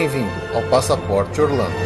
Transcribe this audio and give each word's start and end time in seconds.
Bem-vindo 0.00 0.56
ao 0.56 0.62
Passaporte 0.70 1.42
Orlando. 1.42 1.76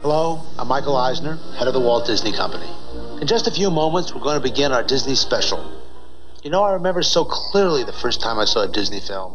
Hello, 0.00 0.40
I'm 0.58 0.66
Michael 0.68 0.96
Eisner, 0.96 1.36
head 1.58 1.68
of 1.68 1.74
the 1.74 1.80
Walt 1.80 2.06
Disney 2.06 2.32
Company. 2.32 2.64
In 3.20 3.26
just 3.26 3.46
a 3.46 3.50
few 3.50 3.70
moments, 3.70 4.14
we're 4.14 4.22
going 4.22 4.36
to 4.36 4.42
begin 4.42 4.72
our 4.72 4.82
Disney 4.82 5.14
special. 5.14 5.62
You 6.42 6.48
know, 6.48 6.62
I 6.62 6.72
remember 6.72 7.02
so 7.02 7.26
clearly 7.26 7.84
the 7.84 7.92
first 7.92 8.22
time 8.22 8.38
I 8.38 8.46
saw 8.46 8.62
a 8.62 8.68
Disney 8.68 9.00
film. 9.00 9.34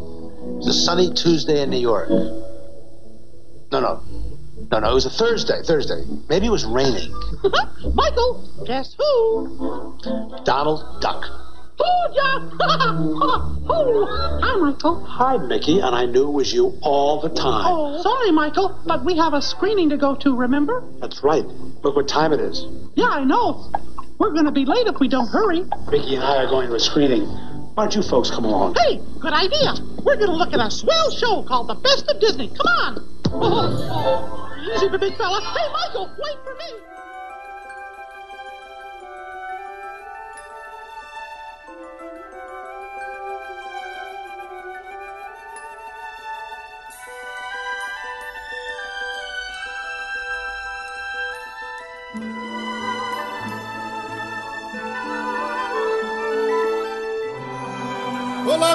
It 0.55 0.65
was 0.65 0.67
a 0.67 0.73
sunny 0.73 1.13
Tuesday 1.13 1.62
in 1.62 1.70
New 1.70 1.77
York. 1.77 2.09
No, 2.09 3.79
no. 3.79 4.01
No, 4.73 4.80
no, 4.80 4.90
it 4.90 4.94
was 4.95 5.05
a 5.05 5.12
Thursday, 5.12 5.62
Thursday. 5.62 6.04
Maybe 6.30 6.48
it 6.48 6.50
was 6.50 6.66
raining. 6.66 7.13
Michael, 7.94 8.50
guess 8.66 8.96
who? 8.98 9.99
Donald 10.46 10.99
Duck. 10.99 11.23
Fooled 11.77 12.16
ya! 12.16 12.49
oh, 13.70 14.40
hi, 14.41 14.55
Michael. 14.55 15.05
Hi, 15.05 15.38
Mickey, 15.38 15.80
and 15.80 15.94
I 15.94 16.05
knew 16.05 16.27
it 16.27 16.32
was 16.32 16.52
you 16.52 16.76
all 16.82 17.22
the 17.22 17.30
time. 17.30 17.68
Oh, 17.68 18.02
sorry, 18.02 18.32
Michael, 18.32 18.76
but 18.88 19.05
we 19.05 19.16
have 19.16 19.36
a 19.36 19.44
screening 19.44 19.90
to 19.90 19.98
go 19.98 20.16
to, 20.16 20.36
remember? 20.36 20.84
That's 20.99 21.21
right. 21.21 21.46
Look 21.46 21.96
what 21.96 22.08
time 22.08 22.34
it 22.34 22.40
is. 22.40 22.66
Yeah, 22.96 23.10
I 23.10 23.24
know. 23.26 23.71
We're 24.18 24.32
going 24.32 24.46
to 24.46 24.52
be 24.52 24.65
late 24.65 24.87
if 24.87 24.99
we 24.99 25.08
don't 25.08 25.27
hurry. 25.27 25.65
Mickey 25.91 26.15
and 26.15 26.24
I 26.24 26.37
are 26.37 26.48
going 26.48 26.70
to 26.70 26.74
a 26.74 26.80
screening. 26.80 27.27
Why 27.76 27.84
don't 27.84 27.96
you 27.96 28.02
folks 28.02 28.32
come 28.32 28.46
along? 28.46 28.74
Hey, 28.74 28.99
good 29.20 29.34
idea. 29.34 29.76
We're 30.02 30.15
going 30.15 30.32
to 30.32 30.35
look 30.35 30.52
at 30.52 30.60
a 30.60 30.71
swell 30.71 31.12
show 31.12 31.43
called 31.43 31.68
The 31.68 31.76
Best 31.76 32.10
of 32.10 32.20
Disney. 32.20 32.48
Come 32.48 33.05
on. 33.30 34.49
Easy, 34.76 34.98
big 34.98 35.16
fella. 35.18 35.40
Hey, 35.41 35.71
Michael, 35.71 36.10
wait 36.18 36.38
for 36.43 36.54
me. 36.55 36.93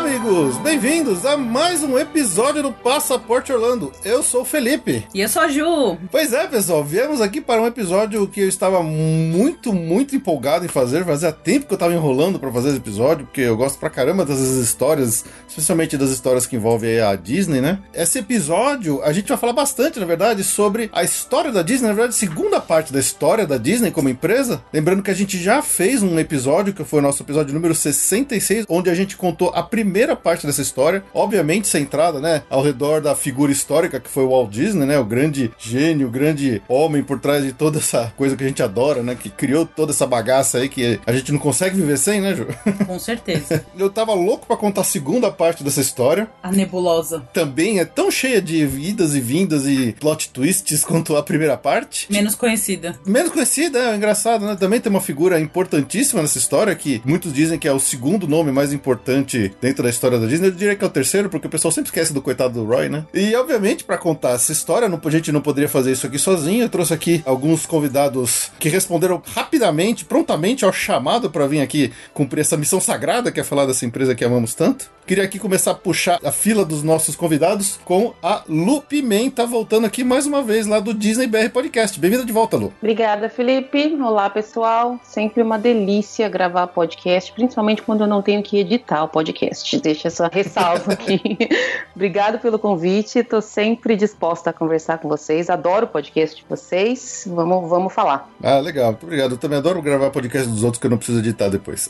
Amigos! 0.09 0.57
Bem-vindos 0.59 1.27
a 1.27 1.37
mais 1.37 1.83
um 1.83 1.99
episódio 1.99 2.63
do 2.63 2.73
Passaporte 2.73 3.53
Orlando. 3.53 3.93
Eu 4.03 4.23
sou 4.23 4.41
o 4.41 4.45
Felipe. 4.45 5.07
E 5.13 5.21
eu 5.21 5.29
sou 5.29 5.43
a 5.43 5.49
Ju. 5.49 5.99
Pois 6.11 6.33
é, 6.33 6.47
pessoal, 6.47 6.83
viemos 6.83 7.21
aqui 7.21 7.43
para 7.43 7.61
um 7.61 7.67
episódio 7.67 8.27
que 8.27 8.41
eu 8.41 8.49
estava 8.49 8.83
muito, 8.83 9.71
muito 9.71 10.17
empolgado 10.17 10.65
em 10.65 10.69
fazer. 10.69 11.05
Fazia 11.05 11.31
tempo 11.31 11.67
que 11.67 11.75
eu 11.75 11.77
estava 11.77 11.93
enrolando 11.93 12.39
para 12.39 12.51
fazer 12.51 12.69
esse 12.71 12.79
episódio, 12.79 13.27
porque 13.27 13.43
eu 13.43 13.57
gosto 13.57 13.79
pra 13.79 13.91
caramba 13.91 14.25
dessas 14.25 14.57
histórias, 14.57 15.27
especialmente 15.47 15.99
das 15.99 16.09
histórias 16.09 16.47
que 16.47 16.57
envolvem 16.57 17.01
a 17.01 17.15
Disney, 17.15 17.61
né? 17.61 17.79
Esse 17.93 18.21
episódio, 18.21 19.03
a 19.03 19.13
gente 19.13 19.29
vai 19.29 19.37
falar 19.37 19.53
bastante, 19.53 20.01
na 20.01 20.07
verdade, 20.07 20.43
sobre 20.43 20.89
a 20.91 21.05
história 21.05 21.53
da 21.53 21.61
Disney, 21.61 21.89
na 21.89 21.95
verdade, 21.95 22.15
segunda 22.15 22.63
parte 22.63 22.95
da 22.95 22.99
história 22.99 23.47
da 23.47 23.59
Disney 23.59 23.91
como 23.91 24.09
empresa. 24.09 24.65
Lembrando 24.73 25.03
que 25.03 25.11
a 25.11 25.15
gente 25.15 25.37
já 25.37 25.61
fez 25.61 26.03
um 26.03 26.19
episódio, 26.19 26.73
que 26.73 26.83
foi 26.83 27.01
o 27.01 27.03
nosso 27.03 27.23
episódio 27.23 27.53
número 27.53 27.75
66, 27.75 28.65
onde 28.71 28.89
a 28.89 28.95
gente 28.95 29.15
contou 29.15 29.51
a 29.55 29.63
primeira 29.63 29.98
parte 30.17 30.47
dessa 30.47 30.63
história, 30.63 31.03
obviamente 31.13 31.69
centrada, 31.69 32.21
né, 32.21 32.43
ao 32.49 32.63
redor 32.63 33.01
da 33.01 33.15
figura 33.15 33.53
histórica 33.53 34.01
que 34.01 34.09
foi 34.09 34.25
o 34.25 34.31
Walt 34.31 34.51
Disney, 34.51 34.87
né, 34.87 34.99
o 34.99 35.05
grande 35.05 35.51
gênio, 35.59 36.09
o 36.09 36.11
grande 36.11 36.63
homem 36.69 37.03
por 37.03 37.21
trás 37.21 37.45
de 37.45 37.53
toda 37.53 37.79
essa 37.79 38.13
coisa 38.17 38.37
que 38.37 38.45
a 38.45 38.49
gente 38.49 38.63
adora, 38.63 39.03
né, 39.03 39.15
que 39.15 39.31
criou 39.31 39.67
toda 39.67 39.93
essa 39.93 40.07
bagaça 40.07 40.59
aí 40.59 40.69
que 40.69 41.01
a 41.07 41.13
gente 41.13 41.33
não 41.33 41.39
consegue 41.39 41.77
viver 41.77 41.99
sem, 41.99 42.21
né, 42.21 42.35
Ju? 42.35 42.47
Com 42.87 42.99
certeza. 42.99 43.65
Eu 43.77 43.91
tava 43.91 44.15
louco 44.15 44.47
para 44.47 44.57
contar 44.57 44.83
a 44.83 44.85
segunda 44.85 45.31
parte 45.31 45.63
dessa 45.63 45.81
história. 45.81 46.29
A 46.43 46.51
nebulosa. 46.51 47.21
Também 47.33 47.81
é 47.81 47.85
tão 47.85 48.11
cheia 48.11 48.41
de 48.41 48.57
idas 48.57 49.15
e 49.15 49.21
vindas 49.21 49.67
e 49.67 49.93
plot 49.99 50.31
twists 50.31 50.85
quanto 50.85 51.17
a 51.17 51.23
primeira 51.23 51.57
parte. 51.57 52.11
Menos 52.11 52.35
conhecida. 52.35 52.99
Menos 53.07 53.31
conhecida, 53.31 53.79
é 53.79 53.97
engraçado, 53.97 54.47
né? 54.47 54.57
Também 54.57 54.81
tem 54.81 54.91
uma 54.91 55.01
figura 55.01 55.41
importantíssima 55.41 56.23
nessa 56.23 56.39
história 56.39 56.75
que 56.75 57.03
muitos 57.05 57.33
dizem 57.33 57.59
que 57.59 57.69
é 57.69 57.73
o 57.73 57.81
segundo 57.81 58.27
nome 58.27 58.53
mais 58.53 58.73
importante 58.73 59.53
dentro 59.61 59.83
da 59.83 59.88
história 59.91 60.19
da 60.19 60.27
Disney. 60.27 60.49
Eu 60.49 60.53
diria 60.53 60.77
que 60.77 60.85
é 60.85 60.87
o 60.87 60.91
terceiro, 60.91 61.29
porque 61.29 61.47
o 61.47 61.51
pessoal 61.51 61.73
sempre 61.73 61.89
esquece 61.89 62.13
do 62.13 62.23
coitado 62.23 62.55
do 62.55 62.65
Roy, 62.65 62.89
né? 62.89 63.05
E 63.13 63.35
obviamente, 63.35 63.85
para 63.85 63.99
contar 63.99 64.31
essa 64.31 64.53
história, 64.53 64.89
não, 64.89 65.01
a 65.03 65.11
gente 65.11 65.33
não 65.33 65.41
poderia 65.41 65.69
fazer 65.69 65.93
isso 65.93 66.07
aqui 66.07 66.19
sozinho. 66.19 66.65
Eu 66.65 66.69
trouxe 66.69 66.93
aqui 66.93 67.23
alguns 67.25 67.67
convidados 67.67 68.51
que 68.59 68.69
responderam 68.69 69.23
rapidamente, 69.35 70.05
prontamente 70.05 70.65
ao 70.65 70.73
chamado 70.73 71.31
para 71.31 71.47
vir 71.47 71.61
aqui 71.61 71.93
cumprir 72.13 72.41
essa 72.41 72.57
missão 72.57 72.81
sagrada 72.81 73.33
que 73.33 73.41
é 73.41 73.45
falar 73.45 73.67
dessa 73.67 73.87
empresa 73.87 74.15
que 74.15 74.25
amamos 74.25 74.55
tanto. 74.55 74.91
Queria 75.09 75.25
aqui 75.25 75.39
começar 75.39 75.71
a 75.71 75.75
puxar 75.75 76.19
a 76.23 76.31
fila 76.31 76.67
dos 76.67 76.83
nossos 76.83 77.17
convidados 77.17 77.81
com 77.83 78.13
a 78.23 78.43
Lu 78.47 78.83
Pimenta, 78.83 79.47
voltando 79.47 79.87
aqui 79.87 80.05
mais 80.05 80.27
uma 80.27 80.43
vez 80.43 80.67
lá 80.67 80.81
do 80.81 80.93
Disney 80.93 81.27
BR 81.27 81.49
Podcast. 81.51 81.99
Bem-vinda 81.99 82.27
de 82.27 82.33
volta, 82.33 82.59
Lu. 82.59 82.75
Obrigada, 82.79 83.31
Felipe. 83.31 83.97
Olá, 84.03 84.29
pessoal. 84.29 85.01
Sempre 85.03 85.43
uma 85.43 85.59
delícia 85.59 86.29
gravar 86.29 86.67
podcast, 86.67 87.33
principalmente 87.33 87.81
quando 87.81 88.03
eu 88.03 88.07
não 88.07 88.21
tenho 88.21 88.43
que 88.43 88.59
editar 88.59 89.03
o 89.03 89.09
podcast. 89.09 89.78
Deixa 89.83 90.09
essa 90.09 90.29
ressalva 90.29 90.93
aqui. 90.93 91.21
Obrigado 91.95 92.39
pelo 92.39 92.59
convite. 92.59 93.19
Estou 93.19 93.41
sempre 93.41 93.97
disposta 93.97 94.51
a 94.51 94.53
conversar 94.53 94.99
com 94.99 95.09
vocês. 95.09 95.51
Adoro 95.51 95.87
o 95.87 95.89
podcast 95.89 96.37
de 96.37 96.45
vocês. 96.49 97.25
Vamos, 97.27 97.69
vamos 97.69 97.93
falar. 97.93 98.31
Ah, 98.43 98.59
legal. 98.59 98.93
Muito 98.93 99.05
obrigado. 99.05 99.33
Eu 99.33 99.39
também 99.39 99.59
adoro 99.59 99.83
gravar 99.83 100.11
podcast 100.11 100.49
dos 100.49 100.65
outros 100.65 100.81
que 100.81 100.87
eu 100.87 100.91
não 100.91 100.99
preciso 100.99 101.19
editar 101.19 101.49
depois. 101.49 101.89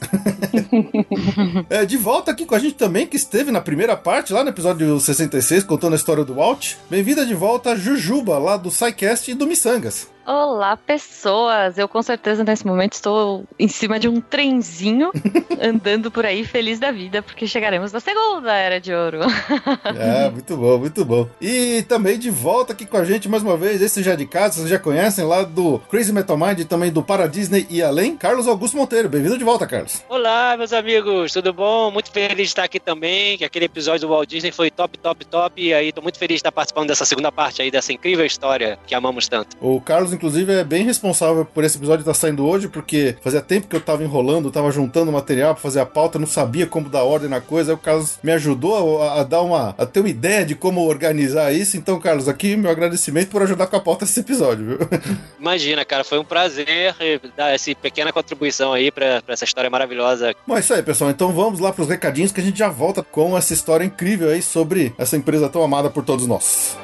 é, 1.68 1.84
de 1.84 1.96
volta 1.96 2.30
aqui 2.30 2.44
com 2.44 2.54
a 2.54 2.58
gente 2.58 2.74
também, 2.74 3.06
que 3.06 3.16
esteve 3.16 3.50
na 3.50 3.60
primeira 3.60 3.96
parte, 3.96 4.32
lá 4.32 4.42
no 4.42 4.50
episódio 4.50 4.98
66, 4.98 5.64
contando 5.64 5.92
a 5.92 5.96
história 5.96 6.24
do 6.24 6.34
Walt. 6.34 6.74
Bem-vinda 6.90 7.24
de 7.24 7.34
volta, 7.34 7.76
Jujuba, 7.76 8.38
lá 8.38 8.56
do 8.56 8.70
SciCast 8.70 9.30
e 9.30 9.34
do 9.34 9.46
Missangas. 9.46 10.17
Olá, 10.30 10.76
pessoas! 10.76 11.78
Eu 11.78 11.88
com 11.88 12.02
certeza 12.02 12.44
nesse 12.44 12.66
momento 12.66 12.92
estou 12.92 13.46
em 13.58 13.66
cima 13.66 13.98
de 13.98 14.10
um 14.10 14.20
trenzinho 14.20 15.10
andando 15.58 16.10
por 16.10 16.26
aí 16.26 16.44
feliz 16.44 16.78
da 16.78 16.92
vida, 16.92 17.22
porque 17.22 17.46
chegaremos 17.46 17.94
na 17.94 17.98
segunda 17.98 18.52
era 18.54 18.78
de 18.78 18.92
ouro. 18.92 19.20
é, 19.98 20.28
muito 20.28 20.54
bom, 20.54 20.78
muito 20.80 21.02
bom. 21.02 21.26
E 21.40 21.82
também 21.88 22.18
de 22.18 22.28
volta 22.28 22.74
aqui 22.74 22.84
com 22.84 22.98
a 22.98 23.06
gente 23.06 23.26
mais 23.26 23.42
uma 23.42 23.56
vez, 23.56 23.80
esse 23.80 24.02
já 24.02 24.14
de 24.14 24.26
casa, 24.26 24.56
vocês 24.56 24.68
já 24.68 24.78
conhecem 24.78 25.24
lá 25.24 25.44
do 25.44 25.78
Crazy 25.90 26.12
Metal 26.12 26.36
Mind 26.36 26.58
e 26.58 26.66
também 26.66 26.92
do 26.92 27.02
Para 27.02 27.26
Disney 27.26 27.66
e 27.70 27.82
além, 27.82 28.14
Carlos 28.14 28.46
Augusto 28.46 28.76
Monteiro. 28.76 29.08
Bem-vindo 29.08 29.38
de 29.38 29.44
volta, 29.44 29.66
Carlos. 29.66 30.04
Olá, 30.10 30.58
meus 30.58 30.74
amigos, 30.74 31.32
tudo 31.32 31.54
bom? 31.54 31.90
Muito 31.90 32.12
feliz 32.12 32.36
de 32.36 32.42
estar 32.42 32.64
aqui 32.64 32.78
também, 32.78 33.38
que 33.38 33.46
aquele 33.46 33.64
episódio 33.64 34.06
do 34.06 34.12
Walt 34.12 34.28
Disney 34.28 34.52
foi 34.52 34.70
top, 34.70 34.98
top, 34.98 35.24
top, 35.24 35.62
e 35.62 35.72
aí 35.72 35.90
tô 35.90 36.02
muito 36.02 36.18
feliz 36.18 36.34
de 36.34 36.40
estar 36.40 36.52
participando 36.52 36.88
dessa 36.88 37.06
segunda 37.06 37.32
parte 37.32 37.62
aí, 37.62 37.70
dessa 37.70 37.94
incrível 37.94 38.26
história 38.26 38.78
que 38.86 38.94
amamos 38.94 39.26
tanto. 39.26 39.56
O 39.58 39.80
Carlos 39.80 40.17
inclusive, 40.18 40.52
é 40.52 40.64
bem 40.64 40.84
responsável 40.84 41.44
por 41.44 41.62
esse 41.62 41.78
episódio 41.78 42.02
estar 42.02 42.14
saindo 42.14 42.44
hoje, 42.44 42.68
porque 42.68 43.16
fazia 43.22 43.40
tempo 43.40 43.68
que 43.68 43.76
eu 43.76 43.80
tava 43.80 44.02
enrolando, 44.02 44.50
tava 44.50 44.70
juntando 44.72 45.12
material 45.12 45.54
pra 45.54 45.62
fazer 45.62 45.80
a 45.80 45.86
pauta, 45.86 46.18
não 46.18 46.26
sabia 46.26 46.66
como 46.66 46.88
dar 46.88 47.04
ordem 47.04 47.30
na 47.30 47.40
coisa. 47.40 47.72
Aí 47.72 47.74
o 47.74 47.78
Carlos 47.78 48.18
me 48.22 48.32
ajudou 48.32 49.00
a, 49.02 49.20
a, 49.20 49.22
dar 49.22 49.42
uma. 49.42 49.74
a 49.78 49.86
ter 49.86 50.00
uma 50.00 50.08
ideia 50.08 50.44
de 50.44 50.54
como 50.54 50.84
organizar 50.84 51.52
isso. 51.52 51.76
Então, 51.76 52.00
Carlos, 52.00 52.28
aqui 52.28 52.56
meu 52.56 52.70
agradecimento 52.70 53.30
por 53.30 53.42
ajudar 53.42 53.68
com 53.68 53.76
a 53.76 53.80
pauta 53.80 54.04
desse 54.04 54.20
episódio, 54.20 54.66
viu? 54.66 54.78
Imagina, 55.38 55.84
cara, 55.84 56.02
foi 56.02 56.18
um 56.18 56.24
prazer 56.24 56.94
dar 57.36 57.54
essa 57.54 57.72
pequena 57.74 58.12
contribuição 58.12 58.72
aí 58.72 58.90
pra, 58.90 59.22
pra 59.22 59.34
essa 59.34 59.44
história 59.44 59.70
maravilhosa. 59.70 60.34
Bom, 60.46 60.56
é 60.56 60.60
isso 60.60 60.74
aí, 60.74 60.82
pessoal. 60.82 61.10
Então 61.10 61.32
vamos 61.32 61.60
lá 61.60 61.72
pros 61.72 61.88
recadinhos 61.88 62.32
que 62.32 62.40
a 62.40 62.44
gente 62.44 62.58
já 62.58 62.68
volta 62.68 63.02
com 63.02 63.36
essa 63.36 63.52
história 63.52 63.84
incrível 63.84 64.30
aí 64.30 64.42
sobre 64.42 64.92
essa 64.98 65.16
empresa 65.16 65.48
tão 65.48 65.62
amada 65.62 65.88
por 65.88 66.04
todos 66.04 66.26
nós. 66.26 66.76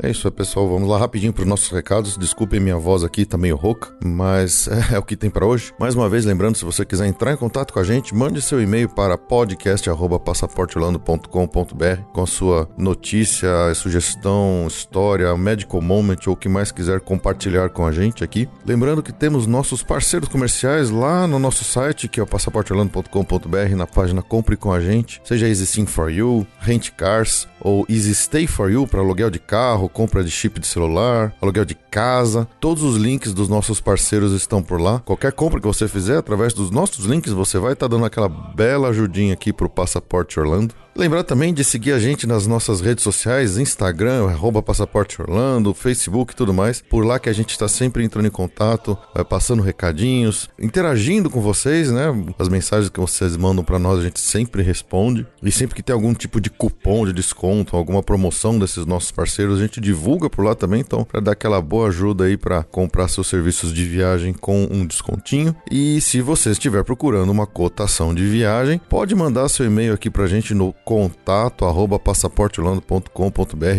É 0.00 0.08
isso, 0.10 0.30
pessoal. 0.30 0.68
Vamos 0.68 0.88
lá 0.88 0.96
rapidinho 0.96 1.32
para 1.32 1.42
os 1.42 1.48
nossos 1.48 1.68
recados. 1.70 2.16
Desculpem 2.16 2.60
minha 2.60 2.76
voz 2.76 3.02
aqui, 3.02 3.24
tá 3.24 3.36
meio 3.36 3.56
rouca, 3.56 3.92
mas 4.04 4.68
é, 4.92 4.98
o 4.98 5.02
que 5.02 5.16
tem 5.16 5.28
para 5.28 5.44
hoje. 5.44 5.72
Mais 5.78 5.96
uma 5.96 6.08
vez, 6.08 6.24
lembrando, 6.24 6.56
se 6.56 6.64
você 6.64 6.84
quiser 6.84 7.06
entrar 7.06 7.32
em 7.32 7.36
contato 7.36 7.72
com 7.72 7.80
a 7.80 7.84
gente, 7.84 8.14
mande 8.14 8.40
seu 8.40 8.62
e-mail 8.62 8.88
para 8.88 9.18
podcast@passaporteorlando.com.br 9.18 12.02
com 12.12 12.22
a 12.22 12.26
sua 12.26 12.68
notícia, 12.78 13.50
sugestão, 13.74 14.66
história, 14.68 15.36
medical 15.36 15.80
moment 15.80 16.18
ou 16.26 16.34
o 16.34 16.36
que 16.36 16.48
mais 16.48 16.70
quiser 16.70 17.00
compartilhar 17.00 17.70
com 17.70 17.84
a 17.84 17.90
gente 17.90 18.22
aqui. 18.22 18.48
Lembrando 18.64 19.02
que 19.02 19.12
temos 19.12 19.48
nossos 19.48 19.82
parceiros 19.82 20.28
comerciais 20.28 20.90
lá 20.90 21.26
no 21.26 21.40
nosso 21.40 21.64
site, 21.64 22.06
que 22.06 22.20
é 22.20 22.22
o 22.22 22.26
passaporteorlando.com.br, 22.26 23.76
na 23.76 23.86
página 23.86 24.22
Compre 24.22 24.56
com 24.56 24.72
a 24.72 24.80
gente, 24.80 25.20
seja 25.24 25.48
Easy 25.48 25.66
Sim 25.66 25.86
for 25.86 26.08
You, 26.10 26.46
Rent 26.60 26.90
Cars 26.90 27.48
ou 27.60 27.86
Easy 27.88 28.14
Stay 28.14 28.46
for 28.46 28.70
You 28.70 28.86
para 28.86 29.00
aluguel 29.00 29.30
de 29.30 29.38
carro, 29.38 29.87
compra 29.88 30.22
de 30.22 30.30
chip 30.30 30.60
de 30.60 30.66
celular, 30.66 31.34
aluguel 31.40 31.64
de 31.64 31.74
casa. 31.74 32.48
Todos 32.60 32.82
os 32.82 32.96
links 32.96 33.32
dos 33.32 33.48
nossos 33.48 33.80
parceiros 33.80 34.32
estão 34.32 34.62
por 34.62 34.80
lá. 34.80 35.00
Qualquer 35.00 35.32
compra 35.32 35.60
que 35.60 35.66
você 35.66 35.88
fizer 35.88 36.16
através 36.16 36.52
dos 36.52 36.70
nossos 36.70 37.04
links, 37.04 37.32
você 37.32 37.58
vai 37.58 37.72
estar 37.72 37.88
dando 37.88 38.04
aquela 38.04 38.28
bela 38.28 38.88
ajudinha 38.88 39.34
aqui 39.34 39.52
pro 39.52 39.68
Passaporte 39.68 40.38
Orlando. 40.38 40.74
Lembrar 40.98 41.22
também 41.22 41.54
de 41.54 41.62
seguir 41.62 41.92
a 41.92 41.98
gente 42.00 42.26
nas 42.26 42.44
nossas 42.48 42.80
redes 42.80 43.04
sociais, 43.04 43.56
Instagram, 43.56 44.26
arroba 44.26 44.60
Passaporte 44.60 45.22
Orlando, 45.22 45.72
Facebook 45.72 46.32
e 46.32 46.36
tudo 46.36 46.52
mais. 46.52 46.82
Por 46.82 47.06
lá 47.06 47.20
que 47.20 47.28
a 47.28 47.32
gente 47.32 47.50
está 47.50 47.68
sempre 47.68 48.02
entrando 48.02 48.26
em 48.26 48.32
contato, 48.32 48.98
passando 49.28 49.62
recadinhos, 49.62 50.50
interagindo 50.58 51.30
com 51.30 51.40
vocês, 51.40 51.92
né? 51.92 52.06
As 52.36 52.48
mensagens 52.48 52.90
que 52.90 52.98
vocês 52.98 53.36
mandam 53.36 53.62
para 53.62 53.78
nós 53.78 54.00
a 54.00 54.02
gente 54.02 54.18
sempre 54.18 54.60
responde. 54.60 55.24
E 55.40 55.52
sempre 55.52 55.76
que 55.76 55.84
tem 55.84 55.94
algum 55.94 56.12
tipo 56.12 56.40
de 56.40 56.50
cupom 56.50 57.06
de 57.06 57.12
desconto, 57.12 57.76
alguma 57.76 58.02
promoção 58.02 58.58
desses 58.58 58.84
nossos 58.84 59.12
parceiros, 59.12 59.60
a 59.60 59.62
gente 59.62 59.80
divulga 59.80 60.28
por 60.28 60.44
lá 60.44 60.56
também. 60.56 60.80
Então, 60.80 61.04
para 61.04 61.20
dar 61.20 61.30
aquela 61.30 61.62
boa 61.62 61.90
ajuda 61.90 62.24
aí 62.24 62.36
para 62.36 62.64
comprar 62.64 63.06
seus 63.06 63.28
serviços 63.28 63.72
de 63.72 63.84
viagem 63.84 64.32
com 64.32 64.66
um 64.68 64.84
descontinho. 64.84 65.54
E 65.70 66.00
se 66.00 66.20
você 66.20 66.50
estiver 66.50 66.82
procurando 66.82 67.30
uma 67.30 67.46
cotação 67.46 68.12
de 68.12 68.26
viagem, 68.26 68.80
pode 68.90 69.14
mandar 69.14 69.48
seu 69.48 69.64
e-mail 69.64 69.94
aqui 69.94 70.10
para 70.10 70.24
a 70.24 70.28
gente 70.28 70.52
no 70.52 70.74
contato 70.88 71.66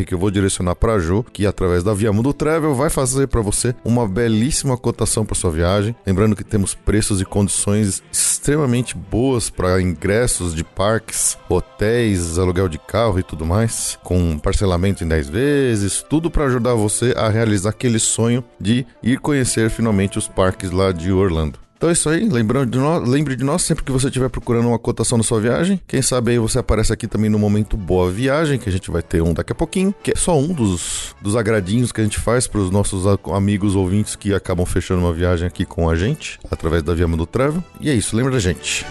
que 0.05 0.13
eu 0.13 0.19
vou 0.19 0.29
direcionar 0.29 0.75
para 0.75 0.99
Ju, 0.99 1.25
que 1.33 1.47
através 1.47 1.83
da 1.83 1.91
Via 1.91 2.13
Mundo 2.13 2.31
Travel 2.31 2.75
vai 2.75 2.87
fazer 2.91 3.27
para 3.27 3.41
você 3.41 3.73
uma 3.83 4.07
belíssima 4.07 4.77
cotação 4.77 5.25
para 5.25 5.33
sua 5.33 5.49
viagem. 5.49 5.95
Lembrando 6.05 6.35
que 6.35 6.43
temos 6.43 6.75
preços 6.75 7.19
e 7.19 7.25
condições 7.25 8.03
extremamente 8.11 8.95
boas 8.95 9.49
para 9.49 9.81
ingressos 9.81 10.53
de 10.53 10.63
parques, 10.63 11.35
hotéis, 11.49 12.37
aluguel 12.37 12.69
de 12.69 12.77
carro 12.77 13.17
e 13.17 13.23
tudo 13.23 13.43
mais, 13.43 13.97
com 14.03 14.37
parcelamento 14.37 15.03
em 15.03 15.07
10 15.07 15.29
vezes, 15.29 16.05
tudo 16.07 16.29
para 16.29 16.45
ajudar 16.45 16.75
você 16.75 17.15
a 17.17 17.27
realizar 17.27 17.71
aquele 17.71 17.97
sonho 17.97 18.43
de 18.61 18.85
ir 19.01 19.17
conhecer 19.19 19.71
finalmente 19.71 20.19
os 20.19 20.27
parques 20.27 20.69
lá 20.69 20.91
de 20.91 21.11
Orlando. 21.11 21.68
Então 21.79 21.87
é 21.87 21.93
isso 21.93 22.09
aí, 22.09 22.27
lembrando 22.27 22.71
de 22.71 22.77
nós, 22.77 23.07
lembre 23.07 23.37
de 23.37 23.43
nós 23.45 23.61
sempre 23.61 23.85
que 23.85 23.91
você 23.93 24.07
estiver 24.07 24.27
procurando 24.27 24.67
uma 24.67 24.77
cotação 24.77 25.17
na 25.17 25.23
sua 25.23 25.39
viagem. 25.39 25.81
Quem 25.87 26.01
sabe 26.01 26.31
aí 26.31 26.37
você 26.37 26.59
aparece 26.59 26.91
aqui 26.91 27.07
também 27.07 27.29
no 27.29 27.39
momento 27.39 27.77
Boa 27.77 28.11
Viagem, 28.11 28.59
que 28.59 28.67
a 28.67 28.71
gente 28.71 28.91
vai 28.91 29.01
ter 29.01 29.21
um 29.21 29.33
daqui 29.33 29.53
a 29.53 29.55
pouquinho, 29.55 29.95
que 30.03 30.11
é 30.11 30.13
só 30.13 30.37
um 30.37 30.49
dos, 30.49 31.15
dos 31.21 31.37
agradinhos 31.37 31.93
que 31.93 32.01
a 32.01 32.03
gente 32.03 32.19
faz 32.19 32.47
para 32.47 32.59
os 32.59 32.69
nossos 32.69 33.05
amigos 33.33 33.77
ouvintes 33.77 34.17
que 34.17 34.33
acabam 34.33 34.65
fechando 34.65 34.99
uma 34.99 35.13
viagem 35.13 35.47
aqui 35.47 35.63
com 35.63 35.89
a 35.89 35.95
gente, 35.95 36.37
através 36.51 36.83
da 36.83 36.93
Via 36.93 37.07
do 37.07 37.25
Travel. 37.25 37.63
E 37.79 37.89
é 37.89 37.93
isso, 37.93 38.13
lembra 38.13 38.33
da 38.33 38.39
gente. 38.39 38.85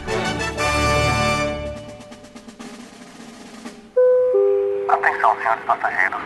Atenção, 4.89 5.37
senhores 5.43 5.65
passageiros, 5.67 6.23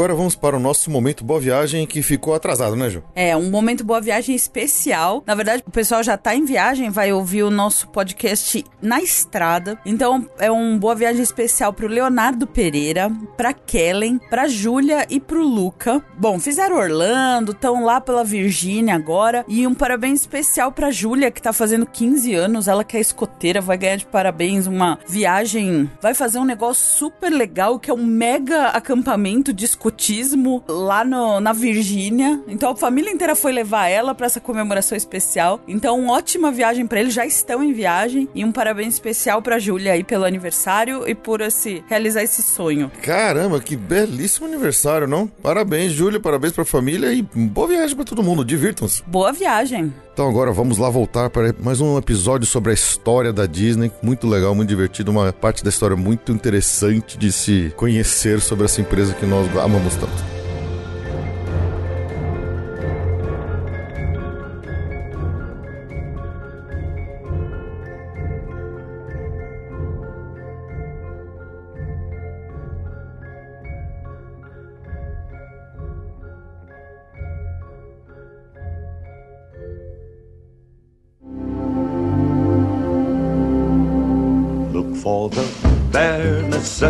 Agora 0.00 0.14
vamos 0.14 0.34
para 0.34 0.56
o 0.56 0.58
nosso 0.58 0.90
momento 0.90 1.22
Boa 1.22 1.38
Viagem 1.38 1.86
que 1.86 2.00
ficou 2.00 2.32
atrasado, 2.32 2.74
né, 2.74 2.88
Ju? 2.88 3.02
É, 3.14 3.36
um 3.36 3.50
momento 3.50 3.84
boa 3.84 4.00
viagem 4.00 4.34
especial. 4.34 5.22
Na 5.26 5.34
verdade, 5.34 5.62
o 5.66 5.70
pessoal 5.70 6.02
já 6.02 6.16
tá 6.16 6.34
em 6.34 6.42
viagem, 6.42 6.88
vai 6.88 7.12
ouvir 7.12 7.42
o 7.42 7.50
nosso 7.50 7.86
podcast 7.88 8.64
na 8.80 9.02
estrada. 9.02 9.78
Então, 9.84 10.26
é 10.38 10.50
um 10.50 10.78
boa 10.78 10.94
viagem 10.94 11.22
especial 11.22 11.74
pro 11.74 11.86
Leonardo 11.86 12.46
Pereira, 12.46 13.12
pra 13.36 13.52
Kellen, 13.52 14.18
pra 14.30 14.48
Júlia 14.48 15.06
e 15.10 15.20
pro 15.20 15.46
Luca. 15.46 16.02
Bom, 16.16 16.40
fizeram 16.40 16.78
Orlando, 16.78 17.52
estão 17.52 17.84
lá 17.84 18.00
pela 18.00 18.24
Virgínia 18.24 18.94
agora. 18.94 19.44
E 19.46 19.66
um 19.66 19.74
parabéns 19.74 20.20
especial 20.20 20.72
pra 20.72 20.90
Júlia, 20.90 21.30
que 21.30 21.42
tá 21.42 21.52
fazendo 21.52 21.84
15 21.84 22.34
anos. 22.34 22.68
Ela 22.68 22.84
que 22.84 22.96
é 22.96 23.00
escoteira, 23.00 23.60
vai 23.60 23.76
ganhar 23.76 23.96
de 23.96 24.06
parabéns 24.06 24.66
uma 24.66 24.98
viagem. 25.06 25.90
Vai 26.00 26.14
fazer 26.14 26.38
um 26.38 26.44
negócio 26.46 26.82
super 26.82 27.28
legal, 27.28 27.78
que 27.78 27.90
é 27.90 27.94
um 27.94 28.06
mega 28.06 28.68
acampamento 28.68 29.52
de 29.52 29.66
escotismo 29.90 30.62
lá 30.68 31.04
no, 31.04 31.40
na 31.40 31.52
Virgínia. 31.52 32.40
Então 32.46 32.70
a 32.70 32.76
família 32.76 33.10
inteira 33.10 33.34
foi 33.34 33.52
levar 33.52 33.88
ela 33.88 34.14
para 34.14 34.26
essa 34.26 34.40
comemoração 34.40 34.96
especial. 34.96 35.60
Então, 35.66 35.98
uma 35.98 36.14
ótima 36.14 36.50
viagem 36.52 36.86
para 36.86 37.00
eles, 37.00 37.12
já 37.12 37.26
estão 37.26 37.62
em 37.62 37.72
viagem. 37.72 38.28
E 38.34 38.44
um 38.44 38.52
parabéns 38.52 38.94
especial 38.94 39.42
pra 39.42 39.58
Júlia 39.58 39.92
aí 39.92 40.04
pelo 40.04 40.24
aniversário 40.24 41.08
e 41.08 41.14
por 41.14 41.40
esse, 41.40 41.82
realizar 41.88 42.22
esse 42.22 42.42
sonho. 42.42 42.90
Caramba, 43.02 43.60
que 43.60 43.76
belíssimo 43.76 44.46
aniversário, 44.46 45.06
não? 45.06 45.26
Parabéns, 45.26 45.92
Júlia, 45.92 46.20
parabéns 46.20 46.52
pra 46.52 46.64
família 46.64 47.12
e 47.12 47.22
boa 47.22 47.66
viagem 47.66 47.96
pra 47.96 48.04
todo 48.04 48.22
mundo. 48.22 48.44
Divirtam-se. 48.44 49.02
Boa 49.06 49.32
viagem! 49.32 49.92
Então 50.12 50.28
agora 50.28 50.52
vamos 50.52 50.76
lá 50.76 50.90
voltar 50.90 51.30
para 51.30 51.54
mais 51.62 51.80
um 51.80 51.96
episódio 51.96 52.46
sobre 52.46 52.72
a 52.72 52.74
história 52.74 53.32
da 53.32 53.46
Disney. 53.46 53.90
Muito 54.02 54.28
legal, 54.28 54.54
muito 54.54 54.68
divertido, 54.68 55.10
uma 55.10 55.32
parte 55.32 55.64
da 55.64 55.70
história 55.70 55.96
muito 55.96 56.30
interessante 56.30 57.16
de 57.16 57.32
se 57.32 57.72
conhecer 57.74 58.38
sobre 58.40 58.66
essa 58.66 58.82
empresa 58.82 59.14
que 59.14 59.24
nós 59.24 59.48
amamos 59.56 59.79
tanto. 59.88 60.39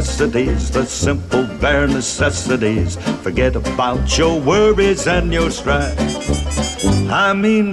Necessities, 0.01 0.71
the 0.71 0.87
simple 0.87 1.47
bare 1.61 1.87
necessities. 1.87 2.97
Forget 3.21 3.55
about 3.55 4.17
your 4.17 4.41
worries 4.41 5.07
and 5.07 5.31
your 5.31 5.51
strife. 5.51 6.70
I 6.83 7.35
mean 7.35 7.73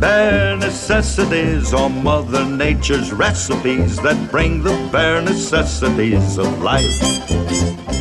bare 0.00 0.56
necessities 0.56 1.72
are 1.72 1.88
Mother 1.88 2.44
Nature's 2.44 3.12
recipes 3.12 3.96
that 3.98 4.16
bring 4.32 4.62
the 4.62 4.76
bare 4.90 5.22
necessities 5.22 6.36
of 6.36 6.60
life. 6.60 6.90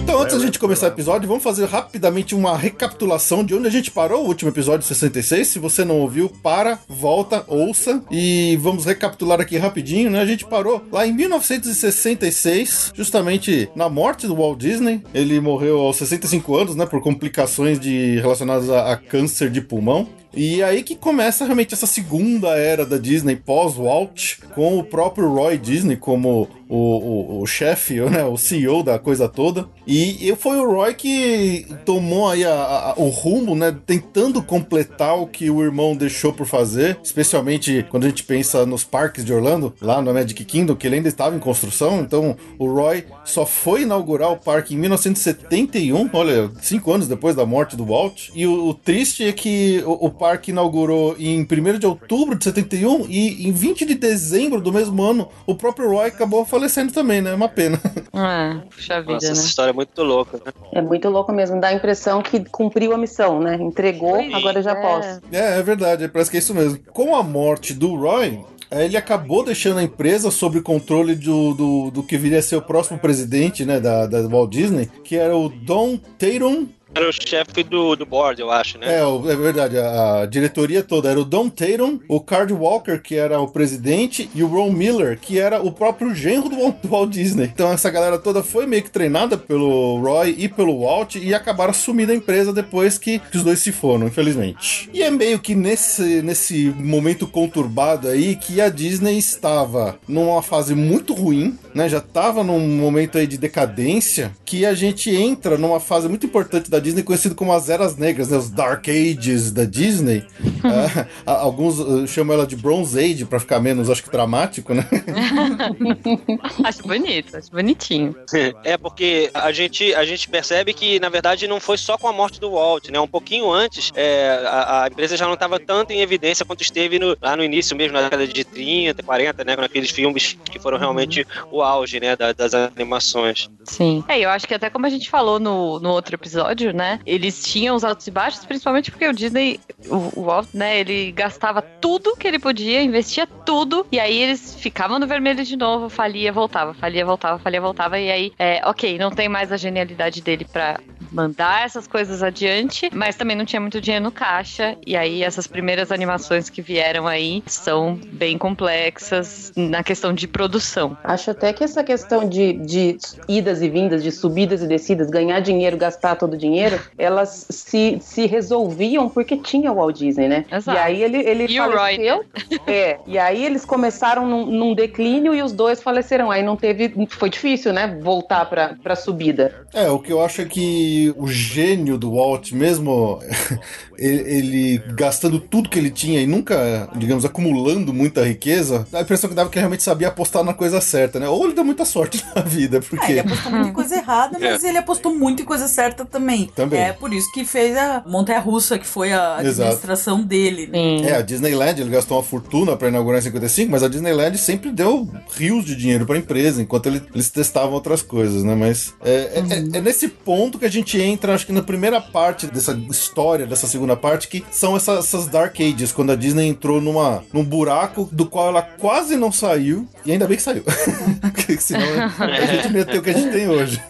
Então, 0.02 0.20
antes 0.24 0.38
da 0.40 0.44
gente 0.44 0.58
começar 0.58 0.88
o 0.88 0.90
episódio, 0.90 1.28
vamos 1.28 1.44
fazer 1.44 1.66
rapidamente 1.66 2.34
uma 2.34 2.58
recapitulação 2.58 3.44
de 3.44 3.54
onde 3.54 3.68
a 3.68 3.70
gente 3.70 3.92
parou 3.92 4.24
o 4.24 4.28
último 4.28 4.50
episódio 4.50 4.88
66. 4.88 5.48
Se 5.48 5.60
você 5.60 5.86
não 5.86 6.00
ouviu, 6.00 6.30
para, 6.42 6.80
volta, 6.90 7.44
ouça 7.48 8.02
e 8.10 8.58
vamos 8.60 8.86
recapitular 8.86 9.40
aqui 9.40 9.56
rapidinho, 9.58 10.10
né? 10.10 10.20
A 10.20 10.26
gente 10.26 10.46
parou 10.46 10.84
lá 10.92 11.06
em 11.06 11.14
1966, 11.14 12.92
justamente 12.96 13.70
na 13.76 13.88
morte 13.88 14.26
do 14.26 14.36
Walt 14.36 14.58
Disney. 14.58 15.04
Ele 15.14 15.40
morreu 15.40 15.80
aos 15.80 15.98
65 15.98 16.58
anos, 16.58 16.76
né, 16.76 16.88
por 16.88 17.02
complicações 17.02 17.80
de 17.80 18.20
relacionadas 18.20 18.68
a, 18.72 18.94
a 18.94 18.98
câncer 18.98 19.52
de 19.52 19.62
pulmão. 19.62 20.10
E 20.34 20.62
aí 20.62 20.84
que 20.84 20.96
começa 20.96 21.44
realmente 21.44 21.74
essa 21.74 21.88
segunda 21.88 22.50
era 22.50 22.86
da 22.86 22.98
Disney 22.98 23.36
pós-Walt, 23.36 24.38
com 24.54 24.78
o 24.78 24.84
próprio 24.84 25.32
Roy 25.34 25.58
Disney 25.58 25.96
como 25.96 26.48
o, 26.70 26.78
o, 26.78 27.42
o 27.42 27.48
chefe, 27.48 28.00
né, 28.10 28.24
o 28.24 28.38
CEO 28.38 28.84
da 28.84 29.00
coisa 29.00 29.28
toda. 29.28 29.68
E, 29.88 30.30
e 30.30 30.36
foi 30.36 30.58
o 30.58 30.72
Roy 30.72 30.94
que 30.94 31.66
tomou 31.84 32.30
aí 32.30 32.46
a, 32.46 32.52
a, 32.52 32.94
o 32.98 33.10
rumo, 33.10 33.56
né, 33.56 33.76
tentando 33.86 34.42
completar 34.44 35.20
o 35.20 35.26
que 35.26 35.50
o 35.50 35.64
irmão 35.64 35.96
deixou 35.96 36.32
por 36.32 36.46
fazer, 36.46 37.00
especialmente 37.04 37.86
quando 37.90 38.06
a 38.06 38.10
gente 38.10 38.24
pensa 38.24 38.66
nos 38.66 38.84
parques 38.84 39.26
de 39.26 39.34
Orlando, 39.34 39.74
lá 39.82 40.02
no 40.02 40.14
Magic 40.14 40.46
Kingdom, 40.46 40.76
que 40.76 40.86
ele 40.86 40.98
ainda 40.98 41.10
estava 41.10 41.36
em 41.36 41.40
construção. 41.40 42.02
Então 42.02 42.38
o 42.60 42.68
Roy 42.72 43.06
só 43.26 43.46
foi 43.46 43.82
inaugurar 43.82 44.32
o 44.32 44.38
parque 44.38 44.76
em 44.76 44.78
1971, 44.78 46.10
olha, 46.14 46.52
cinco 46.62 46.94
anos 46.94 47.08
depois 47.08 47.36
da 47.36 47.46
morte 47.46 47.76
do 47.76 47.86
Walt. 47.86 48.30
E 48.36 48.46
o, 48.46 48.68
o 48.68 48.74
triste 48.76 49.24
é 49.24 49.32
que 49.32 49.82
o, 49.86 50.06
o 50.06 50.12
parque 50.20 50.52
inaugurou 50.52 51.16
em 51.18 51.42
1 51.42 51.80
de 51.80 51.88
outubro 51.88 52.38
de 52.38 52.44
71 52.44 53.06
e 53.10 53.48
em 53.48 53.52
20 53.52 53.86
de 53.86 53.96
dezembro 53.96 54.60
do 54.62 54.72
mesmo 54.72 55.02
ano 55.02 55.30
o 55.48 55.56
próprio 55.56 55.90
Roy 55.90 56.08
acabou 56.08 56.46
falecendo 56.46 56.92
também, 56.92 57.22
né? 57.22 57.32
É 57.32 57.36
uma 57.36 57.50
pena. 57.50 57.80
É, 58.14 58.60
puxa 58.70 59.00
vida, 59.02 59.14
Nossa, 59.14 59.26
né? 59.28 59.32
essa 59.32 59.46
história 59.48 59.72
é 59.72 59.74
muito 59.74 60.04
louca. 60.04 60.38
né? 60.46 60.52
É 60.74 60.82
muito 60.82 61.10
louco 61.10 61.32
mesmo, 61.32 61.60
dá 61.60 61.70
a 61.70 61.74
impressão 61.74 62.22
que 62.22 62.44
cumpriu 62.46 62.94
a 62.94 62.98
missão, 62.98 63.40
né? 63.40 63.56
Entregou, 63.56 64.18
Sim. 64.18 64.34
agora 64.34 64.62
já 64.62 64.72
É. 64.72 64.82
posso. 64.82 65.22
É, 65.32 65.60
é 65.60 65.64
verdade, 65.64 66.08
parece 66.10 66.30
que 66.30 66.38
é 66.38 66.40
isso 66.40 66.54
mesmo. 66.54 66.78
Com 66.92 67.16
a 67.16 67.24
morte 67.24 67.74
do 67.74 67.96
Roy, 67.96 68.40
eh, 68.72 68.86
ele 68.86 68.98
acabou 68.98 69.44
deixando 69.44 69.80
a 69.80 69.84
empresa 69.84 70.30
sob 70.30 70.62
controle 70.62 71.16
do, 71.16 71.54
do, 71.54 71.92
do 71.92 72.04
que 72.04 72.18
viria 72.18 72.40
a 72.40 72.42
ser 72.42 72.56
o 72.58 72.62
próximo 72.62 73.00
presidente 73.00 73.64
né, 73.66 73.80
da, 73.80 74.06
da 74.06 74.22
Walt 74.28 74.52
Disney, 74.52 74.90
que 75.04 75.16
era 75.16 75.36
o 75.36 75.50
Don 75.50 75.98
Tatum. 76.18 76.68
Era 76.94 77.08
o 77.08 77.14
chefe 77.14 77.64
do, 77.64 77.96
do 77.96 78.06
board, 78.06 78.42
eu 78.42 78.52
acho, 78.52 78.78
né? 78.78 78.88
É, 78.96 79.32
é 79.32 79.36
verdade, 79.36 79.78
a, 79.78 80.26
diretoria 80.26 80.84
toda 80.84 81.10
era 81.10 81.20
o 81.20 81.26
Don 81.26 81.50
Tatum, 81.50 82.00
o 82.08 82.20
Card 82.20 82.52
Walker, 82.52 82.98
que 83.00 83.16
era 83.16 83.40
o 83.40 83.48
presidente, 83.48 84.30
e 84.34 84.44
o 84.44 84.48
Ron 84.48 84.72
Miller, 84.72 85.20
que 85.20 85.40
era 85.40 85.62
o 85.62 85.72
próprio 85.72 86.14
genro 86.14 86.50
do 86.50 86.58
Walt, 86.58 86.76
do 86.82 86.88
Walt 86.88 87.10
Disney. 87.12 87.46
Então 87.54 87.72
essa 87.72 87.90
galera 87.90 88.18
toda 88.18 88.44
foi 88.44 88.66
meio 88.66 88.84
que 88.84 88.90
treinada 88.90 89.38
pelo 89.38 90.00
Roy 90.02 90.36
e 90.38 90.50
pelo 90.50 90.82
Walt 90.82 91.16
e 91.16 91.34
acabaram 91.34 91.72
assumindo 91.72 92.12
a 92.12 92.16
empresa 92.16 92.52
depois 92.52 92.98
que, 92.98 93.20
que 93.20 93.38
os 93.38 93.44
dois 93.44 93.60
se 93.60 93.72
foram, 93.72 94.08
infelizmente. 94.08 94.90
E 94.94 95.04
é 95.04 95.12
meio 95.12 95.40
que 95.40 95.56
nesse, 95.56 96.22
nesse 96.22 96.74
momento 96.78 97.28
conturbado 97.28 98.08
aí 98.08 98.36
que 98.36 98.60
a 98.60 98.70
Disney 98.70 99.18
estava 99.18 100.00
numa 100.08 100.42
fase 100.42 100.74
muito 100.74 101.14
ruim, 101.14 101.58
né? 101.74 101.88
Já 101.88 102.00
estava 102.00 102.44
num 102.44 102.60
momento 102.60 103.18
aí 103.18 103.28
de 103.28 103.38
decadência 103.38 104.32
que 104.44 104.66
a 104.66 104.74
gente 104.74 105.14
entra 105.14 105.58
numa 105.58 105.80
fase 105.80 106.08
muito 106.08 106.26
importante 106.26 106.70
da 106.70 106.79
Disney 106.80 107.04
conhecido 107.04 107.36
como 107.36 107.52
as 107.54 107.70
eras 107.70 107.96
negras, 107.98 108.30
né? 108.30 108.38
Os 108.38 108.50
Dark 108.50 108.88
Ages 108.88 109.52
da 109.52 109.66
Disney. 109.66 110.24
A- 111.26 111.32
alguns 111.42 111.80
ah, 111.80 112.08
chamam 112.08 112.34
ela 112.36 112.46
de 112.48 112.56
Bronze 112.56 112.98
Age 113.00 113.26
pra 113.26 113.40
ficar 113.40 113.60
menos, 113.60 113.90
acho 113.90 114.04
que 114.04 114.10
dramático, 114.10 114.74
né? 114.74 114.86
Acho 116.64 116.84
bonito, 116.84 117.36
acho 117.38 117.52
bonitinho. 117.52 118.16
É 118.64 118.78
porque 118.78 119.30
a 119.34 119.52
gente, 119.52 119.94
a 119.96 120.04
gente 120.06 120.28
percebe 120.30 120.74
que, 120.74 121.00
na 121.00 121.10
verdade, 121.10 121.48
não 121.48 121.60
foi 121.60 121.78
só 121.78 121.98
com 121.98 122.08
a 122.08 122.14
morte 122.14 122.40
do 122.40 122.52
Walt, 122.52 122.90
né? 122.90 123.00
Um 123.00 123.08
pouquinho 123.08 123.52
antes, 123.52 123.92
é, 123.96 124.30
a, 124.46 124.84
a 124.84 124.88
empresa 124.88 125.18
já 125.18 125.26
não 125.26 125.34
estava 125.34 125.60
tanto 125.60 125.92
em 125.92 126.02
evidência 126.02 126.46
quanto 126.46 126.62
esteve 126.62 127.00
no- 127.00 127.16
lá 127.22 127.36
no 127.36 127.44
início 127.44 127.76
mesmo, 127.76 127.94
na 127.94 128.02
década 128.04 128.28
de 128.28 128.44
30, 128.44 129.02
40, 129.04 129.44
né? 129.44 129.56
Naqueles 129.56 129.90
filmes 129.92 130.38
que 130.46 130.60
foram 130.60 130.78
realmente 130.78 131.26
o 131.52 131.62
auge, 131.62 132.00
né? 132.00 132.16
da- 132.16 132.34
das 132.34 132.54
animações. 132.54 133.50
Sim. 133.64 134.04
É, 134.08 134.20
eu 134.20 134.30
acho 134.30 134.48
que 134.48 134.54
até 134.54 134.70
como 134.70 134.86
a 134.86 134.90
gente 134.90 135.10
falou 135.10 135.40
no, 135.40 135.80
no 135.80 135.90
outro 135.90 136.16
episódio, 136.16 136.69
né? 136.74 137.00
Eles 137.06 137.44
tinham 137.44 137.76
os 137.76 137.84
altos 137.84 138.08
e 138.08 138.12
baixos, 138.12 138.46
principalmente 138.46 138.92
porque 138.92 139.08
o 139.08 139.14
Disney, 139.14 139.60
o, 139.88 140.24
Walt, 140.24 140.50
né? 140.54 140.80
Ele 140.80 141.12
gastava 141.12 141.62
tudo 141.62 142.16
que 142.16 142.28
ele 142.28 142.40
podia, 142.40 142.82
investia 142.82 143.28
tudo, 143.28 143.86
e 143.92 144.00
aí 144.00 144.18
eles 144.18 144.56
ficavam 144.56 145.00
no 145.00 145.08
vermelho 145.08 145.44
de 145.44 145.56
novo, 145.56 145.90
falia, 145.90 146.32
voltava, 146.32 146.74
falia, 146.74 147.06
voltava, 147.06 147.40
falia, 147.40 147.62
voltava, 147.62 148.00
e 148.00 148.12
aí, 148.12 148.32
é, 148.38 148.62
ok, 148.66 148.98
não 148.98 149.12
tem 149.12 149.30
mais 149.30 149.52
a 149.52 149.58
genialidade 149.58 150.22
dele 150.22 150.46
pra 150.46 150.80
mandar 151.12 151.66
essas 151.66 151.88
coisas 151.88 152.22
adiante, 152.24 152.90
mas 152.94 153.16
também 153.16 153.36
não 153.36 153.46
tinha 153.46 153.60
muito 153.60 153.82
dinheiro 153.82 154.04
no 154.04 154.12
caixa, 154.12 154.78
e 154.86 154.96
aí 154.96 155.24
essas 155.24 155.48
primeiras 155.48 155.92
animações 155.92 156.50
que 156.50 156.62
vieram 156.62 157.08
aí 157.08 157.44
são 157.46 158.00
bem 158.12 158.38
complexas 158.38 159.52
na 159.56 159.84
questão 159.84 160.14
de 160.14 160.28
produção. 160.28 160.98
Acho 161.04 161.32
até 161.32 161.54
que 161.54 161.64
essa 161.64 161.84
questão 161.84 162.28
de, 162.28 162.54
de 162.54 162.98
idas 163.28 163.62
e 163.62 163.70
vindas, 163.70 164.04
de 164.04 164.12
subidas 164.12 164.62
e 164.62 164.68
descidas, 164.68 165.10
ganhar 165.10 165.40
dinheiro, 165.40 165.78
gastar 165.78 166.16
todo 166.16 166.34
o 166.34 166.38
dinheiro, 166.38 166.80
elas 166.98 167.46
se, 167.50 167.98
se 168.02 168.26
resolviam 168.26 169.10
porque 169.10 169.38
tinha 169.38 169.72
o 169.72 169.76
Walt 169.76 169.98
Disney, 169.98 170.28
né? 170.28 170.46
Exato. 170.52 170.78
E 170.78 170.82
aí 170.82 171.04
ele, 171.04 171.18
ele 171.18 171.46
E 171.46 171.58
faleceu. 171.58 172.26
É, 172.68 173.00
e 173.08 173.18
aí 173.18 173.44
eles 173.46 173.66
começaram 173.66 174.28
num, 174.28 174.46
num 174.46 174.76
declínio 174.76 175.34
e 175.34 175.42
os 175.42 175.52
dois 175.52 175.82
faleceram. 175.82 176.30
Aí 176.30 176.44
não 176.44 176.56
teve. 176.56 176.94
Foi 177.10 177.30
difícil, 177.30 177.74
né? 177.74 177.98
Voltar 178.02 178.46
pra, 178.46 178.76
pra 178.82 178.96
subida. 178.96 179.66
É, 179.74 179.90
o 179.90 179.98
que 179.98 180.12
eu 180.12 180.22
acho 180.24 180.42
é 180.42 180.46
que 180.46 180.99
o 181.18 181.28
gênio 181.28 181.98
do 181.98 182.14
Walt, 182.16 182.52
mesmo 182.52 183.20
ele, 183.98 184.22
ele 184.32 184.78
gastando 184.96 185.40
tudo 185.40 185.70
que 185.70 185.78
ele 185.78 185.90
tinha 185.90 186.22
e 186.22 186.28
nunca, 186.28 186.90
digamos, 186.96 187.26
acumulando 187.26 187.94
muita 187.94 188.24
riqueza, 188.26 188.88
a 188.94 189.02
impressão 189.02 189.30
que 189.30 189.36
dava 189.36 189.50
que 189.50 189.56
ele 189.58 189.62
realmente 189.62 189.84
sabia 189.84 190.08
apostar 190.08 190.44
na 190.44 190.54
coisa 190.54 190.80
certa, 190.82 191.20
né? 191.20 191.28
Ou 191.28 191.46
ele 191.46 191.54
deu 191.54 191.64
muita 191.66 191.86
sorte 191.86 192.24
na 192.36 192.42
vida, 192.42 192.80
Ah, 192.80 192.86
porque. 192.90 193.12
ele 193.12 193.20
apostou 193.20 193.52
muito 193.52 193.70
em 193.70 193.74
coisa 193.74 193.96
errada, 193.96 194.38
mas 194.42 194.64
ele 194.64 194.78
apostou 194.78 195.16
muito 195.16 195.42
em 195.42 195.46
coisa 195.46 195.68
certa 195.68 196.06
também. 196.06 196.50
Também. 196.56 196.80
É 196.82 196.94
por 196.94 197.14
isso 197.14 197.32
que 197.32 197.44
fez 197.46 197.76
a 197.78 198.04
Montanha 198.08 198.40
Russa, 198.40 198.78
que 198.80 198.88
foi 198.88 199.12
a 199.12 199.38
Exato. 199.42 199.62
administração 199.62 200.22
dele. 200.24 200.68
né? 200.68 201.02
É, 201.10 201.16
a 201.18 201.22
Disneyland, 201.22 201.80
ele 201.82 201.90
gastou 201.90 202.18
uma 202.18 202.24
fortuna 202.24 202.76
pra 202.76 202.88
inaugurar 202.90 203.20
em 203.20 203.24
55, 203.24 203.72
mas 203.72 203.84
a 203.84 203.88
Disneyland 203.88 204.38
sempre 204.38 204.72
deu 204.72 205.08
rios 205.36 205.66
de 205.66 205.76
dinheiro 205.76 206.06
pra 206.06 206.18
empresa, 206.18 206.62
enquanto 206.62 206.88
ele- 206.88 207.02
eles 207.14 207.30
testavam 207.30 207.74
outras 207.74 208.02
coisas, 208.02 208.44
né? 208.44 208.56
Mas 208.56 208.94
é, 209.04 209.12
é- 209.12 209.44
é- 209.76 209.78
é 209.78 209.82
nesse 209.82 210.08
ponto 210.08 210.58
que 210.58 210.66
a 210.66 210.70
gente 210.70 210.89
entra, 210.98 211.34
acho 211.34 211.46
que 211.46 211.52
na 211.52 211.62
primeira 211.62 212.00
parte 212.00 212.48
dessa 212.48 212.72
história, 212.90 213.46
dessa 213.46 213.68
segunda 213.68 213.96
parte, 213.98 214.28
que 214.28 214.44
são 214.50 214.76
essas, 214.76 215.06
essas 215.06 215.28
Dark 215.28 215.60
Ages, 215.60 215.92
quando 215.92 216.12
a 216.12 216.16
Disney 216.16 216.48
entrou 216.48 216.80
numa, 216.80 217.24
num 217.34 217.44
buraco 217.44 218.08
do 218.12 218.26
qual 218.26 218.48
ela 218.48 218.62
quase 218.62 219.18
não 219.18 219.32
saiu, 219.32 219.88
e 220.06 220.12
ainda 220.12 220.28
bem 220.28 220.38
que 220.38 220.44
saiu. 220.44 220.64
Porque 221.22 221.58
senão 221.58 221.86
a 222.18 222.46
gente 222.46 222.70
não 222.70 222.80
ia 222.80 222.86
ter 222.86 222.98
o 222.98 223.02
que 223.02 223.10
a 223.10 223.14
gente 223.14 223.32
tem 223.32 223.48
hoje. 223.50 223.82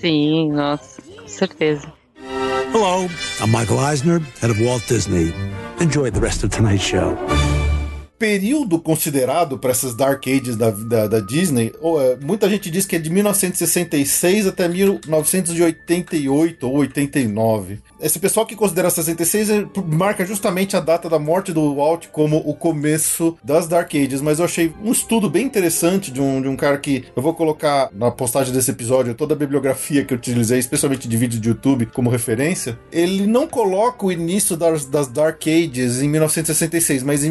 Sim, 0.00 0.52
nossa, 0.52 1.02
com 1.02 1.28
certeza. 1.28 1.92
Hello, 2.72 3.08
I'm 3.40 3.50
Michael 3.50 3.80
Eisner, 3.80 4.20
head 4.40 4.50
of 4.50 4.64
Walt 4.64 4.86
Disney. 4.86 5.34
Enjoy 5.80 6.10
the 6.10 6.20
rest 6.20 6.44
of 6.44 6.50
tonight's 6.50 6.84
show. 6.84 7.16
Período 8.20 8.78
considerado 8.78 9.58
para 9.58 9.70
essas 9.70 9.94
Dark 9.94 10.22
Ages 10.28 10.54
da, 10.54 10.70
da, 10.70 11.06
da 11.06 11.20
Disney, 11.20 11.72
é, 11.82 12.18
muita 12.22 12.50
gente 12.50 12.70
diz 12.70 12.84
que 12.84 12.94
é 12.94 12.98
de 12.98 13.08
1966 13.08 14.46
até 14.46 14.68
1988 14.68 16.68
ou 16.68 16.76
89. 16.76 17.78
Esse 17.98 18.18
pessoal 18.18 18.44
que 18.44 18.54
considera 18.54 18.90
66 18.90 19.50
é, 19.50 19.66
marca 19.86 20.26
justamente 20.26 20.76
a 20.76 20.80
data 20.80 21.08
da 21.08 21.18
morte 21.18 21.50
do 21.50 21.76
Walt 21.76 22.08
como 22.08 22.36
o 22.36 22.52
começo 22.52 23.38
das 23.42 23.66
Dark 23.66 23.94
Ages, 23.94 24.20
mas 24.20 24.38
eu 24.38 24.44
achei 24.44 24.70
um 24.84 24.92
estudo 24.92 25.30
bem 25.30 25.46
interessante 25.46 26.10
de 26.10 26.20
um, 26.20 26.42
de 26.42 26.48
um 26.48 26.56
cara 26.56 26.76
que 26.76 27.06
eu 27.16 27.22
vou 27.22 27.32
colocar 27.32 27.88
na 27.94 28.10
postagem 28.10 28.52
desse 28.52 28.70
episódio 28.70 29.14
toda 29.14 29.32
a 29.32 29.36
bibliografia 29.36 30.04
que 30.04 30.12
eu 30.12 30.18
utilizei, 30.18 30.58
especialmente 30.58 31.08
de 31.08 31.16
vídeos 31.16 31.40
de 31.40 31.48
YouTube, 31.48 31.86
como 31.86 32.10
referência. 32.10 32.78
Ele 32.92 33.26
não 33.26 33.46
coloca 33.46 34.04
o 34.04 34.12
início 34.12 34.58
das, 34.58 34.84
das 34.84 35.08
Dark 35.08 35.40
Ages 35.46 36.02
em 36.02 36.08
1966, 36.08 37.02
mas 37.02 37.24
em 37.24 37.30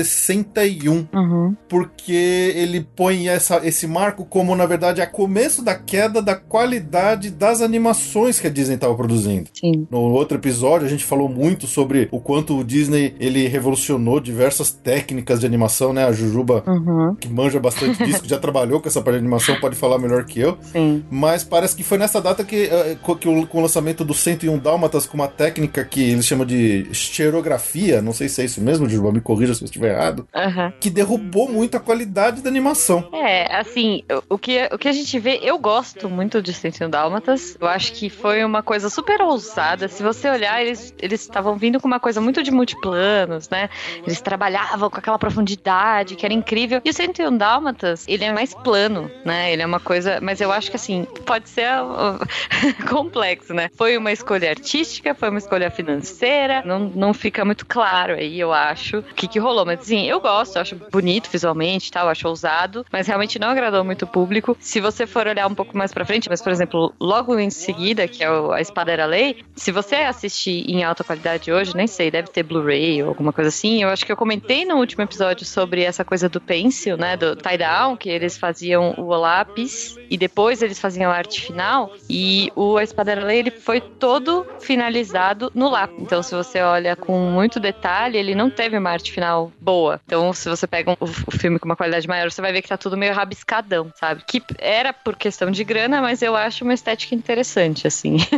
1961 0.00 1.06
Uhum. 1.12 1.56
porque 1.68 2.52
ele 2.54 2.80
põe 2.96 3.28
essa, 3.28 3.60
esse 3.66 3.86
marco 3.86 4.24
como, 4.24 4.54
na 4.54 4.66
verdade, 4.66 5.00
a 5.00 5.06
começo 5.06 5.62
da 5.64 5.74
queda 5.74 6.20
da 6.22 6.34
qualidade 6.34 7.30
das 7.30 7.60
animações 7.60 8.38
que 8.40 8.46
a 8.46 8.50
Disney 8.50 8.74
estava 8.74 8.94
produzindo. 8.94 9.48
Sim. 9.54 9.86
No 9.90 10.00
outro 10.00 10.36
episódio, 10.38 10.86
a 10.86 10.90
gente 10.90 11.04
falou 11.04 11.28
muito 11.28 11.66
sobre 11.66 12.08
o 12.10 12.20
quanto 12.20 12.58
o 12.58 12.64
Disney 12.64 13.14
ele 13.18 13.46
revolucionou 13.48 14.20
diversas 14.20 14.70
técnicas 14.70 15.40
de 15.40 15.46
animação, 15.46 15.92
né? 15.92 16.04
A 16.04 16.12
Jujuba, 16.12 16.62
Uhum. 16.66 17.14
que 17.14 17.28
manja 17.28 17.58
bastante 17.60 18.02
disso, 18.04 18.22
que 18.22 18.28
já 18.28 18.38
trabalhou 18.38 18.80
com 18.80 18.88
essa 18.88 19.00
parte 19.00 19.14
de 19.16 19.20
animação, 19.20 19.58
pode 19.60 19.76
falar 19.76 19.98
melhor 19.98 20.24
que 20.24 20.40
eu. 20.40 20.56
Sim. 20.60 21.04
Mas 21.10 21.44
parece 21.44 21.74
que 21.76 21.82
foi 21.82 21.98
nessa 21.98 22.20
data 22.20 22.44
que, 22.44 22.64
eh, 22.64 22.96
que 23.20 23.28
o, 23.28 23.46
com 23.46 23.58
o 23.58 23.62
lançamento 23.62 24.04
do 24.04 24.14
101 24.14 24.58
Dálmatas, 24.58 25.06
com 25.06 25.14
uma 25.16 25.28
técnica 25.28 25.84
que 25.84 26.02
eles 26.10 26.26
chamam 26.26 26.46
de 26.46 26.86
xerografia, 26.92 28.00
não 28.02 28.12
sei 28.12 28.28
se 28.28 28.42
é 28.42 28.44
isso 28.44 28.60
mesmo, 28.60 28.88
Jujuba, 28.88 29.12
me 29.12 29.20
corrija 29.20 29.54
se 29.54 29.62
eu 29.62 29.66
estiver 29.66 29.89
Aham. 30.34 30.72
que 30.80 30.90
derrubou 30.90 31.48
muito 31.48 31.76
a 31.76 31.80
qualidade 31.80 32.42
da 32.42 32.48
animação. 32.48 33.08
É, 33.12 33.54
assim, 33.56 34.02
o- 34.28 34.38
que, 34.38 34.68
o 34.72 34.78
que 34.78 34.88
a 34.88 34.92
gente 34.92 35.18
vê, 35.18 35.38
eu 35.42 35.58
gosto 35.58 36.08
muito 36.08 36.40
de 36.42 36.52
101 36.52 36.88
Dálmatas. 36.90 37.56
Eu 37.60 37.66
acho 37.68 37.92
que 37.92 38.08
foi 38.10 38.44
uma 38.44 38.62
coisa 38.62 38.88
super 38.88 39.20
ousada. 39.22 39.88
Se 39.88 40.02
você 40.02 40.28
olhar, 40.30 40.60
eles 40.62 40.94
eles 40.98 41.20
estavam 41.20 41.56
vindo 41.56 41.80
com 41.80 41.86
uma 41.86 42.00
coisa 42.00 42.20
muito 42.20 42.42
de 42.42 42.50
multiplanos, 42.50 43.48
né? 43.48 43.68
Eles 44.04 44.20
trabalhavam 44.20 44.88
com 44.90 44.98
aquela 44.98 45.18
profundidade 45.18 46.16
que 46.16 46.24
era 46.24 46.34
incrível. 46.34 46.80
E 46.84 46.90
o 46.90 46.92
101 46.92 47.36
Dálmatas, 47.36 48.04
ele 48.08 48.24
é 48.24 48.32
mais 48.32 48.54
plano, 48.54 49.10
né? 49.24 49.52
Ele 49.52 49.62
é 49.62 49.66
uma 49.66 49.80
coisa. 49.80 50.18
Mas 50.20 50.40
eu 50.40 50.50
acho 50.52 50.70
que, 50.70 50.76
assim, 50.76 51.06
pode 51.24 51.48
ser 51.48 51.68
complexo, 52.88 53.54
né? 53.54 53.70
Foi 53.76 53.96
uma 53.96 54.12
escolha 54.12 54.50
artística, 54.50 55.14
foi 55.14 55.28
uma 55.30 55.38
escolha 55.38 55.70
financeira. 55.70 56.62
Não, 56.64 56.78
não 56.78 57.14
fica 57.14 57.44
muito 57.44 57.66
claro 57.66 58.14
aí, 58.14 58.38
eu 58.38 58.52
acho, 58.52 58.98
o 58.98 59.02
que, 59.02 59.28
que 59.28 59.38
rolou. 59.38 59.64
Mas 59.64 59.79
assim, 59.80 60.06
eu 60.06 60.20
gosto, 60.20 60.56
eu 60.56 60.62
acho 60.62 60.76
bonito 60.90 61.28
visualmente 61.30 61.90
tal, 61.90 62.08
acho 62.08 62.28
ousado, 62.28 62.84
mas 62.92 63.06
realmente 63.06 63.38
não 63.38 63.48
agradou 63.48 63.84
muito 63.84 64.04
o 64.04 64.08
público. 64.08 64.56
Se 64.60 64.80
você 64.80 65.06
for 65.06 65.26
olhar 65.26 65.46
um 65.46 65.54
pouco 65.54 65.76
mais 65.76 65.92
pra 65.92 66.04
frente, 66.04 66.28
mas, 66.28 66.42
por 66.42 66.52
exemplo, 66.52 66.92
logo 67.00 67.38
em 67.38 67.50
seguida, 67.50 68.06
que 68.06 68.22
é 68.22 68.30
o, 68.30 68.52
a 68.52 68.60
Espada 68.60 68.92
Era 68.92 69.06
Lei, 69.06 69.44
se 69.54 69.72
você 69.72 69.96
assistir 69.96 70.64
em 70.68 70.84
alta 70.84 71.04
qualidade 71.04 71.52
hoje, 71.52 71.76
nem 71.76 71.86
sei, 71.86 72.10
deve 72.10 72.28
ter 72.28 72.42
Blu-ray 72.42 73.02
ou 73.02 73.08
alguma 73.10 73.32
coisa 73.32 73.48
assim, 73.48 73.82
eu 73.82 73.88
acho 73.88 74.04
que 74.04 74.12
eu 74.12 74.16
comentei 74.16 74.64
no 74.64 74.76
último 74.76 75.02
episódio 75.02 75.44
sobre 75.44 75.82
essa 75.82 76.04
coisa 76.04 76.28
do 76.28 76.40
pencil, 76.40 76.96
né, 76.96 77.16
do 77.16 77.36
tie-down, 77.36 77.96
que 77.96 78.08
eles 78.08 78.36
faziam 78.36 78.94
o 78.96 79.08
lápis 79.08 79.96
e 80.10 80.16
depois 80.16 80.62
eles 80.62 80.78
faziam 80.78 81.10
a 81.10 81.14
arte 81.14 81.40
final, 81.40 81.92
e 82.08 82.50
o 82.54 82.76
A 82.76 82.82
Espada 82.82 83.12
Era 83.12 83.24
Lei, 83.24 83.38
ele 83.38 83.50
foi 83.50 83.80
todo 83.80 84.46
finalizado 84.60 85.50
no 85.54 85.70
lápis. 85.70 86.00
Então, 86.00 86.22
se 86.22 86.34
você 86.34 86.60
olha 86.60 86.96
com 86.96 87.30
muito 87.30 87.60
detalhe, 87.60 88.18
ele 88.18 88.34
não 88.34 88.50
teve 88.50 88.76
uma 88.76 88.90
arte 88.90 89.12
final 89.12 89.52
boa. 89.60 90.00
Então, 90.06 90.32
se 90.32 90.48
você 90.48 90.66
pega 90.66 90.90
um, 90.90 90.96
o, 91.00 91.04
o 91.04 91.30
filme 91.30 91.58
com 91.58 91.66
uma 91.66 91.76
qualidade 91.76 92.06
maior, 92.08 92.30
você 92.30 92.40
vai 92.40 92.52
ver 92.52 92.62
que 92.62 92.68
tá 92.68 92.76
tudo 92.76 92.96
meio 92.96 93.12
rabiscadão, 93.14 93.90
sabe? 93.98 94.22
Que 94.26 94.42
era 94.58 94.92
por 94.92 95.16
questão 95.16 95.50
de 95.50 95.62
grana, 95.64 96.00
mas 96.00 96.22
eu 96.22 96.34
acho 96.36 96.64
uma 96.64 96.74
estética 96.74 97.14
interessante, 97.14 97.86
assim. 97.86 98.16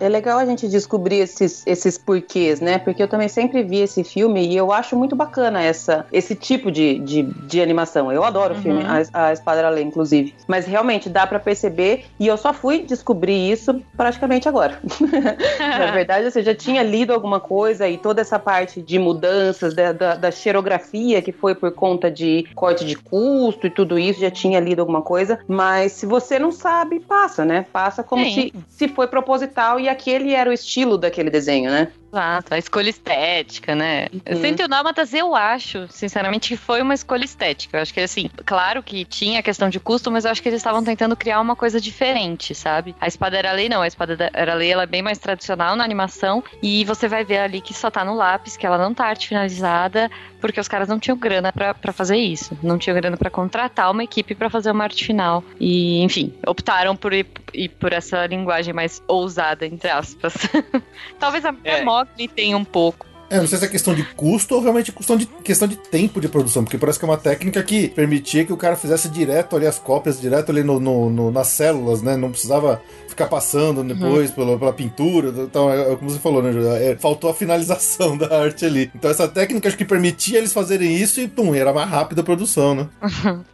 É 0.00 0.08
legal 0.08 0.36
a 0.38 0.44
gente 0.44 0.66
descobrir 0.68 1.18
esses, 1.18 1.64
esses 1.64 1.96
porquês, 1.96 2.60
né? 2.60 2.76
Porque 2.78 3.00
eu 3.00 3.06
também 3.06 3.28
sempre 3.28 3.62
vi 3.62 3.78
esse 3.78 4.02
filme 4.02 4.48
e 4.48 4.56
eu 4.56 4.72
acho 4.72 4.96
muito 4.96 5.14
bacana 5.14 5.62
essa, 5.62 6.04
esse 6.10 6.34
tipo 6.34 6.72
de, 6.72 6.98
de, 6.98 7.22
de 7.22 7.60
animação. 7.62 8.10
Eu 8.10 8.24
adoro 8.24 8.54
o 8.54 8.56
Uhum. 8.56 8.62
filme, 8.62 8.84
a, 8.84 9.28
a 9.28 9.32
Espada 9.32 9.68
Lei, 9.68 9.84
inclusive. 9.84 10.34
Mas 10.48 10.66
realmente 10.66 11.08
dá 11.08 11.24
pra 11.24 11.38
perceber 11.38 12.06
e 12.18 12.26
eu 12.26 12.36
só 12.36 12.52
fui 12.52 12.84
descobrir 12.84 13.52
isso 13.52 13.80
praticamente 13.96 14.48
agora. 14.48 14.80
Na 15.60 15.90
verdade, 15.92 16.26
assim, 16.26 16.40
eu 16.40 16.44
já 16.44 16.54
tinha 16.54 16.82
lido 16.82 17.12
alguma 17.12 17.38
coisa 17.38 17.88
e 17.88 17.96
toda 17.96 18.20
essa 18.20 18.38
parte 18.40 18.82
de 18.82 18.98
mudanças 18.98 19.72
da, 19.74 19.92
da, 19.92 20.14
da 20.16 20.30
xerografia 20.62 21.20
que 21.20 21.32
foi 21.32 21.54
por 21.54 21.72
conta 21.72 22.10
de 22.10 22.46
corte 22.54 22.84
de 22.84 22.94
custo 22.96 23.66
e 23.66 23.70
tudo 23.70 23.98
isso, 23.98 24.20
já 24.20 24.30
tinha 24.30 24.60
lido 24.60 24.80
alguma 24.80 25.02
coisa. 25.02 25.38
Mas 25.48 25.92
se 25.92 26.06
você 26.06 26.38
não 26.38 26.52
sabe, 26.52 27.00
passa, 27.00 27.44
né? 27.44 27.66
Passa 27.72 28.02
como 28.02 28.24
Sim. 28.24 28.30
se, 28.30 28.54
se 28.68 28.88
foi 28.88 29.06
proposital 29.06 29.80
e 29.80 29.88
aquele 29.88 30.32
era 30.32 30.48
o 30.48 30.52
estilo 30.52 30.96
daquele 30.96 31.30
desenho, 31.30 31.70
né? 31.70 31.88
Exato, 32.12 32.52
a 32.52 32.58
escolha 32.58 32.90
estética, 32.90 33.74
né? 33.74 34.06
Uhum. 34.30 34.36
101 34.36 34.68
Dálmatas, 34.68 35.14
eu 35.14 35.34
acho, 35.34 35.88
sinceramente, 35.88 36.48
que 36.50 36.56
foi 36.58 36.82
uma 36.82 36.92
escolha 36.92 37.24
estética. 37.24 37.78
Eu 37.78 37.82
acho 37.82 37.94
que, 37.94 38.00
assim, 38.00 38.28
claro 38.44 38.82
que 38.82 39.02
tinha 39.06 39.40
a 39.40 39.42
questão 39.42 39.70
de 39.70 39.80
custo, 39.80 40.10
mas 40.10 40.26
eu 40.26 40.30
acho 40.30 40.42
que 40.42 40.48
eles 40.48 40.58
estavam 40.60 40.84
tentando 40.84 41.16
criar 41.16 41.40
uma 41.40 41.56
coisa 41.56 41.80
diferente, 41.80 42.54
sabe? 42.54 42.94
A 43.00 43.08
Espada 43.08 43.38
Era 43.38 43.52
Lei, 43.52 43.68
não. 43.70 43.80
A 43.80 43.86
Espada 43.86 44.30
Era 44.34 44.52
Lei, 44.52 44.70
ela 44.70 44.82
é 44.82 44.86
bem 44.86 45.00
mais 45.00 45.18
tradicional 45.18 45.74
na 45.74 45.84
animação 45.84 46.44
e 46.62 46.84
você 46.84 47.08
vai 47.08 47.24
ver 47.24 47.38
ali 47.38 47.62
que 47.62 47.72
só 47.72 47.90
tá 47.90 48.04
no 48.04 48.14
lápis, 48.14 48.58
que 48.58 48.66
ela 48.66 48.76
não 48.76 48.92
tá 48.92 49.06
arte 49.06 49.28
finalizada, 49.28 50.10
porque 50.38 50.60
os 50.60 50.68
caras 50.68 50.88
não 50.88 50.98
tinham 50.98 51.16
grana 51.16 51.50
pra, 51.50 51.72
pra 51.72 51.92
fazer 51.92 52.16
isso. 52.16 52.58
Não 52.62 52.76
tinham 52.76 52.94
grana 52.94 53.16
pra 53.16 53.30
contratar 53.30 53.90
uma 53.90 54.04
equipe 54.04 54.34
pra 54.34 54.50
fazer 54.50 54.70
uma 54.70 54.84
arte 54.84 55.04
final. 55.06 55.42
E, 55.58 56.02
enfim, 56.02 56.34
optaram 56.46 56.94
por 56.94 57.14
ir, 57.14 57.26
ir 57.54 57.70
por 57.70 57.92
essa 57.92 58.26
linguagem 58.26 58.74
mais 58.74 59.02
ousada, 59.08 59.64
entre 59.64 59.88
aspas. 59.88 60.34
Talvez 61.18 61.44
a, 61.46 61.54
É. 61.64 62.01
Mogli 62.04 62.28
tenha 62.28 62.56
um 62.56 62.64
pouco. 62.64 63.06
É, 63.30 63.38
não 63.38 63.46
sei 63.46 63.56
se 63.58 63.64
é 63.64 63.68
questão 63.68 63.94
de 63.94 64.04
custo 64.14 64.54
ou 64.54 64.60
realmente 64.60 64.92
questão 64.92 65.16
de, 65.16 65.24
questão 65.24 65.66
de 65.66 65.74
tempo 65.76 66.20
de 66.20 66.28
produção, 66.28 66.62
porque 66.64 66.76
parece 66.76 66.98
que 66.98 67.04
é 67.06 67.08
uma 67.08 67.16
técnica 67.16 67.62
que 67.62 67.88
permitia 67.88 68.44
que 68.44 68.52
o 68.52 68.58
cara 68.58 68.76
fizesse 68.76 69.08
direto 69.08 69.56
ali 69.56 69.66
as 69.66 69.78
cópias, 69.78 70.20
direto 70.20 70.50
ali 70.50 70.62
no, 70.62 70.78
no- 70.78 71.08
no- 71.08 71.30
nas 71.30 71.46
células, 71.48 72.02
né? 72.02 72.14
Não 72.14 72.30
precisava 72.30 72.82
ficar 73.12 73.28
passando 73.28 73.82
depois 73.84 74.30
pela, 74.30 74.58
pela 74.58 74.72
pintura. 74.72 75.28
Então, 75.28 75.70
é, 75.72 75.92
é 75.92 75.96
como 75.96 76.10
você 76.10 76.18
falou, 76.18 76.42
né, 76.42 76.52
Julia? 76.52 76.72
É, 76.72 76.96
faltou 76.96 77.30
a 77.30 77.34
finalização 77.34 78.16
da 78.18 78.42
arte 78.42 78.64
ali. 78.64 78.90
Então, 78.94 79.10
essa 79.10 79.28
técnica 79.28 79.68
acho 79.68 79.76
que 79.76 79.84
permitia 79.84 80.38
eles 80.38 80.52
fazerem 80.52 80.94
isso 80.96 81.20
e, 81.20 81.28
pum, 81.28 81.54
era 81.54 81.72
mais 81.72 81.88
rápida 81.88 82.20
a 82.20 82.24
produção, 82.24 82.74
né? 82.74 82.88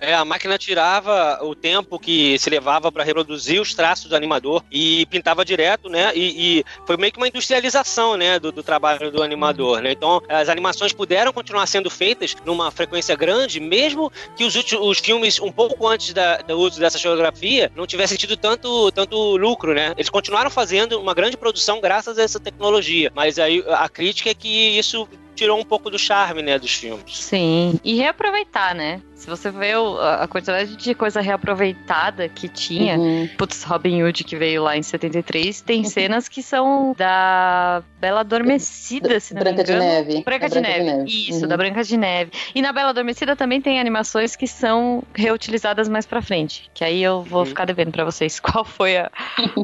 É, 0.00 0.14
a 0.14 0.24
máquina 0.24 0.56
tirava 0.58 1.38
o 1.44 1.54
tempo 1.54 1.98
que 1.98 2.38
se 2.38 2.48
levava 2.50 2.90
para 2.90 3.04
reproduzir 3.04 3.60
os 3.60 3.74
traços 3.74 4.08
do 4.08 4.16
animador 4.16 4.62
e 4.70 5.06
pintava 5.06 5.44
direto, 5.44 5.88
né? 5.88 6.12
E, 6.14 6.58
e 6.58 6.64
foi 6.86 6.96
meio 6.96 7.12
que 7.12 7.18
uma 7.18 7.28
industrialização, 7.28 8.16
né, 8.16 8.38
do, 8.38 8.52
do 8.52 8.62
trabalho 8.62 9.10
do 9.10 9.22
animador, 9.22 9.80
né? 9.82 9.92
Então, 9.92 10.22
as 10.28 10.48
animações 10.48 10.92
puderam 10.92 11.32
continuar 11.32 11.66
sendo 11.66 11.90
feitas 11.90 12.36
numa 12.44 12.70
frequência 12.70 13.16
grande, 13.16 13.60
mesmo 13.60 14.10
que 14.36 14.44
os, 14.44 14.54
últimos, 14.54 14.86
os 14.86 14.98
filmes 14.98 15.40
um 15.40 15.50
pouco 15.50 15.86
antes 15.86 16.12
da- 16.12 16.38
do 16.38 16.56
uso 16.58 16.78
dessa 16.78 16.98
geografia 16.98 17.70
não 17.74 17.86
tivessem 17.86 18.16
tido 18.16 18.36
tanto, 18.36 18.90
tanto 18.92 19.36
lucro, 19.36 19.47
né? 19.74 19.92
Eles 19.96 20.10
continuaram 20.10 20.50
fazendo 20.50 21.00
uma 21.00 21.14
grande 21.14 21.36
produção 21.36 21.80
graças 21.80 22.18
a 22.18 22.22
essa 22.22 22.40
tecnologia, 22.40 23.12
mas 23.14 23.38
aí 23.38 23.64
a 23.68 23.88
crítica 23.88 24.30
é 24.30 24.34
que 24.34 24.78
isso 24.78 25.08
tirou 25.38 25.58
um 25.58 25.64
pouco 25.64 25.88
do 25.88 25.98
charme, 25.98 26.42
né, 26.42 26.58
dos 26.58 26.72
filmes. 26.74 27.16
Sim. 27.16 27.78
E 27.84 27.94
reaproveitar, 27.94 28.74
né? 28.74 29.00
Se 29.14 29.28
você 29.28 29.50
vê 29.50 29.72
a 29.72 30.26
quantidade 30.28 30.76
de 30.76 30.94
coisa 30.94 31.20
reaproveitada 31.20 32.28
que 32.28 32.48
tinha, 32.48 32.96
Uhum. 32.98 33.28
Putz, 33.36 33.62
Robin 33.64 34.02
Hood, 34.02 34.22
que 34.24 34.36
veio 34.36 34.62
lá 34.62 34.76
em 34.76 34.82
73, 34.82 35.60
tem 35.60 35.82
cenas 35.84 36.28
que 36.28 36.40
são 36.42 36.94
da 36.96 37.82
Bela 38.00 38.20
Adormecida, 38.20 39.18
se 39.20 39.34
não 39.34 39.40
Branca 39.40 39.58
me 39.58 39.64
de 39.64 39.72
engano. 39.72 39.84
Neve. 39.88 40.22
Branca, 40.24 40.48
de, 40.48 40.60
Branca 40.60 40.78
de 40.78 40.78
neve. 40.84 40.84
Neve. 40.98 41.10
Isso, 41.10 41.42
Uhum. 41.42 41.48
da 41.48 41.56
Branca 41.56 41.82
de 41.84 41.96
Neve. 41.96 42.30
E 42.54 42.62
na 42.62 42.72
Bela 42.72 42.90
Adormecida 42.90 43.34
também 43.36 43.60
tem 43.60 43.80
animações 43.80 44.36
que 44.36 44.46
são 44.46 45.02
reutilizadas 45.14 45.88
mais 45.88 46.06
pra 46.06 46.22
frente. 46.22 46.70
Que 46.74 46.84
aí 46.84 47.02
eu 47.02 47.22
vou 47.22 47.40
Uhum. 47.40 47.46
ficar 47.46 47.64
devendo 47.64 47.90
pra 47.92 48.04
vocês 48.04 48.38
qual 48.40 48.64
foi 48.64 48.96
a, 48.98 49.10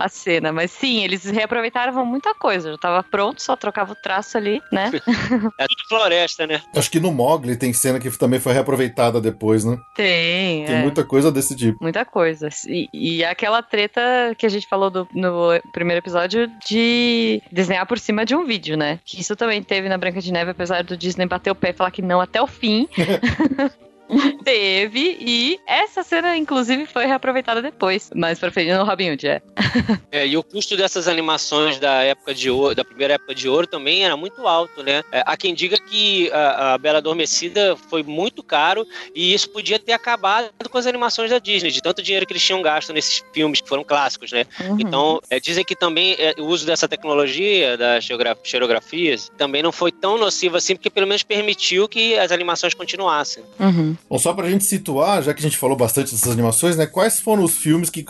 a 0.00 0.08
cena. 0.08 0.52
Mas 0.52 0.70
sim, 0.72 1.02
eles 1.04 1.24
reaproveitaram 1.24 2.04
muita 2.04 2.34
coisa. 2.34 2.72
Já 2.72 2.78
tava 2.78 3.02
pronto, 3.04 3.40
só 3.42 3.54
trocava 3.56 3.92
o 3.92 3.96
traço 3.96 4.36
ali, 4.36 4.60
né? 4.72 4.90
É 5.64 5.66
tudo 5.68 5.88
floresta, 5.88 6.46
né? 6.46 6.62
Acho 6.74 6.90
que 6.90 7.00
no 7.00 7.10
Mogli 7.12 7.56
tem 7.56 7.72
cena 7.72 7.98
que 7.98 8.10
também 8.18 8.38
foi 8.40 8.52
reaproveitada 8.52 9.20
depois, 9.20 9.64
né? 9.64 9.76
Tem, 9.94 10.64
Tem 10.64 10.76
é. 10.76 10.82
muita 10.82 11.04
coisa 11.04 11.30
desse 11.32 11.54
tipo. 11.56 11.78
Muita 11.82 12.04
coisa. 12.04 12.48
E, 12.66 12.88
e 12.92 13.24
aquela 13.24 13.62
treta 13.62 14.00
que 14.36 14.46
a 14.46 14.48
gente 14.48 14.68
falou 14.68 14.90
do- 14.90 15.08
no 15.14 15.48
primeiro 15.72 16.00
episódio 16.00 16.48
de 16.66 17.40
desenhar 17.50 17.86
por 17.86 17.98
cima 17.98 18.24
de 18.24 18.34
um 18.34 18.44
vídeo, 18.44 18.76
né? 18.76 19.00
Que 19.04 19.20
isso 19.20 19.34
também 19.36 19.62
teve 19.62 19.88
na 19.88 19.96
Branca 19.98 20.20
de 20.20 20.32
Neve, 20.32 20.50
apesar 20.50 20.82
do 20.84 20.96
Disney 20.96 21.26
bater 21.26 21.50
o 21.50 21.54
pé 21.54 21.70
e 21.70 21.72
falar 21.72 21.90
que 21.90 22.02
não 22.02 22.20
até 22.20 22.40
o 22.42 22.46
fim. 22.46 22.88
teve. 24.44 25.16
E 25.20 25.58
essa 25.66 26.02
cena, 26.02 26.36
inclusive, 26.36 26.86
foi 26.86 27.06
reaproveitada 27.06 27.60
depois. 27.60 28.10
Mais 28.14 28.38
pra 28.38 28.50
frente, 28.50 28.72
no 28.72 28.84
Robin 28.84 29.12
Hood, 29.12 29.26
é. 29.26 29.42
É, 30.10 30.26
e 30.26 30.36
o 30.36 30.42
custo 30.44 30.76
dessas 30.76 31.08
animações 31.08 31.80
da 31.80 32.02
época 32.02 32.32
de 32.32 32.48
ouro, 32.48 32.74
da 32.74 32.84
primeira 32.84 33.14
época 33.14 33.34
de 33.34 33.48
ouro 33.48 33.66
também 33.66 34.04
era 34.04 34.16
muito 34.16 34.46
alto, 34.46 34.82
né? 34.82 35.02
É, 35.10 35.24
há 35.26 35.36
quem 35.36 35.52
diga 35.52 35.76
que 35.76 36.30
a, 36.30 36.74
a 36.74 36.78
Bela 36.78 36.98
Adormecida 36.98 37.76
foi 37.88 38.04
muito 38.04 38.42
caro 38.42 38.86
e 39.12 39.34
isso 39.34 39.50
podia 39.50 39.78
ter 39.78 39.92
acabado 39.92 40.50
com 40.70 40.78
as 40.78 40.86
animações 40.86 41.30
da 41.30 41.38
Disney, 41.38 41.70
de 41.70 41.82
tanto 41.82 42.00
dinheiro 42.00 42.26
que 42.26 42.32
eles 42.32 42.44
tinham 42.44 42.62
gasto 42.62 42.92
nesses 42.92 43.24
filmes 43.32 43.60
que 43.60 43.68
foram 43.68 43.82
clássicos, 43.82 44.30
né? 44.30 44.46
Uhum. 44.60 44.76
Então, 44.78 45.20
é, 45.28 45.40
dizem 45.40 45.64
que 45.64 45.74
também 45.74 46.14
é, 46.18 46.34
o 46.38 46.44
uso 46.44 46.64
dessa 46.64 46.86
tecnologia, 46.86 47.76
das 47.76 48.04
xerografias, 48.42 49.32
também 49.36 49.62
não 49.62 49.72
foi 49.72 49.90
tão 49.90 50.16
nocivo 50.16 50.56
assim, 50.56 50.76
porque 50.76 50.90
pelo 50.90 51.06
menos 51.06 51.22
permitiu 51.22 51.88
que 51.88 52.16
as 52.18 52.30
animações 52.30 52.74
continuassem. 52.74 53.42
Uhum. 53.58 53.96
Bom, 54.08 54.18
só 54.18 54.34
pra 54.34 54.50
gente 54.50 54.64
situar, 54.64 55.22
já 55.22 55.32
que 55.32 55.40
a 55.40 55.42
gente 55.42 55.56
falou 55.56 55.76
bastante 55.76 56.12
dessas 56.12 56.30
animações, 56.30 56.76
né? 56.76 56.86
Quais 56.86 57.20
foram 57.20 57.42
os 57.42 57.56
filmes 57.56 57.88
que. 57.88 58.04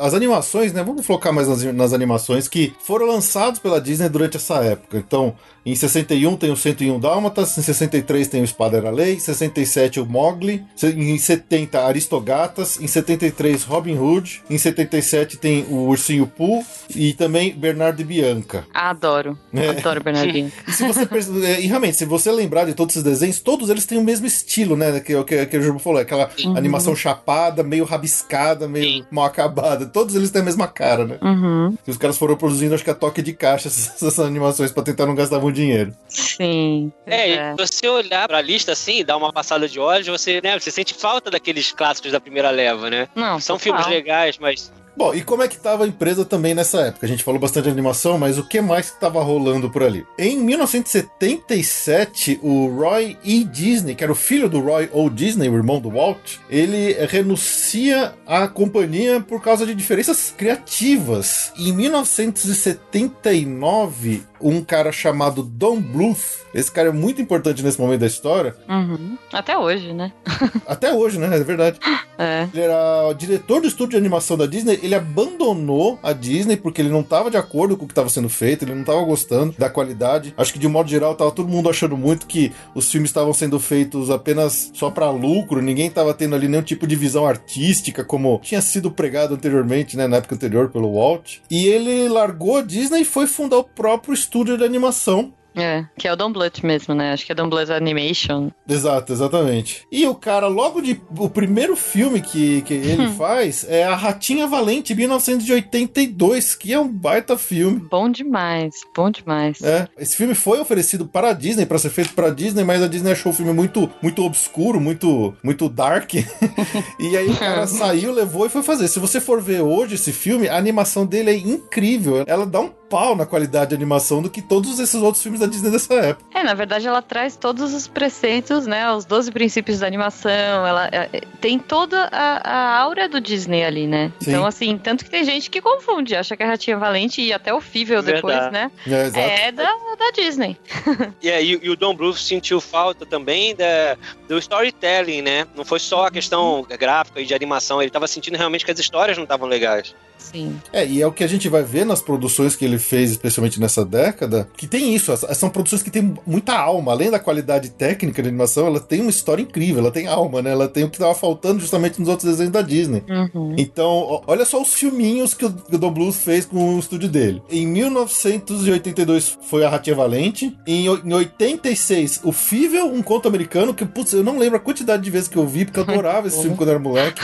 As 0.00 0.12
animações, 0.12 0.72
né? 0.72 0.82
Vamos 0.82 1.06
focar 1.06 1.32
mais 1.32 1.48
nas, 1.48 1.62
nas 1.62 1.92
animações 1.92 2.48
que 2.48 2.74
foram 2.80 3.06
lançados 3.06 3.60
pela 3.60 3.80
Disney 3.80 4.08
durante 4.08 4.36
essa 4.36 4.56
época. 4.56 4.98
Então, 4.98 5.36
em 5.66 5.74
61 5.74 6.36
tem 6.36 6.50
o 6.50 6.56
101 6.56 7.00
Dálmatas, 7.00 7.58
em 7.58 7.62
63 7.62 8.28
tem 8.28 8.40
o 8.40 8.44
Espada 8.44 8.76
Era 8.76 8.90
Lei, 8.90 9.14
em 9.14 9.18
67 9.18 9.98
o 9.98 10.06
Mogli, 10.06 10.64
em 10.82 11.18
70 11.18 11.84
Aristogatas, 11.84 12.80
em 12.80 12.86
73 12.86 13.64
Robin 13.64 13.98
Hood, 13.98 14.42
em 14.48 14.56
77 14.56 15.36
tem 15.36 15.64
o 15.68 15.88
Ursinho 15.88 16.26
Pooh 16.26 16.64
e 16.94 17.12
também 17.12 17.52
Bernardo 17.52 18.00
e 18.00 18.04
Bianca. 18.04 18.64
Adoro. 18.72 19.36
É. 19.52 19.70
Adoro 19.70 20.02
Bernardinho. 20.02 20.52
E 20.68 20.72
se 20.72 20.86
você 20.86 21.06
é, 21.44 21.60
e 21.60 21.66
realmente, 21.66 21.96
se 21.96 22.04
você 22.04 22.30
lembrar 22.30 22.64
de 22.64 22.74
todos 22.74 22.94
esses 22.94 23.02
desenhos, 23.02 23.40
todos 23.40 23.68
eles 23.68 23.84
têm 23.86 23.98
o 23.98 24.04
mesmo 24.04 24.26
estilo, 24.26 24.76
né? 24.76 25.00
Que, 25.00 25.14
é 25.14 25.24
que, 25.24 25.46
que 25.46 25.58
o 25.58 25.62
Júlio 25.62 25.78
falou, 25.80 26.00
aquela 26.00 26.30
animação 26.54 26.94
chapada, 26.94 27.62
meio 27.62 27.84
rabiscada, 27.84 28.68
meio 28.68 29.04
mal 29.10 29.24
acabada. 29.24 29.86
Todos 29.86 30.14
eles 30.14 30.30
têm 30.30 30.42
a 30.42 30.44
mesma 30.44 30.68
cara, 30.68 31.04
né? 31.04 31.18
Uhum. 31.20 31.76
E 31.86 31.90
os 31.90 31.96
caras 31.96 32.16
foram 32.16 32.36
produzindo, 32.36 32.74
acho 32.74 32.84
que 32.84 32.90
a 32.90 32.94
toque 32.94 33.22
de 33.22 33.32
caixa, 33.32 33.68
essas, 33.68 33.90
essas 33.96 34.20
animações 34.20 34.70
pra 34.70 34.82
tentar 34.82 35.06
não 35.06 35.14
gastar 35.14 35.40
muito 35.40 35.55
dinheiro. 35.56 35.92
Sim. 36.08 36.92
É, 37.06 37.30
É. 37.30 37.52
e 37.52 37.56
você 37.56 37.88
olhar 37.88 38.28
pra 38.28 38.40
lista 38.40 38.72
assim, 38.72 39.04
dar 39.04 39.16
uma 39.16 39.32
passada 39.32 39.68
de 39.68 39.78
olhos, 39.80 40.06
você, 40.06 40.40
né, 40.42 40.58
você 40.58 40.70
sente 40.70 40.94
falta 40.94 41.30
daqueles 41.30 41.72
clássicos 41.72 42.12
da 42.12 42.20
primeira 42.20 42.50
leva, 42.50 42.88
né? 42.88 43.08
Não, 43.14 43.38
São 43.40 43.58
filmes 43.58 43.86
legais, 43.86 44.38
mas 44.38 44.72
Bom, 44.98 45.14
e 45.14 45.20
como 45.20 45.42
é 45.42 45.48
que 45.48 45.58
tava 45.58 45.84
a 45.84 45.86
empresa 45.86 46.24
também 46.24 46.54
nessa 46.54 46.80
época? 46.86 47.04
A 47.04 47.08
gente 47.08 47.22
falou 47.22 47.38
bastante 47.38 47.64
de 47.64 47.70
animação, 47.70 48.16
mas 48.16 48.38
o 48.38 48.48
que 48.48 48.62
mais 48.62 48.88
que 48.88 48.98
tava 48.98 49.22
rolando 49.22 49.68
por 49.68 49.82
ali? 49.82 50.06
Em 50.18 50.38
1977, 50.38 52.40
o 52.42 52.68
Roy 52.68 53.14
E. 53.22 53.44
Disney, 53.44 53.94
que 53.94 54.02
era 54.02 54.10
o 54.10 54.16
filho 54.16 54.48
do 54.48 54.58
Roy 54.58 54.88
O. 54.94 55.10
Disney, 55.10 55.50
o 55.50 55.54
irmão 55.54 55.80
do 55.80 55.90
Walt, 55.90 56.36
ele 56.48 56.94
renuncia 57.08 58.14
à 58.26 58.48
companhia 58.48 59.20
por 59.20 59.42
causa 59.42 59.66
de 59.66 59.74
diferenças 59.74 60.32
criativas. 60.34 61.52
Em 61.58 61.74
1979, 61.74 64.22
um 64.40 64.62
cara 64.62 64.92
chamado 64.92 65.42
Don 65.42 65.80
Bluth. 65.80 66.46
Esse 66.54 66.70
cara 66.70 66.88
é 66.88 66.92
muito 66.92 67.20
importante 67.20 67.62
nesse 67.62 67.80
momento 67.80 68.00
da 68.00 68.06
história. 68.06 68.54
Uhum. 68.68 69.18
Até 69.32 69.58
hoje, 69.58 69.92
né? 69.92 70.12
Até 70.66 70.92
hoje, 70.92 71.18
né? 71.18 71.36
É 71.36 71.44
verdade. 71.44 71.78
É. 72.18 72.48
Ele 72.50 72.62
era 72.62 73.08
o 73.08 73.12
diretor 73.12 73.60
do 73.60 73.68
estúdio 73.68 73.90
de 73.90 73.96
animação 73.98 74.38
da 74.38 74.46
Disney. 74.46 74.80
Ele 74.82 74.94
abandonou 74.94 75.98
a 76.02 76.14
Disney 76.14 76.56
porque 76.56 76.80
ele 76.80 76.88
não 76.88 77.00
estava 77.00 77.30
de 77.30 77.36
acordo 77.36 77.76
com 77.76 77.84
o 77.84 77.86
que 77.86 77.92
estava 77.92 78.08
sendo 78.08 78.30
feito, 78.30 78.64
ele 78.64 78.72
não 78.72 78.80
estava 78.80 79.02
gostando 79.02 79.54
da 79.58 79.68
qualidade. 79.68 80.32
Acho 80.34 80.50
que 80.50 80.58
de 80.58 80.66
modo 80.66 80.88
geral 80.88 81.14
tava 81.14 81.30
todo 81.30 81.46
mundo 81.46 81.68
achando 81.68 81.94
muito 81.94 82.26
que 82.26 82.52
os 82.74 82.90
filmes 82.90 83.10
estavam 83.10 83.34
sendo 83.34 83.60
feitos 83.60 84.10
apenas 84.10 84.70
só 84.72 84.90
para 84.90 85.10
lucro, 85.10 85.60
ninguém 85.60 85.88
estava 85.88 86.14
tendo 86.14 86.34
ali 86.34 86.48
nenhum 86.48 86.62
tipo 86.62 86.86
de 86.86 86.96
visão 86.96 87.26
artística 87.26 88.02
como 88.02 88.40
tinha 88.42 88.62
sido 88.62 88.90
pregado 88.90 89.34
anteriormente, 89.34 89.94
né, 89.94 90.06
na 90.06 90.16
época 90.16 90.36
anterior 90.36 90.70
pelo 90.70 90.94
Walt. 90.94 91.40
E 91.50 91.66
ele 91.66 92.08
largou 92.08 92.56
a 92.56 92.62
Disney 92.62 93.02
e 93.02 93.04
foi 93.04 93.26
fundar 93.26 93.58
o 93.58 93.64
próprio 93.64 94.14
estúdio 94.14 94.25
de 94.58 94.64
animação 94.64 95.32
É, 95.54 95.86
que 95.96 96.06
é 96.06 96.12
o 96.12 96.16
Don 96.16 96.30
Bluth 96.30 96.62
mesmo, 96.62 96.94
né? 96.94 97.14
Acho 97.14 97.24
que 97.24 97.32
é 97.32 97.34
Don 97.34 97.48
Bluth 97.48 97.70
Animation. 97.70 98.50
Exato, 98.68 99.10
exatamente. 99.10 99.86
E 99.90 100.06
o 100.06 100.14
cara, 100.14 100.48
logo 100.48 100.82
de. 100.82 101.00
O 101.16 101.30
primeiro 101.30 101.74
filme 101.74 102.20
que, 102.20 102.60
que 102.60 102.74
ele 102.74 103.08
faz 103.16 103.64
é 103.66 103.82
A 103.84 103.94
Ratinha 103.94 104.46
Valente, 104.46 104.94
1982, 104.94 106.54
que 106.54 106.74
é 106.74 106.78
um 106.78 106.86
baita 106.86 107.38
filme. 107.38 107.80
Bom 107.90 108.10
demais, 108.10 108.74
bom 108.94 109.10
demais. 109.10 109.62
É, 109.62 109.88
esse 109.98 110.14
filme 110.14 110.34
foi 110.34 110.60
oferecido 110.60 111.06
para 111.06 111.30
a 111.30 111.32
Disney, 111.32 111.64
para 111.64 111.78
ser 111.78 111.88
feito 111.88 112.12
para 112.12 112.26
a 112.26 112.30
Disney, 112.30 112.62
mas 112.62 112.82
a 112.82 112.86
Disney 112.88 113.12
achou 113.12 113.32
o 113.32 113.34
filme 113.34 113.54
muito, 113.54 113.90
muito 114.02 114.22
obscuro, 114.24 114.78
muito, 114.78 115.34
muito 115.42 115.70
dark. 115.70 116.12
e 117.00 117.16
aí 117.16 117.30
o 117.30 117.36
cara 117.36 117.64
saiu, 117.68 118.12
levou 118.12 118.44
e 118.44 118.50
foi 118.50 118.62
fazer. 118.62 118.88
Se 118.88 118.98
você 118.98 119.22
for 119.22 119.40
ver 119.40 119.62
hoje 119.62 119.94
esse 119.94 120.12
filme, 120.12 120.50
a 120.50 120.58
animação 120.58 121.06
dele 121.06 121.30
é 121.30 121.36
incrível. 121.36 122.24
Ela 122.26 122.44
dá 122.44 122.60
um 122.60 122.68
pau 122.88 123.16
na 123.16 123.26
qualidade 123.26 123.70
de 123.70 123.74
animação 123.74 124.22
do 124.22 124.30
que 124.30 124.40
todos 124.40 124.78
esses 124.78 125.00
outros 125.00 125.22
filmes 125.22 125.40
da 125.40 125.46
Disney 125.46 125.70
dessa 125.70 125.94
época. 125.94 126.24
É, 126.34 126.42
na 126.42 126.54
verdade 126.54 126.86
ela 126.86 127.02
traz 127.02 127.36
todos 127.36 127.74
os 127.74 127.86
preceitos, 127.86 128.66
né? 128.66 128.90
Os 128.92 129.04
12 129.04 129.30
princípios 129.32 129.80
da 129.80 129.86
animação. 129.86 130.66
Ela 130.66 130.88
é, 130.92 131.22
tem 131.40 131.58
toda 131.58 132.08
a, 132.12 132.50
a 132.50 132.78
aura 132.78 133.08
do 133.08 133.20
Disney 133.20 133.64
ali, 133.64 133.86
né? 133.86 134.12
Sim. 134.20 134.30
Então, 134.30 134.46
assim, 134.46 134.78
tanto 134.78 135.04
que 135.04 135.10
tem 135.10 135.24
gente 135.24 135.50
que 135.50 135.60
confunde, 135.60 136.14
acha 136.14 136.36
que 136.36 136.42
a 136.42 136.46
Ratinha 136.46 136.78
Valente 136.78 137.20
e 137.20 137.32
até 137.32 137.52
o 137.52 137.60
Fível 137.60 138.02
depois, 138.02 138.50
né? 138.50 138.70
É, 138.86 139.02
exato. 139.02 139.18
É 139.18 139.52
da, 139.52 139.64
da 139.64 140.10
Disney. 140.14 140.56
E, 141.22 141.30
é, 141.30 141.42
e, 141.42 141.58
e 141.62 141.70
o 141.70 141.76
Don 141.76 141.94
Bluth 141.94 142.18
sentiu 142.18 142.60
falta 142.60 143.06
também 143.06 143.54
da, 143.54 143.96
do 144.28 144.38
storytelling, 144.38 145.22
né? 145.22 145.46
Não 145.56 145.64
foi 145.64 145.78
só 145.78 146.06
a 146.06 146.10
questão 146.10 146.64
gráfica 146.78 147.20
e 147.20 147.26
de 147.26 147.34
animação, 147.34 147.80
ele 147.80 147.90
tava 147.90 148.06
sentindo 148.06 148.36
realmente 148.36 148.64
que 148.64 148.70
as 148.70 148.78
histórias 148.78 149.16
não 149.16 149.24
estavam 149.24 149.48
legais. 149.48 149.94
Sim. 150.32 150.56
É, 150.72 150.86
e 150.86 151.00
é 151.02 151.06
o 151.06 151.12
que 151.12 151.24
a 151.24 151.26
gente 151.26 151.48
vai 151.48 151.62
ver 151.62 151.84
nas 151.86 152.00
produções 152.02 152.54
que 152.56 152.64
ele 152.64 152.78
fez, 152.78 153.10
especialmente 153.10 153.60
nessa 153.60 153.84
década, 153.84 154.48
que 154.56 154.66
tem 154.66 154.94
isso. 154.94 155.12
São 155.34 155.48
produções 155.48 155.82
que 155.82 155.90
têm 155.90 156.14
muita 156.26 156.54
alma. 156.58 156.92
Além 156.92 157.10
da 157.10 157.18
qualidade 157.18 157.70
técnica 157.70 158.22
de 158.22 158.28
animação, 158.28 158.66
ela 158.66 158.80
tem 158.80 159.00
uma 159.00 159.10
história 159.10 159.42
incrível, 159.42 159.78
ela 159.80 159.90
tem 159.90 160.06
alma, 160.06 160.42
né? 160.42 160.50
Ela 160.52 160.68
tem 160.68 160.84
o 160.84 160.90
que 160.90 160.98
tava 160.98 161.14
faltando 161.14 161.60
justamente 161.60 161.98
nos 162.00 162.08
outros 162.08 162.28
desenhos 162.30 162.52
da 162.52 162.62
Disney. 162.62 163.02
Uhum. 163.08 163.54
Então, 163.56 164.22
olha 164.26 164.44
só 164.44 164.60
os 164.60 164.72
filminhos 164.74 165.34
que 165.34 165.44
o, 165.44 165.48
Don 165.48 165.90
Bluth 165.90 166.12
fez 166.14 166.44
com 166.44 166.74
o 166.76 166.78
estúdio 166.78 167.08
dele. 167.08 167.42
Em 167.50 167.66
1982 167.66 169.38
foi 169.48 169.64
A 169.64 169.68
Ratinha 169.68 169.96
Valente. 169.96 170.56
Em, 170.66 170.88
o- 170.88 171.00
em 171.04 171.12
86, 171.12 172.20
O 172.24 172.32
Fível, 172.32 172.86
um 172.86 173.02
conto 173.02 173.28
americano, 173.28 173.74
que, 173.74 173.84
putz, 173.84 174.12
eu 174.12 174.22
não 174.24 174.38
lembro 174.38 174.56
a 174.56 174.60
quantidade 174.60 175.02
de 175.02 175.10
vezes 175.10 175.28
que 175.28 175.36
eu 175.36 175.46
vi, 175.46 175.64
porque 175.64 175.78
eu 175.80 175.84
adorava 175.84 176.26
esse 176.28 176.40
filme 176.42 176.56
quando 176.56 176.68
eu 176.70 176.74
era 176.74 176.82
moleque. 176.82 177.20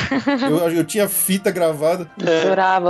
Eu, 0.48 0.70
eu 0.70 0.84
tinha 0.84 1.08
fita 1.08 1.50
gravada. 1.50 2.10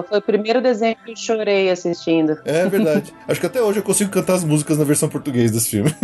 Foi 0.02 0.18
o 0.18 0.22
primeiro 0.22 0.60
desenho 0.60 0.96
que 1.04 1.12
eu 1.12 1.16
chorei 1.16 1.70
assistindo. 1.70 2.38
É 2.44 2.66
verdade. 2.66 3.12
Acho 3.26 3.40
que 3.40 3.46
até 3.46 3.60
hoje 3.60 3.78
eu 3.78 3.82
consigo 3.82 4.10
cantar 4.10 4.34
as 4.34 4.44
músicas 4.44 4.78
na 4.78 4.84
versão 4.84 5.08
português 5.08 5.50
desse 5.50 5.70
filme. 5.70 5.94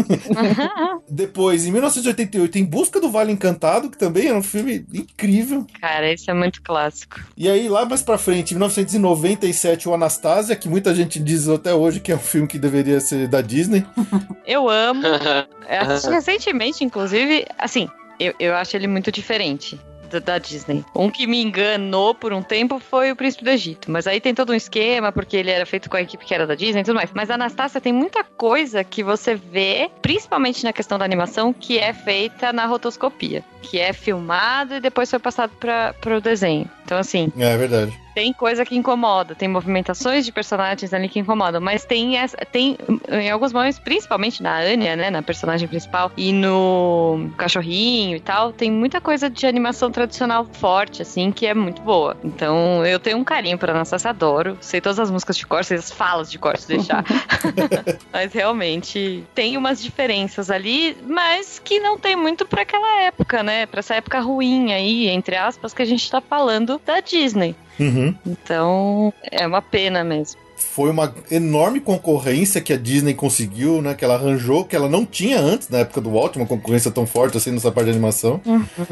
Depois, 1.09 1.67
em 1.67 1.73
1988, 1.73 2.59
Em 2.59 2.65
Busca 2.65 3.01
do 3.01 3.11
Vale 3.11 3.33
Encantado, 3.33 3.91
que 3.91 3.99
também 3.99 4.29
era 4.29 4.37
um 4.37 4.43
filme 4.43 4.87
incrível. 4.93 5.67
Cara, 5.81 6.11
esse 6.13 6.31
é 6.31 6.35
muito 6.35 6.63
clássico. 6.63 7.21
E 7.37 7.49
aí, 7.49 7.69
lá 7.69 7.85
mais 7.85 8.03
pra 8.03 8.19
frente, 8.19 8.53
em 8.53 8.55
1997, 8.55 9.89
o 9.89 9.95
Anastasia, 9.95 10.57
que 10.57 10.69
muita 10.69 10.95
gente 10.95 11.19
diz 11.19 11.49
até 11.49 11.75
hoje 11.75 12.01
que 12.01 12.13
é 12.13 12.17
um 12.17 12.21
filme 12.21 12.47
que 12.47 12.59
deveria 12.59 13.01
ser 13.01 13.29
da 13.29 13.41
Disney. 13.41 13.85
Eu 14.47 14.69
amo. 14.69 15.07
Eu 15.07 15.81
assisti 15.83 16.11
recentemente, 16.11 16.83
inclusive, 16.83 17.45
assim, 17.59 17.87
eu, 18.19 18.35
eu 18.39 18.55
acho 18.55 18.77
ele 18.77 18.87
muito 18.87 19.13
diferente. 19.13 19.79
Da, 20.11 20.19
da 20.19 20.39
Disney. 20.39 20.85
Um 20.95 21.11
que 21.11 21.27
me 21.27 21.43
enganou 21.43 22.15
por 22.15 22.33
um 22.33 22.43
tempo 22.43 22.79
foi 22.79 23.11
o 23.11 23.17
Príncipe 23.17 23.45
do 23.45 23.51
Egito. 23.51 23.91
Mas 23.91 24.07
aí 24.07 24.21
tem 24.21 24.35
todo 24.35 24.51
um 24.51 24.55
esquema, 24.55 25.13
porque 25.13 25.37
ele 25.37 25.51
era 25.51 25.67
feito 25.67 25.89
com 25.89 25.97
a 25.97 26.03
equipe 26.03 26.25
que 26.25 26.35
era 26.35 26.47
da 26.47 26.55
Disney 26.55 26.81
e 26.81 26.85
tudo 26.85 26.97
mais. 26.97 27.11
Mas 27.13 27.31
a 27.31 27.35
Anastácia 27.35 27.81
tem 27.81 27.93
muita 27.93 28.25
coisa 28.25 28.83
que 28.85 29.03
você 29.03 29.35
vê, 29.35 29.91
principalmente 30.03 30.65
na 30.65 30.73
questão 30.73 30.99
da 30.99 31.05
animação, 31.05 31.53
que 31.53 31.79
é 31.79 31.93
feita 31.93 32.53
na 32.53 32.67
rotoscopia. 32.67 33.45
Que 33.63 33.79
é 33.79 33.93
filmado 33.93 34.75
e 34.75 34.81
depois 34.81 35.11
foi 35.11 35.19
passado 35.19 35.53
para 35.59 36.17
o 36.17 36.21
desenho. 36.21 36.69
Então, 36.85 36.99
assim, 36.99 37.31
É 37.39 37.57
verdade. 37.57 37.93
Tem 38.19 38.33
coisa 38.33 38.65
que 38.65 38.75
incomoda, 38.75 39.33
tem 39.33 39.47
movimentações 39.47 40.25
de 40.25 40.33
personagens 40.33 40.93
ali 40.93 41.09
que 41.09 41.21
incomodam, 41.21 41.61
mas 41.61 41.85
tem 41.85 42.17
essa, 42.17 42.37
tem 42.39 42.77
em 43.09 43.31
alguns 43.31 43.53
momentos, 43.53 43.79
principalmente 43.79 44.43
na 44.43 44.59
Anya, 44.59 44.97
né, 44.97 45.09
na 45.09 45.23
personagem 45.23 45.69
principal 45.69 46.11
e 46.17 46.33
no 46.33 47.31
cachorrinho 47.37 48.17
e 48.17 48.21
tal, 48.21 48.53
tem 48.53 48.73
muita 48.73 49.01
coisa 49.01 49.31
de 49.31 49.47
animação 49.47 49.93
tradicional 49.93 50.45
forte 50.51 51.01
assim 51.01 51.31
que 51.31 51.47
é 51.47 51.55
muito 51.55 51.81
boa. 51.81 52.17
Então, 52.25 52.85
eu 52.85 52.99
tenho 52.99 53.19
um 53.19 53.23
carinho 53.23 53.57
por 53.57 53.71
Anastasia, 53.71 54.11
adoro, 54.11 54.59
sei 54.61 54.81
todas 54.81 54.99
as 54.99 55.13
músicas 55.13 55.37
de 55.37 55.47
cor, 55.47 55.63
sei 55.63 55.77
as 55.77 55.93
falas 55.93 56.29
de 56.29 56.41
cor 56.41 56.59
se 56.59 56.67
deixar. 56.67 57.05
mas 58.13 58.33
realmente 58.33 59.23
tem 59.33 59.57
umas 59.57 59.81
diferenças 59.81 60.51
ali, 60.51 60.97
mas 61.07 61.61
que 61.61 61.79
não 61.79 61.97
tem 61.97 62.17
muito 62.17 62.45
pra 62.45 62.63
aquela 62.63 63.03
época, 63.03 63.45
né? 63.45 63.65
Pra 63.67 63.79
essa 63.79 63.95
época 63.95 64.19
ruim 64.19 64.73
aí, 64.73 65.07
entre 65.07 65.37
aspas, 65.37 65.73
que 65.73 65.83
a 65.83 65.87
gente 65.87 66.11
tá 66.11 66.21
falando 66.21 66.81
da 66.85 66.99
Disney. 66.99 67.55
Uhum. 67.79 68.15
Então, 68.27 69.13
é 69.31 69.47
uma 69.47 69.63
pena 69.63 70.03
mesmo. 70.03 70.41
Foi 70.59 70.91
uma 70.91 71.15
enorme 71.31 71.81
concorrência 71.81 72.61
que 72.61 72.73
a 72.73 72.77
Disney 72.77 73.15
conseguiu, 73.15 73.81
né? 73.83 73.95
Que 73.95 74.05
ela 74.05 74.15
arranjou, 74.15 74.65
que 74.65 74.77
ela 74.77 74.89
não 74.89 75.05
tinha 75.05 75.41
antes, 75.41 75.69
na 75.69 75.79
época 75.79 76.01
do 76.01 76.11
Walt, 76.11 76.37
uma 76.37 76.47
concorrência 76.47 76.91
tão 76.91 77.07
forte 77.07 77.37
assim 77.37 77.51
nessa 77.51 77.71
parte 77.71 77.87
de 77.87 77.93
animação. 77.93 78.41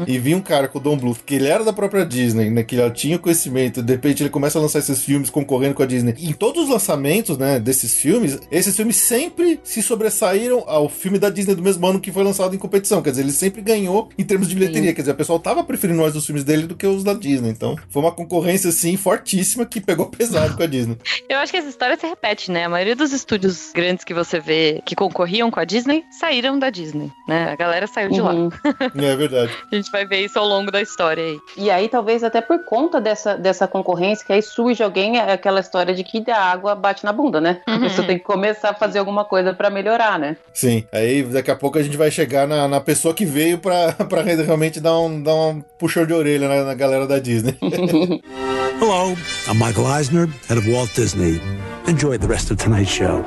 E 0.05 0.17
vinha 0.17 0.37
um 0.37 0.41
cara 0.41 0.67
com 0.67 0.79
o 0.79 0.81
Don 0.81 0.97
Bluth, 0.97 1.19
que 1.25 1.35
ele 1.35 1.47
era 1.47 1.63
da 1.63 1.73
própria 1.73 2.05
Disney, 2.05 2.49
né? 2.49 2.63
Que 2.63 2.75
já 2.75 2.89
tinha 2.89 3.17
conhecimento. 3.19 3.81
De 3.81 3.93
repente 3.93 4.23
ele 4.23 4.29
começa 4.29 4.57
a 4.57 4.61
lançar 4.61 4.79
esses 4.79 5.03
filmes 5.03 5.29
concorrendo 5.29 5.75
com 5.75 5.83
a 5.83 5.85
Disney. 5.85 6.15
E 6.17 6.29
em 6.29 6.33
todos 6.33 6.63
os 6.63 6.69
lançamentos, 6.69 7.37
né, 7.37 7.59
desses 7.59 7.93
filmes, 7.93 8.39
esses 8.51 8.75
filmes 8.75 8.95
sempre 8.95 9.59
se 9.63 9.81
sobressaíram 9.81 10.63
ao 10.67 10.89
filme 10.89 11.19
da 11.19 11.29
Disney 11.29 11.55
do 11.55 11.61
mesmo 11.61 11.85
ano 11.85 11.99
que 11.99 12.11
foi 12.11 12.23
lançado 12.23 12.55
em 12.55 12.59
competição. 12.59 13.01
Quer 13.01 13.11
dizer, 13.11 13.23
ele 13.23 13.31
sempre 13.31 13.61
ganhou 13.61 14.09
em 14.17 14.23
termos 14.23 14.47
de 14.47 14.55
bilheteria. 14.55 14.93
Quer 14.93 15.01
dizer, 15.01 15.11
o 15.11 15.15
pessoal 15.15 15.39
tava 15.39 15.63
preferindo 15.63 16.01
mais 16.01 16.15
os 16.15 16.25
filmes 16.25 16.43
dele 16.43 16.67
do 16.67 16.75
que 16.75 16.85
os 16.85 17.03
da 17.03 17.13
Disney. 17.13 17.49
Então, 17.49 17.75
foi 17.89 18.01
uma 18.01 18.11
concorrência, 18.11 18.69
assim, 18.69 18.95
fortíssima 18.97 19.65
que 19.65 19.79
pegou 19.81 20.05
pesado 20.11 20.55
com 20.55 20.63
a 20.63 20.67
Disney. 20.67 20.97
Eu 21.29 21.37
acho 21.39 21.51
que 21.51 21.56
essa 21.57 21.69
história 21.69 21.97
se 21.97 22.05
repete, 22.07 22.51
né? 22.51 22.65
A 22.65 22.69
maioria 22.69 22.95
dos 22.95 23.11
estúdios 23.11 23.71
grandes 23.73 24.03
que 24.03 24.13
você 24.13 24.39
vê 24.39 24.81
que 24.85 24.95
concorriam 24.95 25.49
com 25.51 25.59
a 25.59 25.65
Disney 25.65 26.03
saíram 26.11 26.57
da 26.59 26.69
Disney, 26.69 27.11
né? 27.27 27.49
A 27.51 27.55
galera 27.55 27.87
saiu 27.87 28.09
de 28.09 28.21
lá. 28.21 28.33
Uhum. 28.33 28.49
é 29.03 29.15
verdade. 29.15 29.51
A 29.71 29.75
gente 29.75 29.91
vai 29.91 30.05
ver 30.05 30.23
isso 30.25 30.37
ao 30.39 30.45
longo 30.47 30.71
da 30.71 30.81
história 30.81 31.23
aí. 31.23 31.37
E 31.57 31.69
aí, 31.71 31.89
talvez 31.89 32.23
até 32.23 32.41
por 32.41 32.63
conta 32.65 33.01
dessa, 33.01 33.35
dessa 33.37 33.67
concorrência, 33.67 34.25
que 34.25 34.33
aí 34.33 34.41
surge 34.41 34.81
alguém, 34.83 35.17
é 35.17 35.31
aquela 35.33 35.59
história 35.59 35.93
de 35.93 36.03
que 36.03 36.23
a 36.29 36.39
água 36.39 36.75
bate 36.75 37.03
na 37.03 37.11
bunda, 37.13 37.41
né? 37.41 37.61
A 37.65 37.71
Uhum. 37.73 37.81
pessoa 37.81 38.07
tem 38.07 38.17
que 38.17 38.23
começar 38.23 38.69
a 38.69 38.73
fazer 38.73 38.99
alguma 38.99 39.25
coisa 39.25 39.53
pra 39.53 39.69
melhorar, 39.69 40.17
né? 40.19 40.37
Sim, 40.53 40.83
aí 40.91 41.23
daqui 41.23 41.51
a 41.51 41.55
pouco 41.55 41.77
a 41.77 41.83
gente 41.83 41.97
vai 41.97 42.09
chegar 42.11 42.47
na, 42.47 42.67
na 42.67 42.79
pessoa 42.81 43.13
que 43.13 43.25
veio 43.25 43.57
pra, 43.57 43.91
pra 44.09 44.21
realmente 44.21 44.79
dar 44.79 44.97
um, 44.99 45.21
dar 45.21 45.33
um 45.35 45.61
puxão 45.79 46.05
de 46.05 46.13
orelha 46.13 46.47
na, 46.47 46.63
na 46.63 46.73
galera 46.73 47.05
da 47.07 47.19
Disney. 47.19 47.55
Hello, 48.79 49.15
I'm 49.47 49.57
Michael 49.57 49.87
Eisner, 49.97 50.27
head 50.47 50.59
of 50.59 50.69
Walt 50.71 50.93
Disney. 50.93 51.41
Enjoy 51.87 52.17
the 52.17 52.27
rest 52.27 52.51
of 52.51 52.61
tonight's 52.61 52.91
show. 52.91 53.23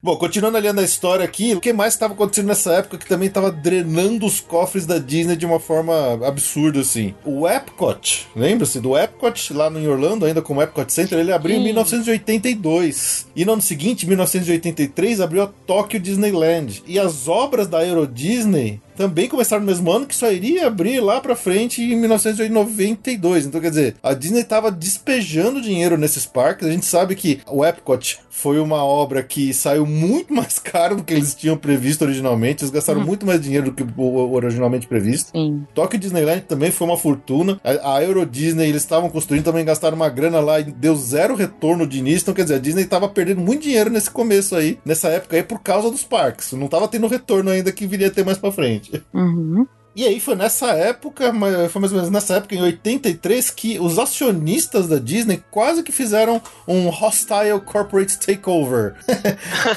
Bom, 0.00 0.16
continuando 0.16 0.56
olhando 0.56 0.78
a 0.78 0.84
história 0.84 1.24
aqui, 1.24 1.52
o 1.52 1.60
que 1.60 1.72
mais 1.72 1.94
estava 1.94 2.14
acontecendo 2.14 2.46
nessa 2.46 2.74
época 2.74 2.96
que 2.96 3.08
também 3.08 3.26
estava 3.26 3.50
drenando 3.50 4.24
os 4.24 4.38
cofres 4.38 4.86
da 4.86 4.98
Disney 4.98 5.34
de 5.34 5.44
uma 5.44 5.58
forma 5.58 6.24
absurda, 6.24 6.78
assim? 6.78 7.12
O 7.24 7.48
Epcot, 7.48 8.28
lembra-se 8.36 8.78
do 8.78 8.96
Epcot 8.96 9.52
lá 9.52 9.68
no 9.68 9.80
em 9.80 9.88
Orlando, 9.88 10.24
ainda 10.24 10.40
como 10.40 10.62
Epcot 10.62 10.92
Center, 10.92 11.18
ele 11.18 11.32
abriu 11.32 11.56
em 11.56 11.64
1982. 11.64 13.26
E 13.34 13.44
no 13.44 13.54
ano 13.54 13.62
seguinte, 13.62 14.06
1983, 14.06 15.20
abriu 15.20 15.42
a 15.42 15.50
Tokyo 15.66 15.98
Disneyland. 15.98 16.84
E 16.86 17.00
as 17.00 17.26
obras 17.26 17.66
da 17.66 17.84
Euro 17.84 18.06
Disney 18.06 18.80
também 18.96 19.28
começaram 19.28 19.60
no 19.62 19.66
mesmo 19.68 19.90
ano, 19.90 20.06
que 20.06 20.14
só 20.14 20.30
iria 20.32 20.66
abrir 20.66 21.00
lá 21.00 21.20
pra 21.20 21.36
frente 21.36 21.82
em 21.82 21.96
1992. 21.96 23.46
Então, 23.46 23.60
quer 23.60 23.70
dizer, 23.70 23.96
a 24.02 24.14
Disney 24.14 24.44
tava 24.44 24.70
despejando 24.70 25.60
dinheiro 25.60 25.96
nesses 25.96 26.26
parques. 26.26 26.66
A 26.66 26.70
gente 26.70 26.86
sabe 26.86 27.14
que 27.14 27.40
o 27.48 27.64
Epcot 27.64 28.18
foi 28.30 28.58
uma 28.60 28.84
obra 28.84 29.22
que 29.22 29.52
saiu 29.54 29.86
muito 29.86 30.32
mais 30.34 30.58
caro 30.58 30.96
do 30.96 31.04
que 31.04 31.14
eles 31.14 31.34
tinham 31.34 31.56
previsto 31.56 32.02
originalmente. 32.04 32.62
Eles 32.62 32.70
gastaram 32.72 32.96
Uhum. 33.00 33.06
muito 33.06 33.26
mais 33.26 33.40
dinheiro 33.40 33.66
do 33.66 33.72
que 33.72 33.84
o 33.96 34.32
originalmente 34.32 34.86
previsto. 34.86 35.30
Sim. 35.32 35.64
Tokyo 35.74 35.98
Disneyland 35.98 36.42
também 36.42 36.70
foi 36.70 36.86
uma 36.86 36.96
fortuna. 36.96 37.60
A, 37.62 37.96
a 37.96 38.02
Euro 38.02 38.24
Disney, 38.24 38.68
eles 38.68 38.82
estavam 38.82 39.10
construindo, 39.10 39.44
também 39.44 39.64
gastaram 39.64 39.96
uma 39.96 40.08
grana 40.08 40.40
lá 40.40 40.60
e 40.60 40.64
deu 40.64 40.96
zero 40.96 41.34
retorno 41.34 41.86
de 41.86 41.98
início. 41.98 42.22
Então, 42.22 42.34
quer 42.34 42.42
dizer, 42.44 42.54
a 42.54 42.58
Disney 42.58 42.84
tava 42.86 43.08
perdendo 43.08 43.40
muito 43.40 43.62
dinheiro 43.62 43.90
nesse 43.90 44.10
começo 44.10 44.54
aí, 44.56 44.78
nessa 44.84 45.08
época 45.08 45.36
aí, 45.36 45.42
por 45.42 45.60
causa 45.60 45.90
dos 45.90 46.02
parques. 46.04 46.52
Não 46.52 46.68
tava 46.68 46.88
tendo 46.88 47.06
retorno 47.06 47.50
ainda 47.50 47.70
que 47.72 47.86
viria 47.86 48.06
a 48.06 48.10
ter 48.10 48.24
mais 48.24 48.38
pra 48.38 48.50
frente. 48.52 48.85
Uhum. 49.14 49.68
E 49.96 50.04
aí 50.04 50.20
foi 50.20 50.34
nessa 50.34 50.72
época, 50.72 51.32
foi 51.70 51.80
mais 51.80 51.90
ou 51.90 51.96
menos 51.96 52.10
nessa 52.10 52.34
época, 52.34 52.54
em 52.54 52.60
83, 52.60 53.48
que 53.48 53.80
os 53.80 53.98
acionistas 53.98 54.86
da 54.86 54.98
Disney 54.98 55.42
quase 55.50 55.82
que 55.82 55.90
fizeram 55.90 56.42
um 56.68 56.90
hostile 56.90 57.58
corporate 57.64 58.18
takeover. 58.18 58.94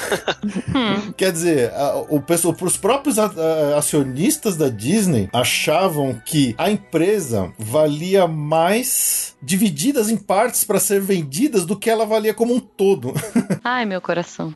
Quer 1.16 1.32
dizer, 1.32 1.72
o 2.10 2.20
pessoal, 2.20 2.54
os 2.60 2.76
próprios 2.76 3.16
acionistas 3.18 4.58
da 4.58 4.68
Disney 4.68 5.30
achavam 5.32 6.20
que 6.26 6.54
a 6.58 6.70
empresa 6.70 7.50
valia 7.58 8.28
mais 8.28 9.34
divididas 9.42 10.10
em 10.10 10.18
partes 10.18 10.64
para 10.64 10.78
ser 10.78 11.00
vendidas 11.00 11.64
do 11.64 11.74
que 11.74 11.88
ela 11.88 12.04
valia 12.04 12.34
como 12.34 12.54
um 12.54 12.60
todo. 12.60 13.14
Ai, 13.64 13.86
meu 13.86 14.02
coração. 14.02 14.54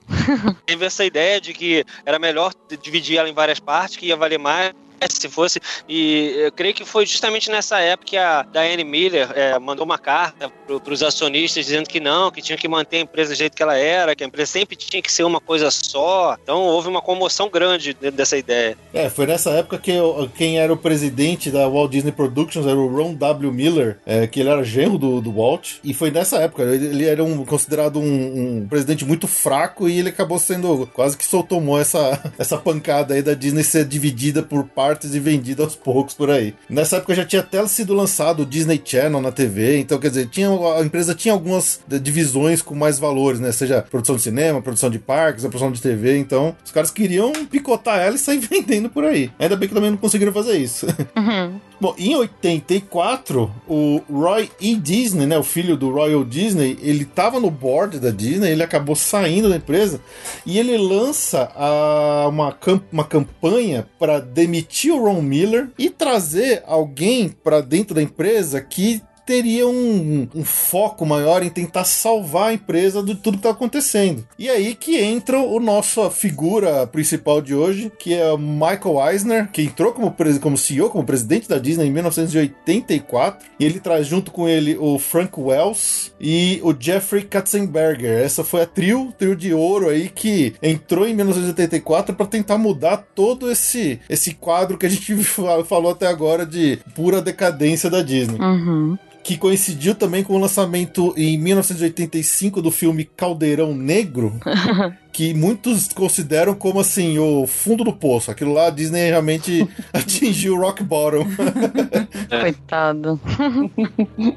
Teve 0.66 0.85
essa 0.85 1.07
ideia 1.07 1.40
de 1.40 1.55
que 1.55 1.87
era 2.05 2.18
melhor 2.18 2.53
dividir 2.83 3.16
ela 3.16 3.31
em 3.31 3.35
várias 3.35 3.59
partes, 3.59 3.96
que 3.96 4.07
ia 4.07 4.16
valer 4.16 4.38
mais 4.38 4.74
se 5.09 5.29
fosse. 5.29 5.61
E 5.89 6.35
eu 6.39 6.53
creio 6.53 6.75
que 6.75 6.85
foi 6.85 7.07
justamente 7.07 7.51
nessa 7.51 7.79
época 7.81 8.05
que 8.11 8.17
a 8.17 8.43
Diane 8.43 8.85
Miller 8.85 9.29
eh, 9.35 9.59
mandou 9.59 9.85
uma 9.85 9.99
carta 9.99 10.51
para 10.67 10.93
os 10.95 11.03
acionistas 11.03 11.65
dizendo 11.67 11.89
que 11.89 12.01
não, 12.01 12.31
que 12.31 12.41
tinha 12.43 12.57
que 12.59 12.69
manter 12.69 12.99
a 12.99 13.01
empresa 13.01 13.35
do 13.35 13.37
jeito 13.37 13.57
que 13.57 13.63
ela 13.63 13.77
era, 13.77 14.15
que 14.15 14.25
a 14.25 14.27
empresa 14.27 14.53
sempre 14.53 14.77
tinha 14.77 15.03
que 15.03 15.11
ser 15.13 15.25
uma 15.25 15.41
coisa 15.41 15.71
só. 15.71 16.37
Então 16.43 16.61
houve 16.63 16.89
uma 16.89 17.01
comoção 17.03 17.49
grande 17.49 17.95
dentro 17.95 18.17
dessa 18.17 18.37
ideia. 18.37 18.77
É, 18.93 19.09
foi 19.09 19.27
nessa 19.27 19.51
época 19.51 19.79
que 19.79 19.93
o- 19.99 20.29
quem 20.29 20.59
era 20.59 20.73
o 20.73 20.77
presidente 20.77 21.51
da 21.51 21.69
Walt 21.69 21.91
Disney 21.91 22.13
Productions 22.13 22.67
era 22.67 22.77
o 22.79 22.89
Ron 22.89 23.15
W. 23.15 23.53
Miller, 23.53 23.99
é, 24.07 24.27
que 24.27 24.41
ele 24.41 24.49
era 24.49 24.63
genro 24.65 24.99
do, 24.99 25.21
do 25.21 25.33
Walt. 25.33 25.75
E 25.83 25.93
foi 25.95 26.11
nessa 26.11 26.39
época, 26.39 26.63
ele, 26.63 26.87
ele 26.87 27.05
era 27.07 27.23
um, 27.23 27.45
considerado 27.45 27.99
um, 27.99 28.59
um 28.63 28.69
presidente 28.69 29.05
muito 29.05 29.27
fraco 29.27 29.89
e 29.89 29.99
ele 29.99 30.09
acabou 30.09 30.39
sendo, 30.39 30.89
quase 30.93 31.17
que 31.17 31.25
soltou 31.25 31.55
essa, 31.79 32.21
essa 32.39 32.57
pancada 32.59 33.15
aí 33.15 33.23
da 33.23 33.35
Disney 33.35 33.63
ser 33.65 33.85
dividida 33.85 34.43
por 34.43 34.65
partes 34.65 34.84
e 35.14 35.20
vendida 35.20 35.62
aos 35.62 35.75
poucos 35.75 36.14
por 36.14 36.31
aí. 36.31 36.55
Nessa 36.68 36.97
época 36.97 37.14
já 37.14 37.25
tinha 37.25 37.40
até 37.40 37.64
sido 37.66 37.94
lançado 37.94 38.42
o 38.42 38.47
Disney 38.47 38.81
Channel 38.85 39.20
na 39.20 39.33
TV, 39.33 39.79
então 39.79 39.99
quer 39.99 40.09
dizer, 40.09 40.29
tinha, 40.29 40.49
a 40.49 40.81
empresa 40.85 41.14
tinha 41.14 41.33
algumas 41.33 41.81
eh, 41.90 41.99
divisões 41.99 42.62
com 42.62 42.75
mais 42.75 42.99
valores, 42.99 43.40
né? 43.40 43.53
Seja 43.53 43.83
produção 43.83 44.16
de 44.16 44.23
cinema, 44.23 44.62
produção 44.62 44.90
de 44.90 44.99
parques, 44.99 45.42
produção 45.42 45.73
de 45.73 45.81
TV, 45.81 46.18
então 46.18 46.55
os 46.64 46.70
caras 46.70 46.90
queriam 46.90 47.33
picotar 47.47 47.99
ela 48.01 48.16
e 48.16 48.18
sair 48.18 48.38
vendendo 48.51 48.88
por 48.90 49.05
aí. 49.05 49.31
Ainda 49.38 49.57
bem 49.57 49.68
que 49.68 49.75
também 49.75 49.90
não 49.90 49.99
conseguiram 49.99 50.33
fazer 50.33 50.57
isso. 50.57 50.87
Uhum. 51.16 51.61
Bom, 51.85 51.94
em 51.99 52.16
84, 52.16 53.53
o 53.68 54.01
Roy 54.11 54.51
E. 54.59 54.75
Disney, 54.75 55.27
né, 55.27 55.37
o 55.37 55.42
filho 55.42 55.77
do 55.77 55.90
Royal 55.90 56.25
Disney, 56.25 56.79
ele 56.81 57.05
tava 57.05 57.38
no 57.38 57.51
board 57.51 58.01
da 58.01 58.09
Disney, 58.11 58.49
ele 58.53 58.62
acabou 58.62 58.97
saindo 58.97 59.51
da 59.51 59.57
empresa 59.57 60.01
e 60.47 60.59
ele 60.59 60.79
lança 60.79 61.53
a- 61.55 62.27
uma, 62.27 62.53
cam- 62.53 62.81
uma 62.90 63.05
campanha 63.05 63.87
para 63.99 64.18
demitir 64.18 64.94
o 64.94 65.05
Ron 65.05 65.20
Miller 65.20 65.68
e 65.79 65.90
trazer 65.90 66.62
alguém 66.66 67.29
para 67.29 67.61
dentro 67.61 67.94
da 67.94 68.01
empresa 68.03 68.62
que 68.62 69.03
teria 69.25 69.67
um, 69.67 70.29
um 70.35 70.45
foco 70.45 71.07
maior 71.07 71.43
em 71.43 71.49
tentar 71.49 71.85
salvar 71.85 72.51
a 72.51 72.55
empresa 72.55 73.03
de 73.03 73.15
tudo 73.15 73.39
que 73.39 73.43
tá 73.43 73.51
acontecendo. 73.51 74.27
E 74.39 74.49
aí 74.49 74.75
que 74.75 74.99
entra 74.99 75.39
o 75.39 75.59
nossa 75.59 76.11
figura 76.11 76.87
principal 76.87 77.41
de 77.41 77.55
hoje, 77.55 77.91
que 77.99 78.15
é 78.15 78.31
o 78.33 78.39
Michael 78.39 79.11
Eisner, 79.11 79.51
que 79.51 79.63
entrou 79.63 79.93
como, 79.93 80.15
como 80.41 80.59
CEO, 80.59 80.91
como 80.91 81.05
presidente 81.05 81.49
da 81.49 81.59
Disney 81.59 81.87
em 81.87 81.93
1984. 81.93 83.47
E 83.59 83.65
ele 83.65 83.81
traz 83.81 84.07
junto 84.07 84.31
com 84.31 84.49
ele 84.49 84.77
o 84.79 84.99
Frank 84.99 85.39
Wells 85.39 86.13
e 86.21 86.61
o 86.63 86.75
Jeffrey 86.79 87.23
Katzenberger. 87.23 88.23
Essa 88.23 88.45
foi 88.45 88.63
a 88.63 88.67
trio, 88.67 89.13
trio 89.19 89.35
de 89.35 89.55
ouro 89.55 89.89
aí 89.89 90.09
que 90.09 90.55
entrou 90.63 91.07
em 91.09 91.15
1984 91.15 92.15
para 92.15 92.27
tentar 92.27 92.59
mudar 92.59 92.99
todo 93.15 93.51
esse, 93.51 94.01
esse 94.09 94.35
quadro 94.35 94.77
que 94.77 94.87
a 94.87 94.89
gente 94.89 95.15
falou 95.25 95.93
até 95.93 96.07
agora 96.07 96.45
de 96.45 96.79
pura 96.95 97.23
decadência 97.23 97.89
da 97.89 98.03
Disney 98.03 98.35
Uhum. 98.41 98.99
Que 99.25 99.39
coincidiu 99.39 99.95
também 99.95 100.23
com 100.23 100.35
o 100.35 100.39
lançamento 100.39 101.15
em 101.17 101.39
1985 101.39 102.61
do 102.61 102.71
filme 102.71 103.05
Caldeirão 103.05 103.75
Negro, 103.75 104.39
que 105.14 105.33
muitos 105.33 105.87
consideram 105.92 106.55
como 106.57 106.81
assim 106.81 107.18
o 107.20 107.46
fundo 107.46 107.85
do 107.85 107.92
poço. 107.92 108.33
Aquilo 108.33 108.53
lá 108.53 108.66
a 108.66 108.70
Disney 108.70 109.11
realmente 109.11 109.66
atingiu 109.94 110.57
o 110.57 110.61
rock 110.61 110.83
bottom. 110.83 111.24
Coitado. 112.40 113.20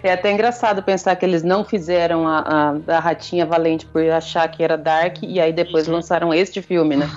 É 0.04 0.12
até 0.14 0.32
engraçado 0.32 0.84
pensar 0.84 1.16
que 1.16 1.26
eles 1.26 1.44
não 1.44 1.64
fizeram 1.64 2.28
a, 2.28 2.76
a, 2.88 2.96
a 2.98 3.00
Ratinha 3.00 3.46
Valente 3.46 3.86
por 3.86 4.08
achar 4.10 4.48
que 4.50 4.62
era 4.64 4.78
Dark 4.78 5.18
e 5.24 5.40
aí 5.40 5.52
depois 5.52 5.88
lançaram 5.88 6.34
este 6.34 6.62
filme, 6.62 6.96
né? 6.96 7.10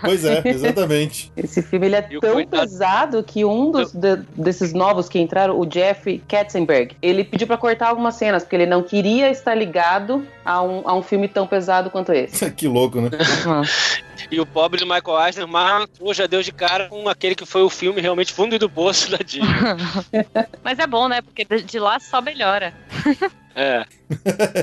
pois 0.00 0.24
é, 0.24 0.42
exatamente. 0.44 1.30
Esse 1.36 1.62
filme 1.62 1.86
ele 1.86 1.96
é 1.96 2.06
E 2.10 2.20
tão 2.20 2.32
coitado- 2.34 2.62
pesado 2.62 3.22
que 3.22 3.44
um 3.44 3.70
dos 3.70 3.92
de- 3.92 4.16
desses 4.36 4.72
novos 4.72 5.08
que 5.08 5.18
entraram, 5.20 5.58
o 5.58 5.68
Jeffrey 5.70 6.22
Katzenberg, 6.28 6.96
ele 7.00 7.24
pediu 7.24 7.46
pra 7.46 7.56
cortar 7.56 7.88
algumas 7.88 8.14
cenas 8.16 8.42
porque 8.42 8.56
ele 8.56 8.66
não 8.66 8.82
queria 8.82 9.30
estar 9.30 9.54
ligado 9.54 10.24
a 10.44 10.62
um, 10.62 10.82
a 10.84 10.94
um 10.94 11.02
filme 11.02 11.28
tão 11.28 11.46
pesado 11.46 11.90
quanto 11.90 12.12
esse. 12.12 12.50
que 12.52 12.66
louco, 12.66 13.00
né? 13.00 13.03
Nossa. 13.46 14.02
E 14.30 14.40
o 14.40 14.46
pobre 14.46 14.80
do 14.80 14.86
Michael 14.86 15.26
Eisner, 15.26 15.46
mas 15.46 15.88
já 16.12 16.26
deu 16.26 16.42
de 16.42 16.52
cara 16.52 16.88
com 16.88 17.08
aquele 17.08 17.34
que 17.34 17.44
foi 17.44 17.62
o 17.62 17.70
filme 17.70 18.00
realmente 18.00 18.32
fundo 18.32 18.58
do 18.58 18.70
poço 18.70 19.10
da 19.10 19.18
Disney. 19.18 19.48
Mas 20.64 20.78
é 20.78 20.86
bom, 20.86 21.08
né? 21.08 21.20
Porque 21.20 21.44
de 21.44 21.78
lá 21.78 22.00
só 22.00 22.20
melhora. 22.20 22.72
É. 23.54 23.84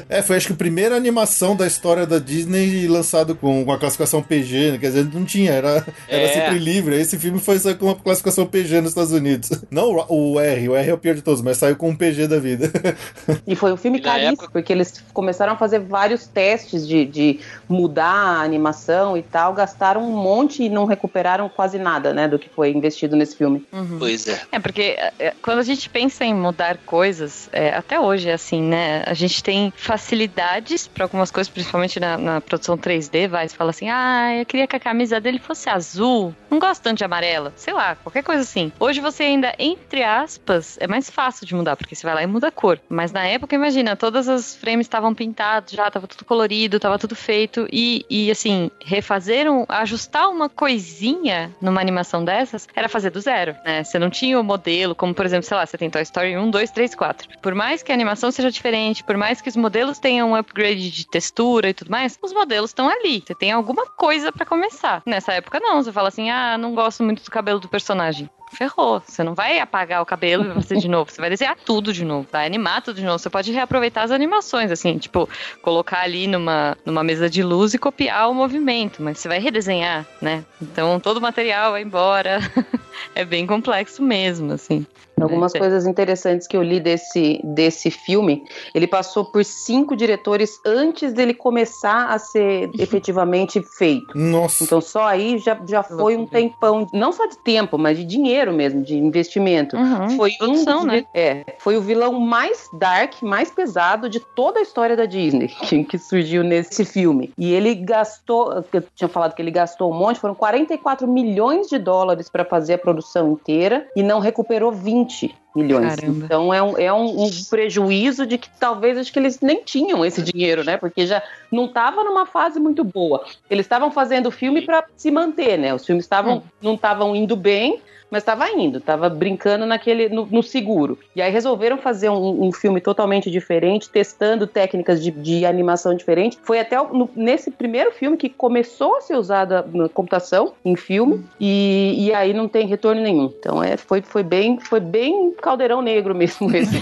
É, 0.08 0.21
foi 0.21 0.38
acho 0.38 0.47
que 0.47 0.54
a 0.54 0.56
primeira 0.56 0.95
animação 0.95 1.56
da 1.56 1.65
história 1.65 2.06
da 2.06 2.19
Disney 2.19 2.88
lançado 2.88 3.36
com 3.36 3.62
uma 3.63 3.77
classificação 3.77 4.21
PG, 4.21 4.71
né? 4.73 4.77
quer 4.77 4.88
dizer, 4.88 5.06
não 5.13 5.25
tinha, 5.25 5.51
era, 5.51 5.86
era 6.08 6.21
É. 6.23 6.27
sempre 6.34 6.60
livre. 6.60 6.95
Esse 6.95 7.17
filme 7.17 7.39
foi 7.39 7.58
só 7.60 7.73
com 7.73 7.88
uma 7.88 7.95
classificação 7.95 8.45
PG 8.45 8.82
nos 8.82 8.91
Estados 8.91 9.12
Unidos. 9.12 9.49
Não 9.71 9.89
o 10.10 10.39
R, 10.39 10.69
o 10.69 10.75
R 10.75 10.89
é 10.89 10.93
o 10.93 10.97
pior 10.97 11.15
de 11.15 11.21
todos, 11.21 11.41
mas 11.41 11.58
saiu 11.58 11.75
com 11.75 11.89
um 11.89 11.95
PG 11.95 12.27
da 12.27 12.39
vida. 12.39 12.71
E 13.47 13.56
foi 13.56 13.73
um 13.73 13.77
filme 13.77 13.97
E 13.97 14.01
caríssimo, 14.01 14.34
época- 14.34 14.49
porque 14.51 14.71
eles 14.71 15.04
começaram 15.13 15.54
a 15.54 15.58
fazer 15.58 15.80
vários 15.80 16.27
testes 16.27 16.88
de, 16.88 17.04
de 17.06 17.39
mudar 17.67 18.06
a 18.13 18.41
animação 18.41 19.17
e 19.17 19.21
tal, 19.23 19.54
gastaram 19.54 20.01
um 20.04 20.15
monte 20.15 20.63
e 20.63 20.69
não 20.69 20.86
recuperaram 20.86 21.49
quase 21.49 21.77
nada, 21.80 22.13
né, 22.13 22.27
do 22.27 22.38
que 22.39 22.47
foi 22.49 22.69
investido 22.71 23.15
nesse 23.15 23.36
filme. 23.36 23.65
Uhum. 23.73 23.97
Pois 23.99 24.27
é. 24.27 24.39
É, 24.51 24.60
porque 24.60 24.95
é, 25.19 25.34
quando 25.41 25.60
a 25.60 25.63
gente 25.63 25.89
pensa 25.89 26.23
em 26.23 26.34
mudar 26.34 26.77
coisas, 26.86 27.49
é, 27.51 27.69
até 27.73 27.99
hoje 27.99 28.30
é 28.30 28.34
assim, 28.34 28.62
né? 28.62 28.81
A 29.06 29.13
gente 29.13 29.44
tem 29.44 29.74
facilidades 29.76 30.88
para 30.88 31.06
algumas 31.06 31.32
coisas, 31.32 31.52
principalmente 31.52 32.00
na, 32.00 32.17
na 32.17 32.41
produção 32.41 32.78
3D, 32.78 33.28
vai, 33.28 33.48
você 33.48 33.56
fala 33.56 33.70
assim, 33.72 33.89
ah, 33.89 34.36
eu 34.38 34.46
queria 34.46 34.67
que 34.67 34.76
a 34.76 34.80
camisa 34.80 35.20
dele 35.20 35.39
fosse 35.39 35.70
azul, 35.70 36.36
não 36.50 36.60
gosto 36.60 36.82
tanto 36.82 36.98
de 36.98 37.04
amarela, 37.04 37.54
sei 37.56 37.74
lá, 37.74 37.96
qualquer 37.96 38.24
coisa 38.24 38.41
assim. 38.41 38.72
Hoje 38.80 39.00
você 39.00 39.24
ainda, 39.24 39.54
entre 39.58 40.04
aspas, 40.04 40.78
é 40.80 40.88
mais 40.88 41.10
fácil 41.10 41.46
de 41.46 41.56
mudar, 41.56 41.76
porque 41.76 41.96
você 41.96 42.06
vai 42.06 42.15
lá 42.15 42.24
e 42.24 42.28
muda 42.28 42.48
a 42.48 42.52
cor. 42.52 42.80
Mas 42.89 43.12
na 43.12 43.26
época, 43.26 43.56
imagina, 43.56 43.96
todas 43.96 44.28
as 44.28 44.56
frames 44.56 44.86
estavam 44.86 45.13
pintados 45.13 45.74
já, 45.74 45.89
tava 45.89 46.08
tudo 46.08 46.26
colorido, 46.26 46.80
tava 46.80 46.98
tudo 47.00 47.15
feito, 47.15 47.67
e, 47.72 48.06
e 48.10 48.32
assim, 48.32 48.70
refazer, 48.84 49.52
um, 49.52 49.65
ajustar 49.67 50.30
uma 50.30 50.50
coisinha 50.50 51.52
numa 51.62 51.82
animação 51.82 52.24
dessas 52.24 52.67
era 52.76 52.89
fazer 52.89 53.10
do 53.10 53.22
zero, 53.22 53.56
né? 53.65 53.84
Você 53.84 53.98
não 54.00 54.10
tinha 54.10 54.39
o 54.39 54.44
modelo, 54.44 54.96
como 54.96 55.13
por 55.13 55.26
exemplo, 55.26 55.46
sei 55.46 55.58
lá, 55.58 55.65
você 55.65 55.78
tem 55.78 55.89
Toy 55.89 56.02
Story 56.02 56.38
1, 56.38 56.50
2, 56.50 56.72
3, 56.72 56.96
4. 56.96 57.30
Por 57.41 57.56
mais 57.56 57.84
que 57.84 57.91
a 57.91 57.96
animação 57.96 58.32
seja 58.32 58.52
diferente, 58.52 58.70
por 59.05 59.17
mais 59.17 59.41
que 59.41 59.49
os 59.49 59.55
modelos 59.55 59.99
tenham 59.99 60.31
um 60.31 60.36
upgrade 60.36 60.89
de 60.89 61.07
textura 61.07 61.69
e 61.69 61.73
tudo 61.73 61.91
mais, 61.91 62.17
os 62.21 62.34
modelos 62.34 62.71
estão 62.71 62.89
ali. 62.89 63.23
Você 63.25 63.36
tem 63.36 63.51
alguma 63.51 63.86
coisa 63.86 64.31
pra 64.31 64.45
começar. 64.45 65.01
Nessa 65.05 65.34
época, 65.34 65.60
não. 65.60 65.81
Você 65.81 65.91
fala 65.91 66.07
assim, 66.07 66.29
ah, 66.29 66.57
não 66.57 66.73
gosto 66.73 67.03
muito 67.03 67.23
do 67.23 67.31
cabelo 67.31 67.60
do 67.60 67.67
personagem. 67.67 68.29
Ferrou. 68.53 69.01
Você 69.05 69.23
não 69.23 69.34
vai 69.34 69.60
apagar 69.60 70.01
o 70.01 70.05
cabelo 70.05 70.51
e 70.51 70.53
fazer 70.53 70.77
de 70.77 70.88
novo. 70.89 71.10
Você 71.10 71.21
vai 71.21 71.29
desenhar 71.29 71.55
tudo 71.55 71.93
de 71.93 72.03
novo. 72.03 72.27
Vai 72.31 72.45
animar 72.45 72.81
tudo 72.81 72.97
de 72.97 73.05
novo. 73.05 73.17
Você 73.17 73.29
pode 73.29 73.51
reaproveitar 73.51 74.03
as 74.03 74.12
animações, 74.12 74.71
assim, 74.71 74.97
tipo, 74.97 75.29
colocar 75.62 76.01
ali 76.01 76.27
numa, 76.27 76.77
numa 76.86 77.03
mesa 77.03 77.29
de 77.29 77.41
luz 77.43 77.73
e 77.73 77.77
copiar 77.77 78.29
o 78.29 78.34
movimento. 78.34 79.01
Mas 79.01 79.19
você 79.19 79.27
vai 79.27 79.39
redesenhar, 79.39 80.05
né? 80.21 80.43
Então 80.62 80.99
todo 80.99 81.17
o 81.17 81.21
material 81.21 81.71
vai 81.71 81.81
embora. 81.81 82.39
é 83.15 83.23
bem 83.23 83.47
complexo 83.47 84.03
mesmo, 84.03 84.51
assim. 84.51 84.86
Algumas 85.23 85.53
É. 85.55 85.60
coisas 85.60 85.86
interessantes 85.86 86.47
que 86.47 86.55
eu 86.55 86.63
li 86.63 86.79
desse, 86.79 87.39
desse 87.43 87.89
filme. 87.91 88.43
Ele 88.73 88.88
passou 88.88 89.25
por 89.25 89.43
cinco 89.45 89.95
diretores 89.95 90.60
antes 90.65 91.13
dele 91.13 91.34
começar 91.34 92.07
a 92.10 92.19
ser 92.19 92.69
efetivamente 92.79 93.62
feito. 93.62 94.17
Nossa. 94.17 94.63
Então 94.63 94.81
só 94.81 95.03
aí 95.07 95.38
já, 95.38 95.60
já 95.67 95.84
foi 95.84 96.15
um 96.15 96.25
tempão, 96.25 96.88
não 96.93 97.12
só 97.12 97.25
de 97.25 97.38
tempo, 97.39 97.77
mas 97.77 97.97
de 97.97 98.03
dinheiro 98.05 98.53
mesmo, 98.53 98.81
de 98.81 98.97
investimento. 98.97 99.75
Uhum, 99.75 100.10
Foi 100.12 100.31
produção, 100.38 100.81
um, 100.81 100.86
né? 100.86 101.05
É, 101.13 101.45
foi 101.60 101.77
o 101.77 101.81
vilão 101.81 102.19
mais 102.19 102.69
dark, 102.73 103.21
mais 103.21 103.51
pesado 103.51 104.10
de 104.10 104.19
toda 104.19 104.60
a 104.60 104.62
história 104.62 104.95
da 104.95 105.05
Disney 105.05 105.47
que, 105.67 105.84
que 105.84 105.97
surgiu 105.97 106.43
nesse 106.43 106.86
filme. 106.86 107.31
E 107.38 107.53
ele 107.53 107.75
gastou, 107.75 108.63
eu 108.73 108.84
tinha 108.95 109.07
falado 109.07 109.34
que 109.36 109.41
ele 109.41 109.51
gastou 109.51 109.91
um 109.91 109.97
monte, 109.97 110.19
foram 110.19 110.36
44 110.36 111.07
milhões 111.07 111.67
de 111.67 111.77
dólares 111.77 112.29
para 112.29 112.45
fazer 112.45 112.73
a 112.75 112.77
produção 112.77 113.31
inteira 113.34 113.88
e 113.95 114.03
não 114.03 114.19
recuperou 114.19 114.71
20 114.71 115.11
milhões. 115.56 115.95
Caramba. 115.95 116.26
Então 116.26 116.54
é, 116.54 116.62
um, 116.62 116.78
é 116.78 116.93
um, 116.93 117.24
um 117.26 117.30
prejuízo 117.50 118.26
de 118.26 118.38
que 118.38 118.50
talvez 118.60 118.97
acho 118.97 119.12
que 119.12 119.19
eles 119.19 119.39
nem 119.41 119.63
tinham 119.63 120.06
esse 120.06 120.21
dinheiro, 120.21 120.63
né? 120.63 120.78
Porque 120.78 121.06
já 121.06 121.21
não 121.52 121.65
estava 121.65 122.04
numa 122.04 122.26
fase 122.26 122.60
muito 122.60 122.84
boa. 122.84 123.26
Eles 123.50 123.65
estavam 123.65 123.91
fazendo 123.91 124.32
filme 124.32 124.62
para 124.62 124.86
se 124.95 125.12
manter, 125.12 125.58
né? 125.58 125.74
Os 125.74 125.86
filmes 125.86 126.06
estavam 126.06 126.38
Hum. 126.38 126.41
não 126.62 126.74
estavam 126.76 127.15
indo 127.15 127.36
bem, 127.36 127.80
mas 128.12 128.21
estava 128.21 128.50
indo, 128.52 128.78
estava 128.80 129.10
brincando 129.10 129.65
naquele 129.65 130.10
no, 130.10 130.26
no 130.26 130.43
seguro. 130.43 131.00
E 131.15 131.21
aí 131.21 131.32
resolveram 131.32 131.78
fazer 131.78 132.10
um, 132.10 132.43
um 132.47 132.52
filme 132.52 132.82
totalmente 132.82 133.32
diferente, 133.32 133.89
testando 133.89 134.45
técnicas 134.45 135.02
de, 135.02 135.10
de 135.12 135.45
animação 135.45 135.95
diferente. 135.95 136.38
Foi 136.43 136.60
até 136.60 136.80
o- 136.80 136.93
no- 136.93 137.10
nesse 137.15 137.50
primeiro 137.50 137.91
filme 137.91 138.17
que 138.17 138.28
começou 138.30 138.97
a 138.97 139.02
ser 139.02 139.15
usada 139.15 139.65
na 139.74 139.88
computação 139.89 140.54
em 140.65 140.76
filme 140.76 141.24
e, 141.39 141.95
e 142.08 142.13
aí 142.13 142.34
não 142.34 142.47
tem 142.47 142.67
retorno 142.67 143.02
nenhum. 143.02 143.32
Então 143.39 143.63
é, 143.63 143.78
foi, 143.78 144.02
foi 144.02 144.24
bem 144.24 144.60
foi 144.60 144.80
bem 144.82 145.32
caldeirão 145.41 145.82
negro 145.82 146.13
mesmo 146.13 146.50
esse. 146.56 146.76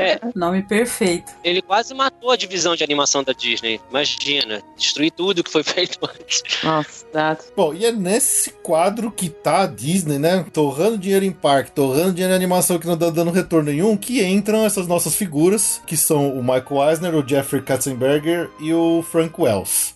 É, 0.00 0.18
Nome 0.34 0.62
perfeito. 0.62 1.30
ele 1.44 1.60
quase 1.60 1.94
matou 1.94 2.30
a 2.30 2.36
divisão 2.36 2.74
de 2.74 2.82
animação 2.82 3.22
da 3.22 3.32
Disney. 3.32 3.80
Imagina, 3.90 4.62
destruir 4.76 5.10
tudo 5.10 5.44
que 5.44 5.50
foi 5.50 5.62
feito 5.62 5.98
antes. 6.02 6.42
Nossa, 6.64 7.06
exato. 7.08 7.44
Bom, 7.56 7.74
e 7.74 7.84
é 7.84 7.92
nesse 7.92 8.50
quadro 8.62 9.10
que 9.10 9.28
tá 9.28 9.62
a 9.62 9.66
Disney, 9.66 10.18
né? 10.22 10.44
Torrando 10.52 10.96
dinheiro 10.96 11.24
em 11.24 11.32
parque, 11.32 11.72
torrando 11.72 12.12
dinheiro 12.12 12.32
em 12.32 12.36
animação 12.36 12.78
que 12.78 12.86
não 12.86 12.96
tá 12.96 13.10
dando 13.10 13.30
retorno 13.30 13.70
nenhum, 13.70 13.96
que 13.96 14.24
entram 14.24 14.64
essas 14.64 14.86
nossas 14.86 15.14
figuras, 15.14 15.82
que 15.86 15.96
são 15.96 16.30
o 16.30 16.40
Michael 16.42 16.90
Eisner, 16.90 17.14
o 17.14 17.28
Jeffrey 17.28 17.60
Katzenberger 17.60 18.48
e 18.60 18.72
o 18.72 19.02
Frank 19.02 19.34
Wells. 19.38 19.94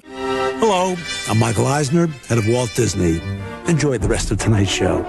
Hello, 0.61 0.97
I'm 1.29 1.39
Michael 1.39 1.69
Eisner, 1.79 2.09
head 2.29 2.39
of 2.39 2.51
Walt 2.51 2.75
Disney. 2.75 3.23
Enjoy 3.69 3.99
the 3.99 4.09
rest 4.09 4.31
of 4.31 4.39
tonight's 4.39 4.71
show. 4.71 5.05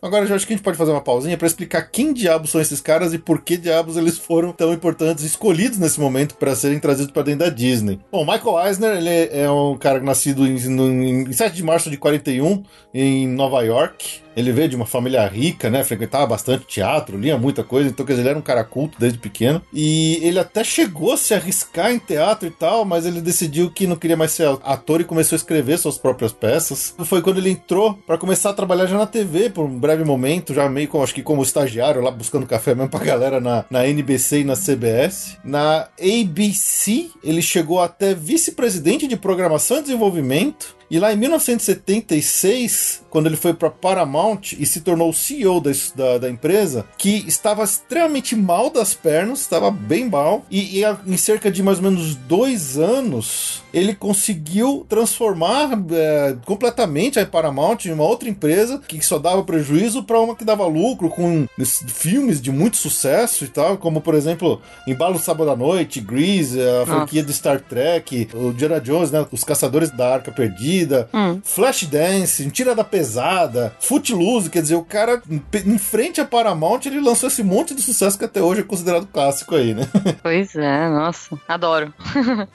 Agora, 0.00 0.22
acho 0.32 0.46
que 0.46 0.52
a 0.52 0.56
gente 0.56 0.64
pode 0.64 0.78
fazer 0.78 0.92
uma 0.92 1.00
pausinha 1.00 1.36
pra 1.36 1.48
explicar 1.48 1.82
quem 1.82 2.12
diabos 2.12 2.50
são 2.50 2.60
esses 2.60 2.80
caras 2.80 3.12
e 3.12 3.18
por 3.18 3.42
que 3.42 3.56
diabos 3.56 3.96
eles 3.96 4.16
foram 4.16 4.52
tão 4.52 4.72
importantes, 4.72 5.24
escolhidos 5.24 5.76
nesse 5.76 5.98
momento 5.98 6.36
para 6.36 6.54
serem 6.54 6.78
trazidos 6.78 7.10
para 7.10 7.24
dentro 7.24 7.40
da 7.40 7.50
Disney. 7.50 7.98
Bom, 8.12 8.24
Michael 8.24 8.64
Eisner, 8.64 8.96
ele 8.96 9.28
é 9.32 9.50
um 9.50 9.76
cara 9.76 9.98
nascido 9.98 10.46
em, 10.46 10.54
em 10.54 11.32
7 11.32 11.56
de 11.56 11.64
março 11.64 11.90
de 11.90 11.96
41 11.96 12.62
em 12.94 13.26
Nova 13.26 13.60
York. 13.62 14.20
Ele 14.38 14.52
veio 14.52 14.68
de 14.68 14.76
uma 14.76 14.86
família 14.86 15.26
rica, 15.26 15.68
né? 15.68 15.82
Frequentava 15.82 16.26
bastante 16.26 16.66
teatro, 16.66 17.18
lia 17.18 17.36
muita 17.36 17.64
coisa, 17.64 17.88
então 17.88 18.04
quer 18.04 18.12
dizer, 18.12 18.22
ele 18.22 18.30
era 18.30 18.38
um 18.38 18.42
cara 18.42 18.62
culto 18.64 18.98
desde 18.98 19.18
pequeno. 19.18 19.62
E 19.72 20.18
ele 20.22 20.38
até 20.38 20.62
chegou 20.62 21.12
a 21.12 21.16
se 21.16 21.34
arriscar 21.34 21.90
em 21.90 21.98
teatro 21.98 22.46
e 22.46 22.50
tal, 22.50 22.84
mas 22.84 23.06
ele 23.06 23.20
decidiu 23.20 23.70
que 23.70 23.86
não 23.86 23.96
queria 23.96 24.16
mais 24.16 24.32
ser 24.32 24.48
ator 24.62 25.00
e 25.00 25.04
começou 25.04 25.36
a 25.36 25.38
escrever 25.38 25.78
suas 25.78 25.98
próprias 25.98 26.32
peças. 26.32 26.94
Foi 27.04 27.22
quando 27.22 27.38
ele 27.38 27.50
entrou 27.50 27.94
para 28.06 28.18
começar 28.18 28.50
a 28.50 28.54
trabalhar 28.54 28.86
já 28.86 28.96
na 28.96 29.06
TV 29.06 29.50
por 29.50 29.64
um 29.64 29.78
breve 29.78 30.04
momento, 30.04 30.54
já 30.54 30.68
meio 30.68 30.88
acho 31.02 31.14
que 31.14 31.22
como 31.22 31.42
estagiário 31.42 32.00
lá 32.00 32.10
buscando 32.10 32.46
café 32.46 32.74
mesmo 32.74 32.90
pra 32.90 33.00
galera 33.00 33.40
na, 33.40 33.64
na 33.70 33.86
NBC 33.86 34.40
e 34.40 34.44
na 34.44 34.54
CBS. 34.54 35.36
Na 35.44 35.88
ABC, 35.98 37.10
ele 37.22 37.42
chegou 37.42 37.80
até 37.80 38.14
vice-presidente 38.14 39.06
de 39.06 39.16
programação 39.16 39.78
e 39.78 39.82
desenvolvimento. 39.82 40.77
E 40.90 40.98
lá 40.98 41.12
em 41.12 41.16
1976, 41.16 43.02
quando 43.10 43.26
ele 43.26 43.36
foi 43.36 43.54
para 43.54 43.70
Paramount 43.70 44.52
e 44.58 44.64
se 44.66 44.80
tornou 44.80 45.10
o 45.10 45.14
CEO 45.14 45.60
da, 45.60 45.70
da, 45.94 46.18
da 46.18 46.30
empresa, 46.30 46.84
que 46.96 47.24
estava 47.26 47.62
extremamente 47.64 48.34
mal 48.36 48.70
das 48.70 48.94
pernas, 48.94 49.40
estava 49.40 49.70
bem 49.70 50.08
mal, 50.08 50.44
e, 50.50 50.80
e 50.80 50.84
em 51.06 51.16
cerca 51.16 51.50
de 51.50 51.62
mais 51.62 51.78
ou 51.78 51.84
menos 51.84 52.14
dois 52.14 52.78
anos, 52.78 53.62
ele 53.72 53.94
conseguiu 53.94 54.84
transformar 54.88 55.70
é, 55.90 56.36
completamente 56.44 57.18
a 57.18 57.26
Paramount 57.26 57.78
em 57.86 57.92
uma 57.92 58.04
outra 58.04 58.28
empresa 58.28 58.80
que 58.86 59.00
só 59.04 59.18
dava 59.18 59.42
prejuízo 59.44 60.02
para 60.02 60.20
uma 60.20 60.34
que 60.36 60.44
dava 60.44 60.66
lucro, 60.66 61.08
com 61.08 61.46
es- 61.58 61.82
filmes 61.86 62.40
de 62.40 62.50
muito 62.50 62.76
sucesso 62.76 63.44
e 63.44 63.48
tal, 63.48 63.76
como 63.78 64.00
por 64.00 64.14
exemplo, 64.14 64.60
Embalo 64.86 65.18
Sábado 65.18 65.50
à 65.50 65.56
Noite, 65.56 66.00
Grease, 66.00 66.58
a 66.60 66.86
franquia 66.86 67.22
de 67.22 67.32
Star 67.32 67.60
Trek, 67.60 68.28
o 68.34 68.48
Indiana 68.50 68.80
Jones, 68.80 69.10
né, 69.10 69.26
Os 69.30 69.44
Caçadores 69.44 69.90
da 69.90 70.14
Arca 70.14 70.30
Perdida, 70.32 70.77
Hum. 71.12 71.40
Flashdance, 71.44 72.50
Tira 72.50 72.74
da 72.74 72.84
Pesada, 72.84 73.72
Footloose, 73.80 74.50
quer 74.50 74.62
dizer, 74.62 74.74
o 74.76 74.84
cara, 74.84 75.22
em 75.66 75.78
frente 75.78 76.20
à 76.20 76.24
Paramount, 76.24 76.80
ele 76.86 77.00
lançou 77.00 77.28
esse 77.28 77.42
monte 77.42 77.74
de 77.74 77.82
sucesso 77.82 78.18
que 78.18 78.24
até 78.24 78.42
hoje 78.42 78.60
é 78.60 78.64
considerado 78.64 79.06
clássico 79.06 79.54
aí, 79.54 79.74
né? 79.74 79.82
Pois 80.22 80.54
é, 80.56 80.88
nossa, 80.88 81.38
adoro. 81.48 81.92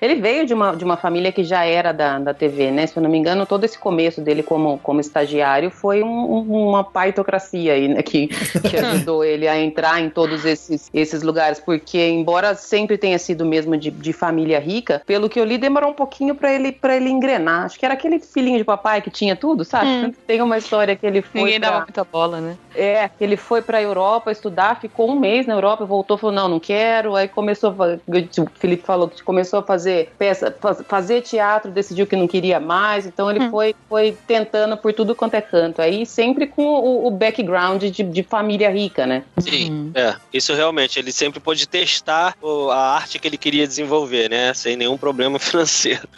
Ele 0.00 0.16
veio 0.16 0.46
de 0.46 0.52
uma, 0.54 0.76
de 0.76 0.84
uma 0.84 0.96
família 0.96 1.32
que 1.32 1.44
já 1.44 1.64
era 1.64 1.92
da, 1.92 2.18
da 2.18 2.34
TV, 2.34 2.70
né? 2.70 2.86
Se 2.86 2.96
eu 2.96 3.02
não 3.02 3.10
me 3.10 3.18
engano, 3.18 3.46
todo 3.46 3.64
esse 3.64 3.78
começo 3.78 4.20
dele 4.20 4.42
como, 4.42 4.78
como 4.78 5.00
estagiário 5.00 5.70
foi 5.70 6.02
um- 6.02 6.08
um- 6.32 6.68
uma 6.68 6.84
paitocracia 6.84 7.72
aí, 7.74 7.88
né? 7.88 8.02
Que, 8.02 8.28
que 8.28 8.76
ajudou 8.76 9.24
ele 9.24 9.48
a 9.48 9.58
entrar 9.58 10.00
em 10.00 10.10
todos 10.10 10.44
esses, 10.44 10.90
esses 10.92 11.22
lugares. 11.22 11.58
Porque, 11.60 12.06
embora 12.08 12.54
sempre 12.54 12.98
tenha 12.98 13.18
sido 13.18 13.44
mesmo 13.44 13.76
de, 13.76 13.90
de 13.90 14.12
família 14.12 14.58
rica, 14.60 15.02
pelo 15.06 15.28
que 15.28 15.40
eu 15.40 15.44
li, 15.44 15.58
demorou 15.58 15.90
um 15.90 15.94
pouquinho 15.94 16.34
pra 16.34 16.52
ele, 16.52 16.72
pra 16.72 16.91
ele 16.96 17.08
engrenar. 17.10 17.64
Acho 17.64 17.78
que 17.78 17.84
era 17.84 17.94
aquele 17.94 18.18
filhinho 18.20 18.58
de 18.58 18.64
papai 18.64 19.00
que 19.02 19.10
tinha 19.10 19.34
tudo, 19.36 19.64
sabe? 19.64 19.88
Hum. 19.88 20.12
Tem 20.26 20.40
uma 20.42 20.58
história 20.58 20.96
que 20.96 21.06
ele 21.06 21.22
foi. 21.22 21.42
Ninguém 21.42 21.60
pra- 21.60 21.70
dava 21.70 21.80
muita 21.86 22.04
bola, 22.04 22.40
né? 22.40 22.56
é, 22.74 23.06
que 23.08 23.22
ele 23.22 23.36
foi 23.36 23.60
pra 23.60 23.82
Europa 23.82 24.32
estudar, 24.32 24.80
ficou 24.80 25.10
um 25.10 25.18
mês 25.20 25.46
na 25.46 25.52
Europa, 25.54 25.84
voltou, 25.84 26.16
falou, 26.16 26.34
não, 26.34 26.48
não 26.48 26.58
quero, 26.58 27.14
aí 27.14 27.28
começou, 27.28 27.70
o 27.72 28.46
Felipe 28.58 28.82
falou 28.82 29.08
que 29.08 29.22
começou 29.22 29.58
a 29.58 29.62
fazer 29.62 30.10
peça, 30.18 30.56
faz- 30.60 30.82
fazer 30.88 31.20
teatro, 31.20 31.70
decidiu 31.70 32.06
que 32.06 32.16
não 32.16 32.26
queria 32.26 32.58
mais, 32.58 33.04
então 33.04 33.30
ele 33.30 33.50
foi, 33.50 33.74
foi 33.88 34.16
tentando 34.26 34.74
por 34.76 34.92
tudo 34.94 35.14
quanto 35.14 35.34
é 35.34 35.42
canto, 35.42 35.82
aí 35.82 36.06
sempre 36.06 36.46
com 36.46 36.62
o, 36.64 37.06
o 37.06 37.10
background 37.10 37.82
de, 37.84 38.02
de 38.02 38.22
família 38.22 38.70
rica, 38.70 39.06
né? 39.06 39.22
Sim, 39.38 39.92
é. 39.94 40.14
Isso 40.32 40.54
realmente, 40.54 40.98
ele 40.98 41.12
sempre 41.12 41.40
pôde 41.40 41.68
testar 41.68 42.34
a 42.72 42.94
arte 42.94 43.18
que 43.18 43.28
ele 43.28 43.36
queria 43.36 43.66
desenvolver, 43.66 44.30
né? 44.30 44.54
Sem 44.54 44.76
nenhum 44.76 44.96
problema 44.96 45.36
financeiro. 45.40 46.08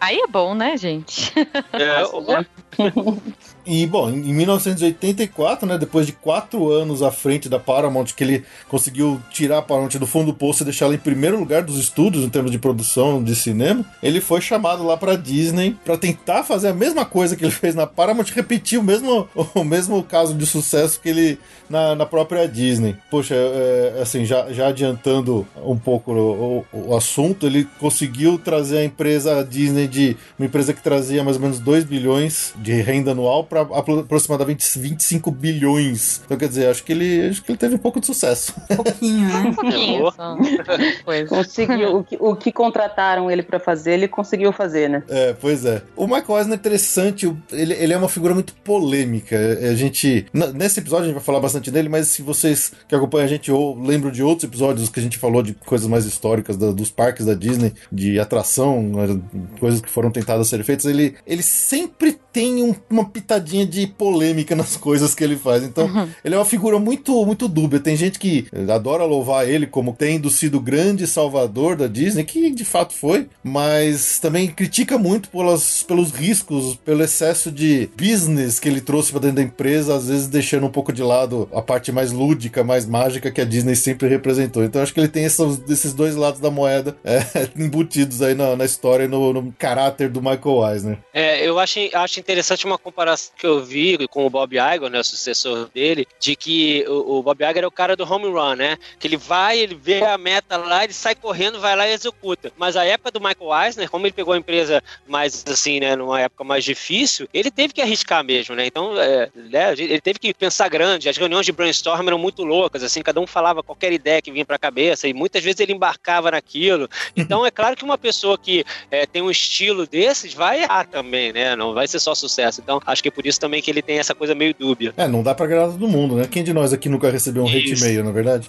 Aí 0.00 0.18
é 0.20 0.26
bom, 0.26 0.54
né, 0.54 0.76
gente? 0.76 1.32
É, 1.72 2.04
o- 2.04 3.22
E, 3.66 3.86
bom, 3.86 4.08
em 4.10 4.32
1984, 4.32 5.66
né, 5.66 5.76
depois 5.78 6.06
de 6.06 6.12
quatro 6.12 6.70
anos 6.70 7.02
à 7.02 7.10
frente 7.10 7.48
da 7.48 7.58
Paramount, 7.58 8.06
que 8.16 8.22
ele 8.22 8.44
conseguiu 8.68 9.20
tirar 9.30 9.58
a 9.58 9.62
Paramount 9.62 9.90
do 9.98 10.06
fundo 10.06 10.26
do 10.26 10.34
poço 10.34 10.62
e 10.62 10.64
deixá-la 10.64 10.94
em 10.94 10.98
primeiro 10.98 11.38
lugar 11.38 11.62
dos 11.62 11.78
estúdios 11.78 12.24
em 12.24 12.28
termos 12.28 12.50
de 12.52 12.58
produção 12.58 13.22
de 13.22 13.34
cinema, 13.34 13.84
ele 14.02 14.20
foi 14.20 14.40
chamado 14.40 14.84
lá 14.84 14.96
pra 14.96 15.16
Disney 15.16 15.76
pra 15.84 15.96
tentar 15.96 16.44
fazer 16.44 16.68
a 16.68 16.74
mesma 16.74 17.04
coisa 17.04 17.36
que 17.36 17.44
ele 17.44 17.50
fez 17.52 17.74
na 17.74 17.86
Paramount, 17.86 18.26
repetir 18.34 18.78
o 18.78 18.82
mesmo, 18.82 19.28
o 19.54 19.64
mesmo 19.64 20.02
caso 20.02 20.34
de 20.34 20.46
sucesso 20.46 21.00
que 21.00 21.08
ele 21.08 21.38
na, 21.68 21.94
na 21.96 22.06
própria 22.06 22.46
Disney. 22.46 22.94
Poxa, 23.10 23.34
é, 23.34 23.98
assim, 24.00 24.24
já, 24.24 24.52
já 24.52 24.68
adiantando 24.68 25.46
um 25.64 25.76
pouco 25.76 26.12
o, 26.12 26.64
o- 26.72 26.90
o 26.90 26.96
assunto, 26.96 27.46
ele 27.46 27.66
conseguiu 27.80 28.38
trazer 28.38 28.78
a 28.78 28.84
empresa 28.84 29.44
Disney 29.44 29.88
de 29.88 30.16
uma 30.38 30.46
empresa 30.46 30.72
que 30.72 30.80
trazia 30.82 31.24
mais 31.24 31.36
ou 31.36 31.42
menos 31.42 31.58
2 31.58 31.82
bilhões 31.84 32.54
de 32.56 32.72
renda 32.80 33.10
anual 33.10 33.42
para 33.44 33.55
aproximadamente 33.60 34.78
25 34.78 35.30
bilhões. 35.30 36.20
Então, 36.24 36.36
quer 36.36 36.48
dizer, 36.48 36.68
acho 36.68 36.82
que 36.84 36.92
ele, 36.92 37.28
acho 37.28 37.42
que 37.42 37.50
ele 37.50 37.58
teve 37.58 37.74
um 37.74 37.78
pouco 37.78 38.00
de 38.00 38.06
sucesso. 38.06 38.54
Pouquinho, 38.74 39.28
né? 39.28 39.38
Um 39.48 39.54
pouquinho. 39.54 40.06
Pois. 41.04 41.28
Conseguiu, 41.28 41.96
o 41.98 42.04
que, 42.04 42.16
o 42.20 42.34
que 42.36 42.52
contrataram 42.52 43.30
ele 43.30 43.42
pra 43.42 43.58
fazer, 43.58 43.92
ele 43.92 44.08
conseguiu 44.08 44.52
fazer, 44.52 44.88
né? 44.88 45.02
É, 45.08 45.32
pois 45.40 45.64
é. 45.64 45.82
O 45.94 46.06
Michael 46.06 46.38
Eisner 46.38 46.54
é 46.54 46.56
interessante, 46.56 47.32
ele, 47.52 47.74
ele 47.74 47.92
é 47.92 47.96
uma 47.96 48.08
figura 48.08 48.34
muito 48.34 48.54
polêmica. 48.56 49.36
É, 49.36 49.68
A 49.70 49.74
gente. 49.74 50.26
Nesse 50.54 50.80
episódio 50.80 51.04
a 51.04 51.06
gente 51.06 51.14
vai 51.14 51.22
falar 51.24 51.40
bastante 51.40 51.70
dele, 51.70 51.88
mas 51.88 52.08
se 52.08 52.22
vocês 52.22 52.72
que 52.88 52.94
acompanham 52.94 53.24
a 53.24 53.28
gente 53.28 53.50
ou 53.50 53.78
lembram 53.80 54.10
de 54.10 54.22
outros 54.22 54.44
episódios 54.44 54.88
que 54.88 55.00
a 55.00 55.02
gente 55.02 55.18
falou 55.18 55.42
de 55.42 55.54
coisas 55.54 55.86
mais 55.86 56.04
históricas 56.06 56.56
da- 56.56 56.72
dos 56.72 56.90
parques 56.90 57.26
da 57.26 57.34
Disney, 57.34 57.72
de 57.90 58.18
atração, 58.18 58.82
né, 58.82 59.20
coisas 59.60 59.80
que 59.80 59.88
foram 59.90 60.10
tentadas 60.10 60.48
ser 60.48 60.62
feitas, 60.64 60.86
ele, 60.86 61.14
ele 61.26 61.42
sempre 61.42 62.18
tem 62.32 62.62
um- 62.62 62.74
uma 62.90 63.04
pitadinha 63.08 63.45
pitadinha 63.46 63.64
de 63.64 63.86
polêmica 63.86 64.56
nas 64.56 64.76
coisas 64.76 65.14
que 65.14 65.22
ele 65.22 65.36
faz. 65.36 65.62
Então, 65.62 66.10
ele 66.24 66.34
é 66.34 66.38
uma 66.38 66.44
figura 66.44 66.78
muito, 66.78 67.24
muito 67.24 67.46
dúbia. 67.46 67.78
Tem 67.78 67.96
gente 67.96 68.18
que 68.18 68.46
adora 68.68 69.04
louvar 69.04 69.48
ele 69.48 69.66
como 69.66 69.94
tendo 69.96 70.28
sido 70.28 70.60
grande 70.60 71.06
salvador 71.06 71.76
da 71.76 71.86
Disney, 71.86 72.24
que 72.24 72.50
de 72.50 72.64
fato 72.64 72.92
foi, 72.92 73.28
mas 73.42 74.18
também 74.18 74.48
critica 74.48 74.98
muito 74.98 75.28
pelas, 75.30 75.82
pelos 75.82 76.10
riscos, 76.10 76.76
pelo 76.84 77.04
excesso 77.04 77.52
de 77.52 77.88
business 77.96 78.58
que 78.58 78.68
ele 78.68 78.80
trouxe 78.80 79.12
para 79.12 79.20
dentro 79.20 79.36
da 79.36 79.42
empresa, 79.42 79.94
às 79.94 80.08
vezes 80.08 80.26
deixando 80.26 80.66
um 80.66 80.70
pouco 80.70 80.92
de 80.92 81.02
lado 81.02 81.48
a 81.52 81.62
parte 81.62 81.92
mais 81.92 82.10
lúdica, 82.10 82.64
mais 82.64 82.86
mágica 82.86 83.30
que 83.30 83.40
a 83.40 83.44
Disney 83.44 83.76
sempre 83.76 84.08
representou. 84.08 84.64
Então, 84.64 84.82
acho 84.82 84.92
que 84.92 85.00
ele 85.00 85.08
tem 85.08 85.24
esses, 85.24 85.62
esses 85.68 85.92
dois 85.92 86.16
lados 86.16 86.40
da 86.40 86.50
moeda 86.50 86.96
é, 87.04 87.20
embutidos 87.56 88.22
aí 88.22 88.34
na, 88.34 88.56
na 88.56 88.64
história 88.64 89.04
e 89.04 89.08
no, 89.08 89.32
no 89.32 89.52
caráter 89.52 90.08
do 90.08 90.20
Michael 90.20 90.72
Eisner. 90.72 90.98
É, 91.12 91.46
eu 91.46 91.58
acho, 91.58 91.78
acho 91.92 92.18
interessante 92.18 92.66
uma 92.66 92.78
comparação 92.78 93.35
que 93.36 93.46
eu 93.46 93.62
vi 93.62 94.06
com 94.08 94.26
o 94.26 94.30
Bob 94.30 94.56
Iger, 94.56 94.90
né, 94.90 94.98
o 94.98 95.04
sucessor 95.04 95.68
dele, 95.72 96.06
de 96.18 96.34
que 96.34 96.84
o, 96.88 97.18
o 97.18 97.22
Bob 97.22 97.44
Iger 97.44 97.64
é 97.64 97.66
o 97.66 97.70
cara 97.70 97.94
do 97.94 98.10
home 98.10 98.26
run, 98.26 98.54
né? 98.54 98.78
Que 98.98 99.06
ele 99.06 99.16
vai, 99.16 99.58
ele 99.58 99.74
vê 99.74 100.02
a 100.02 100.16
meta 100.16 100.56
lá, 100.56 100.84
ele 100.84 100.92
sai 100.92 101.14
correndo, 101.14 101.60
vai 101.60 101.76
lá 101.76 101.86
e 101.88 101.92
executa. 101.92 102.52
Mas 102.56 102.76
a 102.76 102.84
época 102.84 103.10
do 103.10 103.20
Michael 103.20 103.66
Eisner, 103.66 103.90
como 103.90 104.06
ele 104.06 104.12
pegou 104.12 104.34
a 104.34 104.38
empresa 104.38 104.82
mais 105.06 105.44
assim, 105.46 105.80
né, 105.80 105.94
numa 105.94 106.20
época 106.20 106.44
mais 106.44 106.64
difícil, 106.64 107.28
ele 107.32 107.50
teve 107.50 107.72
que 107.72 107.82
arriscar 107.82 108.24
mesmo, 108.24 108.54
né? 108.54 108.66
Então, 108.66 109.00
é, 109.00 109.30
né, 109.34 109.72
ele 109.72 110.00
teve 110.00 110.18
que 110.18 110.32
pensar 110.32 110.68
grande. 110.68 111.08
As 111.08 111.16
reuniões 111.16 111.46
de 111.46 111.52
brainstorm 111.52 112.06
eram 112.06 112.18
muito 112.18 112.42
loucas, 112.42 112.82
assim, 112.82 113.02
cada 113.02 113.20
um 113.20 113.26
falava 113.26 113.62
qualquer 113.62 113.92
ideia 113.92 114.22
que 114.22 114.32
vinha 114.32 114.44
para 114.44 114.56
a 114.56 114.58
cabeça 114.58 115.06
e 115.08 115.14
muitas 115.14 115.42
vezes 115.42 115.60
ele 115.60 115.72
embarcava 115.72 116.30
naquilo. 116.30 116.88
Então, 117.16 117.44
é 117.44 117.50
claro 117.50 117.76
que 117.76 117.84
uma 117.84 117.98
pessoa 117.98 118.38
que 118.38 118.64
é, 118.90 119.06
tem 119.06 119.22
um 119.22 119.30
estilo 119.30 119.86
desses 119.86 120.32
vai 120.32 120.62
errar 120.62 120.86
também, 120.86 121.32
né? 121.32 121.54
Não 121.54 121.74
vai 121.74 121.86
ser 121.86 121.98
só 121.98 122.14
sucesso. 122.14 122.60
Então, 122.60 122.80
acho 122.86 123.02
que 123.02 123.08
é 123.08 123.12
por 123.26 123.30
isso 123.30 123.40
também 123.40 123.60
que 123.60 123.68
ele 123.68 123.82
tem 123.82 123.98
essa 123.98 124.14
coisa 124.14 124.36
meio 124.36 124.54
dúbia. 124.56 124.94
É, 124.96 125.08
não 125.08 125.20
dá 125.20 125.34
pra 125.34 125.46
agradar 125.46 125.72
todo 125.72 125.88
mundo, 125.88 126.14
né? 126.14 126.28
Quem 126.30 126.44
de 126.44 126.52
nós 126.52 126.72
aqui 126.72 126.88
nunca 126.88 127.10
recebeu 127.10 127.42
um 127.42 127.48
hate 127.48 127.72
Isso. 127.72 127.84
mail, 127.84 128.04
na 128.04 128.10
é 128.10 128.12
verdade? 128.12 128.48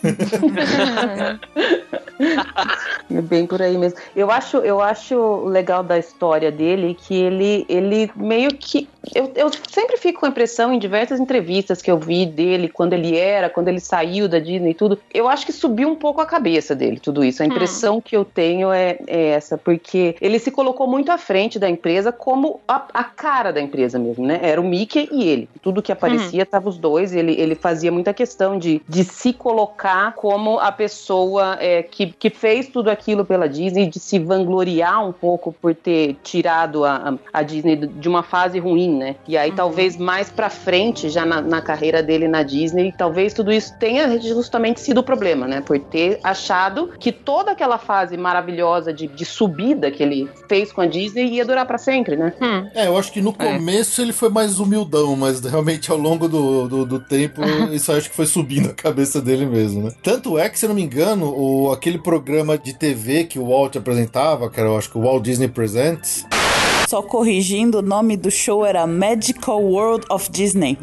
É 3.09 3.21
bem 3.21 3.45
por 3.45 3.61
aí 3.61 3.78
mesmo. 3.78 3.97
Eu 4.15 4.32
acho, 4.32 4.57
eu 4.57 4.82
acho 4.82 5.45
legal 5.45 5.84
da 5.84 5.97
história 5.97 6.51
dele 6.51 6.95
que 6.99 7.15
ele, 7.15 7.65
ele 7.69 8.11
meio 8.15 8.49
que. 8.51 8.88
Eu, 9.15 9.32
eu 9.36 9.49
sempre 9.69 9.97
fico 9.97 10.19
com 10.19 10.25
a 10.25 10.30
impressão 10.30 10.73
em 10.73 10.80
diversas 10.80 11.19
entrevistas 11.19 11.82
que 11.82 11.89
eu 11.89 11.97
vi 11.97 12.25
dele, 12.25 12.67
quando 12.67 12.93
ele 12.93 13.15
era, 13.15 13.49
quando 13.49 13.69
ele 13.69 13.80
saiu 13.80 14.28
da 14.28 14.39
Disney 14.39 14.71
e 14.71 14.73
tudo. 14.73 14.99
Eu 15.13 15.28
acho 15.28 15.45
que 15.45 15.53
subiu 15.53 15.89
um 15.89 15.95
pouco 15.95 16.19
a 16.19 16.25
cabeça 16.25 16.75
dele, 16.75 16.99
tudo 16.99 17.23
isso. 17.23 17.41
A 17.41 17.45
impressão 17.45 18.01
que 18.01 18.15
eu 18.15 18.25
tenho 18.25 18.71
é, 18.71 18.99
é 19.07 19.28
essa, 19.30 19.57
porque 19.57 20.15
ele 20.19 20.39
se 20.39 20.51
colocou 20.51 20.88
muito 20.88 21.11
à 21.11 21.17
frente 21.17 21.57
da 21.57 21.69
empresa 21.69 22.11
como 22.11 22.59
a, 22.67 22.86
a 22.93 23.03
cara 23.03 23.51
da 23.51 23.61
empresa 23.61 23.97
mesmo, 23.97 24.25
né? 24.25 24.39
Era 24.41 24.59
o 24.59 24.63
Mickey 24.68 25.09
e 25.11 25.24
ele. 25.28 25.49
Tudo 25.61 25.82
que 25.82 25.91
aparecia 25.91 26.45
tava 26.45 26.70
os 26.70 26.78
dois. 26.78 27.13
Ele, 27.13 27.34
ele 27.34 27.55
fazia 27.55 27.91
muita 27.91 28.13
questão 28.13 28.57
de, 28.57 28.82
de 28.88 29.03
se 29.03 29.34
colocar 29.34 30.13
como 30.13 30.59
a 30.59 30.72
pessoa 30.72 31.57
é, 31.59 31.84
que, 31.84 32.07
que 32.07 32.30
fez 32.30 32.68
tudo 32.68 32.89
aquilo 32.89 33.26
pela 33.26 33.47
Disney, 33.47 33.88
de 33.88 33.99
se 33.99 34.20
vangloriar 34.20 35.05
um 35.07 35.11
pouco 35.11 35.51
por 35.51 35.74
ter 35.76 36.15
tirado 36.24 36.86
a, 36.86 37.18
a, 37.34 37.43
Disney 37.43 37.76
de 37.76 38.07
uma 38.07 38.24
fase 38.24 38.59
ruim, 38.59 38.97
né? 38.97 39.15
E 39.28 39.38
aí 39.38 39.51
talvez 39.51 39.97
mais 39.97 40.30
pra 40.30 40.49
frente, 40.49 41.09
já 41.09 41.26
na, 41.26 41.41
na 41.41 41.61
carreira 41.61 42.03
dele 42.03 42.28
na 42.28 42.43
Disney, 42.43 42.93
talvez 42.97 43.34
tudo 43.34 43.51
isso 43.51 43.74
tenha 43.80 44.20
justamente 44.20 44.80
sido 44.80 44.99
o 44.99 45.03
problema, 45.03 45.47
né? 45.47 45.61
Por 45.61 45.80
ter 45.80 46.20
achado 46.24 46.91
que 46.99 47.11
toda 47.11 47.51
aquela 47.51 47.78
fase 47.78 48.18
maravilhosa 48.18 48.93
de, 48.93 49.07
de 49.07 49.26
subida 49.26 49.91
que 49.91 50.03
ele 50.03 50.30
fez 50.47 50.72
com 50.72 50.82
a 50.82 50.86
Disney 50.86 51.28
ia 51.34 51.45
durar 51.45 51.65
pra 51.65 51.78
sempre, 51.78 52.15
né? 52.15 52.34
É, 52.74 52.88
eu 52.88 52.97
acho 52.97 53.11
que 53.11 53.22
no 53.22 53.34
começo 53.34 54.01
ele 54.01 54.13
foi 54.13 54.30
mais 54.30 54.46
humildão, 54.59 55.15
mas 55.15 55.39
realmente 55.41 55.91
ao 55.91 55.97
longo 55.97 56.27
do, 56.27 56.67
do, 56.67 56.85
do 56.85 56.99
tempo 56.99 57.41
isso 57.71 57.91
acho 57.91 58.09
que 58.09 58.15
foi 58.15 58.25
subindo 58.25 58.69
a 58.69 58.73
cabeça 58.73 59.21
dele 59.21 59.45
mesmo, 59.45 59.83
né? 59.83 59.91
Tanto 60.01 60.37
é 60.37 60.49
que, 60.49 60.57
se 60.57 60.65
eu 60.65 60.69
não 60.69 60.75
me 60.75 60.83
engano, 60.83 61.33
o, 61.35 61.71
aquele 61.71 61.99
programa 61.99 62.57
de 62.57 62.73
TV 62.73 63.25
que 63.25 63.39
o 63.39 63.47
Walt 63.47 63.75
apresentava, 63.75 64.49
que 64.49 64.59
era, 64.59 64.69
eu 64.69 64.77
acho 64.77 64.89
que 64.89 64.97
o 64.97 65.01
Walt 65.01 65.23
Disney 65.23 65.47
Presents, 65.47 66.25
Só 66.87 67.01
corrigindo, 67.01 67.79
o 67.79 67.81
nome 67.81 68.15
do 68.15 68.31
show 68.31 68.65
era 68.65 68.87
Magical 68.87 69.61
World 69.61 70.05
of 70.09 70.31
Disney. 70.31 70.77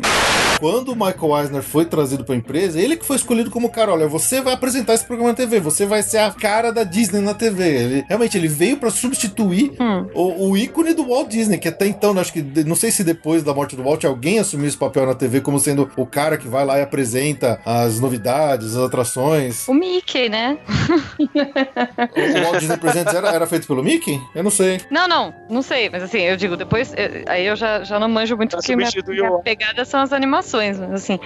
Quando 0.65 0.93
o 0.93 0.97
Michael 0.97 1.39
Eisner 1.43 1.63
foi 1.63 1.85
trazido 1.85 2.25
pra 2.25 2.35
empresa, 2.35 2.81
ele 2.81 2.97
que 2.97 3.05
foi 3.05 3.17
escolhido 3.17 3.51
como 3.51 3.69
cara, 3.69 3.93
olha, 3.93 4.09
você 4.09 4.41
vai 4.41 4.55
apresentar 4.55 4.95
esse 4.95 5.05
programa 5.05 5.33
na 5.33 5.37
TV, 5.37 5.61
você 5.61 5.85
vai 5.85 6.03
ser 6.03 6.17
a 6.17 6.31
cara 6.31 6.73
da 6.73 6.85
Disney 6.85 7.21
na 7.21 7.35
TV. 7.35 7.63
Ele, 7.69 8.05
realmente, 8.09 8.39
ele 8.39 8.49
veio 8.49 8.79
pra 8.79 8.89
substituir 8.89 9.73
o, 10.15 10.49
o 10.49 10.57
ícone 10.57 10.95
do 10.95 11.07
Walt 11.07 11.29
Disney, 11.29 11.59
que 11.59 11.69
até 11.69 11.87
então, 11.87 12.19
acho 12.19 12.33
que, 12.33 12.41
não 12.65 12.75
sei 12.75 12.91
se 12.91 13.05
depois 13.05 13.43
da 13.43 13.53
morte 13.53 13.77
do 13.77 13.83
Walt, 13.83 14.03
alguém 14.07 14.39
assumiu 14.39 14.67
esse 14.67 14.77
papel 14.79 15.05
na 15.05 15.15
TV 15.15 15.43
como 15.43 15.59
sendo 15.61 15.91
o 15.99 16.07
cara 16.07 16.39
que 16.39 16.49
vai 16.49 16.65
lá 16.65 16.79
e 16.79 16.83
apresenta 16.83 17.61
as 17.67 18.01
novidades, 18.01 18.75
as 18.75 18.83
atrações. 18.85 19.69
O 19.69 19.75
Mickey, 19.75 20.31
né? 20.31 20.57
O 21.19 22.43
Walt 22.45 22.59
Disney 22.61 22.79
Presents 22.79 23.13
era, 23.15 23.29
era 23.29 23.47
feito 23.47 23.67
pelo 23.67 23.83
Mickey? 23.85 24.19
Eu 24.35 24.43
não 24.43 24.51
sei. 24.51 24.81
Não, 24.91 25.07
não, 25.07 25.35
não 25.51 25.61
sei, 25.61 25.91
mas 25.91 26.03
assim, 26.03 26.21
eu 26.21 26.39
digo, 26.39 26.57
depois, 26.57 26.95
aí 27.27 27.45
eu 27.47 27.55
já, 27.55 27.85
já 27.85 27.99
não 28.01 28.09
manjo 28.09 28.35
muito, 28.35 28.53
Pra 28.53 28.61
porque 28.61 28.75
minha, 28.75 28.89
o- 29.31 29.43
pegada 29.43 29.85
são 29.85 30.01
as 30.01 30.13
animações, 30.13 30.54
mas 30.57 30.81
assim, 30.93 31.19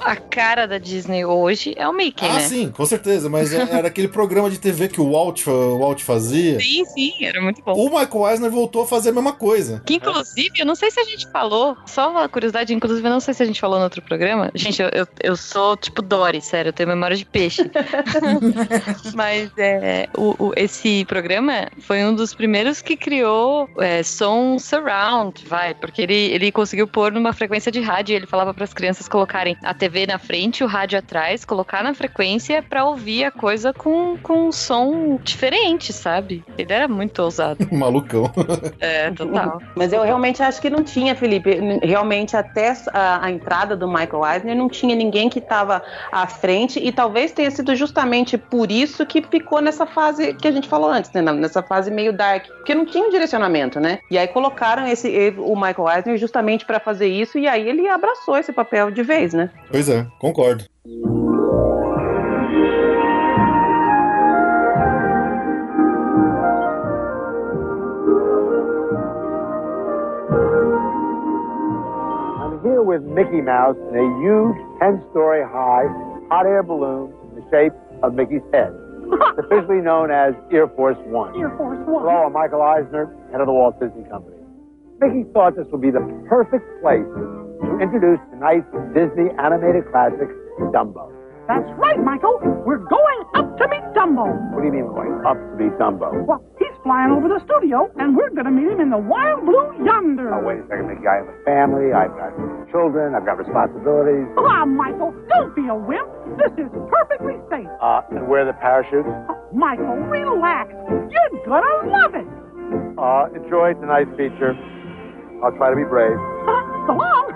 a 0.00 0.16
cara 0.16 0.66
da 0.66 0.78
Disney 0.78 1.24
hoje 1.24 1.74
é 1.76 1.86
o 1.88 1.92
Mickey, 1.92 2.24
Ah, 2.26 2.34
né? 2.34 2.40
sim, 2.40 2.70
com 2.70 2.84
certeza, 2.86 3.28
mas 3.30 3.52
é- 3.52 3.68
era 3.70 3.88
aquele 3.88 4.08
programa 4.08 4.50
de 4.50 4.58
TV 4.58 4.88
que 4.88 5.00
o 5.00 5.10
Walt, 5.12 5.46
o 5.46 5.78
Walt 5.78 6.02
fazia. 6.02 6.58
Sim, 6.60 6.84
sim, 6.86 7.12
era 7.20 7.40
muito 7.40 7.62
bom. 7.62 7.72
O 7.74 7.84
Michael 7.98 8.28
Eisner 8.30 8.50
voltou 8.50 8.82
a 8.82 8.86
fazer 8.86 9.10
a 9.10 9.12
mesma 9.12 9.32
coisa. 9.32 9.82
Que 9.86 9.94
inclusive, 9.94 10.50
eu 10.58 10.66
não 10.66 10.74
sei 10.74 10.90
se 10.90 10.98
a 11.00 11.04
gente 11.04 11.30
falou, 11.30 11.76
só 11.86 12.10
uma 12.10 12.28
curiosidade, 12.28 12.72
inclusive, 12.74 13.06
eu 13.06 13.12
não 13.12 13.20
sei 13.20 13.34
se 13.34 13.42
a 13.42 13.46
gente 13.46 13.60
falou 13.60 13.78
no 13.78 13.84
outro 13.84 14.02
programa. 14.02 14.50
Gente, 14.54 14.80
eu, 14.82 14.88
eu, 14.92 15.06
eu 15.22 15.36
sou 15.36 15.76
tipo 15.76 16.02
Dory, 16.02 16.40
sério, 16.40 16.70
eu 16.70 16.72
tenho 16.72 16.88
memória 16.88 17.16
de 17.16 17.24
peixe. 17.24 17.62
Mas 19.14 19.50
é, 19.58 20.08
o, 20.16 20.34
o- 20.48 20.52
esse 20.56 21.04
programa 21.06 21.68
foi 21.80 22.04
um 22.04 22.14
dos 22.14 22.34
primeiros 22.34 22.80
que 22.82 22.96
criou 22.96 23.68
é, 23.78 24.02
som 24.02 24.58
surround, 24.58 25.44
vai, 25.46 25.74
porque 25.74 26.02
ele, 26.02 26.14
ele 26.14 26.52
conseguiu 26.52 26.86
pôr 26.86 27.12
numa 27.12 27.32
frequência 27.32 27.70
de 27.70 27.80
rádio. 27.80 28.12
e 28.12 28.16
Ele 28.16 28.26
falava 28.26 28.52
para 28.62 28.64
as 28.64 28.72
crianças 28.72 29.08
colocarem 29.08 29.56
a 29.64 29.74
TV 29.74 30.06
na 30.06 30.18
frente, 30.18 30.62
o 30.62 30.68
rádio 30.68 30.98
atrás, 30.98 31.44
colocar 31.44 31.82
na 31.82 31.94
frequência 31.94 32.62
pra 32.62 32.84
ouvir 32.84 33.24
a 33.24 33.30
coisa 33.30 33.72
com, 33.72 34.16
com 34.18 34.48
um 34.48 34.52
som 34.52 35.18
diferente, 35.22 35.92
sabe? 35.92 36.44
Ele 36.56 36.72
era 36.72 36.86
muito 36.86 37.20
ousado. 37.20 37.66
Malucão. 37.72 38.30
É, 38.78 39.10
total. 39.10 39.60
Mas 39.74 39.92
eu 39.92 40.02
realmente 40.02 40.42
acho 40.42 40.60
que 40.60 40.70
não 40.70 40.84
tinha, 40.84 41.16
Felipe. 41.16 41.58
Realmente, 41.82 42.36
até 42.36 42.72
a, 42.92 43.26
a 43.26 43.30
entrada 43.30 43.76
do 43.76 43.88
Michael 43.88 44.24
Eisner, 44.32 44.56
não 44.56 44.68
tinha 44.68 44.94
ninguém 44.94 45.28
que 45.28 45.40
estava 45.40 45.82
à 46.12 46.26
frente, 46.26 46.78
e 46.78 46.92
talvez 46.92 47.32
tenha 47.32 47.50
sido 47.50 47.74
justamente 47.74 48.38
por 48.38 48.70
isso 48.70 49.04
que 49.04 49.22
ficou 49.22 49.60
nessa 49.60 49.86
fase 49.86 50.34
que 50.34 50.46
a 50.46 50.52
gente 50.52 50.68
falou 50.68 50.90
antes, 50.90 51.10
né? 51.12 51.20
Nessa 51.20 51.62
fase 51.62 51.90
meio 51.90 52.12
dark. 52.12 52.46
Porque 52.46 52.74
não 52.74 52.86
tinha 52.86 53.04
um 53.04 53.10
direcionamento, 53.10 53.80
né? 53.80 53.98
E 54.10 54.16
aí 54.16 54.28
colocaram 54.28 54.86
esse, 54.86 55.34
o 55.38 55.56
Michael 55.56 55.96
Eisner 55.96 56.16
justamente 56.16 56.64
para 56.64 56.78
fazer 56.78 57.08
isso, 57.08 57.38
e 57.38 57.48
aí 57.48 57.68
ele 57.68 57.88
abraçou 57.88 58.36
esse 58.36 58.51
papel 58.52 58.90
de 58.90 59.02
vez, 59.02 59.32
né? 59.34 59.50
Pois 59.70 59.88
é, 59.88 60.06
concordo. 60.20 60.64
I'm 72.42 72.60
here 72.62 72.82
with 72.82 73.02
Mickey 73.02 73.40
Mouse 73.40 73.76
in 73.88 73.94
a 73.94 74.06
huge 74.20 74.58
10 74.80 75.04
story 75.10 75.42
high 75.42 75.86
hot 76.28 76.46
air 76.46 76.62
balloon 76.62 77.12
in 77.30 77.36
the 77.40 77.44
shape 77.50 77.72
of 78.02 78.14
Mickey's 78.14 78.42
head. 78.52 78.72
It's 79.04 79.38
officially 79.46 79.80
known 79.80 80.10
as 80.10 80.34
Air 80.50 80.66
Force 80.68 80.96
One. 81.06 81.38
Air 81.38 81.50
Force 81.56 81.78
One. 81.86 82.02
Hello, 82.02 82.26
I'm 82.26 82.32
Michael 82.32 82.62
Eisner, 82.62 83.06
head 83.30 83.40
of 83.40 83.46
the 83.46 83.52
Walt 83.52 83.78
Disney 83.78 84.04
Company. 84.08 84.36
Mickey 85.00 85.24
thought 85.32 85.56
this 85.56 85.66
would 85.70 85.80
be 85.82 85.90
the 85.90 86.02
perfect 86.28 86.64
place 86.82 87.06
to 87.62 87.78
introduce 87.78 88.20
tonight's 88.34 88.66
Disney 88.94 89.30
animated 89.38 89.86
classic, 89.90 90.28
Dumbo. 90.74 91.08
That's 91.48 91.66
right, 91.74 91.98
Michael. 91.98 92.38
We're 92.64 92.78
going 92.86 93.20
up 93.34 93.58
to 93.58 93.64
meet 93.68 93.82
Dumbo. 93.98 94.30
What 94.54 94.62
do 94.62 94.66
you 94.66 94.72
mean 94.72 94.86
we're 94.86 95.02
going 95.02 95.18
up 95.26 95.34
to 95.36 95.54
meet 95.58 95.74
Dumbo? 95.74 96.24
Well, 96.24 96.38
he's 96.58 96.70
flying 96.86 97.10
over 97.10 97.26
the 97.26 97.42
studio, 97.44 97.90
and 97.98 98.16
we're 98.16 98.30
going 98.30 98.46
to 98.46 98.54
meet 98.54 98.70
him 98.70 98.78
in 98.80 98.90
the 98.90 98.98
wild 99.02 99.42
blue 99.44 99.74
yonder. 99.84 100.30
Oh, 100.34 100.42
wait 100.46 100.62
a 100.62 100.66
second, 100.70 100.86
Mickey. 100.86 101.02
I 101.06 101.18
have 101.22 101.28
a 101.28 101.38
family, 101.42 101.90
I've 101.90 102.14
got 102.14 102.30
children, 102.70 103.14
I've 103.18 103.26
got 103.26 103.42
responsibilities. 103.42 104.30
Ah, 104.38 104.64
Michael, 104.64 105.10
don't 105.28 105.54
be 105.58 105.66
a 105.66 105.74
wimp. 105.74 106.06
This 106.38 106.54
is 106.62 106.70
perfectly 106.88 107.34
safe. 107.50 107.68
Uh, 107.82 108.06
and 108.14 108.26
where 108.30 108.46
are 108.46 108.48
the 108.48 108.56
parachutes? 108.62 109.10
Michael, 109.52 109.98
relax. 110.08 110.70
You're 111.10 111.42
gonna 111.44 111.90
love 111.90 112.14
it. 112.14 112.28
Uh, 112.96 113.28
enjoy 113.34 113.74
tonight's 113.82 114.10
feature. 114.16 114.54
I'll 115.42 115.52
try 115.58 115.70
to 115.70 115.76
be 115.76 115.84
brave. 115.84 116.16
So 116.86 116.92
long. 116.92 117.26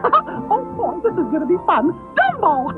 oh, 0.50 0.64
boy, 0.76 1.00
this 1.02 1.12
is 1.12 1.30
gonna 1.30 1.46
be 1.46 1.56
fun. 1.66 1.92
Dumbo. 2.16 2.72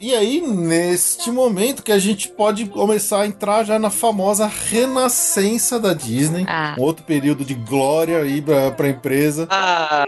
E 0.00 0.14
aí, 0.16 0.40
neste 0.40 1.30
momento 1.30 1.82
que 1.84 1.92
a 1.92 1.98
gente 1.98 2.28
pode 2.28 2.66
começar 2.66 3.20
a 3.20 3.26
entrar 3.26 3.62
já 3.62 3.78
na 3.78 3.88
famosa 3.88 4.46
renascença 4.46 5.78
da 5.78 5.94
Disney, 5.94 6.44
Ah. 6.48 6.74
um 6.76 6.82
outro 6.82 7.04
período 7.04 7.44
de 7.44 7.54
glória 7.54 8.18
aí 8.18 8.42
pra, 8.42 8.72
pra 8.72 8.88
empresa. 8.88 9.46
Ah, 9.48 10.04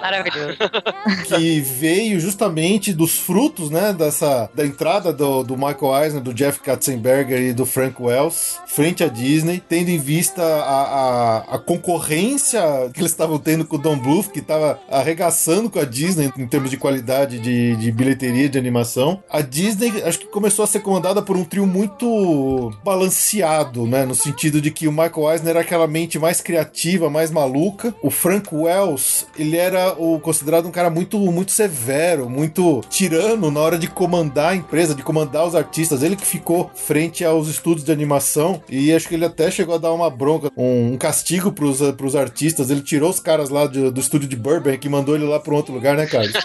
Maravilhoso. 0.00 0.58
que 1.26 1.60
veio 1.60 2.20
justamente 2.20 2.92
dos 2.92 3.18
frutos, 3.18 3.70
né, 3.70 3.92
dessa 3.92 4.50
da 4.54 4.64
entrada 4.64 5.12
do, 5.12 5.42
do 5.42 5.56
Michael 5.56 6.04
Eisner, 6.04 6.22
do 6.22 6.34
Jeff 6.34 6.60
Katzenberger 6.60 7.40
e 7.40 7.52
do 7.52 7.66
Frank 7.66 8.00
Wells 8.00 8.58
frente 8.66 9.04
à 9.04 9.08
Disney, 9.08 9.62
tendo 9.68 9.90
em 9.90 9.98
vista 9.98 10.42
a, 10.42 10.82
a, 10.82 11.38
a 11.54 11.58
concorrência 11.58 12.60
que 12.92 13.00
eles 13.00 13.12
estavam 13.12 13.38
tendo 13.38 13.64
com 13.64 13.76
o 13.76 13.78
Don 13.78 13.96
Bluth, 13.96 14.30
que 14.32 14.40
estava 14.40 14.80
arregaçando 14.90 15.70
com 15.70 15.78
a 15.78 15.84
Disney 15.84 16.32
em 16.36 16.46
termos 16.46 16.70
de 16.70 16.76
qualidade 16.76 17.38
de, 17.38 17.76
de 17.76 17.92
bilheteria 17.92 18.48
de 18.48 18.58
animação. 18.58 19.22
A 19.30 19.40
Disney 19.40 20.02
acho 20.02 20.18
que 20.18 20.26
começou 20.26 20.64
a 20.64 20.66
ser 20.66 20.80
comandada 20.80 21.22
por 21.22 21.36
um 21.36 21.44
trio 21.44 21.66
muito 21.66 22.72
balanceado, 22.84 23.86
né, 23.86 24.04
no 24.04 24.14
sentido 24.14 24.60
de 24.60 24.70
que 24.70 24.88
o 24.88 24.92
Michael 24.92 25.32
Eisner 25.32 25.50
era 25.50 25.60
aquela 25.60 25.86
mente 25.86 26.18
mais 26.18 26.40
criativa, 26.40 27.08
mais 27.08 27.30
maluca. 27.30 27.94
O 28.02 28.10
Frank 28.10 28.52
Wells, 28.52 29.26
ele 29.38 29.56
era 29.56 29.73
o 29.98 30.18
considerado 30.20 30.66
um 30.66 30.70
cara 30.70 30.90
muito 30.90 31.18
muito 31.18 31.52
severo, 31.52 32.28
muito 32.28 32.80
tirano 32.88 33.50
na 33.50 33.60
hora 33.60 33.78
de 33.78 33.86
comandar 33.88 34.52
a 34.52 34.56
empresa, 34.56 34.94
de 34.94 35.02
comandar 35.02 35.46
os 35.46 35.54
artistas. 35.54 36.02
Ele 36.02 36.16
que 36.16 36.26
ficou 36.26 36.70
frente 36.74 37.24
aos 37.24 37.48
estudos 37.48 37.84
de 37.84 37.92
animação 37.92 38.62
e 38.68 38.92
acho 38.92 39.08
que 39.08 39.14
ele 39.14 39.24
até 39.24 39.50
chegou 39.50 39.74
a 39.74 39.78
dar 39.78 39.92
uma 39.92 40.08
bronca, 40.10 40.50
um, 40.56 40.92
um 40.92 40.96
castigo 40.98 41.52
pros, 41.52 41.80
pros 41.92 42.14
artistas. 42.16 42.70
Ele 42.70 42.80
tirou 42.82 43.10
os 43.10 43.20
caras 43.20 43.48
lá 43.50 43.66
de- 43.66 43.90
do 43.90 44.00
estúdio 44.00 44.28
de 44.28 44.36
Burbank 44.36 44.86
e 44.86 44.90
mandou 44.90 45.14
ele 45.14 45.24
lá 45.26 45.38
pra 45.40 45.52
um 45.52 45.56
outro 45.56 45.72
lugar, 45.74 45.96
né, 45.96 46.06
Carlos? 46.06 46.32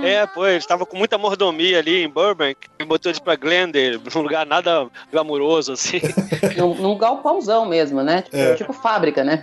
É, 0.00 0.24
pô, 0.24 0.46
ele 0.46 0.56
estava 0.58 0.86
com 0.86 0.96
muita 0.96 1.18
mordomia 1.18 1.80
ali 1.80 2.04
em 2.04 2.08
Burbank 2.08 2.56
e 2.78 2.84
botou 2.84 3.10
eles 3.10 3.18
pra 3.18 3.34
Glendale, 3.34 4.00
num 4.14 4.22
lugar 4.22 4.46
nada 4.46 4.86
glamuroso, 5.12 5.72
assim. 5.72 6.00
Num, 6.56 6.74
num 6.76 6.96
galpãozão 6.96 7.66
mesmo, 7.66 8.00
né? 8.02 8.22
Tipo, 8.22 8.36
É. 8.36 8.54
tipo 8.54 8.72
fábrica, 8.72 9.24
né? 9.24 9.42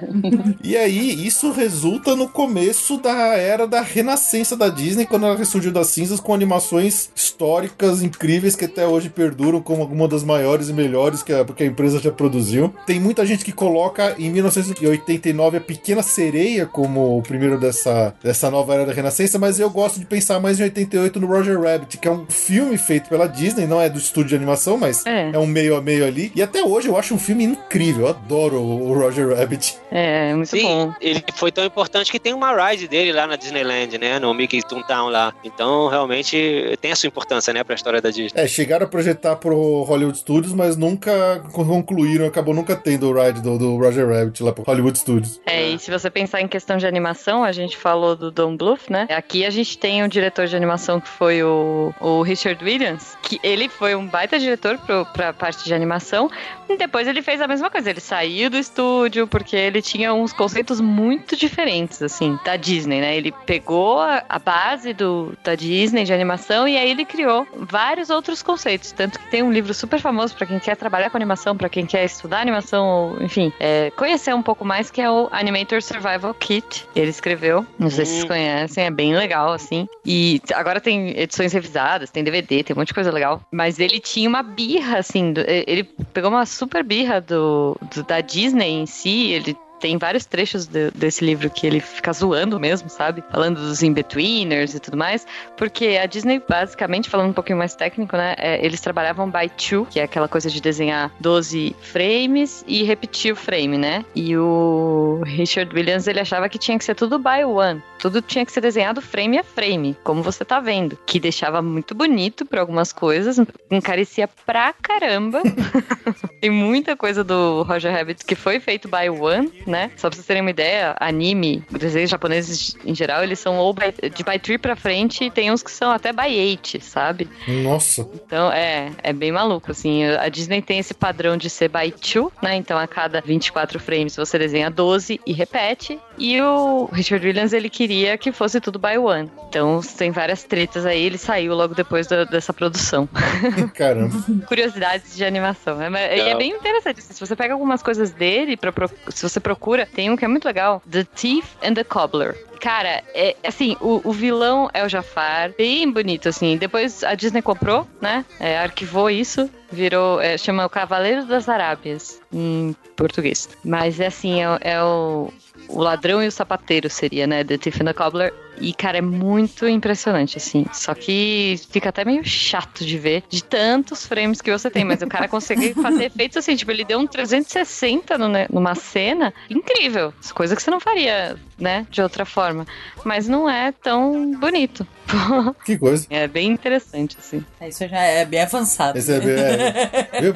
E 0.64 0.76
aí, 0.78 1.26
isso 1.28 1.52
resulta 1.52 2.16
no 2.16 2.30
começo 2.30 2.98
da 3.08 3.38
era 3.38 3.66
da 3.66 3.82
renascença 3.82 4.56
da 4.56 4.68
Disney, 4.70 5.06
quando 5.06 5.26
ela 5.26 5.36
ressurgiu 5.38 5.72
das 5.72 5.88
cinzas 5.88 6.20
com 6.20 6.34
animações 6.34 7.10
históricas 7.16 8.02
incríveis 8.04 8.56
que 8.56 8.66
até 8.66 8.86
hoje 8.86 9.10
perduram 9.10 9.62
como 9.62 9.82
alguma 9.82 10.08
das 10.08 10.24
maiores 10.24 10.70
e 10.70 10.74
melhores 10.74 11.24
que 11.24 11.32
a, 11.32 11.46
que 11.46 11.64
a 11.64 11.66
empresa 11.66 12.00
já 12.00 12.12
produziu. 12.12 12.74
Tem 12.86 13.00
muita 13.00 13.26
gente 13.26 13.46
que 13.46 13.52
coloca 13.52 14.16
em 14.20 14.30
1989 14.30 15.58
a 15.58 15.62
Pequena 15.62 16.02
Sereia 16.04 16.66
como 16.66 17.18
o 17.18 17.22
primeiro 17.22 17.58
dessa, 17.60 18.14
dessa 18.24 18.50
nova 18.52 18.74
era 18.74 18.86
da 18.86 18.94
renascença, 18.94 19.40
mas 19.40 19.60
eu 19.60 19.70
gosto 19.70 20.00
de 20.00 20.06
pensar 20.06 20.40
mais 20.40 20.60
em 20.60 20.64
88 20.64 21.20
no 21.20 21.28
Roger 21.28 21.60
Rabbit, 21.62 21.98
que 21.98 22.08
é 22.08 22.12
um 22.12 22.26
filme 22.28 22.78
feito 22.78 23.10
pela 23.10 23.28
Disney, 23.28 23.66
não 23.66 23.82
é 23.82 23.90
do 23.90 23.98
estúdio 23.98 24.30
de 24.30 24.36
animação, 24.36 24.78
mas 24.78 25.06
É. 25.06 25.32
é 25.34 25.40
um 25.40 25.48
meio 25.48 25.76
a 25.76 25.82
meio 25.82 26.06
ali. 26.06 26.32
E 26.36 26.42
até 26.42 26.64
hoje 26.64 26.88
eu 26.88 26.98
acho 26.98 27.14
um 27.14 27.20
filme 27.20 27.44
incrível, 27.44 28.04
eu 28.04 28.10
adoro 28.10 28.62
o 28.62 28.94
Roger 28.94 29.36
Rabbit. 29.36 29.78
É, 29.92 30.34
muito 30.34 30.50
Sim, 30.50 30.64
bom. 30.64 30.94
ele 31.00 31.24
foi 31.36 31.52
tão 31.52 31.64
importante 31.66 32.12
que 32.12 32.20
tem 32.20 32.34
uma 32.34 32.52
dele 32.88 33.12
lá 33.12 33.28
na 33.28 33.36
Disneyland, 33.36 33.98
né? 33.98 34.20
No 34.20 34.34
Mickey 34.34 34.62
Toontown 34.62 35.10
lá. 35.10 35.34
Então, 35.44 35.88
realmente, 35.88 36.78
tem 36.82 36.92
a 36.92 36.96
sua 36.96 37.08
importância, 37.08 37.54
né, 37.54 37.64
pra 37.64 37.76
história 37.76 38.02
da 38.02 38.10
Disney. 38.10 38.32
É, 38.36 38.48
chegaram 38.48 38.86
a 38.86 38.90
projetar 38.90 39.36
pro 39.36 39.84
Hollywood 39.84 40.18
Studios, 40.18 40.54
mas 40.54 40.76
nunca 40.78 41.44
concluíram, 41.52 42.26
acabou 42.26 42.54
nunca 42.54 42.76
tendo 42.76 43.10
o 43.10 43.14
ride 43.14 43.42
do, 43.42 43.58
do 43.58 43.78
Roger 43.78 44.08
Rabbit 44.08 44.44
lá 44.44 44.52
pro 44.52 44.64
Hollywood 44.64 44.98
Studios. 44.98 45.40
É, 45.46 45.70
e 45.70 45.80
se 45.80 45.92
você 45.92 46.10
pensar 46.10 46.42
em 46.42 46.48
questão 46.48 46.78
de 46.78 46.88
animação, 46.88 47.44
a 47.44 47.52
gente 47.52 47.78
falou 47.78 48.16
do 48.16 48.32
Don 48.32 48.56
Bluth, 48.56 48.90
né? 48.90 49.08
Aqui 49.10 49.46
a 49.46 49.50
gente 49.50 49.78
tem 49.78 50.04
o 50.04 50.08
diretor 50.08 50.48
de 50.48 50.56
animação 50.56 51.00
que 51.00 51.10
foi 51.10 51.44
o, 51.44 51.94
o 52.00 52.22
Richard 52.22 52.64
Williams, 52.64 53.18
que 53.22 53.40
ele 53.44 53.70
foi 53.70 53.96
um 53.96 54.06
baita 54.08 54.40
diretor 54.40 54.78
pro, 54.78 55.06
pra 55.08 55.34
parte 55.34 55.64
de 55.64 55.74
animação, 55.74 56.30
e 56.70 56.78
depois 56.78 57.08
ele 57.08 57.22
fez 57.22 57.42
a 57.42 57.48
mesma 57.48 57.70
coisa. 57.70 57.90
Ele 57.90 58.00
saiu 58.00 58.50
do 58.50 58.58
estúdio 58.58 59.28
porque 59.28 59.56
ele 59.56 59.82
tinha 59.82 60.14
uns 60.14 60.34
conceitos 60.34 60.80
muito 60.82 61.36
diferentes, 61.36 62.02
assim, 62.02 62.38
da 62.44 62.56
Disney, 62.56 62.77
né? 62.86 63.16
Ele 63.18 63.32
pegou 63.46 64.00
a, 64.00 64.24
a 64.28 64.38
base 64.40 64.94
do, 64.94 65.34
da 65.44 65.56
Disney 65.56 66.04
de 66.04 66.14
animação 66.14 66.68
e 66.68 66.78
aí 66.78 66.90
ele 66.92 67.06
criou 67.06 67.48
vários 67.56 68.10
outros 68.10 68.44
conceitos. 68.44 68.92
Tanto 68.92 69.20
que 69.20 69.30
tem 69.32 69.42
um 69.42 69.52
livro 69.52 69.74
super 69.74 70.00
famoso 70.00 70.36
pra 70.36 70.46
quem 70.46 70.60
quer 70.60 70.76
trabalhar 70.76 71.10
com 71.10 71.18
animação, 71.18 71.56
pra 71.56 71.70
quem 71.70 71.86
quer 71.86 72.06
estudar 72.06 72.42
animação, 72.42 72.86
ou, 72.88 73.24
enfim, 73.24 73.52
é, 73.60 73.92
conhecer 73.96 74.34
um 74.36 74.42
pouco 74.44 74.64
mais, 74.66 74.92
que 74.92 75.02
é 75.02 75.10
o 75.10 75.28
Animator 75.32 75.82
Survival 75.82 76.34
Kit. 76.34 76.86
Ele 76.96 77.10
escreveu. 77.10 77.66
Não 77.80 77.90
sei 77.90 78.06
se 78.06 78.12
vocês 78.12 78.24
Hum. 78.24 78.28
conhecem, 78.28 78.84
é 78.86 78.92
bem 78.92 79.16
legal, 79.16 79.52
assim. 79.54 79.88
E 80.06 80.42
agora 80.54 80.80
tem 80.82 81.18
edições 81.20 81.54
revisadas, 81.54 82.12
tem 82.12 82.24
DVD, 82.24 82.64
tem 82.64 82.76
um 82.76 82.80
monte 82.80 82.90
de 82.90 82.94
coisa 82.94 83.12
legal. 83.12 83.42
Mas 83.52 83.80
ele 83.80 84.00
tinha 84.00 84.28
uma 84.30 84.44
birra, 84.44 84.98
assim. 85.00 85.32
do- 85.34 85.44
ele 85.48 85.84
pegou 86.14 86.30
uma 86.30 86.46
super 86.46 86.84
birra 86.84 87.20
do, 87.22 87.78
do- 87.94 88.04
da 88.04 88.22
Disney 88.22 88.70
em 88.72 88.86
si. 88.86 89.32
Ele 89.32 89.56
tem 89.80 89.98
vários 89.98 90.26
trechos 90.26 90.66
de- 90.68 90.92
desse 90.92 91.24
livro 91.24 91.50
que 91.50 91.66
ele 91.68 91.80
fica 91.80 92.12
zoando 92.14 92.60
mesmo, 92.60 92.90
sabe? 92.90 93.24
Falando 93.32 93.60
dos 93.60 93.82
in-betweeners 93.84 94.74
e 94.76 94.80
tudo 94.80 94.98
mais. 94.98 95.26
Porque 95.56 96.00
a 96.02 96.06
Disney, 96.06 96.42
basicamente, 96.48 97.10
falando 97.10 97.30
um 97.30 97.34
pouquinho 97.34 97.58
mais 97.58 97.76
técnico, 97.76 98.16
né? 98.16 98.36
é, 98.38 98.64
eles 98.66 98.82
trabalhavam 98.82 99.30
by 99.30 99.50
two, 99.50 99.86
que 99.90 100.00
é 100.00 100.04
aquela 100.04 100.28
coisa 100.28 100.50
de 100.50 100.62
desenhar 100.62 101.12
12 101.20 101.76
frames 101.82 102.64
e 102.68 102.84
repetir 102.84 103.32
o 103.34 103.36
frame, 103.36 103.78
né? 103.78 104.06
E 104.16 104.36
o 104.38 105.22
Richard 105.26 105.74
Williams, 105.76 106.08
ele 106.08 106.20
achava 106.20 106.48
que 106.50 106.58
tinha 106.58 106.78
que 106.78 106.84
ser 106.86 106.96
tudo 106.96 107.18
by 107.20 107.44
one. 107.46 107.82
Tudo 108.00 108.22
tinha 108.22 108.46
que 108.46 108.52
ser 108.52 108.62
desenhado 108.62 109.02
frame 109.02 109.40
a 109.40 109.44
frame, 109.44 109.96
como 110.04 110.22
você 110.22 110.46
tá 110.46 110.60
vendo. 110.60 110.98
Que 111.06 111.20
deixava 111.20 111.62
muito 111.62 111.96
bonito 111.96 112.46
pra 112.46 112.62
algumas 112.62 112.94
coisas, 112.94 113.38
encarecia 113.72 114.28
pra 114.46 114.74
caramba. 114.74 115.42
Tem 116.40 116.50
muita 116.52 116.96
coisa 116.96 117.24
do 117.24 117.64
Roger 117.64 117.92
Rabbit 117.92 118.24
que 118.26 118.36
foi 118.36 118.60
feito 118.60 118.88
by 118.88 119.10
one, 119.10 119.52
né? 119.68 119.92
Só 119.96 120.10
pra 120.10 120.16
vocês 120.16 120.26
terem 120.26 120.42
uma 120.42 120.50
ideia, 120.50 120.96
anime, 121.00 121.64
desenhos 121.72 122.10
japoneses 122.10 122.76
em 122.86 122.96
geral, 122.96 123.24
eles 123.24 123.40
são 123.40 123.58
ou 123.58 123.74
by, 123.74 123.94
de 124.14 124.24
by 124.24 124.40
three 124.40 124.58
pra 124.58 124.76
frente 124.76 125.26
e 125.26 125.32
tem 125.32 125.52
uns 125.52 125.62
que 125.62 125.72
são 125.72 125.92
até 125.92 126.12
by 126.14 126.28
eight, 126.34 126.80
sabe? 126.82 127.30
Nossa, 127.48 128.08
Então, 128.26 128.52
é, 128.52 128.92
é 129.04 129.14
bem 129.14 129.32
maluco, 129.32 129.72
assim. 129.72 130.04
A 130.06 130.30
Disney 130.30 130.62
tem 130.62 130.80
esse 130.80 130.94
padrão 130.94 131.38
de 131.38 131.50
ser 131.50 131.70
by 131.70 131.92
two, 131.92 132.32
né? 132.42 132.56
Então, 132.56 132.78
a 132.78 132.88
cada 132.88 133.22
24 133.22 133.80
frames 133.80 134.16
você 134.16 134.38
desenha 134.40 134.70
12 134.72 135.20
e 135.26 135.34
repete. 135.34 136.00
E 136.18 136.42
o 136.42 136.86
Richard 136.92 137.26
Williams, 137.26 137.54
ele 137.54 137.70
queria 137.70 138.18
que 138.18 138.32
fosse 138.32 138.60
tudo 138.60 138.80
by 138.80 138.98
one. 138.98 139.30
Então, 139.50 139.82
tem 139.98 140.12
várias 140.12 140.44
tretas 140.44 140.86
aí. 140.86 141.04
Ele 141.04 141.18
saiu 141.18 141.54
logo 141.54 141.76
depois 141.76 142.08
da- 142.08 142.24
dessa 142.24 142.52
produção. 142.54 143.08
caramba. 143.76 144.16
Curiosidades 144.48 145.16
de 145.16 145.24
animação. 145.26 145.82
É, 145.82 145.90
mas- 145.90 146.02
e 146.12 146.20
é 146.20 146.24
Legal. 146.24 146.38
bem 146.40 146.52
interessante. 146.52 147.00
assim, 147.00 147.14
Se 147.14 147.20
você 147.20 147.36
pega 147.36 147.54
algumas 147.54 147.82
coisas 147.84 148.12
dele, 148.12 148.58
pra, 148.58 148.72
se 149.10 149.22
você 149.24 149.40
procura, 149.40 149.57
tem 149.86 150.10
um 150.10 150.16
que 150.16 150.26
é 150.26 150.28
muito 150.28 150.46
legal: 150.46 150.82
The 150.90 151.04
Thief 151.04 151.56
and 151.64 151.74
the 151.74 151.84
Cobbler. 151.84 152.36
Cara, 152.60 153.04
é 153.14 153.36
assim, 153.46 153.78
o, 153.80 154.02
o 154.04 154.12
vilão 154.12 154.70
é 154.74 154.84
o 154.84 154.90
Jafar, 154.90 155.54
bem 155.58 155.92
bonito, 155.92 156.28
assim. 156.28 156.58
Depois 156.58 157.04
a 157.04 157.14
Disney 157.14 157.42
comprou, 157.42 157.88
né? 158.02 158.26
é, 158.40 158.58
arquivou 158.58 159.10
isso, 159.10 159.50
virou. 159.72 160.20
é, 160.20 160.38
chama 160.38 160.66
o 160.66 160.70
Cavaleiro 160.70 161.26
das 161.26 161.48
Arábias, 161.48 162.20
em 162.34 162.76
português. 162.96 163.48
Mas 163.64 164.00
é 164.00 164.08
assim, 164.08 164.42
é, 164.42 164.60
é 164.62 164.84
o. 164.84 165.32
O 165.70 165.82
ladrão 165.82 166.24
e 166.24 166.28
o 166.28 166.32
sapateiro 166.32 166.90
seria, 166.90 167.28
né? 167.28 167.44
The 167.44 167.58
the 167.58 167.94
Cobbler. 167.94 168.34
E, 168.60 168.74
cara, 168.74 168.98
é 168.98 169.02
muito 169.02 169.68
impressionante, 169.68 170.38
assim. 170.38 170.66
Só 170.74 170.94
que 170.94 171.60
fica 171.70 171.90
até 171.90 172.04
meio 172.04 172.24
chato 172.24 172.86
de 172.86 172.98
ver, 172.98 173.24
de 173.30 173.44
tantos 173.44 174.06
frames 174.06 174.42
que 174.42 174.52
você 174.52 174.70
tem. 174.70 174.84
Mas 174.84 175.02
o 175.02 175.08
cara 175.08 175.28
consegue 175.28 175.74
fazer 175.82 176.06
efeitos 176.06 176.38
assim, 176.38 176.56
tipo, 176.56 176.72
ele 176.72 176.84
deu 176.84 177.00
um 177.00 177.08
360 177.08 178.18
no, 178.18 178.28
numa 178.52 178.76
cena 178.76 179.34
incrível. 179.50 180.14
Coisa 180.34 180.56
que 180.56 180.62
você 180.62 180.72
não 180.72 180.80
faria, 180.80 181.38
né? 181.58 181.86
De 181.90 182.02
outra 182.02 182.26
forma. 182.26 182.66
Mas 183.04 183.28
não 183.28 183.50
é 183.50 183.72
tão 183.72 184.32
bonito. 184.32 184.86
Que 185.66 185.78
coisa. 185.78 186.06
É 186.10 186.28
bem 186.28 186.52
interessante, 186.52 187.18
assim. 187.20 187.44
Isso 187.62 187.88
já 187.88 188.00
é 188.02 188.26
bem 188.26 188.42
avançado. 188.42 188.98
Esse 188.98 189.14
é, 189.14 189.20
bem- 189.20 189.30
é, 189.40 190.22
viu? 190.22 190.34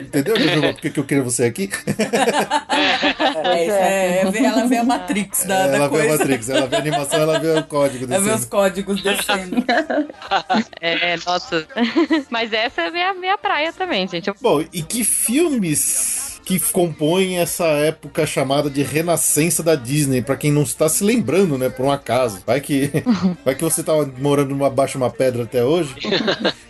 Entendeu? 0.00 0.34
Por 0.72 0.80
que 0.80 0.90
que 0.90 1.00
eu 1.00 1.04
queria 1.04 1.22
você 1.22 1.44
aqui? 1.44 1.70
É, 3.44 3.62
isso 3.64 3.72
é, 3.76 4.18
é 4.18 4.20
ela 4.46 4.66
vê 4.66 4.76
a 4.78 4.84
Matrix 4.84 5.44
da, 5.46 5.66
da 5.66 5.76
ela 5.76 5.88
vê 5.88 5.96
coisa. 5.96 6.14
a 6.14 6.18
Matrix, 6.18 6.48
ela 6.48 6.66
vê 6.66 6.76
a 6.76 6.78
animação, 6.78 7.20
ela 7.20 7.38
vê 7.38 7.48
o 7.58 7.64
código 7.64 8.04
Ela 8.12 8.20
vê 8.22 8.30
os 8.32 8.44
códigos 8.44 9.02
descendo. 9.02 9.56
É, 10.80 11.16
nossa. 11.26 11.66
Mas 12.30 12.52
essa 12.52 12.82
é 12.82 12.86
a 12.88 12.90
minha, 12.90 13.14
minha 13.14 13.38
praia 13.38 13.72
também, 13.72 14.06
gente. 14.08 14.28
Eu- 14.28 14.34
Bom, 14.40 14.62
e 14.72 14.82
que 14.82 15.04
filmes 15.04 16.35
que 16.46 16.58
compõem 16.70 17.38
essa 17.38 17.64
época 17.66 18.24
chamada 18.24 18.70
de 18.70 18.80
renascença 18.82 19.62
da 19.64 19.74
Disney, 19.74 20.22
pra 20.22 20.36
quem 20.36 20.52
não 20.52 20.62
está 20.62 20.88
se 20.88 21.02
lembrando, 21.02 21.58
né, 21.58 21.68
por 21.68 21.84
um 21.84 21.90
acaso. 21.90 22.38
Vai 22.46 22.60
que 22.60 22.90
vai 23.44 23.54
que 23.56 23.64
você 23.64 23.82
tava 23.82 24.08
morando 24.18 24.50
numa- 24.50 24.68
abaixo 24.68 24.92
de 24.92 24.98
uma 25.04 25.10
pedra 25.10 25.42
até 25.42 25.64
hoje. 25.64 25.94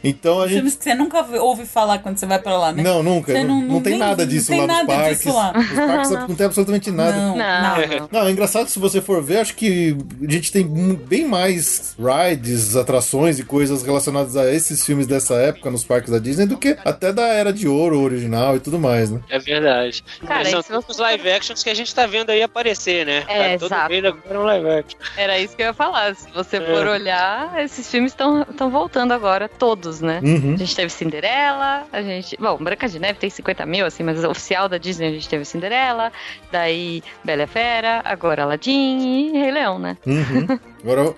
Então 0.03 0.41
a 0.41 0.47
gente 0.47 0.57
Filmes 0.57 0.77
que 0.77 0.85
você 0.85 0.95
nunca 0.95 1.20
ouve 1.41 1.66
falar 1.66 1.99
quando 1.99 2.16
você 2.16 2.24
vai 2.27 2.39
pra 2.39 2.57
lá, 2.57 2.72
né? 2.72 2.83
Não, 2.83 3.03
nunca. 3.03 3.33
Você 3.33 3.45
Não, 3.45 3.61
não- 3.61 3.68
não 3.74 3.81
tem 3.83 3.91
nem- 3.93 4.01
nada 4.01 4.22
não 4.24 4.31
disso 4.33 4.49
tem 4.49 4.61
lá 4.61 4.66
nos 4.66 4.77
nada 4.77 4.87
parques. 4.87 5.18
disso 5.18 5.35
lá. 5.37 5.53
Os 5.55 5.68
parques 5.77 6.11
não 6.11 6.35
tem 6.35 6.47
absolutamente 6.47 6.91
nada. 6.91 7.16
Não, 7.16 7.37
Não. 7.37 8.09
Não, 8.11 8.27
é 8.29 8.31
engraçado 8.31 8.68
se 8.68 8.79
você 8.79 9.03
for 9.03 9.22
ver, 9.22 9.39
acho 9.41 9.55
que 9.57 9.95
a 10.27 10.31
gente 10.33 10.51
tem 10.51 10.64
bem 10.66 11.29
mais 11.29 11.95
rides, 11.99 12.77
atrações 12.77 13.39
e 13.39 13.45
coisas 13.45 13.83
relacionadas 13.83 14.37
a 14.37 14.51
esses 14.51 14.85
filmes 14.85 15.07
dessa 15.07 15.35
época 15.35 15.70
nos 15.70 15.85
parques 15.85 16.11
da 16.11 16.18
Disney 16.18 16.47
do 16.47 16.57
que 16.57 16.77
até 16.85 17.12
da 17.12 17.24
Era 17.27 17.53
de 17.53 17.68
Ouro 17.68 18.01
original 18.01 18.57
e 18.57 18.61
tudo 18.61 18.79
mais, 18.79 19.11
né? 19.11 19.20
É 19.29 19.39
verdade. 19.39 19.66
Verdade. 19.67 20.05
Cara, 20.27 20.45
São 20.51 20.62
todos 20.62 20.89
os 20.89 20.99
live 20.99 21.31
actions 21.31 21.62
que 21.62 21.71
a 21.71 21.75
gente 21.75 21.95
tá 21.95 22.07
vendo 22.07 22.31
aí 22.31 22.43
aparecer, 22.43 23.05
né? 23.05 23.25
É, 23.29 23.53
tá 23.57 23.59
todo 23.59 23.73
exato. 23.73 24.19
agora 24.25 24.41
um 24.41 24.45
live 24.45 24.69
action. 24.71 24.99
Era 25.17 25.39
isso 25.39 25.57
que 25.57 25.62
eu 25.62 25.67
ia 25.67 25.75
falar. 25.75 26.14
Se 26.14 26.31
você 26.33 26.57
É. 26.59 26.61
for 26.61 26.87
olhar, 26.87 27.62
esses 27.62 27.91
filmes 27.91 28.12
estão 28.12 28.71
voltando 28.71 29.12
agora, 29.12 29.49
todos, 29.49 30.01
né? 30.01 30.21
Uhum. 30.23 30.55
A 30.55 30.57
gente 30.57 30.75
teve 30.75 30.91
Cinderela, 30.91 31.85
a 31.93 32.03
gente. 32.03 32.37
Bom, 32.39 32.57
Branca 32.59 32.89
de 32.89 32.99
Neve 32.99 33.19
tem 33.19 33.31
50 33.31 33.67
mil, 33.67 33.87
assim, 33.87 34.03
mas 34.03 34.23
oficial 34.25 34.69
da 34.69 34.79
Disney 34.79 35.09
a 35.09 35.11
gente 35.12 35.29
teve 35.29 35.45
Cinderela, 35.45 36.12
daí 36.51 37.03
Bela 37.25 37.43
e 37.43 37.47
Fera, 37.47 38.01
agora 38.05 38.43
Aladdin 38.45 39.31
e 39.35 39.39
Rei 39.39 39.51
Leão, 39.51 39.79
né? 39.79 39.97
Uhum. 40.07 40.59
Agora, 40.83 41.14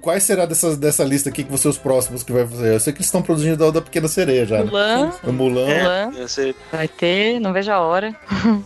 quais 0.00 0.24
será 0.24 0.44
dessas, 0.44 0.76
dessa 0.76 1.04
lista 1.04 1.28
aqui 1.28 1.44
que 1.44 1.48
vão 1.48 1.56
ser 1.58 1.68
os 1.68 1.78
próximos 1.78 2.24
que 2.24 2.32
vai 2.32 2.44
fazer? 2.46 2.74
Eu 2.74 2.80
sei 2.80 2.92
que 2.92 2.96
eles 2.98 3.06
estão 3.06 3.22
produzindo 3.22 3.56
da, 3.56 3.70
da 3.70 3.80
Pequena 3.80 4.08
Sereia 4.08 4.44
já, 4.44 4.58
né? 4.58 4.64
Mulan, 4.64 5.10
O 5.22 5.32
Mulan. 5.32 5.66
Mulan, 5.66 6.12
Eu 6.16 6.26
sei. 6.26 6.54
vai 6.72 6.88
ter, 6.88 7.38
não 7.38 7.52
vejo 7.52 7.70
a 7.70 7.78
hora. 7.78 7.83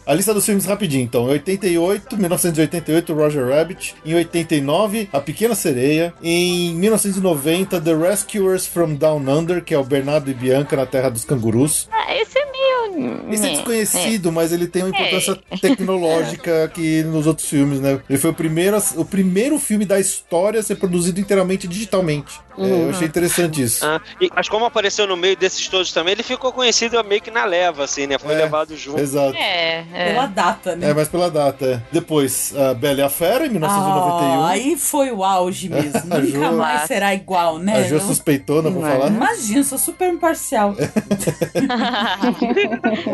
A 0.06 0.14
lista 0.14 0.32
dos 0.34 0.44
filmes 0.44 0.64
rapidinho, 0.64 1.02
então. 1.04 1.26
Em 1.28 1.32
88, 1.32 2.16
1988, 2.16 3.14
Roger 3.14 3.46
Rabbit. 3.48 3.94
Em 4.04 4.14
89, 4.14 5.08
A 5.12 5.20
Pequena 5.20 5.54
Sereia. 5.54 6.12
Em 6.22 6.74
1990, 6.74 7.80
The 7.80 7.94
Rescuers 7.94 8.66
from 8.66 8.94
Down 8.94 9.18
Under, 9.28 9.62
que 9.62 9.74
é 9.74 9.78
o 9.78 9.84
Bernardo 9.84 10.30
e 10.30 10.34
Bianca 10.34 10.76
na 10.76 10.86
Terra 10.86 11.08
dos 11.10 11.24
Cangurus. 11.24 11.88
Ah, 11.92 12.14
esse 12.14 12.38
é 12.38 12.44
meio. 12.44 13.20
Esse 13.32 13.44
é 13.44 13.48
né, 13.50 13.54
desconhecido, 13.54 14.32
mas 14.32 14.52
ele 14.52 14.66
tem 14.66 14.82
uma 14.82 14.88
importância 14.90 15.38
tecnológica 15.60 16.68
que 16.74 17.02
nos 17.04 17.26
outros 17.26 17.48
filmes, 17.48 17.80
né? 17.80 18.00
Ele 18.08 18.18
foi 18.18 18.30
o 18.30 18.34
primeiro, 18.34 18.78
o 18.96 19.04
primeiro 19.04 19.58
filme 19.58 19.84
da 19.84 20.00
história 20.00 20.60
a 20.60 20.62
ser 20.62 20.76
produzido 20.76 21.20
inteiramente 21.20 21.68
digitalmente. 21.68 22.40
É, 22.58 22.84
eu 22.86 22.90
achei 22.90 23.06
interessante 23.06 23.62
isso. 23.62 23.86
Ah, 23.86 24.00
e- 24.20 24.28
mas 24.34 24.48
como 24.48 24.64
apareceu 24.64 25.06
no 25.06 25.16
meio 25.16 25.36
desses 25.36 25.68
todos 25.68 25.92
também, 25.92 26.12
ele 26.12 26.24
ficou 26.24 26.52
conhecido 26.52 27.02
meio 27.04 27.20
que 27.22 27.30
na 27.30 27.44
leva, 27.44 27.84
assim, 27.84 28.06
né? 28.06 28.18
Foi 28.18 28.34
É, 28.34 28.38
levado 28.38 28.76
junto. 28.76 29.00
Exato. 29.08 29.36
É, 29.36 29.84
Pela 30.08 30.24
é. 30.24 30.28
data, 30.28 30.76
né? 30.76 30.90
É, 30.90 30.94
mas 30.94 31.08
pela 31.08 31.30
data. 31.30 31.64
é. 31.66 31.80
Depois, 31.92 32.54
a 32.56 32.74
Bela 32.74 33.00
e 33.00 33.02
a 33.02 33.08
Fera, 33.08 33.46
em 33.46 33.50
1991. 33.50 34.42
Ah, 34.42 34.48
aí 34.50 34.76
foi 34.76 35.10
o 35.10 35.24
auge 35.24 35.68
mesmo. 35.70 35.98
A 36.14 36.18
Nunca 36.18 36.48
Jo- 36.50 36.56
mais 36.56 36.82
será 36.82 37.14
igual, 37.14 37.58
né? 37.58 37.78
a 37.80 38.00
suspeitona 38.00 38.70
pra 38.70 38.80
Não 38.80 38.86
é. 38.86 38.92
falar. 38.92 39.08
Imagina, 39.08 39.58
eu 39.60 39.64
sou 39.64 39.78
super 39.78 40.12
imparcial. 40.12 40.74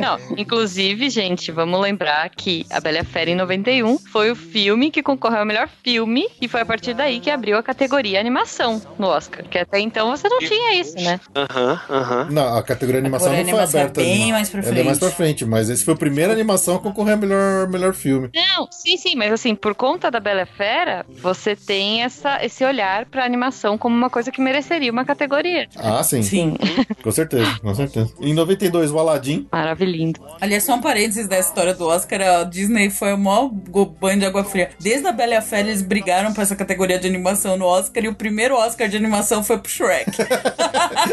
Não, 0.01 0.19
inclusive, 0.37 1.09
gente, 1.11 1.51
vamos 1.53 1.81
lembrar 1.81 2.29
que 2.31 2.67
A 2.71 2.81
Bela 2.81 2.99
e 2.99 3.01
a 3.01 3.05
Fera 3.05 3.31
em 3.31 3.35
91 3.35 3.99
foi 3.99 4.31
o 4.31 4.37
filme 4.37 4.91
que 4.91 5.03
concorreu 5.03 5.41
ao 5.41 5.47
melhor 5.47 5.69
filme 5.83 6.27
e 6.41 6.49
foi 6.49 6.61
a 6.61 6.67
partir 6.67 6.95
daí 6.95 7.21
que 7.21 7.31
abriu 7.31 7.57
a 7.57 7.63
categoria 7.63 8.21
animação 8.21 8.81
no 8.99 9.07
Oscar, 9.09 9.45
que 9.45 9.59
até 9.59 9.81
então 9.81 10.11
você 10.11 10.29
não 10.29 10.39
tinha 10.39 10.75
isso, 10.81 10.97
né? 10.97 11.21
Aham, 11.35 11.81
aham. 11.91 12.29
Não, 12.31 12.57
a 12.57 12.63
categoria 12.63 13.01
animação 13.01 13.29
a 13.29 13.31
não 13.37 13.43
foi 13.43 13.51
animação 13.51 13.81
é 13.81 13.83
aberta. 13.85 14.01
bem 14.01 14.23
ainda. 14.25 14.33
mais 14.35 14.49
pra 14.51 14.61
Ela 14.61 14.69
é 14.69 14.83
mais 14.83 14.99
frente. 14.99 14.99
pra 15.01 15.11
frente, 15.11 15.45
mas 15.45 15.71
esse 15.71 15.84
foi 15.85 15.95
a 15.95 15.97
primeira 15.97 16.33
animação 16.33 16.77
a 16.77 16.79
concorrer 16.79 17.15
a 17.15 17.17
melhor, 17.17 17.69
melhor 17.69 17.95
filme. 17.95 18.31
Não, 18.35 18.69
sim, 18.71 18.97
sim, 18.97 19.15
mas 19.17 19.33
assim, 19.33 19.55
por 19.55 19.75
conta 19.75 20.11
da 20.11 20.21
Bela 20.21 20.47
Fera, 20.47 21.05
você 21.09 21.55
tem 21.55 22.03
essa, 22.03 22.45
esse 22.45 22.65
olhar 22.65 23.07
pra 23.07 23.25
animação 23.25 23.77
como 23.77 23.95
uma 23.97 24.11
coisa 24.11 24.31
que 24.31 24.41
mereceria 24.41 24.91
uma 24.91 25.05
categoria. 25.05 25.69
Ah, 25.77 26.03
sim. 26.03 26.23
Sim. 26.23 26.57
Com 27.03 27.11
certeza, 27.11 27.59
com 27.61 27.75
certeza. 27.75 28.13
Em 28.21 28.33
92, 28.35 28.91
o 28.91 28.99
Aladdin. 28.99 29.47
Maravilhindo. 29.51 30.21
Aliás, 30.41 30.65
só 30.65 30.75
um 30.75 30.81
parênteses 30.81 31.29
da 31.29 31.39
história 31.39 31.75
do 31.75 31.87
Oscar, 31.87 32.21
a 32.21 32.45
Disney 32.45 32.91
foi 32.91 33.13
o 33.13 33.19
maior 33.19 33.49
banho 33.49 34.19
de 34.19 34.27
água 34.27 34.45
fria. 34.45 34.71
Desde 34.81 35.07
a 35.07 35.13
Bela 35.13 35.41
Fera, 35.41 35.69
eles 35.69 35.83
brigaram 35.83 36.33
pra 36.33 36.43
essa 36.43 36.57
categoria 36.57 36.99
de 36.99 37.07
animação 37.07 37.57
no 37.57 37.67
Oscar 37.67 38.05
e 38.05 38.09
o 38.09 38.15
primeiro 38.15 38.55
Oscar 38.57 38.89
de 38.89 38.97
animação 38.97 39.43
foi 39.43 39.59
pro 39.59 39.71
Shrek. 39.71 40.11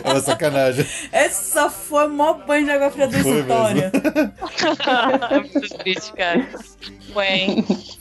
É 0.04 0.10
uma 0.10 0.20
sacanagem. 0.22 0.86
Essa 1.12 1.70
foi 1.70 2.08
o 2.08 2.10
maior 2.10 2.46
banho 2.46 2.66
de 2.66 2.72
água 2.72 2.90
fria 2.92 3.08
da 3.08 3.20
Foi 3.20 3.40
história. 3.40 3.92
é 5.30 5.40
muito 5.40 7.01
cara. 7.12 7.22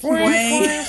Ué. 0.03 0.85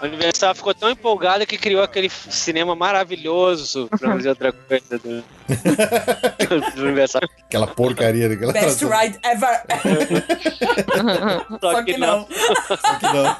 A 0.00 0.06
Universal 0.06 0.54
ficou 0.54 0.74
tão 0.74 0.90
empolgada 0.90 1.46
que 1.46 1.56
criou 1.56 1.82
aquele 1.82 2.10
cinema 2.10 2.76
maravilhoso 2.76 3.88
pra 3.88 4.12
fazer 4.12 4.28
outra 4.30 4.52
coisa 4.52 4.98
do, 4.98 5.24
do 6.76 6.82
Universal. 6.82 7.22
Aquela 7.46 7.66
porcaria 7.66 8.28
daquela 8.28 8.52
Best 8.52 8.84
ride 8.84 9.18
ever. 9.24 9.62
Só 11.60 11.82
que 11.82 11.96
não. 11.96 12.26
Só 12.66 12.76
que 12.98 13.06
não. 13.06 13.36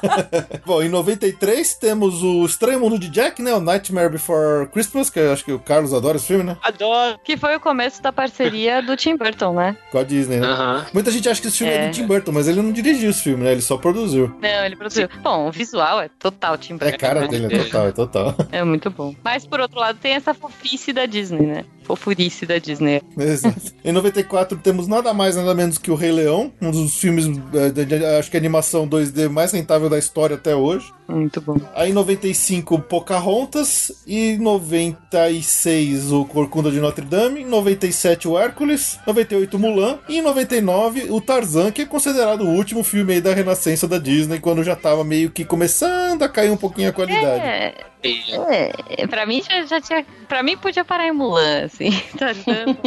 Bom, 0.65 0.81
em 0.81 0.89
93 0.89 1.75
temos 1.75 2.23
o 2.23 2.45
Estranho 2.45 2.79
Mundo 2.79 2.97
de 2.97 3.09
Jack, 3.09 3.41
né? 3.41 3.53
O 3.53 3.61
Nightmare 3.61 4.09
Before 4.09 4.67
Christmas, 4.67 5.09
que 5.09 5.19
eu 5.19 5.31
acho 5.31 5.45
que 5.45 5.51
o 5.51 5.59
Carlos 5.59 5.93
adora 5.93 6.17
esse 6.17 6.27
filme, 6.27 6.43
né? 6.43 6.57
Adoro. 6.61 7.19
Que 7.23 7.37
foi 7.37 7.55
o 7.55 7.59
começo 7.59 8.01
da 8.01 8.11
parceria 8.11 8.81
do 8.81 8.95
Tim 8.95 9.15
Burton, 9.15 9.53
né? 9.53 9.77
Com 9.91 9.99
a 9.99 10.03
Disney, 10.03 10.39
né? 10.39 10.47
Aham. 10.47 10.85
Muita 10.93 11.11
gente 11.11 11.29
acha 11.29 11.41
que 11.41 11.47
esse 11.47 11.57
filme 11.57 11.73
é. 11.73 11.85
É. 11.85 11.87
do 11.87 11.93
Tim 11.93 12.05
Burton, 12.05 12.31
mas 12.31 12.47
ele 12.47 12.61
não 12.61 12.71
dirigiu 13.01 13.09
esse 13.09 13.21
filme, 13.23 13.43
né? 13.43 13.51
Ele 13.51 13.61
só 13.61 13.77
produziu. 13.77 14.33
Não, 14.41 14.65
ele 14.65 14.75
produziu. 14.75 15.09
Bom, 15.23 15.47
o 15.47 15.51
visual 15.51 16.01
é 16.01 16.09
total 16.19 16.57
Tim 16.57 16.73
É 16.75 16.77
Burton. 16.77 16.97
cara 16.97 17.27
dele, 17.27 17.53
é 17.53 17.63
total, 17.63 17.87
é 17.87 17.91
total. 17.91 18.35
É 18.51 18.63
muito 18.63 18.89
bom. 18.89 19.15
Mas 19.23 19.45
por 19.45 19.59
outro 19.59 19.79
lado, 19.79 19.97
tem 19.99 20.13
essa 20.13 20.33
fofice 20.33 20.93
da 20.93 21.05
Disney, 21.05 21.45
né? 21.45 21.65
Fofurice 21.83 22.45
da 22.45 22.57
Disney. 22.59 23.01
Exato. 23.17 23.59
Em 23.83 23.91
94 23.91 24.57
temos 24.59 24.87
nada 24.87 25.13
mais, 25.13 25.35
nada 25.35 25.53
menos 25.55 25.77
que 25.77 25.89
o 25.89 25.95
Rei 25.95 26.11
Leão, 26.11 26.51
um 26.61 26.69
dos 26.71 26.95
filmes, 26.95 27.25
eh, 27.25 28.19
acho 28.19 28.29
que 28.29 28.37
a 28.37 28.39
animação 28.39 28.87
2D 28.87 29.27
mais 29.27 29.51
rentável 29.51 29.89
da 29.89 29.97
história 29.97 30.35
até 30.35 30.55
hoje. 30.55 30.93
Muito 31.07 31.41
bom. 31.41 31.57
Aí 31.75 31.89
em 31.89 31.93
95, 31.93 32.79
Pocahontas. 32.83 33.91
E 34.07 34.37
96, 34.37 36.11
o 36.11 36.23
Corcunda 36.25 36.71
de 36.71 36.79
Notre 36.79 37.03
Dame. 37.03 37.41
Em 37.41 37.45
97, 37.45 38.27
o 38.27 38.37
Hércules. 38.39 38.97
98, 39.05 39.59
Mulan. 39.59 39.99
E 40.07 40.19
em 40.19 40.21
99, 40.21 41.07
o 41.09 41.19
Tarzan, 41.19 41.71
que 41.71 41.81
é 41.81 41.85
considerado 41.85 42.41
o 42.41 42.49
último 42.49 42.83
filme 42.91 43.13
aí 43.13 43.21
da 43.21 43.33
renascença 43.33 43.87
da 43.87 43.97
Disney, 43.97 44.39
quando 44.39 44.63
já 44.63 44.75
tava 44.75 45.03
meio 45.05 45.31
que 45.31 45.45
começando 45.45 46.23
a 46.23 46.29
cair 46.29 46.51
um 46.51 46.57
pouquinho 46.57 46.89
a 46.89 46.93
qualidade. 46.93 47.41
É, 47.41 47.73
é, 48.03 49.07
pra 49.07 49.25
mim 49.25 49.41
já, 49.41 49.65
já 49.65 49.79
tinha. 49.79 50.05
Pra 50.27 50.43
mim 50.43 50.57
podia 50.57 50.83
parar 50.83 51.07
em 51.07 51.11
Mulan, 51.11 51.65
assim. 51.65 51.89
Tá 52.17 52.33
dando. 52.33 52.77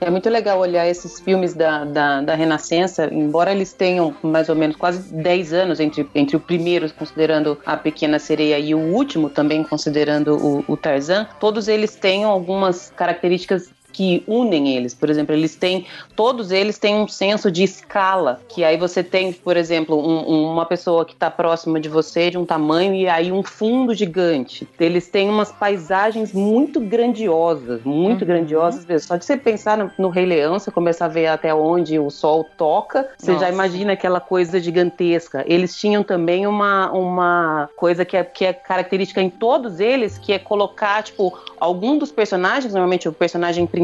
É 0.00 0.10
muito 0.10 0.28
legal 0.28 0.58
olhar 0.58 0.86
esses 0.86 1.18
filmes 1.20 1.54
da, 1.54 1.84
da, 1.84 2.20
da 2.20 2.34
Renascença, 2.34 3.08
embora 3.12 3.50
eles 3.50 3.72
tenham 3.72 4.14
mais 4.22 4.48
ou 4.48 4.54
menos 4.54 4.76
quase 4.76 5.12
10 5.12 5.52
anos 5.52 5.80
entre, 5.80 6.08
entre 6.14 6.36
o 6.36 6.40
primeiro, 6.40 6.90
considerando 6.92 7.58
a 7.66 7.76
Pequena 7.76 8.18
Sereia, 8.18 8.58
e 8.58 8.74
o 8.74 8.78
último, 8.78 9.28
também 9.28 9.64
considerando 9.64 10.36
o, 10.36 10.64
o 10.68 10.76
Tarzan, 10.76 11.26
todos 11.40 11.66
eles 11.68 11.96
têm 11.96 12.24
algumas 12.24 12.92
características 12.96 13.70
que 13.92 14.22
unem 14.26 14.76
eles. 14.76 14.94
Por 14.94 15.10
exemplo, 15.10 15.34
eles 15.34 15.56
têm, 15.56 15.86
todos 16.16 16.50
eles 16.50 16.78
têm 16.78 16.94
um 16.96 17.08
senso 17.08 17.50
de 17.50 17.62
escala, 17.62 18.40
que 18.48 18.64
aí 18.64 18.76
você 18.76 19.02
tem, 19.02 19.32
por 19.32 19.56
exemplo, 19.56 19.96
um- 19.98 20.30
um- 20.30 20.52
uma 20.52 20.66
pessoa 20.66 21.04
que 21.04 21.12
está 21.12 21.30
próxima 21.30 21.80
de 21.80 21.88
você 21.88 22.30
de 22.30 22.38
um 22.38 22.44
tamanho 22.44 22.94
e 22.94 23.08
aí 23.08 23.30
um 23.32 23.42
fundo 23.42 23.94
gigante. 23.94 24.66
Eles 24.78 25.08
têm 25.08 25.28
umas 25.28 25.50
paisagens 25.52 26.32
muito 26.32 26.80
grandiosas, 26.80 27.82
muito 27.84 28.24
grandiosas 28.24 28.84
mesmo. 28.86 29.06
Só 29.08 29.16
de 29.16 29.24
você 29.24 29.36
pensar 29.36 29.76
no, 29.76 29.90
no 29.98 30.08
Rei 30.08 30.26
Leão, 30.26 30.58
você 30.58 30.70
começar 30.70 31.06
a 31.06 31.08
ver 31.08 31.26
até 31.26 31.54
onde 31.54 31.98
o 31.98 32.10
sol 32.10 32.44
toca, 32.56 33.08
você 33.18 33.32
já 33.32 33.40
Nossa. 33.40 33.52
imagina 33.52 33.92
aquela 33.92 34.20
coisa 34.20 34.60
gigantesca. 34.60 35.44
Eles 35.46 35.76
tinham 35.76 36.02
também 36.02 36.46
uma, 36.46 36.90
uma 36.92 37.68
coisa 37.76 38.04
que 38.04 38.16
é, 38.16 38.24
que 38.24 38.44
é 38.44 38.52
característica 38.52 39.20
em 39.20 39.30
todos 39.30 39.80
eles, 39.80 40.18
que 40.18 40.32
é 40.32 40.38
colocar, 40.38 41.02
tipo, 41.02 41.36
algum 41.58 41.98
dos 41.98 42.10
personagens, 42.12 42.72
normalmente 42.72 43.08
o 43.08 43.12
personagem 43.12 43.66
principal, 43.66 43.79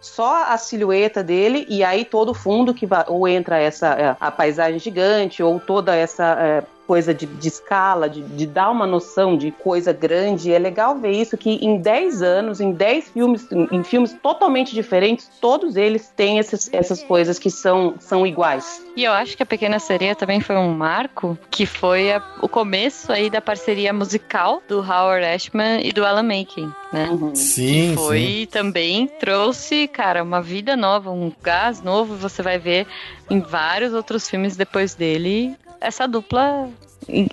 só 0.00 0.44
a 0.44 0.56
silhueta 0.56 1.22
dele 1.22 1.66
e 1.68 1.82
aí 1.84 2.04
todo 2.04 2.30
o 2.30 2.34
fundo 2.34 2.74
que 2.74 2.86
vai, 2.86 3.04
ou 3.08 3.26
entra 3.26 3.58
essa 3.58 3.88
é, 3.88 4.16
a 4.20 4.30
paisagem 4.30 4.78
gigante 4.78 5.42
ou 5.42 5.58
toda 5.58 5.94
essa 5.94 6.36
é, 6.38 6.62
coisa 6.86 7.12
de, 7.12 7.26
de 7.26 7.48
escala, 7.48 8.08
de, 8.08 8.22
de 8.22 8.46
dar 8.46 8.70
uma 8.70 8.86
noção 8.86 9.36
de 9.36 9.50
coisa 9.50 9.92
grande. 9.92 10.52
É 10.52 10.58
legal 10.58 10.96
ver 10.96 11.10
isso 11.12 11.36
que 11.36 11.50
em 11.64 11.78
10 11.78 12.22
anos, 12.22 12.60
em 12.60 12.72
10 12.72 13.10
filmes, 13.10 13.50
em, 13.50 13.68
em 13.72 13.82
filmes 13.82 14.12
totalmente 14.22 14.74
diferentes, 14.74 15.28
todos 15.40 15.76
eles 15.76 16.08
têm 16.16 16.38
esses, 16.38 16.68
essas 16.72 17.02
coisas 17.02 17.38
que 17.38 17.50
são, 17.50 17.94
são 17.98 18.26
iguais. 18.26 18.84
E 18.96 19.04
eu 19.04 19.12
acho 19.12 19.36
que 19.36 19.42
a 19.42 19.46
Pequena 19.46 19.78
Sereia 19.78 20.14
também 20.14 20.40
foi 20.40 20.56
um 20.56 20.72
marco, 20.72 21.38
que 21.50 21.66
foi 21.66 22.12
a- 22.12 22.22
o 22.40 22.48
começo 22.48 23.12
aí 23.12 23.28
da 23.28 23.40
parceria 23.40 23.92
musical 23.92 24.62
do 24.68 24.78
Howard 24.80 25.24
Ashman 25.26 25.80
e 25.86 25.92
do 25.92 26.04
Alan 26.04 26.22
Menken, 26.22 26.72
né? 26.92 27.08
Sim, 27.34 27.94
Foi 27.94 28.20
sim. 28.20 28.48
também 28.50 29.06
trouxe, 29.20 29.88
cara, 29.88 30.22
uma 30.22 30.40
vida 30.40 30.76
nova, 30.76 31.10
um 31.10 31.32
gás 31.42 31.82
novo. 31.82 32.14
Você 32.16 32.42
vai 32.42 32.58
ver 32.58 32.86
em 33.28 33.40
vários 33.40 33.92
outros 33.92 34.28
filmes 34.30 34.56
depois 34.56 34.94
dele 34.94 35.54
essa 35.80 36.06
dupla 36.06 36.68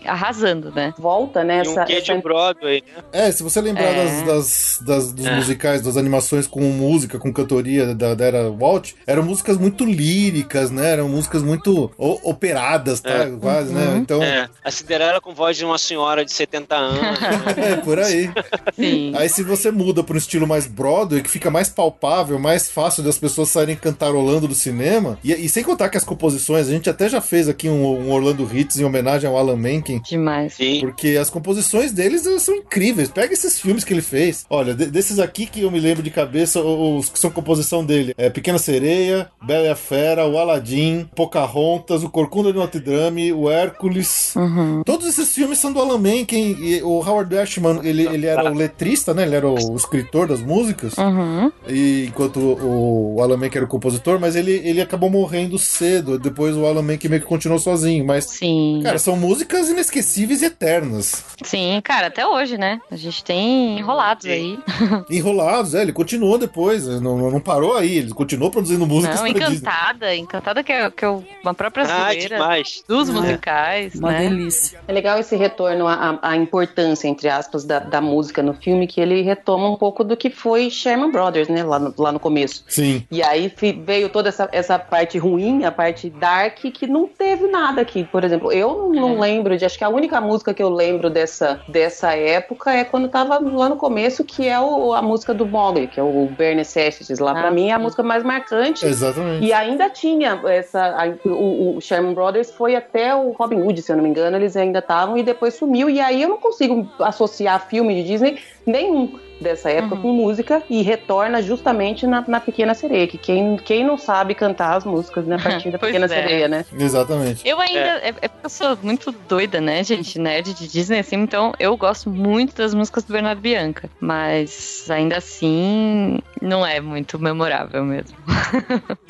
arrasando, 0.06 0.72
né? 0.72 0.94
Volta, 0.98 1.44
né? 1.44 1.58
E 1.64 1.68
um 1.68 1.72
Essa, 1.72 1.86
quê 1.86 2.02
de 2.02 2.12
essa- 2.12 2.22
Broadway, 2.22 2.84
né? 2.96 3.04
É, 3.12 3.32
se 3.32 3.42
você 3.44 3.60
lembrar 3.62 3.84
É. 3.86 4.04
das, 4.06 4.22
das, 4.28 4.80
das- 4.86 5.14
dos 5.14 5.26
É. 5.26 5.36
musicais, 5.36 5.82
das 5.82 5.98
animações 5.98 6.48
com 6.48 6.62
música, 6.62 7.18
com 7.20 7.32
cantoria 7.34 7.94
da, 7.96 8.14
da 8.16 8.26
era 8.26 8.50
Walt, 8.52 8.92
eram 9.08 9.24
músicas 9.24 9.58
muito 9.58 9.86
líricas, 9.86 10.72
né? 10.72 10.92
Eram 10.94 11.10
músicas 11.10 11.42
muito 11.44 11.92
o- 11.98 12.30
operadas, 12.30 13.00
tá? 13.00 13.10
É. 13.10 13.32
Quase, 13.40 13.74
né? 13.74 13.98
Então, 13.98 14.22
é. 14.22 14.34
É, 14.44 14.50
a 14.64 14.72
Cinderela 14.72 15.22
com 15.22 15.34
voz 15.34 15.56
de 15.58 15.64
uma 15.66 15.78
senhora 15.78 16.24
de 16.26 16.32
70 16.34 16.76
anos. 16.76 17.02
né? 17.20 17.76
por 17.84 18.00
aí. 18.00 18.30
Sim. 18.76 19.14
Aí 19.16 19.30
se 19.30 19.44
você 19.44 19.72
muda 19.72 20.04
para 20.04 20.16
um 20.16 20.18
estilo 20.18 20.48
mais 20.48 20.66
Broadway, 20.68 21.22
que 21.22 21.30
fica 21.30 21.50
mais 21.52 21.70
palpável, 21.70 22.40
mais 22.40 22.70
fácil 22.70 23.04
das 23.04 23.18
pessoas 23.18 23.50
saírem 23.50 23.76
cantarolando 23.76 24.48
do 24.48 24.56
cinema, 24.56 25.18
e, 25.24 25.32
e 25.34 25.50
sem 25.50 25.64
contar 25.64 25.90
que 25.90 25.98
as 25.98 26.04
composições, 26.04 26.68
a 26.68 26.72
gente 26.72 26.90
até 26.90 27.08
já 27.10 27.22
fez 27.22 27.48
aqui 27.48 27.70
um, 27.70 28.08
um 28.08 28.12
Orlando 28.12 28.48
Hits 28.52 28.80
em 28.80 28.84
homenagem 28.84 29.30
ao 29.30 29.38
Alan 29.38 29.56
Menken, 29.64 30.02
Demais. 30.08 30.54
Sim. 30.54 30.82
Porque 30.82 31.18
as 31.20 31.30
composições 31.30 31.92
deles 31.92 32.24
são 32.42 32.56
incríveis. 32.56 33.10
Pega 33.10 33.34
esses 33.34 33.60
filmes 33.60 33.84
que 33.84 33.94
ele 33.94 34.02
fez. 34.02 34.46
Olha, 34.50 34.74
de- 34.74 34.88
desses 34.88 35.20
aqui 35.20 35.46
que 35.46 35.62
eu 35.62 35.72
me 35.72 35.80
lembro 35.80 36.04
de 36.04 36.12
cabeça, 36.12 36.62
os 36.62 37.10
que 37.10 37.18
são 37.18 37.32
composição 37.32 37.84
dele: 37.86 38.14
é 38.18 38.30
Pequena 38.30 38.58
Sereia, 38.58 39.30
Bela 39.42 39.66
e 39.68 39.70
a 39.70 39.76
Fera, 39.76 40.28
o 40.28 40.38
Aladdin, 40.38 41.08
Pocahontas, 41.16 42.04
o 42.04 42.10
Corcunda 42.10 42.52
de 42.52 42.58
Notre 42.60 42.80
Dame, 42.82 43.32
o 43.32 43.50
Hércules. 43.50 44.36
Uhum. 44.36 44.84
Todos 44.86 45.08
esses 45.08 45.34
filmes 45.34 45.58
são 45.58 45.72
do 45.72 45.80
Alan 45.80 45.98
Menken 45.98 46.58
e 46.60 46.82
o 46.84 47.00
Howard 47.00 47.36
Ashman, 47.38 47.80
ele, 47.84 48.06
ele 48.06 48.26
era 48.26 48.52
o 48.52 48.54
letrista, 48.54 49.14
né? 49.14 49.24
Ele 49.24 49.36
era 49.36 49.48
o, 49.48 49.76
escritor 49.76 50.28
das 50.28 50.42
músicas. 50.42 50.98
Uhum. 50.98 51.52
E 51.68 52.06
enquanto 52.08 52.38
o, 52.40 53.16
o 53.16 53.22
Alan 53.22 53.38
Menken 53.38 53.60
era 53.60 53.66
o 53.66 53.70
compositor, 53.70 54.20
mas 54.20 54.36
ele, 54.36 54.52
ele 54.64 54.82
acabou 54.82 55.10
morrendo 55.10 55.58
cedo. 55.58 56.20
Depois 56.20 56.56
o 56.56 56.66
Alan 56.66 56.82
Menken 56.82 57.10
meio 57.10 57.22
que 57.22 57.28
continuou 57.28 57.60
sozinho. 57.60 58.06
Mas, 58.06 58.26
Sim. 58.26 58.82
cara, 58.84 58.98
são 59.00 59.16
músicas 59.16 59.53
inesquecíveis 59.70 60.42
e 60.42 60.46
eternas. 60.46 61.26
Sim, 61.44 61.80
cara, 61.84 62.08
até 62.08 62.26
hoje, 62.26 62.58
né? 62.58 62.80
A 62.92 62.96
gente 62.96 63.24
tem 63.24 63.78
enrolados 63.80 64.26
aí. 64.26 64.58
Enrolados, 65.10 65.74
é, 65.74 65.82
ele 65.82 65.94
continuou 65.94 66.38
depois, 66.38 66.86
não, 67.02 67.30
não 67.32 67.40
parou 67.40 67.76
aí, 67.78 67.98
ele 67.98 68.12
continuou 68.14 68.50
produzindo 68.52 68.86
músicas 68.86 69.22
Não, 69.22 69.32
pra 69.32 69.48
Disney. 69.48 69.58
Encantada, 69.58 70.16
Encantada 70.16 70.64
que 70.64 70.72
é, 70.72 70.90
que 70.92 71.06
é 71.06 71.10
uma 71.44 71.54
própria 71.54 71.84
Ah, 71.84 72.08
zoeira 72.12 72.36
demais. 72.38 72.84
dos 72.88 73.10
É. 73.10 73.12
musicais, 73.12 73.96
Uma 73.96 74.12
né? 74.12 74.20
delícia. 74.30 74.80
É 74.88 74.94
legal 74.94 75.20
esse 75.20 75.36
retorno 75.36 75.88
à, 75.88 76.20
à 76.22 76.36
importância, 76.36 77.08
entre 77.08 77.28
aspas, 77.30 77.64
da, 77.64 77.80
da 77.80 78.00
música 78.02 78.42
no 78.42 78.54
filme, 78.54 78.88
que 78.88 79.02
ele 79.02 79.22
retoma 79.22 79.70
um 79.70 79.76
pouco 79.76 80.04
do 80.04 80.16
que 80.16 80.30
foi 80.30 80.70
Sherman 80.70 81.12
Brothers, 81.12 81.48
né? 81.50 81.64
Lá 81.64 81.80
no, 81.80 81.94
lá 81.98 82.12
no 82.12 82.20
começo. 82.20 82.64
Sim. 82.68 83.06
E 83.12 83.22
aí 83.24 83.52
veio 83.86 84.10
toda 84.10 84.30
essa, 84.30 84.48
essa 84.52 84.78
parte 84.80 85.18
ruim, 85.18 85.64
a 85.66 85.72
parte 85.72 86.10
dark, 86.10 86.60
que 86.60 86.88
não 86.88 87.08
teve 87.08 87.48
nada 87.48 87.82
aqui. 87.82 88.04
Por 88.06 88.24
exemplo, 88.24 88.52
eu 88.52 88.90
não, 88.94 89.14
não 89.14 89.20
lembro 89.20 89.43
de. 89.58 89.66
Acho 89.66 89.78
que 89.78 89.84
a 89.84 89.90
única 89.90 90.20
música 90.22 90.54
que 90.54 90.62
eu 90.64 90.70
lembro 90.70 91.10
dessa, 91.10 91.60
dessa 91.68 92.14
época 92.16 92.72
é 92.72 92.84
quando 92.84 93.08
tava 93.08 93.40
lá 93.40 93.70
no 93.70 93.76
começo, 93.76 94.24
que 94.24 94.48
é 94.48 94.60
o- 94.60 94.94
a 94.94 95.02
música 95.02 95.34
do 95.34 95.46
Mogli, 95.46 95.88
que 95.88 96.00
é 96.00 96.04
o 96.04 96.30
Bare 96.38 96.56
Necessities. 96.56 97.20
Lá, 97.20 97.34
pra 97.34 97.48
Ah, 97.48 97.52
mim, 97.52 97.70
é 97.70 97.74
a 97.74 97.80
música 97.80 98.02
mais 98.04 98.24
marcante. 98.24 98.86
Exatamente. 98.86 99.46
E 99.46 99.52
ainda 99.54 99.90
tinha 99.90 100.40
essa. 100.48 100.80
a- 100.82 101.28
o, 101.30 101.78
o 101.78 101.82
Sherman 101.82 102.14
Brothers 102.14 102.52
foi 102.52 102.76
até 102.76 103.14
o 103.16 103.32
Robin 103.32 103.62
Hood, 103.62 103.82
se 103.82 103.92
eu 103.92 103.96
não 103.96 104.04
me 104.04 104.10
engano, 104.10 104.38
eles 104.38 104.56
ainda 104.56 104.80
estavam 104.80 105.18
e 105.18 105.24
depois 105.24 105.54
sumiu. 105.56 105.90
E 105.90 106.00
aí 106.00 106.22
eu 106.22 106.30
não 106.30 106.38
consigo 106.38 106.88
associar 107.00 107.68
filme 107.68 107.96
de 107.96 108.04
Disney 108.08 108.38
nenhum 108.66 109.20
dessa 109.44 109.70
época 109.70 109.96
Uhum. 109.96 110.02
com 110.02 110.14
música 110.14 110.64
e 110.70 110.82
retorna 110.82 111.42
justamente 111.42 112.08
na, 112.08 112.24
na 112.28 112.40
Pequena 112.40 112.74
Sereia. 112.74 113.08
Que 113.08 113.18
quem, 113.18 113.58
quem 113.58 113.86
não 113.86 113.98
sabe 113.98 114.34
cantar 114.34 114.78
as 114.78 114.86
músicas 114.86 115.26
né, 115.26 115.36
a 115.36 115.40
partir 115.40 115.70
da 115.72 115.78
Pequena 115.80 116.06
é. 116.06 116.10
Sereia, 116.10 116.48
né? 116.48 116.66
Exatamente. 116.78 117.48
Eu 117.48 117.60
ainda. 117.60 117.80
É. 117.80 118.08
é 118.22 118.28
porque 118.28 118.46
eu 118.46 118.50
sou 118.50 118.78
muito 118.82 119.12
doida, 119.28 119.60
né, 119.62 119.84
gente? 119.84 120.18
Nerd 120.18 120.54
de 120.54 120.68
Disney, 120.68 121.00
assim. 121.00 121.18
Então 121.18 121.54
eu 121.60 121.76
gosto 121.78 122.10
muito 122.10 122.56
das 122.56 122.74
músicas 122.74 123.04
do 123.04 123.14
Bernardo 123.14 123.42
Bianca. 123.42 123.90
Mas 124.00 124.86
ainda 124.90 125.18
assim, 125.18 126.20
não 126.42 126.66
é 126.66 126.80
muito 126.80 127.20
memorável 127.20 127.84
mesmo. 127.84 128.18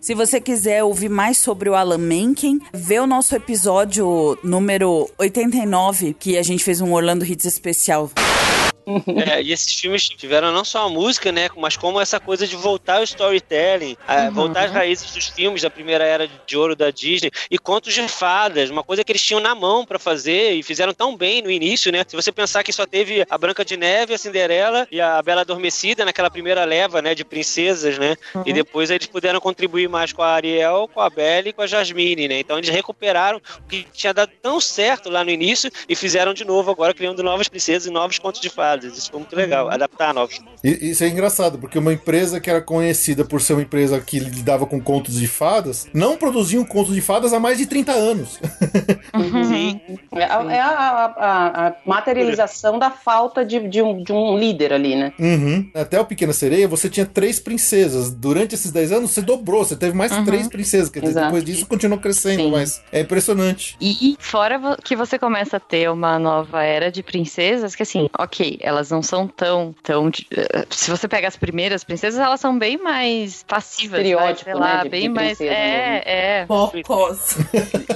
Se 0.00 0.14
você 0.14 0.40
quiser 0.40 0.82
ouvir 0.84 1.08
mais 1.08 1.38
sobre 1.38 1.68
o 1.68 1.74
Alan 1.74 1.98
Menken, 1.98 2.60
vê 2.72 2.98
o 3.00 3.06
nosso 3.06 3.34
episódio 3.34 4.38
número 4.42 5.10
89, 5.18 6.14
que 6.14 6.38
a 6.38 6.42
gente 6.42 6.62
fez 6.64 6.80
um 6.80 6.92
Orlando 6.92 7.24
Hits 7.24 7.44
especial. 7.44 8.10
É, 9.28 9.42
e 9.42 9.52
esses 9.52 9.74
filmes 9.74 10.08
tiveram 10.08 10.52
não 10.52 10.64
só 10.64 10.86
a 10.86 10.88
música, 10.88 11.30
né, 11.32 11.48
mas 11.56 11.76
como 11.76 12.00
essa 12.00 12.18
coisa 12.20 12.46
de 12.46 12.56
voltar 12.56 12.96
ao 12.96 13.02
storytelling, 13.02 13.96
a- 14.06 14.30
voltar 14.30 14.64
às 14.66 14.72
raízes 14.72 15.10
dos 15.12 15.26
filmes 15.28 15.62
da 15.62 15.70
primeira 15.70 16.04
era 16.04 16.28
de 16.46 16.56
ouro 16.56 16.74
da 16.74 16.90
Disney 16.90 17.30
e 17.50 17.58
contos 17.58 17.92
de 17.94 18.06
fadas, 18.08 18.70
uma 18.70 18.82
coisa 18.82 19.04
que 19.04 19.12
eles 19.12 19.22
tinham 19.22 19.40
na 19.40 19.54
mão 19.54 19.84
pra 19.84 19.98
fazer 19.98 20.52
e 20.52 20.62
fizeram 20.62 20.94
tão 20.94 21.16
bem 21.16 21.42
no 21.42 21.50
início, 21.50 21.90
né? 21.92 22.04
Se 22.06 22.14
você 22.16 22.30
pensar 22.32 22.62
que 22.62 22.72
só 22.72 22.86
teve 22.86 23.24
a 23.28 23.38
Branca 23.38 23.64
de 23.64 23.76
Neve, 23.76 24.14
a 24.14 24.18
Cinderela 24.18 24.86
e 24.90 25.00
a 25.00 25.20
Bela 25.22 25.40
Adormecida 25.42 26.04
naquela 26.04 26.30
primeira 26.30 26.64
leva, 26.64 27.02
né, 27.02 27.14
de 27.14 27.24
princesas, 27.24 27.98
né? 27.98 28.16
E 28.46 28.52
depois 28.52 28.90
eles 28.90 29.06
puderam 29.06 29.40
contribuir 29.40 29.88
mais 29.88 30.12
com 30.12 30.22
a 30.22 30.28
Ariel, 30.28 30.88
com 30.92 31.00
a 31.00 31.10
Belle 31.10 31.50
e 31.50 31.52
com 31.52 31.62
a 31.62 31.66
Jasmine, 31.66 32.28
né? 32.28 32.38
Então 32.40 32.56
eles 32.58 32.70
recuperaram 32.70 33.38
o 33.38 33.68
que 33.68 33.84
tinha 33.92 34.14
dado 34.14 34.30
tão 34.40 34.60
certo 34.60 35.10
lá 35.10 35.24
no 35.24 35.30
início 35.30 35.70
e 35.88 35.94
fizeram 35.94 36.32
de 36.32 36.44
novo 36.44 36.70
agora 36.70 36.94
criando 36.94 37.22
novas 37.22 37.48
princesas 37.48 37.86
e 37.86 37.90
novos 37.90 38.18
contos 38.18 38.40
de 38.40 38.48
fadas. 38.48 38.77
Isso 38.84 39.10
foi 39.10 39.20
muito 39.20 39.34
legal, 39.36 39.68
adaptar 39.70 40.12
novos. 40.14 40.40
E 40.62 40.90
isso 40.90 41.04
é 41.04 41.08
engraçado, 41.08 41.58
porque 41.58 41.78
uma 41.78 41.92
empresa 41.92 42.40
que 42.40 42.48
era 42.50 42.60
conhecida 42.60 43.24
por 43.24 43.40
ser 43.40 43.54
uma 43.54 43.62
empresa 43.62 44.00
que 44.00 44.18
lidava 44.18 44.66
com 44.66 44.80
contos 44.80 45.14
de 45.14 45.26
fadas, 45.26 45.86
não 45.94 46.16
produzia 46.16 46.60
um 46.60 46.64
conto 46.64 46.92
de 46.92 47.00
fadas 47.00 47.32
há 47.32 47.40
mais 47.40 47.58
de 47.58 47.66
30 47.66 47.92
anos. 47.92 48.38
Sim. 49.46 49.80
É, 50.12 50.24
a, 50.24 50.42
é 50.52 50.60
a- 50.60 51.14
a- 51.18 51.66
a 51.68 51.74
materialização 51.86 52.78
da 52.78 52.90
falta 52.90 53.44
de, 53.44 53.68
de 53.68 53.82
um, 53.82 54.02
de 54.02 54.12
um 54.12 54.38
líder 54.38 54.72
ali, 54.72 54.94
né? 54.96 55.12
Uhum. 55.18 55.70
Até 55.74 56.00
o 56.00 56.04
Pequena 56.04 56.32
Sereia, 56.32 56.66
você 56.68 56.88
tinha 56.88 57.06
três 57.06 57.38
princesas. 57.40 58.10
Durante 58.10 58.54
esses 58.54 58.70
10 58.70 58.92
anos, 58.92 59.10
você 59.10 59.22
dobrou, 59.22 59.64
você 59.64 59.76
teve 59.76 59.96
mais 59.96 60.12
três 60.24 60.48
princesas. 60.48 60.88
Quer 60.90 61.00
dizer, 61.00 61.12
Exato. 61.12 61.26
depois 61.26 61.44
disso, 61.44 61.66
continuou 61.66 62.00
crescendo, 62.00 62.42
Sim. 62.44 62.50
mas 62.50 62.82
é 62.92 63.00
impressionante. 63.00 63.76
E 63.80 64.16
fora 64.18 64.76
que 64.82 64.96
você 64.96 65.18
começa 65.18 65.56
a 65.56 65.60
ter 65.60 65.90
uma 65.90 66.18
nova 66.18 66.62
era 66.62 66.90
de 66.90 67.02
princesas, 67.02 67.74
que 67.74 67.82
assim, 67.82 68.08
ok, 68.18 68.58
elas 68.68 68.90
não 68.90 69.02
são 69.02 69.26
tão. 69.26 69.74
tão 69.82 70.10
eh, 70.30 70.66
se 70.70 70.90
você 70.90 71.08
pega 71.08 71.26
as 71.26 71.36
primeiras 71.36 71.82
princesas, 71.84 72.20
elas 72.20 72.38
são 72.40 72.58
bem 72.58 72.76
mais 72.76 73.42
passivas. 73.42 74.00
Estereótipo, 74.00 74.44
sei 74.44 74.54
lá, 74.54 74.76
né, 74.78 74.82
de- 74.84 74.88
bem 74.88 75.02
de 75.02 75.08
mais. 75.08 75.40
É, 75.40 76.02
é. 76.04 76.46
Pocos. 76.46 77.36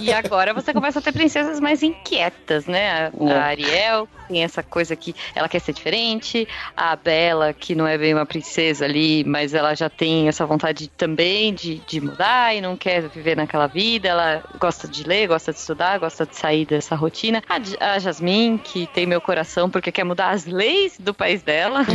E 0.01 0.13
agora 0.13 0.55
você 0.55 0.73
começa 0.73 0.99
a 0.99 1.03
ter 1.03 1.13
princesas 1.13 1.61
mais 1.61 1.83
inquietas, 1.83 2.67
né? 2.67 3.11
A, 3.21 3.25
É. 3.31 3.33
a 3.33 3.45
Ariel 3.45 4.09
tem 4.29 4.43
essa 4.43 4.63
coisa 4.63 4.97
que 4.97 5.15
ela 5.35 5.49
quer 5.49 5.59
ser 5.61 5.75
diferente, 5.75 6.49
a 6.77 6.97
Bela, 6.97 7.53
que 7.53 7.75
não 7.75 7.87
é 7.87 7.99
bem 7.99 8.15
uma 8.15 8.25
princesa 8.25 8.85
ali, 8.87 9.25
mas 9.25 9.53
ela 9.53 9.75
já 9.75 9.91
tem 9.91 10.27
essa 10.29 10.47
vontade 10.47 10.89
também 10.89 11.53
de, 11.53 11.77
de 11.87 12.01
mudar 12.01 12.55
e 12.57 12.61
não 12.63 12.75
quer 12.77 13.03
viver 13.09 13.37
naquela 13.37 13.67
vida. 13.67 14.09
Ela 14.09 14.43
gosta 14.59 14.89
de 14.89 15.05
ler, 15.05 15.27
gosta 15.29 15.53
de 15.53 15.59
estudar, 15.59 15.99
gosta 15.99 16.25
de 16.25 16.35
sair 16.35 16.65
dessa 16.65 16.95
rotina. 16.95 17.43
A, 17.49 17.95
a 17.95 17.99
Jasmine, 17.99 18.59
que 18.59 18.87
tem 18.87 19.05
meu 19.07 19.21
coração 19.21 19.69
porque 19.69 19.93
quer 19.93 20.05
mudar 20.05 20.31
as 20.31 20.47
leis 20.47 20.62
do 20.99 21.13
país 21.15 21.43
dela. 21.43 21.85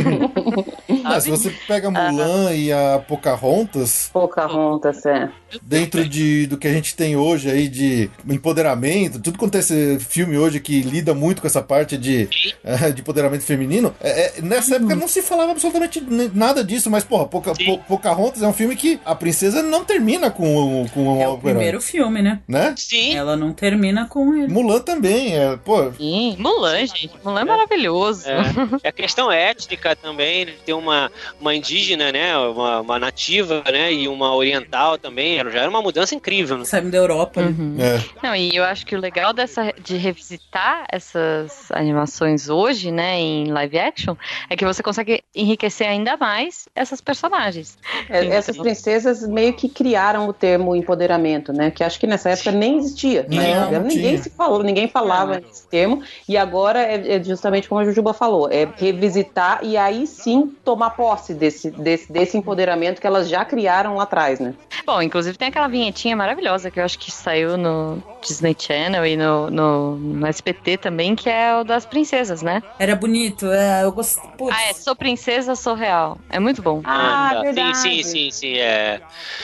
Ah, 1.04 1.20
se 1.20 1.30
você 1.30 1.50
pega 1.66 1.90
Mulan 1.90 2.52
e 2.52 2.70
a 2.72 3.02
Pocahontas, 3.06 4.10
Pocahontas, 4.12 5.06
é. 5.06 5.30
Dentro 5.62 6.06
de, 6.08 6.46
do 6.46 6.56
que 6.58 6.66
a 6.68 6.72
gente 6.72 6.94
tem 6.94 7.16
hoje 7.16 7.50
aí 7.50 7.68
de 7.68 8.10
empoderamento, 8.28 9.20
tudo 9.20 9.38
quanto 9.38 9.56
é 9.56 9.58
esse 9.60 9.98
filme 10.00 10.36
hoje 10.38 10.60
que 10.60 10.80
lida 10.80 11.14
muito 11.14 11.40
com 11.40 11.46
essa 11.46 11.62
parte 11.62 11.96
de, 11.96 12.28
eh, 12.64 12.90
de 12.90 13.00
empoderamento 13.00 13.42
feminino, 13.44 13.94
é- 14.00 14.38
é, 14.38 14.42
nessa 14.42 14.76
época 14.76 14.96
não 14.96 15.08
se 15.08 15.22
falava 15.22 15.52
absolutamente 15.52 16.02
nada 16.34 16.64
disso, 16.64 16.90
mas, 16.90 17.04
porra, 17.04 17.26
Poca, 17.26 17.52
Po- 17.54 17.78
Pocahontas 17.86 18.42
é 18.42 18.48
um 18.48 18.52
filme 18.52 18.74
que 18.76 18.98
a 19.04 19.14
princesa 19.14 19.62
não 19.62 19.84
termina 19.84 20.30
com, 20.30 20.82
o- 20.84 20.88
com 20.90 21.20
É 21.20 21.28
o 21.28 21.34
o 21.34 21.38
primeiro 21.38 21.80
filme, 21.80 22.22
né? 22.22 22.40
Né? 22.48 22.74
Sim. 22.76 23.14
Ela 23.14 23.36
não 23.36 23.52
termina 23.52 24.06
com 24.06 24.34
ele. 24.34 24.52
Mulan 24.52 24.80
também, 24.80 25.36
é, 25.36 25.56
pô, 25.56 25.92
Sim, 25.92 26.36
Mulan, 26.38 26.78
gente. 26.86 27.10
Mulan 27.24 27.40
é 27.40 27.44
maravilhoso. 27.44 28.24
É. 28.28 28.38
É 28.82 28.88
a 28.88 28.92
questão 28.92 29.30
étnica 29.30 29.94
também, 29.96 30.44
né? 30.46 30.52
tem 30.64 30.74
uma, 30.74 31.10
uma 31.40 31.54
indígena, 31.54 32.10
né? 32.12 32.36
Uma, 32.36 32.80
uma 32.80 32.98
nativa, 32.98 33.62
né? 33.70 33.92
E 33.92 34.08
uma 34.08 34.34
oriental 34.34 34.98
também. 34.98 35.37
Era- 35.40 35.50
Já 35.50 35.60
era 35.60 35.70
uma 35.70 35.82
mudança 35.82 36.14
incrível. 36.14 36.58
Né? 36.58 36.64
Saímos 36.64 36.90
da 36.90 36.98
Europa. 36.98 37.40
né? 37.42 37.48
Uhum. 37.48 37.76
é. 37.78 38.04
Não, 38.22 38.34
e 38.34 38.54
eu 38.54 38.64
acho 38.64 38.84
que 38.86 38.94
o 38.94 38.98
legal 39.00 39.32
dessa 39.32 39.72
de 39.82 39.96
revisitar 39.96 40.86
essas 40.90 41.70
animações 41.72 42.48
hoje, 42.48 42.90
né, 42.90 43.18
em 43.18 43.46
live 43.50 43.78
action, 43.78 44.14
é 44.48 44.56
que 44.56 44.64
você 44.64 44.82
consegue 44.82 45.22
enriquecer 45.34 45.86
ainda 45.86 46.16
mais 46.16 46.68
essas 46.74 47.00
personagens. 47.00 47.78
É, 48.08 48.26
essas 48.26 48.56
princesas 48.56 49.26
meio 49.26 49.52
que 49.54 49.68
criaram 49.68 50.28
o 50.28 50.32
termo 50.32 50.74
empoderamento, 50.74 51.52
né? 51.52 51.70
Que 51.70 51.82
acho 51.84 51.98
que 51.98 52.06
nessa 52.06 52.30
época 52.30 52.50
nem 52.52 52.78
existia. 52.78 53.26
Não, 53.28 53.36
né? 53.36 53.70
não 53.78 53.82
ninguém 53.82 54.10
tinha. 54.10 54.22
se 54.22 54.30
falou, 54.30 54.62
ninguém 54.62 54.88
falava 54.88 55.40
nesse 55.40 55.66
termo. 55.68 56.02
E 56.28 56.36
agora 56.36 56.80
é, 56.82 57.16
é 57.16 57.22
justamente 57.22 57.68
como 57.68 57.80
a 57.80 57.84
Jujuba 57.84 58.12
falou, 58.12 58.48
é 58.50 58.68
revisitar 58.76 59.60
e 59.62 59.76
aí 59.76 60.06
sim 60.06 60.54
tomar 60.64 60.90
posse 60.90 61.34
desse, 61.34 61.70
desse, 61.70 62.10
desse 62.12 62.36
empoderamento 62.36 63.00
que 63.00 63.06
elas 63.06 63.28
já 63.28 63.44
criaram 63.44 63.96
lá 63.96 64.04
atrás, 64.04 64.40
né? 64.40 64.54
Bom, 64.86 65.00
inclusive 65.02 65.27
tem 65.36 65.48
aquela 65.48 65.68
vinhetinha 65.68 66.16
maravilhosa 66.16 66.70
que 66.70 66.78
eu 66.80 66.84
acho 66.84 66.98
que 66.98 67.10
saiu 67.10 67.56
no 67.56 68.02
Disney 68.22 68.56
Channel 68.58 69.04
e 69.06 69.16
no, 69.16 69.50
no, 69.50 69.96
no 69.96 70.26
SPT 70.28 70.76
também, 70.78 71.14
que 71.14 71.28
é 71.28 71.54
o 71.56 71.64
das 71.64 71.84
princesas, 71.84 72.42
né? 72.42 72.62
Era 72.78 72.94
bonito, 72.96 73.46
é, 73.50 73.84
eu 73.84 73.92
gostei. 73.92 74.28
Putz, 74.36 74.56
Ah, 74.56 74.64
é 74.70 74.72
Sou 74.74 74.94
Princesa, 74.96 75.54
Sou 75.54 75.74
Real. 75.74 76.18
É 76.30 76.38
muito 76.38 76.62
bom. 76.62 76.80
Ah, 76.84 77.30
sim, 77.34 77.42
verdade. 77.42 77.78
sim, 77.78 78.02
sim, 78.02 78.30
sim. 78.30 78.54
É. 78.56 79.00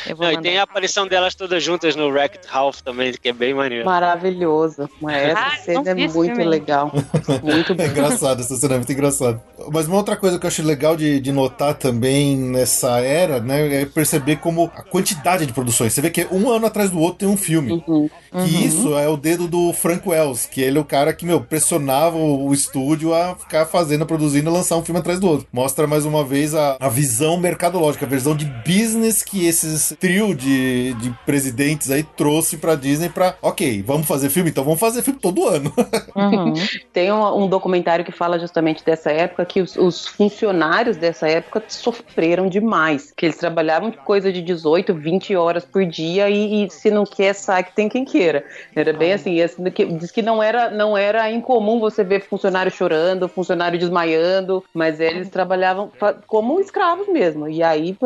Eu 0.06 0.16
vou 0.16 0.26
Não, 0.26 0.32
e 0.34 0.42
tem 0.42 0.58
a 0.58 0.62
aparição 0.62 1.06
delas 1.06 1.34
todas 1.34 1.62
juntas 1.62 1.96
no 1.96 2.08
Wreck-It 2.08 2.46
Ralph 2.48 2.80
também, 2.80 3.12
que 3.12 3.28
é 3.28 3.32
bem 3.32 3.52
maneiro. 3.54 3.84
Maravilhoso. 3.84 4.88
Mas 5.00 5.16
essa 5.16 5.40
Ah, 5.46 5.50
cena 5.56 5.90
é 5.90 5.94
muito 5.94 6.42
legal. 6.42 6.92
Muito 7.42 7.72
É 7.72 7.76
bom. 7.76 7.84
engraçado, 7.84 8.40
essa 8.40 8.56
cena 8.56 8.74
é 8.74 8.76
muito 8.78 8.92
engraçada. 8.92 9.42
Mas 9.72 9.86
uma 9.86 9.96
outra 9.96 10.16
coisa 10.16 10.38
que 10.38 10.46
eu 10.46 10.48
acho 10.48 10.62
legal 10.62 10.96
de, 10.96 11.20
de 11.20 11.32
notar 11.32 11.74
também 11.74 12.36
nessa 12.36 13.00
era, 13.00 13.40
né, 13.40 13.82
é 13.82 13.86
perceber 13.86 14.36
como 14.36 14.70
a 14.74 14.82
quantidade 14.82 15.46
de 15.46 15.52
Você 15.74 16.00
vê 16.00 16.10
que 16.10 16.26
um 16.30 16.48
ano 16.48 16.66
atrás 16.66 16.90
do 16.90 16.98
outro 16.98 17.18
tem 17.18 17.28
um 17.28 17.36
filme. 17.36 17.82
Uhum. 17.86 18.08
Que 18.42 18.66
isso 18.66 18.96
é 18.96 19.08
o 19.08 19.16
dedo 19.16 19.46
do 19.46 19.72
Frank 19.72 20.08
Wells, 20.08 20.48
que 20.48 20.60
ele 20.60 20.76
é 20.76 20.80
o 20.80 20.84
cara 20.84 21.12
que, 21.12 21.24
meu, 21.24 21.40
pressionava 21.40 22.16
o, 22.16 22.48
o 22.48 22.52
estúdio 22.52 23.14
a 23.14 23.36
ficar 23.36 23.64
fazendo, 23.64 24.04
produzindo 24.04 24.50
e 24.50 24.52
lançar 24.52 24.76
um 24.76 24.84
filme 24.84 24.98
atrás 24.98 25.20
do 25.20 25.28
outro. 25.28 25.46
Mostra 25.52 25.86
mais 25.86 26.04
uma 26.04 26.24
vez 26.24 26.52
a, 26.52 26.76
a 26.80 26.88
visão 26.88 27.36
mercadológica, 27.36 28.04
a 28.04 28.08
visão 28.08 28.34
de 28.34 28.44
business 28.66 29.22
que 29.22 29.46
esses 29.46 29.94
trio 30.00 30.34
de, 30.34 30.94
de 30.94 31.10
presidentes 31.24 31.92
aí 31.92 32.02
trouxe 32.02 32.56
pra 32.56 32.74
Disney 32.74 33.08
pra, 33.08 33.36
ok, 33.40 33.82
vamos 33.86 34.06
fazer 34.06 34.30
filme? 34.30 34.50
Então 34.50 34.64
vamos 34.64 34.80
fazer 34.80 35.02
filme 35.02 35.20
todo 35.20 35.46
ano. 35.46 35.72
Uhum. 36.14 36.54
Tem 36.92 37.10
um, 37.10 37.44
um 37.44 37.48
documentário 37.48 38.04
que 38.04 38.12
fala 38.12 38.38
justamente 38.38 38.84
dessa 38.84 39.10
época, 39.10 39.44
que 39.44 39.60
os, 39.60 39.76
os 39.76 40.06
funcionários 40.06 40.96
dessa 40.96 41.28
época 41.28 41.62
sofreram 41.66 42.48
demais. 42.48 43.12
Que 43.16 43.26
eles 43.26 43.36
trabalhavam 43.36 43.90
coisa 43.90 44.32
de 44.32 44.40
18, 44.40 44.94
20 44.94 45.34
horas 45.34 45.64
por 45.64 45.84
dia 45.84 46.30
e, 46.30 46.64
e 46.64 46.70
se 46.70 46.90
não 46.90 47.04
quer, 47.04 47.34
sai 47.34 47.64
que 47.64 47.74
tem 47.74 47.88
quem 47.88 48.04
queira. 48.04 48.23
Era 48.74 48.92
bem 48.92 49.12
assim, 49.12 49.38
esse, 49.40 49.60
que, 49.70 49.84
diz 49.84 50.10
que 50.10 50.22
não 50.22 50.42
era, 50.42 50.70
não 50.70 50.96
era 50.96 51.30
incomum 51.30 51.78
você 51.80 52.02
ver 52.02 52.22
funcionário 52.22 52.70
chorando, 52.72 53.28
funcionário 53.28 53.78
desmaiando, 53.78 54.64
mas 54.72 55.00
eles 55.00 55.28
trabalhavam 55.28 55.90
fa- 55.98 56.14
como 56.26 56.60
escravos 56.60 57.08
mesmo. 57.08 57.48
E 57.48 57.62
aí 57.62 57.96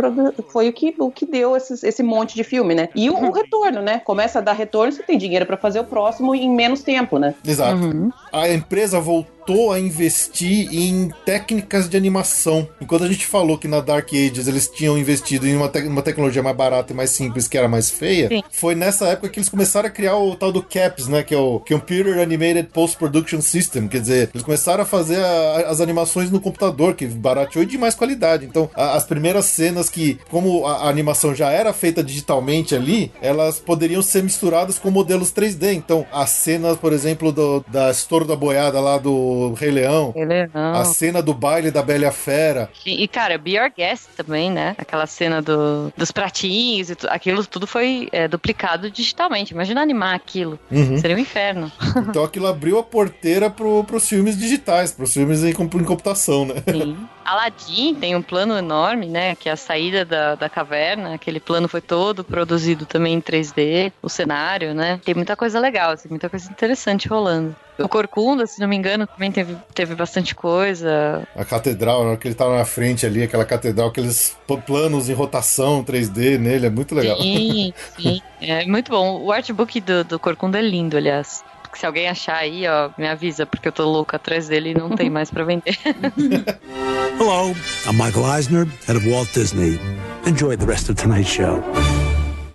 foi 0.49 0.69
o 0.69 0.73
que, 0.73 0.95
o 0.99 1.11
que 1.11 1.27
deu 1.27 1.57
esses- 1.57 1.83
esse 1.83 2.03
monte 2.03 2.35
de 2.35 2.45
filme, 2.45 2.75
né? 2.75 2.89
E 2.95 3.09
o, 3.11 3.15
o 3.15 3.33
retorno, 3.33 3.81
né? 3.83 4.01
Começa 4.01 4.39
a 4.39 4.43
dar 4.43 4.53
retorno, 4.53 4.93
você 4.93 5.03
tem 5.03 5.19
dinheiro 5.19 5.47
pra 5.47 5.57
fazer 5.57 5.81
o 5.81 5.85
próximo 5.85 6.35
em 6.35 6.51
menos 6.51 6.83
tempo, 6.83 7.19
né? 7.19 7.35
Exato. 7.47 8.13
A 8.33 8.49
empresa 8.49 9.01
voltou 9.01 9.38
a 9.73 9.79
investir 9.81 10.69
em 10.73 11.11
técnicas 11.25 11.89
de 11.89 11.97
animação. 11.97 12.69
Enquanto 12.81 13.05
a 13.05 13.09
gente 13.09 13.27
falou 13.27 13.57
que 13.59 13.69
na 13.69 13.81
Dark 13.81 14.09
Ages 14.13 14.47
eles 14.49 14.69
tinham 14.69 14.99
investido 14.99 15.47
em 15.47 15.57
uma, 15.57 15.69
te- 15.69 15.83
uma 15.87 16.03
tecnologia 16.03 16.43
mais 16.43 16.57
barata 16.57 16.93
e 16.93 16.97
mais 16.97 17.11
simples, 17.11 17.49
que 17.49 17.57
era 17.57 17.69
mais 17.69 17.91
feia, 17.91 18.29
Sim. 18.29 18.43
foi 18.51 18.75
nessa 18.75 19.07
época 19.09 19.29
que 19.29 19.39
eles 19.39 19.49
começaram 19.49 19.89
a 19.89 19.91
criar 19.91 20.17
o 20.17 20.35
tal 20.35 20.53
do 20.53 20.63
CAPS, 20.63 21.09
né? 21.09 21.23
Que 21.23 21.35
é 21.35 21.39
o 21.39 21.61
Computer 21.61 22.19
Animated 22.21 22.69
Post-Production 22.73 23.41
System. 23.41 23.89
Quer 23.89 24.01
dizer, 24.01 24.31
eles 24.35 24.45
começaram 24.45 24.83
a 24.83 24.87
fazer 24.87 25.17
a- 25.23 25.65
as 25.69 25.81
animações 25.81 26.31
no 26.31 26.41
computador, 26.41 26.95
que 26.95 27.07
barateou 27.07 27.63
e 27.63 27.67
de 27.67 27.79
mais 27.79 27.95
qualidade. 27.95 28.45
Então, 28.45 28.69
a- 28.75 28.95
as 28.97 29.05
primeiras 29.05 29.45
cenas 29.47 29.89
que, 29.89 30.19
como 30.31 30.67
a, 30.67 30.85
a 30.85 30.89
animação 30.89 31.35
já 31.35 31.51
era 31.51 31.73
feita 31.73 32.03
digitalmente 32.03 32.75
ali, 32.75 33.11
elas 33.21 33.59
poderiam 33.59 34.03
ser 34.03 34.23
misturadas 34.23 34.79
com 34.79 34.91
modelos 34.91 35.31
3D. 35.33 35.73
Então, 35.75 36.07
as 36.13 36.31
cenas, 36.31 36.77
por 36.77 36.93
exemplo, 36.93 37.33
do, 37.33 37.65
da 37.69 37.91
estouro 37.91 38.25
da 38.25 38.35
boiada 38.37 38.81
lá 38.81 38.99
do 38.99 39.38
Rei 39.55 39.71
Leão, 39.71 40.13
Ele 40.17 40.35
é 40.35 40.49
a 40.55 40.85
cena 40.85 41.23
do 41.23 41.33
baile 41.35 41.71
da 41.71 41.83
Bela 41.83 42.11
Fera. 42.11 42.69
E, 42.85 43.03
e, 43.03 43.09
cara, 43.09 43.37
Be 43.39 43.57
Your 43.57 43.71
Guest 43.77 44.09
também, 44.17 44.51
né? 44.51 44.75
Aquela 44.79 45.07
cena 45.07 45.41
do, 45.43 45.93
dos 45.97 46.11
pratinhos 46.11 46.91
e 46.91 46.95
tu- 46.95 47.07
aquilo 47.11 47.45
tudo 47.47 47.67
foi 47.67 48.09
é, 48.13 48.27
duplicado 48.29 48.91
digitalmente. 48.91 49.53
Imagina 49.55 49.81
animar 49.83 50.15
aquilo. 50.15 50.59
Uhum. 50.71 50.99
Seria 50.99 51.17
um 51.17 51.21
inferno. 51.21 51.71
Então 52.09 52.25
aquilo 52.25 52.47
abriu 52.47 52.79
a 52.79 52.83
porteira 52.83 53.51
pro, 53.51 53.85
pros 53.85 54.09
filmes 54.09 54.37
digitais, 54.39 54.93
pros 54.93 55.13
filmes 55.13 55.43
em, 55.43 55.51
em 55.51 55.85
computação, 55.85 56.45
né? 56.47 56.55
Sim. 56.71 56.97
Aladdin 57.29 57.95
tem 57.95 58.17
um 58.17 58.23
plano 58.23 58.57
enorme, 58.57 59.07
né? 59.07 59.35
Que 59.35 59.49
é 59.49 59.53
a 59.53 59.57
saída 59.57 60.05
da, 60.05 60.35
da 60.35 60.49
caverna. 60.49 61.15
Aquele 61.15 61.39
plano 61.39 61.69
foi 61.69 61.81
todo 61.81 62.25
produzido 62.25 62.87
também 62.87 63.15
em 63.15 63.21
3D. 63.21 63.93
O 64.03 64.09
cenário, 64.09 64.75
né? 64.75 65.01
Tem 65.05 65.15
muita 65.15 65.37
coisa 65.37 65.61
legal, 65.61 65.93
assim, 65.93 66.09
muita 66.09 66.29
coisa 66.29 66.51
interessante 66.51 67.07
rolando. 67.09 67.55
O 67.79 67.89
Corcunda, 67.89 68.47
se 68.47 68.61
não 68.61 68.67
me 68.67 68.75
engano, 68.75 69.07
também 69.07 69.31
teve, 69.31 69.57
teve 69.73 69.95
bastante 69.95 70.35
coisa. 70.35 71.23
A 71.37 71.45
catedral, 71.45 72.03
na 72.03 72.11
hora 72.11 72.17
que 72.17 72.27
ele 72.27 72.35
tava 72.35 72.57
na 72.57 72.65
frente 72.65 73.07
ali, 73.07 73.23
aquela 73.23 73.45
catedral, 73.45 73.89
aqueles 73.89 74.37
planos 74.67 75.09
em 75.09 75.13
rotação 75.13 75.85
3D 75.85 76.39
nele, 76.39 76.67
é 76.67 76.71
muito 76.71 76.95
legal. 76.95 77.21
Sim, 77.21 77.73
sim. 77.97 78.21
É 78.41 78.65
muito 78.67 78.93
bom. 78.93 79.21
O 79.25 79.33
artbook 79.33 79.81
do, 79.81 80.05
do 80.05 80.19
Corcunda 80.19 80.61
é 80.61 80.63
lindo, 80.63 80.97
aliás. 80.97 81.43
Se 81.79 81.87
alguém 81.87 82.09
achar 82.09 82.39
aí, 82.39 82.67
ó, 82.67 82.91
me 82.99 83.07
avisa, 83.07 83.47
porque 83.47 83.69
eu 83.69 83.73
tô 83.73 83.85
louca 83.85 84.17
atrás 84.17 84.49
dele 84.49 84.71
e 84.71 84.75
não 84.75 84.97
tem 84.97 85.09
mais 85.09 85.31
pra 85.31 85.45
vender. 85.45 85.79
Hello, 87.21 87.55
I'm 87.87 87.97
Michael 87.97 88.27
Eisner, 88.27 88.67
head 88.89 88.97
of 88.97 89.09
Walt 89.09 89.33
Disney. 89.33 89.79
Enjoy 90.27 90.57
the 90.57 90.67
rest 90.67 90.91
of 90.91 91.01
tonight's 91.01 91.31
show. 91.31 91.63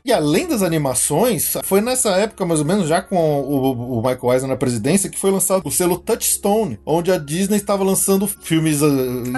E 0.06 0.12
além 0.12 0.46
das 0.48 0.62
animações, 0.62 1.54
foi 1.64 1.80
nessa 1.80 2.10
época, 2.18 2.46
mais 2.46 2.60
ou 2.60 2.66
menos, 2.66 2.90
já 2.90 3.02
com 3.02 3.16
o, 3.16 4.00
o 4.00 4.02
Michael 4.02 4.34
Eisner 4.34 4.50
na 4.50 4.58
presidência, 4.58 5.10
que 5.10 5.18
foi 5.18 5.32
lançado 5.32 5.66
o 5.66 5.72
selo 5.72 5.98
Touchstone, 5.98 6.78
onde 6.86 7.10
a 7.10 7.18
Disney 7.18 7.56
estava 7.56 7.86
lançando 7.86 8.28
filmes 8.28 8.82
uh, 8.82 8.88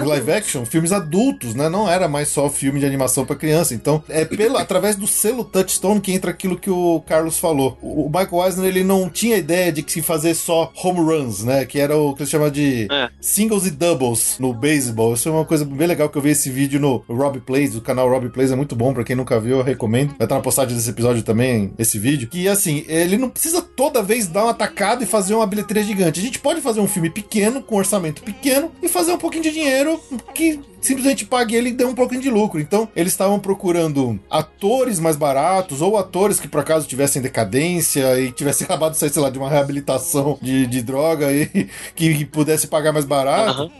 live 0.04 0.32
action, 0.32 0.64
filmes 0.64 0.90
adultos, 0.90 1.54
né? 1.54 1.68
Não 1.68 1.88
era 1.88 2.08
mais 2.08 2.28
só 2.30 2.50
filme 2.50 2.80
de 2.80 2.86
animação 2.86 3.24
para 3.24 3.36
criança. 3.36 3.74
Então, 3.74 4.02
é 4.08 4.24
pela, 4.24 4.60
através 4.60 4.96
do 4.96 5.06
selo 5.06 5.44
Touchstone 5.44 6.00
que 6.00 6.10
entra 6.10 6.32
aquilo 6.32 6.58
que 6.58 6.68
o 6.68 7.00
Carlos 7.06 7.38
falou. 7.38 7.78
O, 7.80 8.06
o 8.06 8.08
Michael 8.08 8.44
Eisner, 8.46 8.66
ele 8.66 8.82
não 8.82 9.08
tinha 9.08 9.36
ideia 9.36 9.70
de 9.70 9.84
que 9.84 9.92
se 9.92 10.02
fazer 10.02 10.34
só 10.34 10.72
home 10.82 10.98
runs, 10.98 11.44
né? 11.44 11.64
Que 11.64 11.78
era 11.78 11.96
o 11.96 12.12
que 12.12 12.22
eles 12.22 12.30
chamam 12.30 12.50
de 12.50 12.88
É. 12.90 13.08
singles 13.20 13.66
e 13.66 13.70
doubles 13.70 14.36
no 14.40 14.52
beisebol. 14.52 15.14
Isso 15.14 15.28
é 15.28 15.32
uma 15.32 15.44
coisa 15.44 15.64
bem 15.64 15.86
legal 15.86 16.08
que 16.08 16.18
eu 16.18 16.22
vi 16.22 16.30
esse 16.30 16.50
vídeo 16.50 16.80
no 16.80 17.04
Rob 17.08 17.38
Plays, 17.38 17.76
o 17.76 17.80
canal 17.80 18.08
Rob 18.10 18.28
Plays 18.30 18.50
é 18.50 18.56
muito 18.56 18.74
bom, 18.74 18.92
pra 18.92 19.04
quem 19.04 19.14
nunca 19.14 19.38
viu, 19.38 19.58
eu 19.58 19.62
recomendo. 19.62 20.08
Vai 20.18 20.24
estar 20.26 20.34
na 20.34 20.40
postagem 20.56 20.76
desse 20.76 20.88
episódio 20.88 21.22
também, 21.22 21.72
esse 21.78 21.98
vídeo. 21.98 22.28
Que 22.28 22.48
assim, 22.48 22.84
ele 22.88 23.18
não 23.18 23.28
precisa 23.28 23.60
toda 23.60 24.02
vez 24.02 24.26
dar 24.26 24.44
uma 24.44 24.52
atacada 24.52 25.04
e 25.04 25.06
fazer 25.06 25.34
uma 25.34 25.46
bilheteria 25.46 25.82
gigante. 25.82 26.18
A 26.18 26.22
gente 26.22 26.38
pode 26.38 26.62
fazer 26.62 26.80
um 26.80 26.88
filme 26.88 27.10
pequeno, 27.10 27.62
com 27.62 27.76
orçamento 27.76 28.22
pequeno, 28.22 28.72
e 28.82 28.88
fazer 28.88 29.12
um 29.12 29.18
pouquinho 29.18 29.42
de 29.42 29.52
dinheiro 29.52 30.00
que 30.34 30.60
simplesmente 30.86 31.24
pague 31.24 31.54
ele 31.54 31.70
e 31.70 31.72
dê 31.72 31.84
um 31.84 31.94
pouquinho 31.94 32.20
de 32.20 32.30
lucro. 32.30 32.60
Então, 32.60 32.88
eles 32.94 33.12
estavam 33.12 33.38
procurando 33.38 34.18
atores 34.30 34.98
mais 34.98 35.16
baratos 35.16 35.82
ou 35.82 35.96
atores 35.96 36.40
que 36.40 36.48
por 36.48 36.60
acaso 36.60 36.86
tivessem 36.86 37.20
decadência 37.20 38.18
e 38.20 38.32
tivessem 38.32 38.64
acabado 38.66 38.92
de 38.92 38.98
sair, 38.98 39.10
sei 39.10 39.22
lá, 39.22 39.30
de 39.30 39.38
uma 39.38 39.48
reabilitação 39.48 40.38
de, 40.40 40.66
de 40.66 40.82
droga 40.82 41.32
e 41.32 41.68
que 41.94 42.24
pudesse 42.24 42.66
pagar 42.66 42.92
mais 42.92 43.04
barato. 43.04 43.70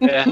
É. 0.00 0.24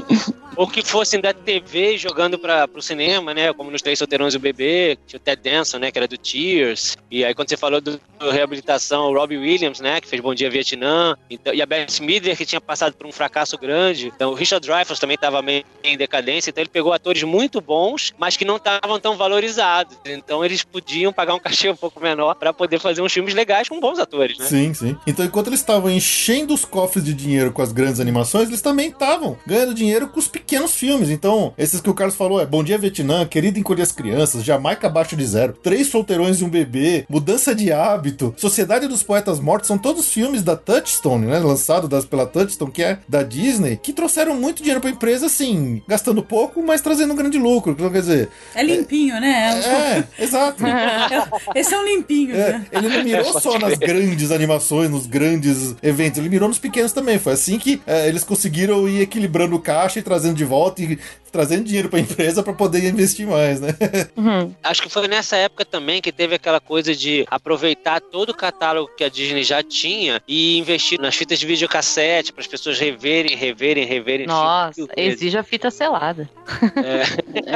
Ou 0.55 0.67
que 0.67 0.81
fossem 0.81 1.19
da 1.19 1.33
TV 1.33 1.97
jogando 1.97 2.39
para 2.39 2.67
pro 2.67 2.81
cinema, 2.81 3.33
né? 3.33 3.51
Como 3.53 3.69
nos 3.69 3.81
Três 3.81 3.99
Solteirões 3.99 4.33
e 4.33 4.37
o 4.37 4.39
Bebê, 4.39 4.97
tinha 5.05 5.17
o 5.17 5.19
Ted 5.19 5.41
Danson, 5.41 5.79
né? 5.79 5.91
Que 5.91 5.99
era 5.99 6.07
do 6.07 6.17
Tears. 6.17 6.95
E 7.11 7.25
aí 7.25 7.33
quando 7.33 7.49
você 7.49 7.57
falou 7.57 7.81
do, 7.81 7.99
do 8.19 8.31
reabilitação, 8.31 9.11
o 9.11 9.13
Robbie 9.13 9.37
Williams, 9.37 9.79
né? 9.79 9.99
Que 9.99 10.07
fez 10.07 10.21
Bom 10.21 10.33
Dia 10.33 10.49
Vietnã. 10.49 11.17
Então, 11.29 11.53
e 11.53 11.61
a 11.61 11.65
Beth 11.65 11.99
Midler, 11.99 12.37
que 12.37 12.45
tinha 12.45 12.61
passado 12.61 12.93
por 12.93 13.05
um 13.05 13.11
fracasso 13.11 13.57
grande. 13.57 14.11
Então 14.15 14.31
o 14.31 14.33
Richard 14.33 14.65
Dreyfuss 14.65 14.99
também 14.99 15.15
estava 15.15 15.41
meio 15.41 15.54
em 15.83 15.97
decadência. 15.97 16.49
Então 16.49 16.61
ele 16.61 16.69
pegou 16.69 16.91
atores 16.91 17.23
muito 17.23 17.61
bons, 17.61 18.13
mas 18.17 18.35
que 18.35 18.45
não 18.45 18.57
estavam 18.57 18.99
tão 18.99 19.15
valorizados. 19.15 19.97
Então 20.05 20.43
eles 20.43 20.63
podiam 20.63 21.13
pagar 21.13 21.35
um 21.35 21.39
cachê 21.39 21.69
um 21.69 21.75
pouco 21.75 22.01
menor 22.01 22.35
para 22.35 22.51
poder 22.51 22.79
fazer 22.79 23.01
uns 23.01 23.13
filmes 23.13 23.33
legais 23.33 23.69
com 23.69 23.79
bons 23.79 23.99
atores, 23.99 24.37
né? 24.37 24.45
Sim, 24.45 24.73
sim. 24.73 24.97
Então, 25.05 25.25
enquanto 25.25 25.47
eles 25.47 25.59
estavam 25.59 25.91
enchendo 25.91 26.53
os 26.53 26.65
cofres 26.65 27.03
de 27.03 27.13
dinheiro 27.13 27.51
com 27.51 27.61
as 27.61 27.71
grandes 27.71 27.99
animações, 27.99 28.47
eles 28.47 28.61
também 28.61 28.89
estavam 28.89 29.37
ganhando 29.45 29.73
dinheiro 29.73 30.07
com 30.07 30.19
os 30.19 30.27
pequenos 30.27 30.73
filmes. 30.73 31.09
Então, 31.09 31.53
esses 31.57 31.81
que 31.81 31.89
o 31.89 31.93
Carlos 31.93 32.15
falou 32.15 32.39
é 32.39 32.45
Bom 32.45 32.63
Dia 32.63 32.77
Vietnã, 32.77 33.25
Querido 33.25 33.59
Encolher 33.59 33.83
as 33.83 33.91
Crianças, 33.91 34.43
Jamaica 34.43 34.87
Abaixo 34.87 35.15
de 35.15 35.25
Zero, 35.25 35.53
Três 35.53 35.87
Solteirões 35.87 36.39
e 36.39 36.43
um 36.43 36.49
Bebê, 36.49 37.05
Mudança 37.09 37.53
de 37.53 37.71
Hábito, 37.71 38.33
Sociedade 38.37 38.87
dos 38.87 39.03
Poetas 39.03 39.39
Mortos, 39.39 39.67
são 39.67 39.77
todos 39.77 40.11
filmes 40.11 40.43
da 40.43 40.55
Touchstone, 40.55 41.27
né? 41.27 41.39
Lançados 41.39 41.89
das, 41.89 42.05
pela 42.05 42.25
Touchstone, 42.25 42.71
que 42.71 42.83
é 42.83 42.99
da 43.07 43.23
Disney, 43.23 43.77
que 43.77 43.93
trouxeram 43.93 44.35
muito 44.35 44.61
dinheiro 44.61 44.81
pra 44.81 44.89
empresa, 44.89 45.27
assim, 45.45 45.81
gastando 45.87 46.23
pouco, 46.23 46.61
mas 46.63 46.81
trazendo 46.81 47.13
um 47.13 47.15
grande 47.15 47.37
lucro. 47.37 47.71
Então, 47.73 47.89
quer 47.89 48.01
dizer. 48.01 48.29
É 48.53 48.63
limpinho, 48.63 49.19
né? 49.19 50.05
É, 50.19 50.23
exato. 50.23 50.63
Esse 51.53 51.73
é 51.73 51.79
um 51.79 51.85
limpinho, 51.85 52.35
É, 52.35 52.51
né? 52.53 52.65
ele 52.71 52.89
não 52.89 53.03
mirou 53.03 53.39
só 53.39 53.57
nas 53.59 53.77
grandes 53.77 54.31
animações, 54.31 54.89
nos 54.89 55.05
grandes 55.05 55.75
eventos, 55.81 56.19
ele 56.19 56.29
mirou 56.29 56.47
nos 56.47 56.59
pequenos 56.59 56.91
também. 56.91 57.19
Foi 57.19 57.33
assim 57.33 57.57
que 57.57 57.81
é, 57.85 58.07
eles 58.07 58.23
conseguiram 58.23 58.87
ir 58.89 59.01
equilibrando 59.01 59.55
o 59.55 59.59
caixa 59.59 59.99
e 59.99 60.01
trazendo 60.01 60.35
de 60.35 60.45
volta 60.45 60.81
e 60.81 60.97
trazendo 61.35 61.65
dinheiro 61.65 61.89
pra 61.89 61.99
empresa 61.99 62.41
pra 62.41 62.53
poder 62.53 62.83
investir 62.87 63.27
mais, 63.27 63.59
né? 63.59 63.69
Acho 64.63 64.81
que 64.81 64.89
foi 64.89 65.07
nessa 65.07 65.35
época 65.35 65.65
também 65.65 66.01
que 66.01 66.11
teve 66.11 66.35
aquela 66.35 66.59
coisa 66.61 66.95
de 66.95 67.25
aproveitar 67.29 67.99
todo 67.99 68.29
o 68.29 68.33
catálogo 68.33 68.89
que 68.95 69.03
a 69.03 69.09
Disney 69.09 69.43
já 69.43 69.61
tinha 69.61 70.21
e 70.27 70.57
investir 70.57 70.99
nas 70.99 71.15
fitas 71.15 71.37
de 71.39 71.45
videocassete 71.45 72.31
para 72.31 72.41
as 72.41 72.47
pessoas 72.47 72.79
reverem, 72.79 73.35
reverem, 73.35 73.85
reverem. 73.85 74.25
Nossa, 74.27 74.87
exige 74.95 75.37
a 75.37 75.43
fita 75.43 75.69
selada. 75.69 76.29
É. 76.77 77.53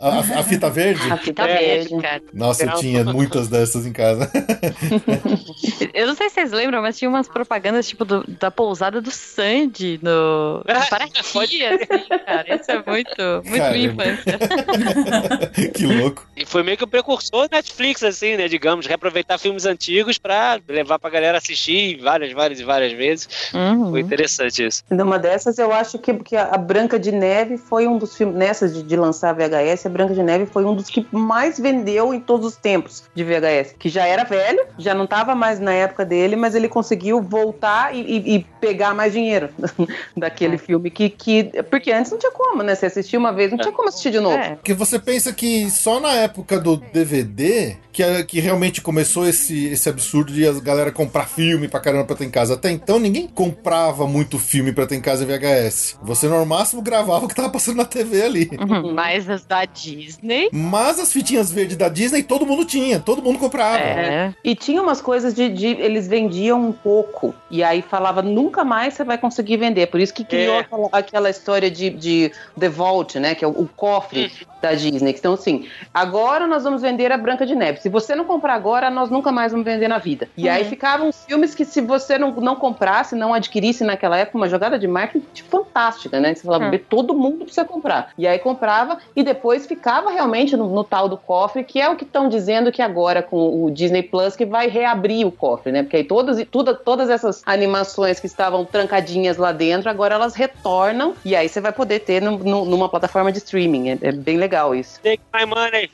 A, 0.00 0.08
a- 0.08 0.40
a 0.40 0.42
fita 0.42 0.70
verde? 0.70 1.12
A 1.12 1.16
fita 1.18 1.42
É, 1.42 1.58
verde. 1.78 1.96
cara. 2.00 2.22
Nossa, 2.32 2.64
eu 2.64 2.74
tinha 2.76 3.04
muitas 3.04 3.48
dessas 3.48 3.84
em 3.86 3.92
casa. 3.92 4.30
Eu 5.94 6.06
não 6.06 6.14
sei 6.14 6.28
se 6.28 6.34
vocês 6.36 6.52
lembram, 6.52 6.80
mas 6.82 6.96
tinha 6.96 7.08
umas 7.08 7.26
propagandas 7.28 7.88
tipo 7.88 8.04
do- 8.04 8.24
da 8.40 8.50
pousada 8.50 9.00
do 9.00 9.10
Sandy 9.10 9.98
no, 10.02 10.58
no 10.58 10.64
Paraty, 10.90 11.18
assim, 11.64 11.78
cara. 12.24 12.54
Isso 12.54 12.70
é 12.70 12.82
muito, 12.86 13.17
muito 13.22 13.56
Caramba. 13.56 13.72
minha 13.72 13.86
infância. 13.88 14.38
que 15.74 15.86
louco. 15.86 16.26
E 16.36 16.44
foi 16.46 16.62
meio 16.62 16.76
que 16.76 16.84
o 16.84 16.86
precursor 16.86 17.48
da 17.48 17.56
Netflix, 17.56 18.02
assim, 18.02 18.36
né? 18.36 18.48
Digamos, 18.48 18.86
reaproveitar 18.86 19.38
filmes 19.38 19.66
antigos 19.66 20.18
pra 20.18 20.58
levar 20.68 20.98
pra 20.98 21.10
galera 21.10 21.38
assistir 21.38 21.98
várias, 22.00 22.32
várias 22.32 22.60
e 22.60 22.64
várias 22.64 22.92
vezes. 22.92 23.28
Uhum. 23.52 23.90
Foi 23.90 24.00
interessante 24.00 24.64
isso. 24.66 24.84
Numa 24.90 25.18
dessas, 25.18 25.58
eu 25.58 25.72
acho 25.72 25.98
que, 25.98 26.14
que 26.14 26.36
a 26.36 26.56
Branca 26.56 26.98
de 26.98 27.10
Neve 27.12 27.56
foi 27.56 27.86
um 27.86 27.98
dos 27.98 28.16
filmes. 28.16 28.36
Nessas 28.36 28.74
de, 28.74 28.82
de 28.82 28.96
lançar 28.96 29.34
VHS, 29.34 29.86
a 29.86 29.88
Branca 29.88 30.14
de 30.14 30.22
Neve 30.22 30.46
foi 30.46 30.64
um 30.64 30.74
dos 30.74 30.88
que 30.88 31.06
mais 31.10 31.58
vendeu 31.58 32.12
em 32.14 32.20
todos 32.20 32.46
os 32.46 32.56
tempos 32.56 33.04
de 33.14 33.24
VHS. 33.24 33.74
Que 33.78 33.88
já 33.88 34.06
era 34.06 34.24
velho, 34.24 34.64
já 34.78 34.94
não 34.94 35.04
estava 35.04 35.34
mais 35.34 35.58
na 35.60 35.72
época 35.72 36.04
dele, 36.04 36.36
mas 36.36 36.54
ele 36.54 36.68
conseguiu 36.68 37.20
voltar 37.22 37.94
e, 37.94 38.00
e- 38.00 38.34
e 38.36 38.46
pegar 38.60 38.94
mais 38.94 39.12
dinheiro 39.12 39.48
daquele 40.16 40.54
É. 40.54 40.58
filme. 40.58 40.90
Que, 40.90 41.08
que, 41.10 41.44
porque 41.70 41.90
antes 41.92 42.10
não 42.12 42.18
tinha 42.18 42.32
como, 42.32 42.62
né? 42.62 42.74
Você 42.74 42.86
assistia 42.86 43.07
uma 43.16 43.32
vez, 43.32 43.50
não 43.50 43.58
tinha 43.58 43.72
como 43.72 43.88
assistir 43.88 44.10
de 44.10 44.20
novo. 44.20 44.36
É. 44.36 44.56
Porque 44.56 44.74
você 44.74 44.98
pensa 44.98 45.32
que 45.32 45.70
só 45.70 46.00
na 46.00 46.12
época 46.14 46.58
do 46.60 46.76
DVD 46.76 47.76
que, 47.92 48.02
é- 48.02 48.22
que 48.22 48.38
realmente 48.40 48.80
começou 48.80 49.26
esse, 49.26 49.66
esse 49.66 49.88
absurdo 49.88 50.32
de 50.32 50.46
as 50.46 50.58
galera 50.60 50.92
comprar 50.92 51.26
filme 51.26 51.66
pra 51.68 51.80
caramba 51.80 52.04
pra 52.04 52.16
ter 52.16 52.24
em 52.26 52.30
casa. 52.30 52.54
Até 52.54 52.70
então 52.70 52.98
ninguém 52.98 53.26
comprava 53.26 54.06
muito 54.06 54.38
filme 54.38 54.72
pra 54.72 54.86
ter 54.86 54.96
em 54.96 55.00
casa 55.00 55.24
em 55.24 55.26
VHS. 55.26 55.98
Você 56.02 56.28
no 56.28 56.44
máximo 56.46 56.82
gravava 56.82 57.24
o 57.24 57.28
que 57.28 57.34
tava 57.34 57.48
passando 57.50 57.76
na 57.76 57.84
TV 57.84 58.22
ali. 58.22 58.50
Uhum. 58.58 58.92
Mas 58.98 59.28
as 59.28 59.44
da 59.44 59.64
Disney. 59.64 60.48
Mas 60.52 60.98
as 60.98 61.12
fitinhas 61.12 61.50
verdes 61.50 61.76
da 61.76 61.88
Disney 61.88 62.22
todo 62.22 62.46
mundo 62.46 62.64
tinha, 62.64 63.00
todo 63.00 63.22
mundo 63.22 63.38
comprava. 63.38 63.78
É. 63.78 64.34
E 64.44 64.54
tinha 64.54 64.82
umas 64.82 65.00
coisas 65.00 65.34
de, 65.34 65.48
de- 65.48 65.66
Eles 65.80 66.06
vendiam 66.06 66.60
um 66.68 66.72
pouco. 66.72 67.34
E 67.50 67.62
aí 67.64 67.82
falava, 67.82 68.22
nunca 68.22 68.64
mais 68.64 68.94
você 68.94 69.04
vai 69.04 69.18
conseguir 69.18 69.56
vender. 69.56 69.86
Por 69.88 70.00
isso 70.00 70.14
que 70.14 70.24
criou 70.24 70.54
É. 70.56 70.58
aquela, 70.60 70.88
aquela 70.92 71.30
história 71.30 71.70
de, 71.70 71.90
de 71.90 72.30
The 72.58 72.68
Vault, 72.98 73.18
né? 73.18 73.34
Que 73.34 73.44
é 73.44 73.48
o, 73.48 73.52
o 73.52 73.68
cofre 73.68 74.32
da 74.60 74.72
Disney. 74.74 75.14
Então, 75.18 75.34
assim, 75.34 75.66
agora 75.92 76.46
nós 76.46 76.64
vamos 76.64 76.82
vender 76.82 77.12
a 77.12 77.16
Branca 77.18 77.46
de 77.46 77.54
Neve. 77.54 77.80
Se 77.80 77.88
você 77.88 78.14
não 78.14 78.24
comprar 78.24 78.54
agora, 78.54 78.90
nós 78.90 79.10
nunca 79.10 79.30
mais 79.32 79.52
vamos 79.52 79.64
vender 79.64 79.88
na 79.88 79.98
vida. 79.98 80.28
E 80.36 80.48
aí 80.48 80.64
ficavam 80.64 81.12
filmes 81.12 81.54
que, 81.54 81.64
se 81.64 81.80
você 81.80 82.18
não, 82.18 82.32
não 82.32 82.56
comprasse, 82.56 83.14
não 83.14 83.32
adquirisse 83.32 83.84
naquela 83.84 84.16
época, 84.18 84.36
uma 84.38 84.48
jogada 84.48 84.78
de 84.78 84.86
marketing 84.88 85.24
fantástica, 85.48 86.18
né? 86.20 86.34
Você 86.34 86.42
falava, 86.42 86.66
Hum. 86.74 86.78
todo 86.88 87.14
mundo 87.14 87.44
precisa 87.44 87.64
comprar. 87.64 88.10
E 88.18 88.26
aí 88.26 88.38
comprava 88.38 88.98
e 89.14 89.22
depois 89.22 89.66
ficava 89.66 90.10
realmente 90.10 90.56
no, 90.56 90.68
no 90.68 90.82
tal 90.84 91.08
do 91.08 91.16
cofre, 91.16 91.62
que 91.64 91.80
é 91.80 91.88
o 91.88 91.96
que 91.96 92.04
estão 92.04 92.28
dizendo 92.28 92.72
que 92.72 92.82
agora 92.82 93.22
com 93.22 93.64
o 93.64 93.70
Disney 93.70 94.02
Plus 94.02 94.34
que 94.36 94.44
vai 94.44 94.68
reabrir 94.68 95.26
o 95.26 95.30
cofre, 95.32 95.70
né? 95.72 95.82
Porque 95.82 95.96
aí 95.98 96.04
todas, 96.04 96.44
tudo, 96.50 96.74
todas 96.74 97.08
essas 97.10 97.42
animações 97.46 98.18
que 98.20 98.26
estavam 98.26 98.64
trancadinhas 98.64 99.36
lá 99.36 99.52
dentro, 99.52 99.88
agora 99.88 100.14
elas 100.14 100.34
retornam 100.34 101.14
e 101.24 101.34
aí 101.36 101.48
você 101.48 101.60
vai 101.60 101.72
poder 101.72 102.00
ter 102.00 102.20
no- 102.20 102.38
no- 102.38 102.64
numa 102.64 102.88
plataforma 102.88 103.30
de 103.30 103.38
streaming. 103.38 103.90
É, 103.90 103.98
é 104.02 104.12
bem 104.12 104.36
legal 104.36 104.47
isso. 104.74 105.00
Take 105.02 105.20
my 105.34 105.44
money. 105.46 105.90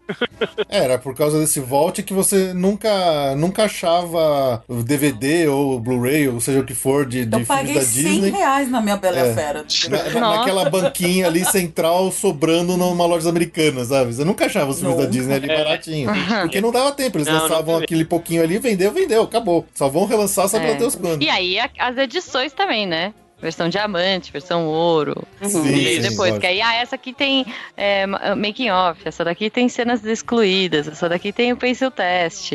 Era 0.68 0.98
por 0.98 1.14
causa 1.14 1.38
desse 1.40 1.61
Vault 1.61 2.02
que 2.02 2.12
você 2.12 2.52
nunca, 2.55 3.34
nunca 3.36 3.64
achava 3.64 4.62
DVD 4.82 5.48
ou 5.48 5.78
Blu-ray, 5.78 6.28
ou 6.28 6.40
seja 6.40 6.61
o 6.61 6.64
que 6.64 6.74
for, 6.74 7.07
de, 7.07 7.24
de 7.24 7.32
Eu 7.40 7.44
filmes 7.44 7.46
paguei 7.46 7.74
da 7.74 7.80
100 7.82 8.02
Disney. 8.05 8.30
reais 8.30 8.70
na 8.70 8.80
minha 8.80 8.96
Bela 8.96 9.18
É. 9.18 9.34
Fera. 9.34 9.64
Na- 9.88 10.20
na- 10.20 10.36
naquela 10.38 10.68
banquinha 10.70 11.26
ali 11.26 11.44
central 11.44 12.11
sobrando 12.11 12.76
numa 12.76 13.07
loja 13.07 13.28
americana, 13.28 13.84
sabe? 13.84 14.12
Você 14.14 14.24
nunca 14.24 14.46
achava 14.46 14.70
os 14.70 14.78
filmes 14.80 14.98
da. 14.98 15.07
Disney 15.07 15.34
ali 15.34 15.46
baratinho. 15.48 16.11
Porque 16.42 16.61
não 16.61 16.72
dava 16.72 16.92
tempo, 16.92 17.18
eles 17.18 17.26
Não, 17.28 17.34
lançavam 17.42 17.74
não 17.76 17.82
aquele 17.82 18.05
pouquinho 18.05 18.42
ali, 18.42 18.59
vendeu, 18.59 18.90
vendeu, 18.92 19.22
acabou. 19.22 19.66
Só 19.74 19.88
vão 19.88 20.07
relançar 20.07 20.48
só 20.48 20.57
É. 20.59 20.61
pra 20.61 20.86
os 20.86 20.94
quando. 20.96 21.22
E 21.22 21.28
aí 21.28 21.57
as 21.78 21.96
edições 21.96 22.52
também, 22.52 22.86
né? 22.86 23.12
Versão 23.45 23.68
diamante, 23.68 24.32
versão 24.32 24.66
ouro. 24.66 25.22
Sim, 25.42 25.61
Veio 25.62 26.03
sim, 26.03 26.09
depois, 26.09 26.30
lógico. 26.30 26.40
que 26.40 26.47
aí, 26.47 26.62
ah, 26.62 26.74
essa 26.76 26.95
aqui 26.95 27.12
tem 27.12 27.45
é, 27.76 28.07
ma- 28.07 28.34
making 28.34 28.70
off, 28.70 29.03
essa 29.05 29.22
daqui 29.22 29.51
tem 29.51 29.68
cenas 29.68 30.03
excluídas, 30.03 30.88
essa 30.88 31.11
daqui 31.11 31.30
tem 31.30 31.53
o 31.53 31.57
pencil 31.59 31.90
test. 31.90 32.53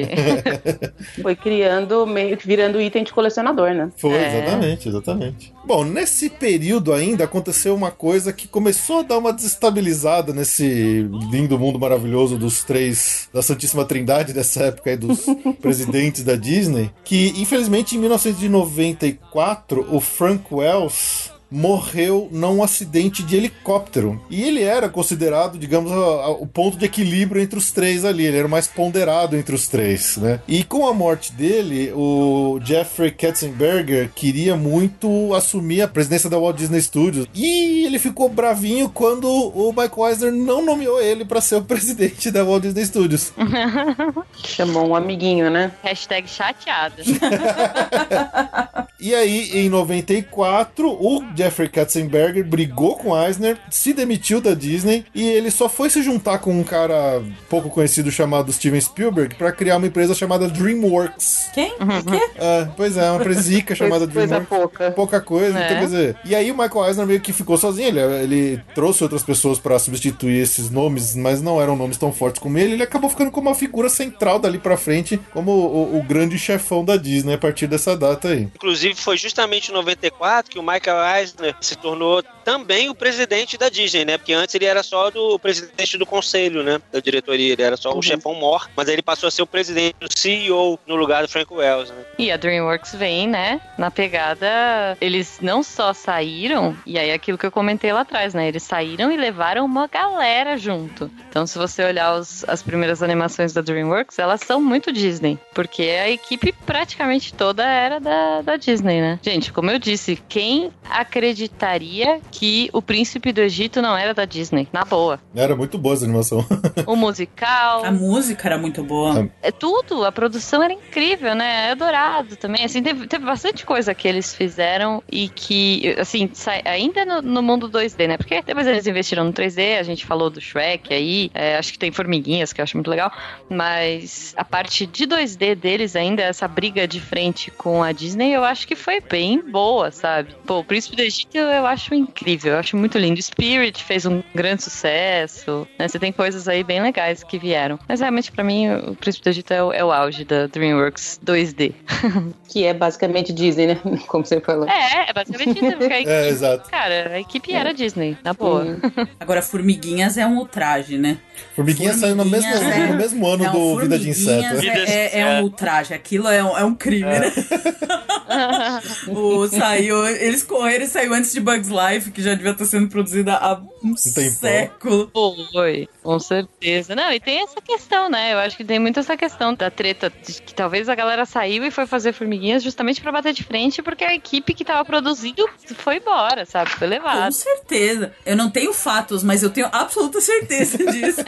Foi 1.21 1.35
criando, 1.35 2.07
meio 2.07 2.35
virando 2.43 2.81
item 2.81 3.03
de 3.03 3.13
colecionador, 3.13 3.69
né? 3.75 3.91
Foi, 3.97 4.15
É. 4.15 4.37
exatamente, 4.41 4.89
exatamente. 4.89 5.53
Bom, 5.63 5.83
nesse 5.83 6.27
período 6.27 6.91
ainda 6.91 7.25
aconteceu 7.25 7.75
uma 7.75 7.91
coisa 7.91 8.33
que 8.33 8.47
começou 8.47 9.01
a 9.01 9.03
dar 9.03 9.17
uma 9.19 9.31
desestabilizada 9.31 10.33
nesse 10.33 11.07
lindo 11.31 11.59
mundo 11.59 11.77
maravilhoso 11.79 12.35
dos 12.39 12.63
três, 12.63 13.29
da 13.31 13.43
Santíssima 13.43 13.85
Trindade 13.85 14.33
dessa 14.33 14.63
época 14.63 14.89
aí, 14.89 14.97
dos 14.97 15.23
presidentes 15.61 16.23
da 16.23 16.35
Disney, 16.35 16.89
que 17.03 17.33
infelizmente 17.37 17.95
em 17.95 17.99
1994 17.99 19.85
o 19.93 19.99
Frank 19.99 20.43
Wells 20.51 20.78
else 20.79 21.31
morreu 21.51 22.27
num 22.31 22.61
acidente 22.63 23.23
de 23.23 23.35
helicóptero. 23.35 24.21
E 24.29 24.43
ele 24.43 24.61
era 24.63 24.87
considerado, 24.89 25.57
digamos, 25.57 25.91
a- 25.91 25.95
a- 25.95 26.29
o 26.31 26.45
ponto 26.45 26.77
de 26.77 26.85
equilíbrio 26.85 27.41
entre 27.41 27.57
os 27.57 27.71
três 27.71 28.05
ali. 28.05 28.25
Ele 28.25 28.37
era 28.37 28.47
o 28.47 28.49
mais 28.49 28.67
ponderado 28.67 29.35
entre 29.35 29.55
os 29.55 29.67
três, 29.67 30.17
né? 30.17 30.39
E 30.47 30.63
com 30.63 30.87
a 30.87 30.93
morte 30.93 31.31
dele, 31.33 31.91
o 31.95 32.59
Jeffrey 32.63 33.11
Katzenberger 33.11 34.11
queria 34.13 34.55
muito 34.55 35.33
assumir 35.33 35.81
a 35.81 35.87
presidência 35.87 36.29
da 36.29 36.37
Walt 36.37 36.55
Disney 36.57 36.81
Studios. 36.81 37.27
E 37.33 37.85
ele 37.85 37.97
ficou 37.99 38.29
bravinho 38.29 38.89
quando 38.89 39.27
o 39.29 39.73
Mike 39.75 39.99
Eisner 39.99 40.31
não 40.31 40.63
nomeou 40.63 41.01
ele 41.01 41.25
para 41.25 41.41
ser 41.41 41.55
o 41.55 41.63
presidente 41.63 42.29
da 42.31 42.43
Walt 42.43 42.63
Disney 42.63 42.85
Studios. 42.85 43.33
Chamou 44.45 44.87
um 44.89 44.95
amiguinho, 44.95 45.49
né? 45.49 45.71
Hashtag 45.83 46.27
chateada. 46.29 47.03
E 49.01 49.15
aí, 49.15 49.51
em 49.53 49.69
94, 49.69 50.89
o 50.91 51.23
Jeffrey 51.39 51.69
Katzenberger 51.69 52.43
brigou 52.45 52.97
com 52.97 53.15
Eisner, 53.17 53.57
se 53.69 53.93
demitiu 53.93 54.41
da 54.41 54.53
Disney 54.53 55.05
e 55.15 55.25
ele 55.27 55.49
só 55.49 55.69
foi 55.69 55.89
se 55.89 56.03
juntar 56.03 56.39
com 56.39 56.51
um 56.51 56.63
cara 56.63 57.21
pouco 57.49 57.69
conhecido 57.69 58.11
chamado 58.11 58.51
Steven 58.51 58.79
Spielberg 58.81 59.35
para 59.35 59.51
criar 59.51 59.77
uma 59.77 59.87
empresa 59.87 60.13
chamada 60.13 60.47
DreamWorks. 60.47 61.49
Quem? 61.53 61.73
O 61.73 62.11
quê? 62.11 62.29
Ah, 62.39 62.69
pois 62.75 62.97
é, 62.97 63.09
uma 63.09 63.19
empresica 63.21 63.75
chamada 63.75 64.07
Coisa 64.07 64.27
DreamWorks. 64.27 64.49
pouca. 64.49 64.91
Pouca 64.91 65.21
coisa, 65.21 65.57
É. 65.59 65.65
então 65.65 65.77
quer 65.79 65.85
dizer. 65.85 66.17
E 66.25 66.35
aí 66.35 66.51
o 66.51 66.57
Michael 66.57 66.87
Eisner 66.87 67.07
meio 67.07 67.19
que 67.21 67.31
ficou 67.33 67.57
sozinho. 67.57 67.87
Ele, 67.87 67.99
ele 67.99 68.61
trouxe 68.75 69.03
outras 69.03 69.23
pessoas 69.23 69.59
para 69.59 69.77
substituir 69.79 70.41
esses 70.41 70.69
nomes, 70.69 71.15
mas 71.15 71.41
não 71.41 71.61
eram 71.61 71.75
nomes 71.75 71.97
tão 71.97 72.11
fortes 72.11 72.41
como 72.41 72.57
ele. 72.57 72.73
Ele 72.73 72.83
acabou 72.83 73.09
ficando 73.09 73.31
como 73.31 73.49
uma 73.49 73.55
figura 73.55 73.89
central 73.89 74.39
dali 74.39 74.57
pra 74.57 74.77
frente, 74.77 75.19
como 75.31 75.51
o, 75.51 75.97
o 75.99 76.03
grande 76.03 76.37
chefão 76.37 76.83
da 76.83 76.97
Disney 76.97 77.33
a 77.33 77.37
partir 77.37 77.67
dessa 77.67 77.95
data 77.95 78.29
aí. 78.29 78.43
Inclusive, 78.55 78.95
foi 78.95 79.17
justamente 79.17 79.69
em 79.69 79.73
94 79.73 80.51
que 80.51 80.59
o 80.59 80.63
Michael 80.63 81.17
Eisner 81.19 81.28
se 81.61 81.75
tornou 81.75 82.23
também 82.43 82.89
o 82.89 82.95
presidente 82.95 83.57
da 83.57 83.69
Disney, 83.69 84.05
né? 84.05 84.17
Porque 84.17 84.33
antes 84.33 84.55
ele 84.55 84.65
era 84.65 84.81
só 84.83 85.09
do 85.09 85.35
o 85.35 85.39
presidente 85.39 85.97
do 85.97 86.05
conselho, 86.05 86.63
né? 86.63 86.79
Da 86.91 86.99
diretoria, 86.99 87.53
ele 87.53 87.61
era 87.61 87.77
só 87.77 87.91
o 87.95 88.01
chefão 88.01 88.33
mor, 88.33 88.69
mas 88.75 88.87
aí 88.87 88.95
ele 88.95 89.01
passou 89.01 89.27
a 89.27 89.31
ser 89.31 89.41
o 89.41 89.47
presidente, 89.47 89.95
o 90.01 90.07
CEO, 90.17 90.79
no 90.87 90.95
lugar 90.95 91.21
do 91.23 91.29
Frank 91.29 91.53
Wells, 91.53 91.91
né? 91.93 92.03
E 92.17 92.31
a 92.31 92.37
DreamWorks 92.37 92.95
vem, 92.95 93.27
né, 93.27 93.61
na 93.77 93.91
pegada. 93.91 94.97
Eles 94.99 95.37
não 95.41 95.61
só 95.63 95.93
saíram, 95.93 96.75
e 96.85 96.97
aí 96.97 97.11
aquilo 97.11 97.37
que 97.37 97.45
eu 97.45 97.51
comentei 97.51 97.91
lá 97.93 98.01
atrás, 98.01 98.33
né? 98.33 98.47
Eles 98.47 98.63
saíram 98.63 99.11
e 99.11 99.17
levaram 99.17 99.65
uma 99.65 99.87
galera 99.87 100.57
junto. 100.57 101.09
Então, 101.29 101.45
se 101.45 101.57
você 101.57 101.83
olhar 101.83 102.15
os- 102.17 102.43
as 102.47 102.61
primeiras 102.63 103.03
animações 103.03 103.53
da 103.53 103.61
DreamWorks, 103.61 104.17
elas 104.19 104.41
são 104.41 104.61
muito 104.61 104.91
Disney. 104.91 105.37
Porque 105.53 105.83
a 105.83 106.09
equipe 106.09 106.51
praticamente 106.65 107.33
toda 107.33 107.63
era 107.65 107.99
da, 107.99 108.41
da 108.41 108.57
Disney, 108.57 109.01
né? 109.01 109.19
Gente, 109.21 109.51
como 109.53 109.69
eu 109.71 109.79
disse, 109.79 110.21
quem 110.27 110.71
acreditaria 111.19 112.21
que 112.31 112.69
o 112.71 112.81
Príncipe 112.81 113.33
do 113.33 113.41
Egito 113.41 113.81
não 113.81 113.95
era 113.95 114.13
da 114.13 114.23
Disney, 114.23 114.67
na 114.71 114.85
boa. 114.85 115.19
Era 115.35 115.55
muito 115.55 115.77
boa 115.77 115.93
essa 115.93 116.05
animação. 116.05 116.45
O 116.85 116.95
musical. 116.95 117.83
A 117.83 117.91
música 117.91 118.47
era 118.47 118.57
muito 118.57 118.83
boa. 118.83 119.29
É 119.43 119.51
tudo, 119.51 120.05
a 120.05 120.11
produção 120.11 120.63
era 120.63 120.73
incrível, 120.73 121.35
né? 121.35 121.67
É 121.67 121.71
adorado 121.71 122.35
também. 122.35 122.63
Assim, 122.63 122.81
teve, 122.81 123.05
teve 123.05 123.25
bastante 123.25 123.65
coisa 123.65 123.93
que 123.93 124.07
eles 124.07 124.33
fizeram 124.33 125.03
e 125.11 125.27
que, 125.27 125.95
assim, 125.99 126.29
sai, 126.33 126.61
ainda 126.65 127.03
no, 127.05 127.21
no, 127.21 127.43
mundo 127.43 127.69
2D, 127.69 128.07
né? 128.07 128.17
Porque 128.17 128.41
depois 128.41 128.65
eles 128.65 128.87
investiram 128.87 129.25
no 129.25 129.33
3D, 129.33 129.77
a 129.77 129.83
gente 129.83 130.05
falou 130.05 130.29
do 130.29 130.39
Shrek 130.39 130.93
aí, 130.93 131.29
é, 131.33 131.57
acho 131.57 131.73
que 131.73 131.79
tem 131.79 131.91
Formiguinhas, 131.91 132.53
que 132.53 132.61
eu 132.61 132.63
acho 132.63 132.77
muito 132.77 132.89
legal, 132.89 133.11
mas 133.49 134.33
a 134.37 134.45
parte 134.45 134.85
de 134.85 135.05
2D 135.05 135.55
deles 135.55 135.95
ainda, 135.95 136.23
essa 136.23 136.47
briga 136.47 136.87
de 136.87 136.99
frente 136.99 137.51
com 137.51 137.83
a 137.83 137.91
Disney, 137.91 138.33
eu 138.33 138.43
acho 138.43 138.67
que 138.67 138.75
foi 138.75 139.01
bem 139.01 139.41
boa, 139.41 139.91
sabe? 139.91 140.35
Pô, 140.45 140.59
o 140.59 140.63
Príncipe 140.63 140.95
do 140.95 141.03
Egito 141.09 141.37
eu 141.37 141.65
acho 141.65 141.93
incrível, 141.93 142.53
eu 142.53 142.59
acho 142.59 142.77
muito 142.77 142.97
lindo. 142.97 143.21
Spirit 143.21 143.83
fez 143.83 144.05
um 144.05 144.21
grande 144.33 144.63
sucesso, 144.63 145.67
né? 145.77 145.87
Você 145.87 145.97
tem 145.99 146.11
coisas 146.11 146.47
aí 146.47 146.63
bem 146.63 146.81
legais 146.81 147.23
que 147.23 147.39
vieram. 147.39 147.79
Mas 147.87 147.99
realmente, 147.99 148.31
para 148.31 148.43
mim, 148.43 148.69
o 148.71 148.95
Príncipe 148.95 149.23
do 149.23 149.29
Egito 149.29 149.51
é 149.51 149.63
o, 149.63 149.73
é 149.73 149.83
o 149.83 149.91
auge 149.91 150.23
da 150.23 150.47
DreamWorks 150.47 151.19
2D. 151.25 151.73
que 152.47 152.65
é 152.65 152.73
basicamente 152.73 153.33
Disney, 153.33 153.67
né? 153.67 153.81
Como 154.07 154.25
você 154.25 154.39
falou. 154.39 154.67
É, 154.69 155.09
é 155.09 155.13
basicamente 155.13 155.53
Disney. 155.53 155.75
Porque 155.75 155.93
a 155.93 155.97
equipe, 155.99 156.11
é, 156.11 156.29
exato. 156.29 156.69
Cara, 156.69 157.11
a 157.13 157.19
equipe 157.19 157.53
era 157.53 157.73
Disney, 157.73 158.17
na 158.23 158.33
boa. 158.33 158.77
Agora, 159.19 159.41
Formiguinhas 159.41 160.17
é 160.17 160.25
um 160.25 160.37
ultraje, 160.37 160.97
né? 160.97 161.17
Formiguinhas, 161.55 161.97
saiu 161.97 162.15
no 162.15 162.25
mesmo, 162.25 162.49
é... 162.49 162.87
no 162.87 162.95
mesmo 162.95 163.27
ano 163.27 163.43
não, 163.43 163.51
do 163.51 163.79
Vida 163.79 163.99
de 163.99 164.09
Inseto. 164.09 164.65
É, 164.65 165.19
é, 165.19 165.39
um 165.39 165.43
ultraje, 165.43 165.93
aquilo 165.93 166.27
é 166.27 166.43
um, 166.43 166.57
é 166.57 166.63
um 166.63 166.75
crime, 166.75 167.05
né? 167.05 167.31
o, 169.07 169.47
saiu, 169.47 170.05
eles 170.07 170.43
correram 170.43 170.85
e 170.85 170.87
saiu 170.87 171.13
antes 171.13 171.33
de 171.33 171.39
Bugs 171.39 171.69
Life, 171.69 172.11
que 172.11 172.21
já 172.21 172.33
devia 172.33 172.51
estar 172.51 172.65
sendo 172.65 172.87
produzida 172.87 173.35
há 173.35 173.59
um, 173.83 173.95
século. 173.97 175.11
Foi, 175.51 175.87
com 176.03 176.19
certeza. 176.19 176.95
Não, 176.95 177.11
e 177.11 177.19
tem 177.19 177.41
essa 177.41 177.61
questão, 177.61 178.09
né? 178.09 178.33
Eu 178.33 178.39
acho 178.39 178.55
que 178.55 178.63
tem 178.63 178.79
muito 178.79 178.99
essa 178.99 179.17
questão 179.17 179.53
da 179.53 179.69
treta 179.69 180.09
de 180.09 180.41
que 180.41 180.53
talvez 180.53 180.87
a 180.89 180.95
galera 180.95 181.25
saiu 181.25 181.65
e 181.65 181.71
foi 181.71 181.85
fazer 181.85 182.13
formiguinhas 182.13 182.63
justamente 182.63 183.01
para 183.01 183.11
bater 183.11 183.33
de 183.33 183.43
frente, 183.43 183.81
porque 183.81 184.03
a 184.03 184.13
equipe 184.13 184.53
que 184.53 184.63
tava 184.63 184.85
produzindo 184.85 185.47
foi 185.75 185.97
embora, 185.97 186.45
sabe? 186.45 186.69
Foi 186.71 186.87
levada. 186.87 187.25
Com 187.25 187.31
certeza. 187.31 188.13
Eu 188.25 188.35
não 188.35 188.49
tenho 188.49 188.73
fatos, 188.73 189.23
mas 189.23 189.43
eu 189.43 189.49
tenho 189.49 189.67
absoluta 189.71 190.21
certeza 190.21 190.77
disso. 190.91 191.21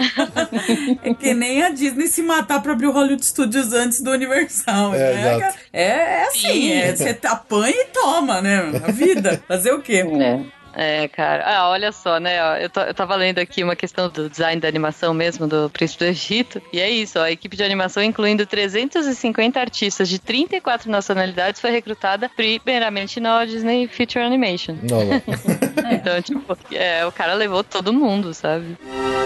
É 1.04 1.14
que 1.14 1.34
nem 1.34 1.64
a 1.64 1.70
Disney 1.70 2.08
se 2.08 2.22
matar 2.22 2.62
pra 2.62 2.74
abrir 2.74 2.88
o 2.88 2.92
Hollywood 2.92 3.26
Studios 3.26 3.74
antes 3.74 4.02
do 4.02 4.12
Universal. 4.12 4.94
É, 4.96 5.38
né? 5.38 5.54
é, 5.72 5.84
é 5.84 6.24
assim, 6.28 6.72
é, 6.72 6.96
você 6.96 7.18
apanha 7.28 7.76
e 7.76 7.86
toma, 7.86 8.42
né? 8.42 8.72
A 8.84 8.92
vida. 8.92 9.42
Fazer 9.48 9.72
o 9.72 9.82
quê? 9.82 10.04
É. 10.20 10.61
É, 10.74 11.08
cara. 11.08 11.44
Ah, 11.46 11.70
olha 11.70 11.92
só, 11.92 12.20
né? 12.20 12.64
Eu, 12.64 12.70
eu 12.86 12.94
tava 12.94 13.16
lendo 13.16 13.40
aqui 13.40 13.64
uma 13.64 13.76
questão 13.76 14.10
do 14.10 14.30
design 14.30 14.60
da 14.62 14.68
animação 14.68 15.14
mesmo 15.14 15.48
do 15.48 15.70
Príncipe 15.70 16.06
do 16.06 16.10
Egito. 16.10 16.62
E 16.72 16.80
é 16.80 16.90
isso, 16.90 17.20
ó, 17.20 17.24
a 17.24 17.32
equipe 17.32 17.56
de 17.56 17.64
animação, 17.64 18.04
incluindo 18.04 18.46
350 18.46 19.60
artistas 19.60 20.08
de 20.08 20.20
34 20.20 20.90
nacionalidades, 20.90 21.60
foi 21.60 21.72
recrutada 21.72 22.30
primeiramente 22.30 23.20
na 23.20 23.44
Disney 23.46 23.88
Feature 23.88 24.24
Animation. 24.24 24.78
Não, 24.84 25.04
não. 25.06 25.22
então, 25.92 26.22
tipo, 26.22 26.58
é, 26.72 27.06
o 27.06 27.12
cara 27.12 27.34
levou 27.34 27.64
todo 27.64 27.94
mundo, 27.94 28.34
sabe? 28.34 28.78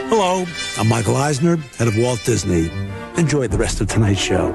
Hello, 0.10 0.46
I'm 0.78 0.88
Michael 0.88 1.18
Eisner, 1.28 1.58
head 1.78 1.90
of 1.90 2.00
Walt 2.00 2.24
Disney. 2.26 2.72
Enjoy 3.18 3.48
the 3.48 3.58
rest 3.58 3.82
of 3.82 3.88
tonight's 3.88 4.22
show. 4.22 4.54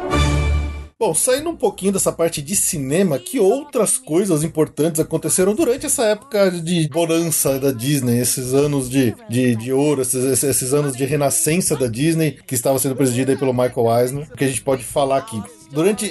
Bom, 1.01 1.15
saindo 1.15 1.49
um 1.49 1.57
pouquinho 1.57 1.93
dessa 1.93 2.13
parte 2.13 2.43
de 2.43 2.55
cinema, 2.55 3.19
que 3.19 3.41
outras 3.41 3.97
coisas 3.97 4.45
importantes 4.45 5.01
aconteceram 5.01 5.55
durante 5.55 5.87
essa 5.87 6.05
época 6.05 6.51
de 6.51 6.87
bonança 6.91 7.59
da 7.59 7.73
Disney, 7.73 8.19
esses 8.19 8.53
anos 8.53 8.91
de, 8.91 9.17
de, 9.27 9.57
de 9.57 9.73
ouro, 9.73 10.03
esses, 10.03 10.43
esses 10.43 10.75
anos 10.75 10.95
de 10.95 11.07
renascença 11.07 11.75
da 11.75 11.87
Disney, 11.87 12.37
que 12.47 12.55
estava 12.55 12.79
sendo 12.79 12.95
presidida 12.95 13.35
pelo 13.35 13.55
Michael 13.55 13.99
Eisner, 13.99 14.31
que 14.37 14.45
a 14.45 14.49
gente 14.49 14.61
pode 14.61 14.85
falar 14.85 15.17
aqui 15.17 15.43
durante 15.71 16.07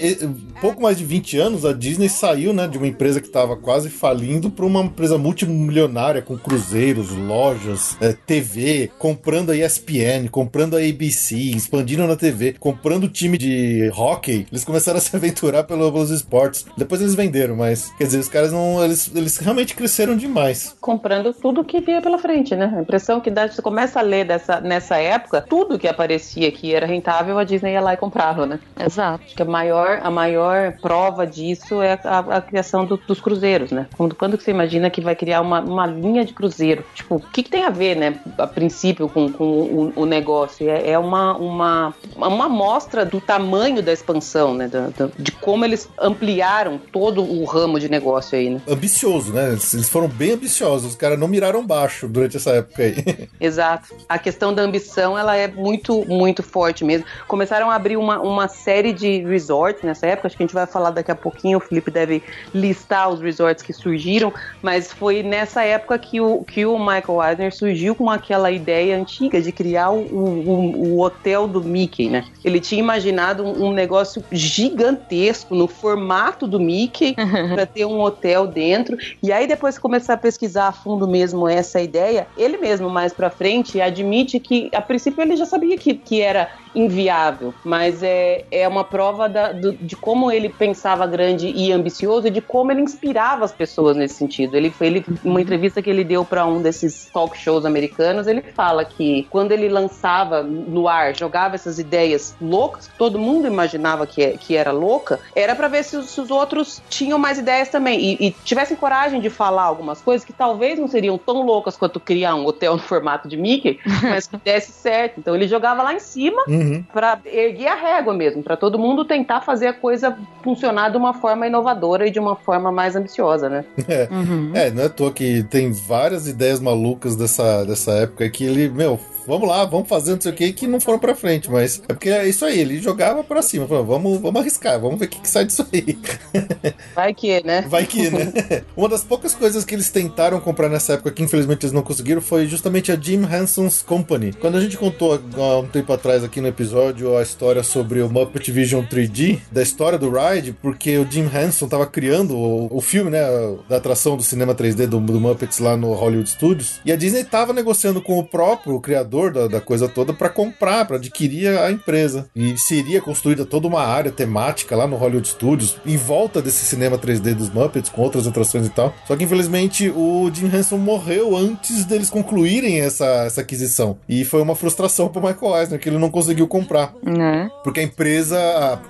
pouco 0.61 0.81
mais 0.81 0.97
de 0.97 1.05
20 1.05 1.37
anos, 1.37 1.65
a 1.65 1.73
Disney 1.73 2.09
saiu 2.09 2.53
né, 2.53 2.67
de 2.67 2.77
uma 2.77 2.87
empresa 2.87 3.21
que 3.21 3.27
estava 3.27 3.55
quase 3.55 3.89
falindo 3.89 4.49
para 4.49 4.65
uma 4.65 4.81
empresa 4.81 5.17
multimilionária 5.17 6.21
com 6.21 6.37
cruzeiros, 6.37 7.11
lojas, 7.11 7.97
é, 8.01 8.13
TV, 8.13 8.91
comprando 8.97 9.51
a 9.51 9.55
ESPN, 9.55 10.27
comprando 10.29 10.75
a 10.75 10.79
ABC, 10.79 11.35
expandindo 11.35 12.05
na 12.05 12.15
TV, 12.15 12.55
comprando 12.59 13.05
o 13.05 13.09
time 13.09 13.37
de 13.37 13.91
hockey. 13.95 14.45
Eles 14.51 14.63
começaram 14.63 14.97
a 14.97 15.01
se 15.01 15.15
aventurar 15.15 15.63
pelos 15.63 16.09
esportes. 16.09 16.65
Depois 16.77 17.01
eles 17.01 17.15
venderam, 17.15 17.55
mas 17.55 17.91
quer 17.97 18.05
dizer, 18.05 18.19
os 18.19 18.27
caras 18.27 18.51
não. 18.51 18.83
Eles, 18.83 19.11
eles 19.15 19.37
realmente 19.37 19.75
cresceram 19.75 20.15
demais. 20.15 20.75
Comprando 20.79 21.33
tudo 21.33 21.63
que 21.63 21.79
via 21.79 22.01
pela 22.01 22.17
frente, 22.17 22.55
né? 22.55 22.73
A 22.75 22.81
impressão 22.81 23.19
que 23.19 23.31
dá, 23.31 23.47
você 23.47 23.61
começa 23.61 23.99
a 23.99 24.03
ler 24.03 24.25
dessa, 24.25 24.59
nessa 24.59 24.97
época, 24.97 25.41
tudo 25.41 25.79
que 25.79 25.87
aparecia 25.87 26.51
que 26.51 26.73
era 26.73 26.85
rentável, 26.85 27.37
a 27.37 27.43
Disney 27.43 27.73
ia 27.73 27.81
lá 27.81 27.93
e 27.93 27.97
comprava, 27.97 28.45
né? 28.45 28.59
Exato. 28.79 29.23
Que 29.35 29.43
maior, 29.49 29.99
a 30.03 30.11
maior 30.11 30.73
prova 30.81 31.25
disso 31.25 31.81
é 31.81 31.99
a, 32.03 32.19
a 32.19 32.41
criação 32.41 32.85
do, 32.85 32.97
dos 32.97 33.19
cruzeiros, 33.19 33.71
né? 33.71 33.87
Quando, 33.97 34.15
quando 34.15 34.39
você 34.39 34.51
imagina 34.51 34.89
que 34.89 35.01
vai 35.01 35.15
criar 35.15 35.41
uma, 35.41 35.59
uma 35.61 35.85
linha 35.85 36.23
de 36.23 36.33
cruzeiro? 36.33 36.83
Tipo, 36.93 37.15
o 37.15 37.19
que, 37.19 37.43
que 37.43 37.49
tem 37.49 37.63
a 37.63 37.69
ver, 37.69 37.95
né, 37.95 38.19
a 38.37 38.47
princípio, 38.47 39.09
com, 39.09 39.31
com 39.31 39.43
o, 39.43 39.93
o 39.95 40.05
negócio? 40.05 40.69
É, 40.69 40.91
é, 40.91 40.99
uma, 40.99 41.35
uma, 41.35 41.93
uma 42.15 42.45
amostra 42.45 43.05
do 43.05 43.19
tamanho 43.19 43.81
da 43.81 43.91
expansão, 43.91 44.53
né? 44.53 44.67
Da, 44.67 44.87
da, 44.89 45.09
de 45.17 45.31
como 45.31 45.65
eles 45.65 45.89
ampliaram 45.99 46.79
todo 46.91 47.21
o 47.21 47.43
ramo 47.45 47.79
de 47.79 47.89
negócio 47.89 48.37
aí, 48.37 48.49
né? 48.49 48.61
Ambicioso, 48.67 49.33
né? 49.33 49.49
Eles 49.49 49.89
foram 49.89 50.07
bem 50.07 50.31
ambiciosos, 50.31 50.91
os 50.91 50.95
caras 50.95 51.19
não 51.19 51.27
miraram 51.27 51.65
baixo 51.65 52.07
durante 52.07 52.37
essa 52.37 52.51
época 52.51 52.83
aí. 52.83 53.29
Exato. 53.39 53.95
A 54.07 54.17
questão 54.19 54.53
da 54.53 54.61
ambição, 54.61 55.17
ela 55.17 55.35
é 55.35 55.47
muito, 55.47 56.05
muito 56.07 56.43
forte 56.43 56.83
mesmo. 56.83 57.05
Começaram 57.27 57.69
a 57.69 57.75
abrir 57.75 57.97
uma, 57.97 58.19
uma 58.19 58.47
série 58.47 58.93
de 58.93 59.21
resorts 59.39 59.83
nessa 59.83 60.05
época, 60.05 60.27
acho 60.27 60.35
que 60.35 60.43
a 60.43 60.45
gente 60.45 60.53
vai 60.53 60.67
falar 60.67 60.91
daqui 60.91 61.11
a 61.11 61.15
pouquinho, 61.15 61.57
o 61.57 61.61
Felipe 61.61 61.89
deve 61.89 62.21
listar 62.53 63.09
os 63.09 63.21
resorts 63.21 63.63
que 63.63 63.71
surgiram, 63.71 64.33
mas 64.61 64.91
foi 64.91 65.23
nessa 65.23 65.63
época 65.63 65.97
que 65.97 66.19
o, 66.19 66.43
que 66.43 66.65
o 66.65 66.77
Michael 66.77 67.23
Eisner 67.29 67.55
surgiu 67.55 67.95
com 67.95 68.09
aquela 68.09 68.51
ideia 68.51 68.97
antiga 68.97 69.41
de 69.41 69.51
criar 69.51 69.91
o, 69.91 70.01
o, 70.01 70.95
o 70.95 71.01
hotel 71.01 71.47
do 71.47 71.63
Mickey, 71.63 72.09
né? 72.09 72.25
Ele 72.43 72.59
tinha 72.59 72.79
imaginado 72.79 73.43
um, 73.43 73.67
um 73.67 73.71
negócio 73.71 74.23
gigantesco 74.31 75.55
no 75.55 75.67
formato 75.67 76.45
do 76.45 76.59
Mickey 76.59 77.15
para 77.53 77.65
ter 77.65 77.85
um 77.85 78.01
hotel 78.01 78.45
dentro, 78.45 78.97
e 79.23 79.31
aí 79.31 79.47
depois 79.47 79.79
começar 79.79 80.13
a 80.13 80.17
pesquisar 80.17 80.67
a 80.67 80.71
fundo 80.71 81.07
mesmo 81.07 81.47
essa 81.47 81.81
ideia, 81.81 82.27
ele 82.37 82.57
mesmo 82.57 82.89
mais 82.89 83.13
para 83.13 83.29
frente 83.29 83.79
admite 83.79 84.39
que 84.39 84.69
a 84.73 84.81
princípio 84.81 85.21
ele 85.21 85.35
já 85.35 85.45
sabia 85.45 85.77
que, 85.77 85.93
que 85.93 86.21
era 86.21 86.49
inviável, 86.73 87.53
mas 87.63 88.03
é, 88.03 88.45
é 88.51 88.67
uma 88.67 88.83
prova 88.83 89.27
da, 89.27 89.51
do, 89.51 89.73
de 89.73 89.95
como 89.95 90.31
ele 90.31 90.49
pensava 90.49 91.05
grande 91.07 91.47
e 91.47 91.71
ambicioso 91.71 92.27
e 92.27 92.31
de 92.31 92.41
como 92.41 92.71
ele 92.71 92.81
inspirava 92.81 93.45
as 93.45 93.51
pessoas 93.51 93.97
nesse 93.97 94.15
sentido. 94.15 94.55
Ele, 94.55 94.73
ele 94.81 95.05
uma 95.23 95.41
entrevista 95.41 95.81
que 95.81 95.89
ele 95.89 96.03
deu 96.03 96.23
para 96.23 96.45
um 96.45 96.61
desses 96.61 97.09
talk 97.11 97.37
shows 97.37 97.65
americanos, 97.65 98.27
ele 98.27 98.41
fala 98.41 98.85
que 98.85 99.27
quando 99.29 99.51
ele 99.51 99.69
lançava 99.69 100.43
no 100.43 100.87
ar, 100.87 101.15
jogava 101.15 101.55
essas 101.55 101.79
ideias 101.79 102.35
loucas, 102.41 102.89
todo 102.97 103.17
mundo 103.17 103.47
imaginava 103.47 104.05
que, 104.05 104.37
que 104.37 104.55
era 104.55 104.71
louca, 104.71 105.19
era 105.35 105.55
para 105.55 105.67
ver 105.67 105.83
se 105.83 105.97
os, 105.97 106.09
se 106.09 106.21
os, 106.21 106.29
outros 106.29 106.81
tinham 106.89 107.17
mais 107.17 107.37
ideias 107.37 107.69
também 107.69 107.99
e, 107.99 108.27
e 108.27 108.31
tivessem 108.31 108.77
coragem 108.77 109.19
de 109.19 109.29
falar 109.29 109.63
algumas 109.63 110.01
coisas 110.01 110.25
que 110.25 110.33
talvez 110.33 110.79
não 110.79 110.87
seriam 110.87 111.17
tão 111.17 111.41
loucas 111.41 111.75
quanto 111.75 111.99
criar 111.99 112.35
um 112.35 112.45
hotel 112.45 112.73
no 112.73 112.81
formato 112.81 113.27
de 113.27 113.37
Mickey, 113.37 113.79
mas 114.03 114.27
que 114.27 114.37
desse 114.37 114.71
certo. 114.71 115.19
Então 115.19 115.35
ele 115.35 115.47
jogava 115.47 115.83
lá 115.83 115.93
em 115.93 115.99
cima 115.99 116.43
uhum. 116.47 116.58
Para 116.93 117.19
erguer 117.25 117.67
a 117.67 117.75
régua 117.75 118.13
mesmo, 118.13 118.43
para 118.43 118.57
todo 118.57 118.79
mundo 118.79 119.05
tentar 119.05 119.41
fazer 119.41 119.67
a 119.67 119.73
coisa 119.73 120.17
funcionar 120.43 120.89
de 120.89 120.97
uma 120.97 121.13
forma 121.13 121.47
inovadora 121.47 122.07
e 122.07 122.11
de 122.11 122.19
uma 122.19 122.35
forma 122.35 122.71
mais 122.71 122.95
ambiciosa, 122.95 123.49
né? 123.49 123.65
É, 123.89 124.07
uhum. 124.11 124.51
é 124.53 124.69
não 124.69 124.83
é 124.83 124.85
à 124.85 124.89
toa 124.89 125.11
que 125.11 125.41
tem 125.43 125.71
várias 125.71 126.27
ideias 126.27 126.59
malucas 126.59 127.15
dessa, 127.15 127.65
dessa 127.65 127.91
época 127.93 128.29
que 128.29 128.45
ele, 128.45 128.69
meu, 128.69 128.99
vamos 129.29 129.47
lá, 129.47 129.63
vamos 129.63 129.87
fazer 129.87 130.13
não 130.13 130.21
sei 130.21 130.31
o 130.31 130.35
que, 130.35 130.51
que 130.51 130.67
não 130.67 130.81
foram 130.81 130.97
pra 130.97 131.15
frente, 131.15 131.49
mas 131.49 131.81
é 131.87 131.93
porque 131.93 132.09
é 132.09 132.27
isso 132.27 132.43
aí, 132.43 132.59
ele 132.59 132.79
jogava 132.79 133.23
pra 133.23 133.43
cima, 133.43 133.67
falou, 133.67 133.85
vamos, 133.85 134.19
vamos 134.19 134.41
arriscar, 134.41 134.79
vamos 134.79 134.99
ver 134.99 135.05
o 135.05 135.09
que, 135.09 135.21
que 135.21 135.29
sai 135.29 135.45
disso 135.45 135.65
aí. 135.71 135.97
Vai 136.95 137.13
que, 137.13 137.43
né? 137.45 137.61
Vai 137.67 137.85
que, 137.85 138.09
né? 138.09 138.33
Uma 138.75 138.89
das 138.89 139.03
poucas 139.03 139.33
coisas 139.35 139.63
que 139.63 139.75
eles 139.75 139.89
tentaram 139.89 140.39
comprar 140.39 140.67
nessa 140.67 140.93
época, 140.93 141.11
que 141.11 141.23
infelizmente 141.23 141.65
eles 141.65 141.73
não 141.73 141.83
conseguiram, 141.83 142.21
foi 142.21 142.47
justamente 142.47 142.91
a 142.91 142.95
Jim 142.95 143.21
Henson's 143.23 143.81
Company. 143.81 144.33
Quando 144.33 144.57
a 144.57 144.61
gente 144.61 144.77
contou 144.77 145.21
há 145.37 145.59
um 145.59 145.67
tempo 145.67 145.93
atrás 145.93 146.23
aqui 146.23 146.41
no 146.41 146.47
episódio 146.47 147.15
a 147.15 147.21
história 147.21 147.61
sobre 147.63 148.01
o 148.01 148.09
Muppet 148.09 148.51
Vision 148.51 148.83
3D, 148.83 149.39
da 149.51 149.61
história 149.61 149.97
do 149.97 150.09
Ride, 150.09 150.53
porque 150.53 150.97
o 150.97 151.09
Jim 151.09 151.29
Henson 151.33 151.67
tava 151.67 151.85
criando 151.85 152.35
o, 152.35 152.67
o 152.75 152.81
filme, 152.81 153.11
né, 153.11 153.21
da 153.67 153.77
atração 153.77 154.17
do 154.17 154.23
cinema 154.23 154.55
3D 154.55 154.87
do, 154.87 154.99
do 154.99 155.19
Muppets 155.19 155.59
lá 155.59 155.77
no 155.77 155.93
Hollywood 155.93 156.29
Studios, 156.29 156.79
e 156.83 156.91
a 156.91 156.95
Disney 156.95 157.23
tava 157.23 157.53
negociando 157.53 158.01
com 158.01 158.17
o 158.17 158.23
próprio 158.23 158.79
criador 158.79 159.18
da, 159.27 159.47
da 159.47 159.61
coisa 159.61 159.87
toda 159.87 160.13
para 160.13 160.29
comprar, 160.29 160.85
para 160.85 160.95
adquirir 160.95 161.57
a 161.57 161.71
empresa. 161.71 162.29
E 162.35 162.57
seria 162.57 163.01
construída 163.01 163.45
toda 163.45 163.67
uma 163.67 163.81
área 163.81 164.11
temática 164.11 164.75
lá 164.75 164.87
no 164.87 164.95
Hollywood 164.95 165.27
Studios, 165.27 165.77
em 165.85 165.97
volta 165.97 166.41
desse 166.41 166.65
cinema 166.65 166.97
3D 166.97 167.33
dos 167.33 167.49
Muppets, 167.49 167.89
com 167.89 168.01
outras 168.01 168.25
atrações 168.25 168.67
e 168.67 168.69
tal. 168.69 168.93
Só 169.05 169.15
que 169.15 169.23
infelizmente 169.23 169.89
o 169.89 170.29
Jim 170.33 170.47
Henson 170.47 170.77
morreu 170.77 171.35
antes 171.35 171.85
deles 171.85 172.09
concluírem 172.09 172.79
essa, 172.79 173.05
essa 173.25 173.41
aquisição. 173.41 173.97
E 174.07 174.23
foi 174.23 174.41
uma 174.41 174.55
frustração 174.55 175.09
pro 175.09 175.21
Michael 175.21 175.57
Eisner, 175.57 175.79
que 175.79 175.89
ele 175.89 175.97
não 175.97 176.09
conseguiu 176.09 176.47
comprar. 176.47 176.93
Né? 177.03 177.49
Porque 177.63 177.79
a 177.79 177.83
empresa, 177.83 178.39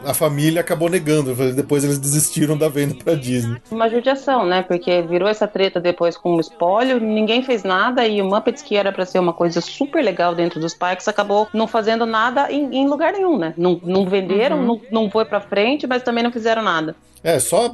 a, 0.05 0.11
a 0.11 0.13
família 0.13 0.61
acabou 0.61 0.89
negando. 0.89 1.33
Depois 1.53 1.83
eles 1.83 1.97
desistiram 1.97 2.57
da 2.57 2.69
venda 2.69 2.95
pra 3.03 3.15
Disney. 3.15 3.57
Uma 3.71 3.89
judiação, 3.89 4.45
né? 4.45 4.61
Porque 4.61 5.01
virou 5.03 5.27
essa 5.27 5.47
treta 5.47 5.79
depois 5.79 6.17
com 6.17 6.35
o 6.35 6.39
espólio, 6.39 6.99
ninguém 6.99 7.41
fez 7.43 7.63
nada 7.63 8.05
e 8.05 8.21
o 8.21 8.25
Muppets, 8.25 8.61
que 8.61 8.75
era 8.75 8.91
pra 8.91 9.05
ser 9.05 9.19
uma 9.19 9.33
coisa 9.33 9.61
super 9.61 10.03
legal 10.03 10.18
dentro 10.35 10.59
dos 10.59 10.73
parques, 10.73 11.07
acabou 11.07 11.47
não 11.53 11.67
fazendo 11.67 12.05
nada 12.05 12.51
em, 12.51 12.75
em 12.75 12.87
lugar 12.87 13.13
nenhum, 13.13 13.37
né? 13.37 13.53
Não, 13.57 13.79
não 13.83 14.05
venderam, 14.05 14.63
não, 14.63 14.81
não 14.91 15.09
foi 15.09 15.25
pra 15.25 15.39
frente, 15.39 15.87
mas 15.87 16.03
também 16.03 16.23
não 16.23 16.31
fizeram 16.31 16.61
nada. 16.61 16.95
É, 17.23 17.37
só 17.37 17.73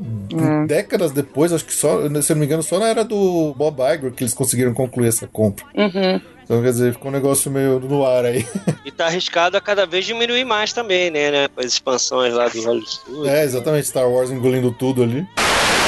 décadas 0.68 1.12
depois, 1.12 1.54
acho 1.54 1.66
que 1.66 1.74
só, 1.74 2.00
se 2.22 2.32
eu 2.32 2.36
não 2.36 2.40
me 2.40 2.46
engano, 2.46 2.64
só 2.64 2.80
na 2.80 2.88
era 2.88 3.04
do 3.04 3.54
Bob 3.56 3.80
Iger 3.80 4.12
que 4.12 4.24
eles 4.24 4.34
conseguiram 4.34 4.74
concluir 4.74 5.08
essa 5.08 5.28
compra. 5.28 5.66
Uhum. 5.76 6.20
Então, 6.44 6.62
quer 6.62 6.70
dizer, 6.70 6.94
ficou 6.94 7.10
um 7.10 7.14
negócio 7.14 7.50
meio 7.50 7.80
no 7.80 8.06
ar 8.06 8.26
aí. 8.26 8.46
E 8.86 8.92
tá 8.92 9.08
arriscado 9.08 9.58
a 9.58 9.62
cada 9.62 9.86
vez 9.88 10.06
diminuir 10.06 10.46
mais 10.46 10.72
também, 10.72 11.10
né? 11.10 11.32
né? 11.32 11.48
Com 11.48 11.60
as 11.60 11.66
expansões 11.66 12.34
lá 12.36 12.48
do 12.48 12.62
Hollywood. 12.62 13.00
É, 13.26 13.44
exatamente, 13.44 13.88
Star 13.88 14.08
Wars 14.08 14.30
engolindo 14.30 14.72
tudo 14.72 15.02
ali. 15.02 15.28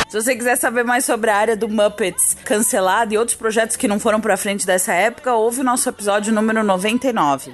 Se 0.10 0.22
você 0.22 0.36
quiser 0.36 0.56
saber 0.56 0.86
mais 0.86 1.04
sobre 1.04 1.30
a 1.30 1.36
área 1.36 1.56
do 1.58 1.68
Muppets 1.68 2.38
cancelada 2.46 3.14
e 3.14 3.18
outros 3.18 3.36
projetos 3.36 3.76
que 3.76 3.90
não 3.90 4.00
foram 4.00 4.22
pra 4.22 4.38
frente 4.38 4.66
dessa 4.66 4.94
época, 4.94 5.34
ouve 5.34 5.60
o 5.60 5.64
nosso 5.66 5.90
episódio 5.90 6.34
número 6.34 6.64
99. 6.64 7.52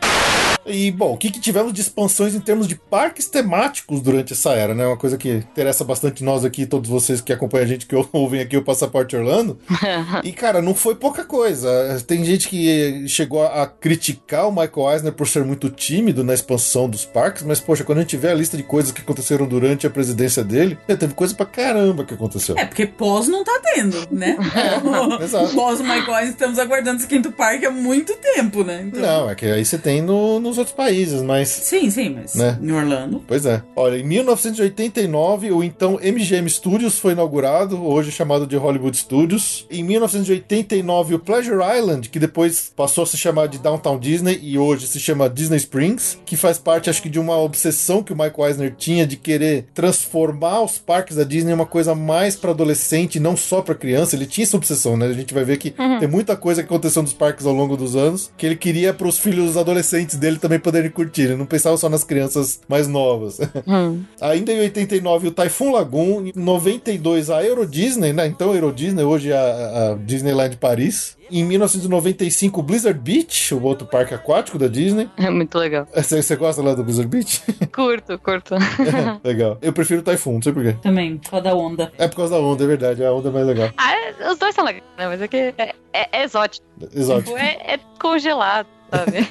E, 0.66 0.92
bom, 0.92 1.14
o 1.14 1.18
que, 1.18 1.30
que 1.30 1.40
tivemos 1.40 1.74
de 1.74 1.82
expansões 1.82 2.34
em 2.34 2.40
termos 2.40 2.68
de 2.68 2.76
parques 2.76 3.28
temáticos 3.28 4.02
durante 4.02 4.34
essa 4.34 4.54
era, 4.54 4.74
né? 4.74 4.86
Uma 4.86 4.98
coisa 4.98 5.18
que 5.18 5.30
interessa 5.30 5.84
bastante 5.84 6.24
nós 6.24 6.46
aqui, 6.46 6.66
todos 6.66 6.90
vocês 6.90 7.20
que 7.20 7.34
acompanham 7.34 7.66
a 7.66 7.68
gente, 7.68 7.86
que 7.86 7.96
ouvem 8.14 8.40
aqui 8.40 8.56
o 8.56 8.64
Passaporte 8.64 9.16
Orlando. 9.16 9.58
e, 10.24 10.32
cara, 10.32 10.62
não 10.62 10.74
foi 10.74 10.96
pouca 10.96 11.26
coisa. 11.26 12.02
Tem 12.08 12.24
gente 12.24 12.48
que 12.48 13.08
chegou 13.08 13.46
a 13.46 13.68
criticar 13.68 14.48
o 14.48 14.52
Michael 14.52 14.92
Eisner 14.94 15.14
por 15.14 15.28
ser 15.28 15.44
muito 15.44 15.70
tímido 15.70 16.24
na 16.24 16.34
expansão 16.34 16.90
dos 16.90 17.04
parques, 17.04 17.44
mas, 17.44 17.60
poxa, 17.60 17.84
quando 17.84 17.98
a 17.98 18.02
gente 18.02 18.16
vê 18.16 18.30
a 18.30 18.36
lista 18.36 18.56
de 18.56 18.64
coisas 18.64 18.92
que 18.92 19.02
aconteceram 19.02 19.46
durante 19.46 19.86
a 19.86 19.90
presidência 19.90 20.44
dele, 20.44 20.78
teve 20.88 21.14
coisa 21.14 21.36
pra 21.36 21.46
caramba 21.46 22.06
que 22.06 22.14
aconteceu. 22.14 22.43
É, 22.52 22.66
porque 22.66 22.86
pós 22.86 23.28
não 23.28 23.44
tá 23.44 23.60
tendo, 23.64 24.08
né? 24.12 24.38
exato. 25.22 25.54
Pós 25.56 25.80
Michael 25.80 26.28
estamos 26.28 26.60
aguardando 26.60 26.98
esse 26.98 27.08
quinto 27.08 27.32
parque 27.32 27.66
há 27.66 27.72
muito 27.72 28.14
tempo, 28.16 28.64
né? 28.64 28.84
Então... 28.88 29.02
Não, 29.02 29.30
é 29.30 29.36
que 29.36 29.46
aí 29.46 29.64
você 29.64 29.78
tem 29.78 30.02
no, 30.02 30.40
nos 30.40 30.58
outros 30.58 30.76
países, 30.76 31.22
mas. 31.22 31.50
Sim, 31.50 31.90
sim, 31.90 32.10
mas 32.10 32.36
Né? 32.36 32.58
em 32.62 32.72
Orlando. 32.72 33.24
Pois 33.28 33.46
é. 33.46 33.62
Olha, 33.76 33.98
em 33.98 34.04
1989, 34.04 35.52
o 35.52 35.64
então 35.64 36.00
MGM 36.02 36.50
Studios 36.50 37.00
foi 37.00 37.14
inaugurado, 37.14 37.84
hoje 37.86 38.12
chamado 38.12 38.46
de 38.46 38.56
Hollywood 38.56 38.98
Studios. 38.98 39.66
Em 39.72 39.84
1989, 39.84 41.16
o 41.16 41.20
Pleasure 41.20 41.62
Island, 41.78 42.10
que 42.10 42.20
depois 42.20 42.72
passou 42.76 43.04
a 43.04 43.08
se 43.08 43.18
chamar 43.18 43.48
de 43.48 43.58
Downtown 43.58 44.00
Disney 44.00 44.40
e 44.42 44.58
hoje 44.58 44.88
se 44.88 45.00
chama 45.00 45.30
Disney 45.30 45.58
Springs, 45.58 46.18
que 46.26 46.36
faz 46.36 46.58
parte, 46.58 46.90
acho 46.90 47.02
que, 47.02 47.10
de 47.10 47.20
uma 47.20 47.38
obsessão 47.38 48.04
que 48.04 48.14
o 48.14 48.16
Michael 48.16 48.48
Eisner 48.48 48.76
tinha 48.76 49.06
de 49.06 49.16
querer 49.18 49.68
transformar 49.74 50.62
os 50.62 50.78
parques 50.78 51.16
da 51.16 51.24
Disney 51.24 51.52
em 51.52 51.56
uma 51.56 51.66
coisa 51.66 51.94
mais 51.96 52.33
para 52.36 52.52
adolescente, 52.52 53.20
não 53.20 53.36
só 53.36 53.62
para 53.62 53.76
criança. 53.76 54.16
Ele 54.16 54.26
tinha 54.26 54.44
essa 54.44 54.58
obsessão, 54.58 54.98
né? 54.98 55.08
A 55.08 55.14
gente 55.14 55.34
vai 55.34 55.44
ver 55.44 55.58
que 55.58 55.72
tem 55.72 56.08
muita 56.08 56.36
coisa 56.36 56.62
que 56.62 56.68
aconteceu 56.68 57.02
nos 57.02 57.14
parques 57.14 57.46
ao 57.46 57.54
longo 57.54 57.76
dos 57.78 57.96
anos 57.96 58.32
que 58.38 58.46
ele 58.46 58.56
queria 58.56 58.94
para 58.94 59.08
os 59.08 59.18
filhos 59.18 59.58
adolescentes 59.58 60.16
dele 60.16 60.38
também 60.38 60.60
poderem 60.60 60.90
curtir. 60.90 61.24
Ele 61.24 61.36
não 61.36 61.46
pensava 61.46 61.78
só 61.78 61.90
nas 61.90 62.04
crianças 62.04 62.60
mais 62.68 62.88
novas. 62.88 63.40
Ainda 64.22 64.52
em 64.52 64.60
89, 64.60 65.28
o 65.28 65.32
Typhoon 65.32 65.72
Lagoon. 65.72 66.28
Em 66.28 66.34
92, 66.36 67.30
a 67.30 67.44
Euro 67.44 67.66
Disney, 67.66 68.14
né? 68.14 68.28
Então, 68.28 68.52
a 68.52 68.56
Euro 68.56 68.72
Disney, 68.72 69.04
hoje 69.04 69.32
a, 69.32 69.92
a 69.92 69.96
Disneyland 69.96 70.58
Paris. 70.58 71.18
Em 71.32 71.44
1995, 71.44 72.60
o 72.60 72.64
Blizzard 72.64 73.00
Beach, 73.00 73.54
o 73.54 73.62
outro 73.64 73.88
parque 73.88 74.14
aquático 74.14 74.58
da 74.60 74.68
Disney. 74.68 75.10
É 75.18 75.30
muito 75.30 75.58
legal. 75.58 75.88
Você, 75.96 76.22
você 76.22 76.36
gosta 76.36 76.62
lá 76.62 76.74
do 76.74 76.84
Blizzard 76.84 77.10
Beach? 77.10 77.42
Curto, 77.74 78.18
curto. 78.20 78.56
legal. 79.24 79.58
Eu 79.62 79.74
prefiro 79.74 80.02
o 80.02 80.04
Typhoon, 80.04 80.34
não 80.36 80.42
sei 80.42 80.54
porquê. 80.54 80.74
Também, 80.82 81.18
por 81.18 81.32
causa 81.32 81.44
da 81.44 81.56
onda. 81.56 81.92
É 81.98 82.08
por 82.08 82.18
causa 82.18 82.36
da 82.36 82.40
onda, 82.42 82.64
é 82.64 82.68
verdade. 82.68 83.04
A 83.04 83.12
onda 83.14 83.30
é 83.30 83.32
mais 83.32 83.48
legal. 83.48 83.70
Ah, 83.78 83.94
é- 83.94 84.32
os 84.32 84.38
dois 84.38 84.54
são 84.54 84.64
legais, 84.64 84.84
né? 84.98 85.08
Mas 85.08 85.22
é 85.22 85.28
que 85.28 85.38
é, 85.38 85.54
é- 85.94 86.10
é 86.12 86.24
exótico. 86.24 86.66
Exótico. 86.94 87.32
Tipo, 87.32 87.38
é, 87.38 87.74
é 87.76 87.80
congelado, 88.00 88.68
sabe? 88.94 89.28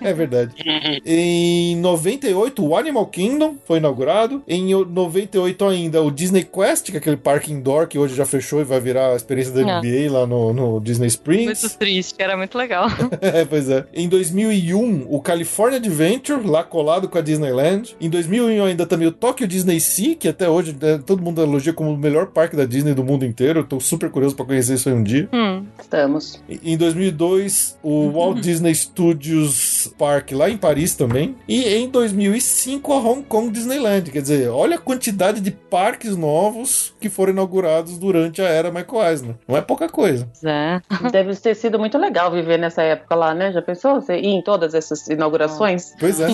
é 0.06 0.12
verdade. 0.12 0.52
Em 1.04 1.76
98, 1.76 2.64
o 2.64 2.76
Animal 2.76 3.06
Kingdom 3.06 3.56
foi 3.64 3.78
inaugurado. 3.78 4.42
Em 4.46 4.74
98 4.84 5.64
ainda, 5.64 6.02
o 6.02 6.10
Disney 6.10 6.44
Quest, 6.44 6.86
que 6.90 6.96
é 6.96 6.98
aquele 6.98 7.16
parque 7.16 7.52
indoor 7.52 7.86
que 7.86 7.98
hoje 7.98 8.14
já 8.14 8.26
fechou 8.26 8.60
e 8.60 8.64
vai 8.64 8.80
virar 8.80 9.12
a 9.12 9.16
experiência 9.16 9.52
da 9.52 9.60
Ah. 9.60 9.80
NBA 9.80 10.10
lá 10.12 10.26
no, 10.26 10.52
no 10.52 10.80
Disney 10.80 11.06
Springs. 11.08 11.62
Muito 11.62 11.78
triste, 11.78 12.14
era 12.18 12.36
muito 12.36 12.56
legal. 12.56 12.88
é, 13.20 13.44
pois 13.44 13.68
é. 13.70 13.84
Em 13.94 14.08
2001, 14.08 15.06
o 15.08 15.20
California 15.20 15.78
Adventure, 15.78 16.46
lá 16.46 16.62
colado 16.62 17.08
com 17.08 17.18
a 17.18 17.20
Disneyland. 17.20 17.96
Em 18.00 18.10
2001 18.10 18.64
ainda 18.64 18.86
também 18.86 19.08
o 19.08 19.12
Tokyo 19.12 19.46
Disney 19.46 19.80
Sea, 19.80 20.14
que 20.14 20.28
até 20.28 20.48
hoje 20.48 20.76
né, 20.80 21.00
todo 21.04 21.22
mundo 21.22 21.42
elogia 21.42 21.72
como 21.72 21.92
o 21.92 21.96
melhor 21.96 22.26
parque 22.28 22.56
da 22.56 22.64
Disney 22.64 22.94
do 22.94 23.04
mundo 23.04 23.24
inteiro. 23.24 23.60
Eu 23.60 23.64
tô 23.64 23.80
super 23.80 24.10
curioso 24.10 24.34
pra 24.36 24.44
conhecer 24.44 24.74
isso 24.74 24.88
aí 24.88 24.94
um 24.94 25.02
dia. 25.02 25.28
Hum. 25.32 25.64
Estamos. 25.80 26.42
Em 26.48 26.76
2002, 26.76 27.78
o 27.82 28.10
Walt 28.10 28.38
Disney 28.42 28.74
Studios 28.74 29.05
Park 29.98 30.32
lá 30.32 30.48
em 30.48 30.56
Paris 30.56 30.94
também. 30.94 31.36
E 31.48 31.64
em 31.64 31.88
2005, 31.88 32.92
a 32.92 32.96
Hong 32.96 33.22
Kong 33.22 33.50
Disneyland. 33.50 34.10
Quer 34.10 34.22
dizer, 34.22 34.48
olha 34.48 34.76
a 34.76 34.80
quantidade 34.80 35.40
de 35.40 35.50
parques 35.50 36.16
novos 36.16 36.94
que 37.00 37.08
foram 37.08 37.32
inaugurados 37.32 37.98
durante 37.98 38.42
a 38.42 38.46
era 38.48 38.70
Michael 38.70 39.10
Eisner. 39.10 39.34
Não 39.46 39.56
é 39.56 39.60
pouca 39.60 39.88
coisa. 39.88 40.28
É. 40.44 40.80
Deve 41.10 41.34
ter 41.36 41.54
sido 41.54 41.78
muito 41.78 41.98
legal 41.98 42.30
viver 42.30 42.58
nessa 42.58 42.82
época 42.82 43.14
lá, 43.14 43.34
né? 43.34 43.52
Já 43.52 43.62
pensou? 43.62 44.00
Você 44.00 44.16
ir 44.16 44.26
em 44.26 44.42
todas 44.42 44.74
essas 44.74 45.06
inaugurações? 45.08 45.92
Pois 45.98 46.20
é. 46.20 46.28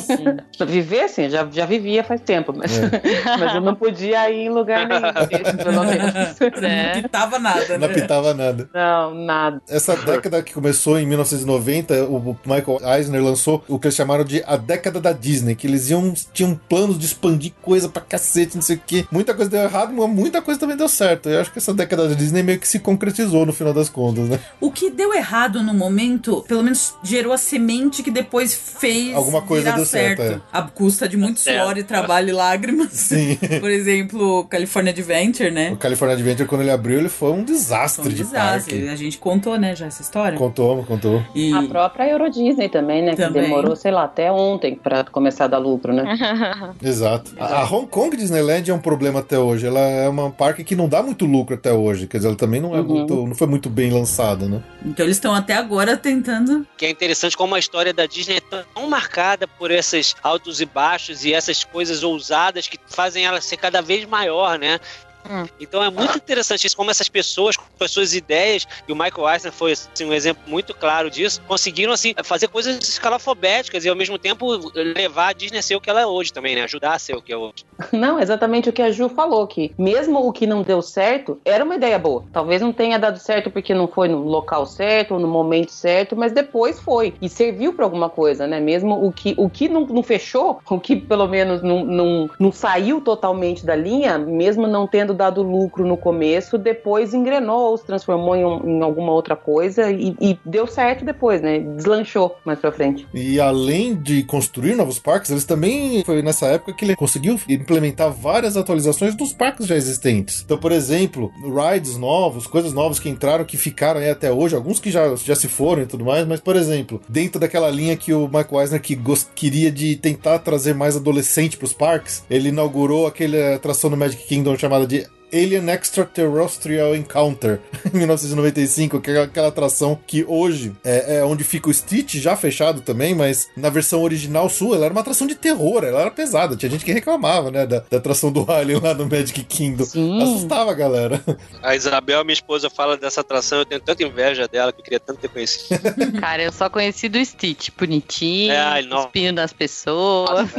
Viver, 0.66 1.04
assim, 1.04 1.28
já, 1.28 1.46
já 1.50 1.66
vivia 1.66 2.04
faz 2.04 2.20
tempo, 2.20 2.52
mas, 2.56 2.72
mas 3.38 3.54
eu 3.54 3.60
não 3.60 3.74
podia 3.74 4.30
ir 4.30 4.46
em 4.46 4.50
lugar 4.50 4.86
nenhum, 4.86 5.02
esse, 5.30 5.56
pelo 5.56 5.84
menos. 5.84 6.14
É. 6.62 6.94
Não 6.94 7.02
pitava 7.02 7.38
nada, 7.38 7.78
Não 7.78 7.78
né? 7.78 7.86
apitava 7.86 8.34
nada. 8.34 8.70
Não, 8.72 9.14
nada. 9.14 9.62
Essa 9.68 9.96
década 9.96 10.42
que 10.42 10.52
começou 10.52 10.98
em 10.98 11.06
1990, 11.06 12.04
o 12.04 12.36
Michael 12.44 12.61
Eisner 12.96 13.22
lançou 13.22 13.64
o 13.68 13.78
que 13.78 13.86
eles 13.86 13.94
chamaram 13.96 14.24
de 14.24 14.42
a 14.46 14.56
década 14.56 15.00
da 15.00 15.12
Disney, 15.12 15.54
que 15.54 15.66
eles 15.66 15.90
iam 15.90 16.12
tinham 16.32 16.58
planos 16.68 16.98
de 16.98 17.06
expandir 17.06 17.52
coisa 17.62 17.88
pra 17.88 18.02
cacete, 18.02 18.54
não 18.56 18.62
sei 18.62 18.76
o 18.76 18.80
quê. 18.86 19.04
Muita 19.10 19.34
coisa 19.34 19.50
deu 19.50 19.60
errado, 19.62 19.92
mas 19.92 20.08
muita 20.08 20.40
coisa 20.42 20.58
também 20.60 20.76
deu 20.76 20.88
certo. 20.88 21.28
Eu 21.28 21.40
acho 21.40 21.52
que 21.52 21.58
essa 21.58 21.74
década 21.74 22.08
da 22.08 22.14
Disney 22.14 22.42
meio 22.42 22.58
que 22.58 22.68
se 22.68 22.78
concretizou 22.78 23.44
no 23.46 23.52
final 23.52 23.72
das 23.72 23.88
contas, 23.88 24.28
né? 24.28 24.38
O 24.60 24.70
que 24.70 24.90
deu 24.90 25.14
errado 25.14 25.62
no 25.62 25.74
momento, 25.74 26.44
pelo 26.48 26.62
menos 26.62 26.94
gerou 27.02 27.32
a 27.32 27.38
semente 27.38 28.02
que 28.02 28.10
depois 28.10 28.54
fez 28.54 29.14
Alguma 29.14 29.42
coisa 29.42 29.64
virar 29.64 29.76
deu 29.76 29.86
certo, 29.86 30.22
é. 30.22 30.40
A 30.52 30.62
custa 30.62 31.08
de 31.08 31.16
muito 31.16 31.40
certo. 31.40 31.62
suor 31.64 31.78
e 31.78 31.82
trabalho 31.84 32.28
e 32.30 32.32
lágrimas. 32.32 32.92
Sim. 32.92 33.36
Por 33.60 33.70
exemplo, 33.70 34.44
California 34.46 34.92
Adventure, 34.92 35.50
né? 35.50 35.70
O 35.72 35.76
California 35.76 36.14
Adventure, 36.16 36.48
quando 36.48 36.60
ele 36.62 36.70
abriu, 36.70 36.98
ele 36.98 37.08
foi 37.08 37.30
um 37.32 37.44
desastre 37.44 38.02
Foi 38.02 38.12
um 38.12 38.14
de 38.14 38.22
desastre. 38.22 38.74
parque. 38.76 38.88
A 38.88 38.96
gente 38.96 39.18
contou, 39.18 39.56
né, 39.58 39.74
já 39.74 39.86
essa 39.86 40.02
história. 40.02 40.36
Contou, 40.38 40.82
contou. 40.84 41.22
E 41.34 41.52
A 41.52 41.62
própria 41.62 42.08
Euro 42.08 42.24
Disney 42.52 42.68
também, 42.68 43.02
né? 43.02 43.14
Também. 43.14 43.42
Que 43.42 43.48
demorou, 43.48 43.74
sei 43.76 43.90
lá, 43.90 44.04
até 44.04 44.30
ontem 44.30 44.74
pra 44.76 45.04
começar 45.04 45.44
a 45.44 45.48
dar 45.48 45.58
lucro, 45.58 45.92
né? 45.92 46.04
Exato. 46.82 47.32
A, 47.38 47.60
a 47.62 47.64
Hong 47.64 47.86
Kong 47.86 48.16
Disneyland 48.16 48.70
é 48.70 48.74
um 48.74 48.78
problema 48.78 49.20
até 49.20 49.38
hoje. 49.38 49.66
Ela 49.66 49.80
é 49.80 50.08
uma 50.08 50.30
parque 50.30 50.64
que 50.64 50.76
não 50.76 50.88
dá 50.88 51.02
muito 51.02 51.24
lucro 51.26 51.54
até 51.54 51.72
hoje. 51.72 52.06
Quer 52.06 52.18
dizer, 52.18 52.28
ela 52.28 52.36
também 52.36 52.60
não 52.60 52.74
é 52.74 52.80
Uhum. 52.80 52.84
muito. 52.86 53.26
não 53.26 53.34
foi 53.34 53.46
muito 53.46 53.68
bem 53.70 53.92
lançada, 53.92 54.46
né? 54.46 54.62
então 54.84 55.04
eles 55.06 55.16
estão 55.16 55.34
até 55.34 55.54
agora 55.54 55.96
tentando. 55.96 56.66
Que 56.76 56.86
é 56.86 56.90
interessante 56.90 57.36
como 57.36 57.54
a 57.54 57.58
história 57.58 57.92
da 57.94 58.06
Disney 58.06 58.36
é 58.38 58.40
tão 58.74 58.88
marcada 58.88 59.46
por 59.46 59.70
esses 59.70 60.14
altos 60.22 60.60
e 60.60 60.66
baixos 60.66 61.24
e 61.24 61.32
essas 61.32 61.64
coisas 61.64 62.02
ousadas 62.02 62.66
que 62.68 62.78
fazem 62.86 63.24
ela 63.24 63.40
ser 63.40 63.56
cada 63.56 63.80
vez 63.80 64.04
maior, 64.06 64.58
né? 64.58 64.78
Hum. 65.28 65.46
Então 65.60 65.82
é 65.82 65.90
muito 65.90 66.16
interessante 66.16 66.66
isso, 66.66 66.76
como 66.76 66.90
essas 66.90 67.08
pessoas, 67.08 67.56
com 67.56 67.64
as 67.80 67.90
suas 67.90 68.14
ideias, 68.14 68.66
e 68.88 68.92
o 68.92 68.96
Michael 68.96 69.28
Eisner 69.28 69.52
foi 69.52 69.72
assim, 69.72 70.04
um 70.04 70.12
exemplo 70.12 70.42
muito 70.46 70.74
claro 70.74 71.10
disso, 71.10 71.40
conseguiram 71.46 71.92
assim, 71.92 72.14
fazer 72.24 72.48
coisas 72.48 72.76
escalafobéticas 72.88 73.84
e 73.84 73.88
ao 73.88 73.96
mesmo 73.96 74.18
tempo 74.18 74.46
levar 74.74 75.28
a 75.28 75.32
Disney 75.32 75.58
a 75.58 75.62
ser 75.62 75.76
o 75.76 75.80
que 75.80 75.90
ela 75.90 76.00
é 76.00 76.06
hoje 76.06 76.32
também, 76.32 76.54
né? 76.54 76.62
Ajudar 76.62 76.94
a 76.94 76.98
ser 76.98 77.14
o 77.16 77.22
que 77.22 77.32
é 77.32 77.36
hoje. 77.36 77.64
Não, 77.92 78.18
exatamente 78.18 78.68
o 78.68 78.72
que 78.72 78.82
a 78.82 78.90
Ju 78.90 79.08
falou, 79.08 79.46
que 79.46 79.72
mesmo 79.78 80.26
o 80.26 80.32
que 80.32 80.46
não 80.46 80.62
deu 80.62 80.82
certo, 80.82 81.40
era 81.44 81.64
uma 81.64 81.74
ideia 81.74 81.98
boa. 81.98 82.24
Talvez 82.32 82.60
não 82.62 82.72
tenha 82.72 82.98
dado 82.98 83.18
certo 83.18 83.50
porque 83.50 83.74
não 83.74 83.88
foi 83.88 84.08
no 84.08 84.22
local 84.22 84.66
certo, 84.66 85.14
ou 85.14 85.20
no 85.20 85.28
momento 85.28 85.70
certo, 85.70 86.16
mas 86.16 86.32
depois 86.32 86.80
foi. 86.80 87.14
E 87.20 87.28
serviu 87.28 87.74
pra 87.74 87.84
alguma 87.84 88.08
coisa, 88.08 88.46
né? 88.46 88.60
Mesmo 88.60 89.04
o 89.04 89.12
que, 89.12 89.34
o 89.36 89.48
que 89.48 89.68
não, 89.68 89.86
não 89.86 90.02
fechou, 90.02 90.60
o 90.68 90.80
que 90.80 90.96
pelo 90.96 91.26
menos 91.26 91.62
não, 91.62 91.84
não, 91.84 92.30
não 92.38 92.52
saiu 92.52 93.00
totalmente 93.00 93.64
da 93.64 93.74
linha, 93.74 94.18
mesmo 94.18 94.66
não 94.66 94.86
tendo 94.86 95.11
tendo 95.12 95.14
dado 95.14 95.42
lucro 95.42 95.86
no 95.86 95.96
começo, 95.96 96.58
depois 96.58 97.14
engrenou, 97.14 97.76
se 97.76 97.84
transformou 97.84 98.34
em, 98.34 98.44
um- 98.44 98.78
em 98.78 98.82
alguma 98.82 99.12
outra 99.12 99.36
coisa 99.36 99.90
e, 99.90 100.16
e 100.20 100.38
deu 100.44 100.66
certo 100.66 101.04
depois, 101.04 101.40
né? 101.40 101.58
Deslanchou 101.60 102.36
mais 102.44 102.58
pra 102.58 102.72
frente. 102.72 103.06
E 103.14 103.38
além 103.40 103.94
de 103.94 104.22
construir 104.24 104.74
novos 104.74 104.98
parques, 104.98 105.30
eles 105.30 105.44
também 105.44 106.02
foi 106.04 106.22
nessa 106.22 106.46
época 106.46 106.72
que 106.72 106.84
ele 106.84 106.96
conseguiu 106.96 107.38
implementar 107.48 108.10
várias 108.10 108.56
atualizações 108.56 109.14
dos 109.14 109.32
parques 109.32 109.66
já 109.66 109.76
existentes. 109.76 110.42
Então, 110.44 110.58
por 110.58 110.72
exemplo, 110.72 111.30
rides 111.44 111.96
novos, 111.96 112.46
coisas 112.46 112.72
novas 112.72 112.98
que 112.98 113.08
entraram, 113.08 113.44
que 113.44 113.56
ficaram 113.56 114.00
aí 114.00 114.10
até 114.10 114.32
hoje, 114.32 114.54
alguns 114.56 114.80
que 114.80 114.90
já, 114.90 115.14
já 115.16 115.34
se 115.34 115.48
foram 115.48 115.82
e 115.82 115.86
tudo 115.86 116.04
mais, 116.04 116.26
mas, 116.26 116.40
por 116.40 116.56
exemplo, 116.56 117.00
dentro 117.08 117.38
daquela 117.40 117.70
linha 117.70 117.96
que 117.96 118.12
o 118.12 118.28
Mike 118.32 118.54
Eisner 118.54 118.80
que 118.80 118.98
queria 119.34 119.70
de 119.70 119.96
tentar 119.96 120.38
trazer 120.38 120.74
mais 120.74 120.96
adolescente 120.96 121.56
pros 121.56 121.72
parques, 121.72 122.24
ele 122.30 122.48
inaugurou 122.48 123.06
aquela 123.06 123.54
atração 123.56 123.90
no 123.90 123.96
Magic 123.96 124.24
Kingdom 124.26 124.56
chamada 124.56 124.86
de 124.86 125.01
Россия– 125.02 125.10
Alien 125.32 125.68
Extraterrestrial 125.70 126.94
Encounter, 126.94 127.60
em 127.92 127.96
1995, 127.96 129.00
que 129.00 129.10
é 129.10 129.22
aquela 129.22 129.48
atração 129.48 129.98
que 130.06 130.24
hoje 130.26 130.72
é, 130.84 131.18
é 131.18 131.24
onde 131.24 131.44
fica 131.44 131.70
o 131.70 131.74
Stitch, 131.74 132.14
já 132.16 132.36
fechado 132.36 132.80
também, 132.80 133.14
mas 133.14 133.48
na 133.56 133.70
versão 133.70 134.02
original 134.02 134.48
sua, 134.48 134.76
ela 134.76 134.86
era 134.86 134.94
uma 134.94 135.00
atração 135.00 135.26
de 135.26 135.34
terror, 135.34 135.84
ela 135.84 136.00
era 136.00 136.10
pesada. 136.10 136.56
Tinha 136.56 136.70
gente 136.70 136.84
que 136.84 136.92
reclamava, 136.92 137.50
né, 137.50 137.66
da, 137.66 137.82
da 137.90 137.96
atração 137.96 138.30
do 138.30 138.50
Alien 138.50 138.80
lá 138.80 138.94
no 138.94 139.06
Magic 139.08 139.42
Kingdom. 139.44 139.84
Assustava 140.22 140.70
a 140.70 140.74
galera. 140.74 141.22
A 141.62 141.74
Isabel, 141.74 142.24
minha 142.24 142.34
esposa, 142.34 142.68
fala 142.68 142.96
dessa 142.96 143.20
atração, 143.20 143.58
eu 143.58 143.64
tenho 143.66 143.80
tanta 143.80 144.02
inveja 144.02 144.46
dela 144.46 144.72
que 144.72 144.80
eu 144.80 144.84
queria 144.84 145.00
tanto 145.00 145.20
ter 145.20 145.28
conhecido. 145.28 145.80
Cara, 146.20 146.42
eu 146.42 146.52
só 146.52 146.68
conheci 146.68 147.08
do 147.08 147.24
Stitch, 147.24 147.70
bonitinho, 147.78 148.52
É, 148.52 148.80
espinho 148.80 149.32
das 149.34 149.52
pessoas. 149.52 150.50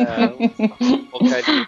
Porcaria. 1.12 1.68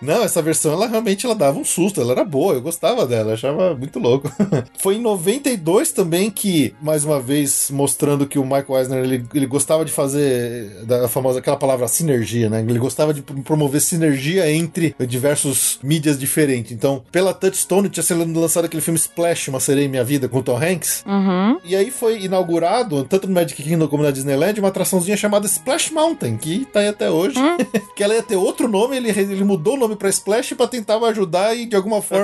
Não, 0.00 0.22
essa 0.22 0.42
versão 0.42 0.72
ela 0.72 0.86
realmente 0.86 1.26
ela 1.26 1.34
dava 1.34 1.58
um 1.58 1.64
susto, 1.64 2.00
ela 2.00 2.12
era 2.12 2.24
boa, 2.32 2.54
eu 2.54 2.62
gostava 2.62 3.06
dela, 3.06 3.34
achava 3.34 3.74
muito 3.74 3.98
louco. 3.98 4.32
Foi 4.80 4.96
em 4.96 5.00
92 5.02 5.92
também 5.92 6.30
que, 6.30 6.74
mais 6.80 7.04
uma 7.04 7.20
vez, 7.20 7.70
mostrando 7.70 8.26
que 8.26 8.38
o 8.38 8.42
Michael 8.42 8.78
Eisner 8.78 9.04
ele, 9.04 9.26
ele 9.34 9.46
gostava 9.46 9.84
de 9.84 9.92
fazer 9.92 10.82
da 10.86 11.08
famosa 11.08 11.40
aquela 11.40 11.58
palavra 11.58 11.86
sinergia, 11.88 12.48
né? 12.48 12.64
Ele 12.66 12.78
gostava 12.78 13.12
de 13.12 13.20
promover 13.20 13.82
sinergia 13.82 14.50
entre 14.50 14.96
diversos 15.06 15.78
mídias 15.82 16.18
diferentes. 16.18 16.72
Então, 16.72 17.02
pela 17.12 17.34
Touchstone 17.34 17.90
tinha 17.90 18.02
sido 18.02 18.24
lançado 18.40 18.64
aquele 18.64 18.80
filme 18.80 18.98
Splash, 18.98 19.48
Uma 19.48 19.60
Sereia 19.60 19.84
em 19.84 19.88
Minha 19.88 20.04
Vida, 20.04 20.26
com 20.26 20.38
o 20.38 20.42
Tom 20.42 20.56
Hanks. 20.56 21.04
Uhum. 21.06 21.58
E 21.64 21.76
aí 21.76 21.90
foi 21.90 22.22
inaugurado, 22.22 23.04
tanto 23.04 23.26
no 23.26 23.34
Magic 23.34 23.62
Kingdom 23.62 23.88
como 23.88 24.02
na 24.02 24.10
Disneyland, 24.10 24.58
uma 24.58 24.68
atraçãozinha 24.68 25.18
chamada 25.18 25.44
Splash 25.44 25.90
Mountain, 25.90 26.38
que 26.38 26.64
tá 26.64 26.80
aí 26.80 26.88
até 26.88 27.10
hoje. 27.10 27.36
que 27.94 28.02
ela 28.02 28.14
ia 28.14 28.22
ter 28.22 28.36
outro 28.36 28.68
nome, 28.68 28.96
ele, 28.96 29.10
ele 29.10 29.44
mudou 29.44 29.74
o 29.74 29.78
nome 29.78 29.96
pra 29.96 30.08
Splash 30.08 30.54
pra 30.54 30.66
tentar 30.66 31.02
ajudar 31.02 31.56
e 31.56 31.66
de 31.66 31.74
alguma 31.74 32.00
forma 32.00 32.21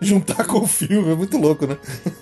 juntar 0.00 0.44
com 0.46 0.58
o 0.58 0.66
filme. 0.66 1.12
É 1.12 1.14
muito 1.14 1.38
louco, 1.38 1.66
né? 1.66 1.76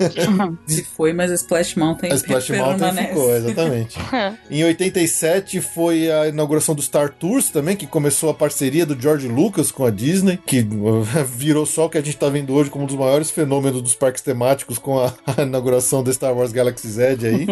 Se 0.67 0.85
foi, 0.85 1.13
mas 1.13 1.31
a 1.31 1.35
Splash 1.35 1.77
Mountain 1.77 2.13
A 2.13 2.15
Splash 2.15 2.51
Mountain 2.51 2.95
ficou, 2.95 3.35
exatamente. 3.35 3.99
Em 4.51 4.65
87 4.65 5.61
foi 5.61 6.11
a 6.11 6.29
inauguração 6.29 6.75
do 6.75 6.83
Star 6.83 7.11
Tours 7.11 7.49
também, 7.49 7.77
que 7.77 7.87
começou 7.87 8.31
a 8.31 8.35
parceria 8.35 8.85
do 8.85 9.01
George 9.01 9.29
Lucas 9.29 9.71
com 9.71 9.85
a 9.85 9.91
Disney, 9.91 10.39
que 10.45 10.61
uh, 10.61 11.03
virou 11.27 11.67
só 11.67 11.87
o 11.87 11.91
que 11.91 11.99
a 11.99 12.03
gente 12.03 12.17
tá 12.17 12.29
vendo 12.29 12.55
hoje 12.55 12.71
como 12.71 12.85
um 12.85 12.87
dos 12.87 12.97
maiores 12.97 13.31
fenômenos 13.31 13.83
dos 13.83 13.95
parques 13.95 14.23
temáticos 14.23 14.79
com 14.79 14.99
a, 14.99 15.13
a 15.37 15.43
inauguração 15.43 16.03
do 16.03 16.13
Star 16.13 16.35
Wars 16.35 16.53
Galaxy's 16.53 16.99
Edge 16.99 17.27
aí. 17.27 17.47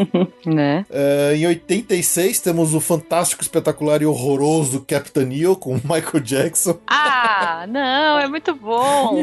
né? 0.47 0.85
Eh, 0.91 1.35
em 1.37 1.47
86 1.47 2.41
temos 2.41 2.75
o 2.75 2.81
fantástico, 2.81 3.43
espetacular 3.43 4.03
e 4.03 4.07
horroroso 4.07 4.85
Captain 4.87 5.27
Neo 5.27 5.57
com 5.57 5.75
o 5.75 5.81
Michael 5.85 6.23
Jackson. 6.23 6.79
Ah, 6.87 7.67
não, 7.69 8.19
é 8.19 8.29
muito 8.29 8.55
bom. 8.55 9.15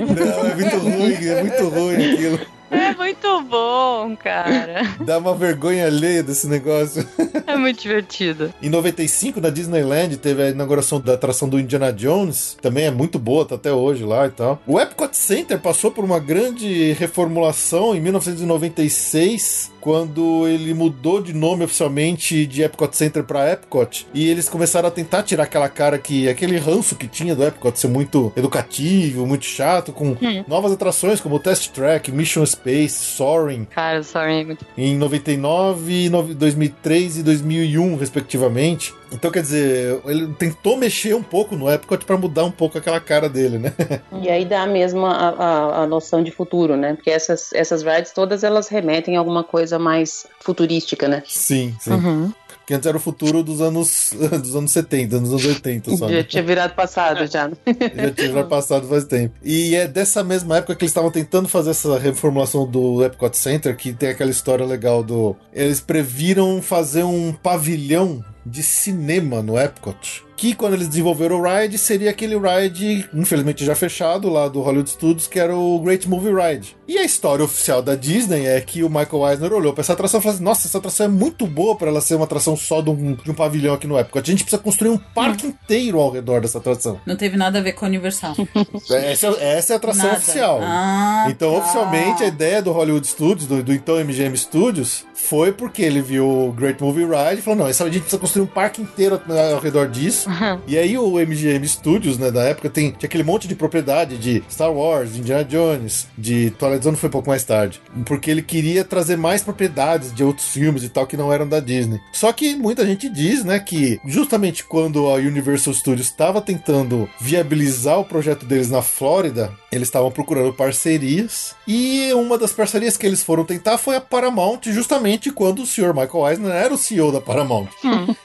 É 0.45 0.55
muito 0.55 0.77
ruim, 0.77 1.27
é 1.27 1.41
muito 1.43 1.69
ruim 1.69 2.13
aquilo. 2.13 2.56
É 2.69 2.93
muito 2.95 3.41
bom, 3.43 4.15
cara. 4.17 4.95
Dá 4.99 5.17
uma 5.17 5.33
vergonha 5.33 5.85
alheia 5.85 6.21
desse 6.23 6.47
negócio. 6.47 7.07
É 7.45 7.55
muito 7.55 7.81
divertido. 7.81 8.53
Em 8.61 8.69
95, 8.69 9.39
na 9.39 9.49
Disneyland, 9.49 10.17
teve 10.17 10.43
a 10.43 10.49
inauguração 10.49 10.99
da 10.99 11.13
atração 11.13 11.47
do 11.47 11.59
Indiana 11.59 11.93
Jones. 11.93 12.57
Também 12.61 12.85
é 12.85 12.91
muito 12.91 13.17
boa, 13.17 13.45
tá 13.45 13.55
até 13.55 13.71
hoje 13.71 14.03
lá 14.03 14.27
e 14.27 14.31
tal. 14.31 14.61
O 14.67 14.79
Epcot 14.79 15.15
Center 15.15 15.59
passou 15.59 15.91
por 15.91 16.03
uma 16.03 16.19
grande 16.19 16.91
reformulação 16.93 17.95
em 17.95 18.01
1996, 18.01 19.71
quando 19.79 20.47
ele 20.47 20.73
mudou 20.73 21.21
de 21.21 21.33
nome 21.33 21.63
oficialmente 21.63 22.45
de 22.45 22.63
Epcot 22.63 22.95
Center 22.95 23.23
para 23.23 23.49
Epcot. 23.51 24.07
E 24.13 24.27
eles 24.29 24.49
começaram 24.49 24.87
a 24.89 24.91
tentar 24.91 25.23
tirar 25.23 25.43
aquela 25.43 25.69
cara 25.69 25.97
que. 25.97 26.27
aquele 26.27 26.57
ranço 26.57 26.95
que 26.95 27.07
tinha 27.07 27.35
do 27.35 27.45
Epcot 27.45 27.79
ser 27.79 27.87
muito 27.87 28.33
educativo, 28.35 29.25
muito 29.25 29.45
chato, 29.45 29.93
com 29.93 30.15
novas 30.47 30.73
atrações 30.73 31.21
como 31.21 31.39
Test 31.39 31.71
Track, 31.71 32.11
Mission 32.11 32.45
Space, 32.57 32.95
Soaring. 32.95 33.65
Cara, 33.65 34.03
sorry. 34.03 34.41
é 34.41 34.43
muito- 34.45 34.65
Em 34.77 34.95
99, 34.97 36.09
nove- 36.09 36.33
2003 36.33 37.17
e 37.17 37.23
2001, 37.23 37.95
respectivamente. 37.95 38.93
Então, 39.11 39.31
quer 39.31 39.41
dizer, 39.41 40.01
ele 40.05 40.27
tentou 40.33 40.75
mexer 40.75 41.15
um 41.15 41.23
pouco 41.23 41.55
no 41.55 41.71
Epcot 41.71 42.03
pra 42.05 42.17
mudar 42.17 42.43
um 42.43 42.51
pouco 42.51 42.77
aquela 42.77 42.99
cara 42.99 43.29
dele, 43.29 43.57
né? 43.57 43.73
E 44.21 44.29
aí 44.29 44.43
dá 44.45 44.65
mesmo 44.65 45.05
a, 45.05 45.29
a, 45.29 45.83
a 45.83 45.87
noção 45.87 46.21
de 46.23 46.31
futuro, 46.31 46.75
né? 46.75 46.93
Porque 46.95 47.09
essas, 47.09 47.53
essas 47.53 47.83
rides 47.83 48.11
todas 48.11 48.43
elas 48.43 48.67
remetem 48.67 49.15
a 49.15 49.19
alguma 49.19 49.43
coisa 49.43 49.77
mais 49.79 50.25
futurística, 50.39 51.07
né? 51.07 51.23
Sim, 51.27 51.75
sim. 51.79 51.91
Uhum. 51.91 52.33
Que 52.67 52.73
antes 52.73 52.85
era 52.85 52.97
o 52.97 52.99
futuro 52.99 53.43
dos 53.43 53.61
anos, 53.61 54.13
dos 54.43 54.53
anos 54.53 54.71
70, 54.71 55.19
dos 55.21 55.29
anos 55.29 55.45
80 55.45 55.95
só. 55.95 56.09
Já 56.09 56.21
tinha 56.21 56.43
virado 56.43 56.75
passado 56.75 57.25
já. 57.25 57.49
Já 57.95 58.11
tinha 58.11 58.33
já 58.33 58.43
passado 58.43 58.85
faz 58.89 59.05
tempo. 59.05 59.33
E 59.41 59.73
é 59.73 59.87
dessa 59.87 60.21
mesma 60.21 60.57
época 60.57 60.75
que 60.75 60.83
eles 60.83 60.91
estavam 60.91 61.09
tentando 61.09 61.47
fazer 61.47 61.69
essa 61.69 61.97
reformulação 61.97 62.69
do 62.69 63.05
Epcot 63.05 63.37
Center, 63.37 63.73
que 63.77 63.93
tem 63.93 64.09
aquela 64.09 64.29
história 64.29 64.65
legal 64.65 65.01
do. 65.01 65.33
Eles 65.53 65.79
previram 65.79 66.61
fazer 66.61 67.03
um 67.03 67.31
pavilhão 67.31 68.21
de 68.47 68.63
cinema 68.63 69.41
no 69.41 69.57
Epcot. 69.59 70.25
Que 70.35 70.53
quando 70.53 70.75
eles 70.75 70.87
desenvolveram 70.87 71.39
o 71.39 71.43
ride, 71.43 71.79
seria 71.79 72.11
aquele 72.11 72.35
ride, 72.37 73.09
infelizmente 73.11 73.65
já 73.65 73.73
fechado, 73.73 74.29
lá 74.29 74.47
do 74.47 74.61
Hollywood 74.61 74.91
Studios, 74.91 75.25
que 75.25 75.39
era 75.39 75.55
o 75.55 75.79
Great 75.79 76.07
Movie 76.07 76.31
Ride. 76.31 76.77
E 76.87 76.95
a 76.99 77.03
história 77.03 77.43
oficial 77.43 77.81
da 77.81 77.95
Disney 77.95 78.45
é 78.45 78.61
que 78.61 78.83
o 78.83 78.87
Michael 78.89 79.29
Eisner 79.31 79.51
olhou 79.51 79.73
pra 79.73 79.81
essa 79.81 79.93
atração 79.93 80.19
e 80.19 80.23
falou 80.23 80.35
assim: 80.35 80.43
Nossa, 80.43 80.67
essa 80.67 80.77
atração 80.77 81.07
é 81.07 81.09
muito 81.09 81.47
boa 81.47 81.75
pra 81.75 81.87
ela 81.87 82.01
ser 82.01 82.13
uma 82.13 82.25
atração 82.25 82.55
só 82.55 82.81
de 82.81 82.89
um, 82.91 83.15
de 83.15 83.31
um 83.31 83.33
pavilhão 83.33 83.73
aqui 83.73 83.87
no 83.87 83.97
Epcot. 83.97 84.19
A 84.21 84.31
gente 84.31 84.43
precisa 84.43 84.61
construir 84.61 84.91
um 84.91 84.97
parque 84.97 85.47
inteiro 85.47 85.99
ao 85.99 86.11
redor 86.11 86.39
dessa 86.39 86.59
atração. 86.59 87.01
Não 87.03 87.15
teve 87.15 87.35
nada 87.35 87.57
a 87.57 87.61
ver 87.61 87.73
com 87.73 87.85
a 87.85 87.87
Universal. 87.87 88.35
Essa, 88.91 89.27
essa 89.39 89.73
é 89.73 89.75
a 89.75 89.77
atração 89.77 90.05
Nada. 90.05 90.17
oficial. 90.17 90.59
Ah, 90.61 91.25
então, 91.29 91.51
tá. 91.51 91.57
oficialmente, 91.59 92.23
a 92.23 92.27
ideia 92.27 92.61
do 92.61 92.71
Hollywood 92.71 93.07
Studios, 93.07 93.47
do, 93.47 93.63
do 93.63 93.73
então 93.73 93.95
MGM 93.95 94.37
Studios, 94.37 95.03
foi 95.17 95.51
porque 95.51 95.81
ele 95.81 96.01
viu 96.01 96.29
o 96.29 96.51
Great 96.51 96.81
Movie 96.81 97.05
Ride 97.05 97.39
e 97.39 97.41
falou: 97.41 97.59
não, 97.59 97.67
essa, 97.67 97.83
a 97.83 97.87
gente 97.89 98.01
precisa 98.01 98.19
construir 98.19 98.43
um 98.43 98.47
parque 98.47 98.81
inteiro 98.81 99.19
ao, 99.27 99.55
ao 99.55 99.59
redor 99.59 99.87
disso. 99.89 100.29
E 100.67 100.77
aí 100.77 100.97
o 100.97 101.13
MGM 101.13 101.65
Studios, 101.67 102.17
né, 102.17 102.29
da 102.29 102.43
época, 102.43 102.69
tem, 102.69 102.91
tinha 102.91 103.07
aquele 103.07 103.23
monte 103.23 103.47
de 103.47 103.55
propriedade 103.55 104.17
de 104.17 104.43
Star 104.49 104.71
Wars, 104.71 105.13
de 105.13 105.19
Indiana 105.19 105.43
Jones, 105.43 106.07
de 106.17 106.51
Twilight 106.51 106.83
Zone 106.83 106.97
foi 106.97 107.07
um 107.07 107.11
pouco 107.11 107.29
mais 107.29 107.43
tarde. 107.43 107.81
Porque 108.05 108.29
ele 108.29 108.41
queria 108.41 108.83
trazer 108.83 109.17
mais 109.17 109.41
propriedades 109.41 110.13
de 110.13 110.23
outros 110.23 110.47
filmes 110.47 110.83
e 110.83 110.89
tal 110.89 111.07
que 111.07 111.15
não 111.15 111.31
eram 111.31 111.47
da 111.47 111.59
Disney. 111.59 111.99
Só 112.11 112.31
que 112.33 112.55
muita 112.55 112.85
gente 112.85 113.09
diz, 113.09 113.43
né, 113.43 113.59
que 113.59 113.99
justamente 114.05 114.63
quando 114.63 115.07
a 115.07 115.15
Universal 115.15 115.73
Studios 115.73 116.07
estava 116.07 116.41
tentando 116.41 117.09
viabilizar 117.19 117.99
o 117.99 118.05
projeto 118.05 118.45
deles 118.45 118.69
na 118.69 118.81
Flórida, 118.81 119.51
eles 119.77 119.87
estavam 119.87 120.11
procurando 120.11 120.53
parcerias. 120.53 121.55
E 121.67 122.11
uma 122.13 122.37
das 122.37 122.51
parcerias 122.51 122.97
que 122.97 123.05
eles 123.05 123.23
foram 123.23 123.45
tentar 123.45 123.77
foi 123.77 123.95
a 123.95 124.01
Paramount, 124.01 124.61
justamente 124.65 125.31
quando 125.31 125.61
o 125.61 125.65
Sr. 125.65 125.93
Michael 125.93 126.29
Eisner 126.29 126.51
era 126.51 126.73
o 126.73 126.77
CEO 126.77 127.11
da 127.11 127.21
Paramount. 127.21 127.67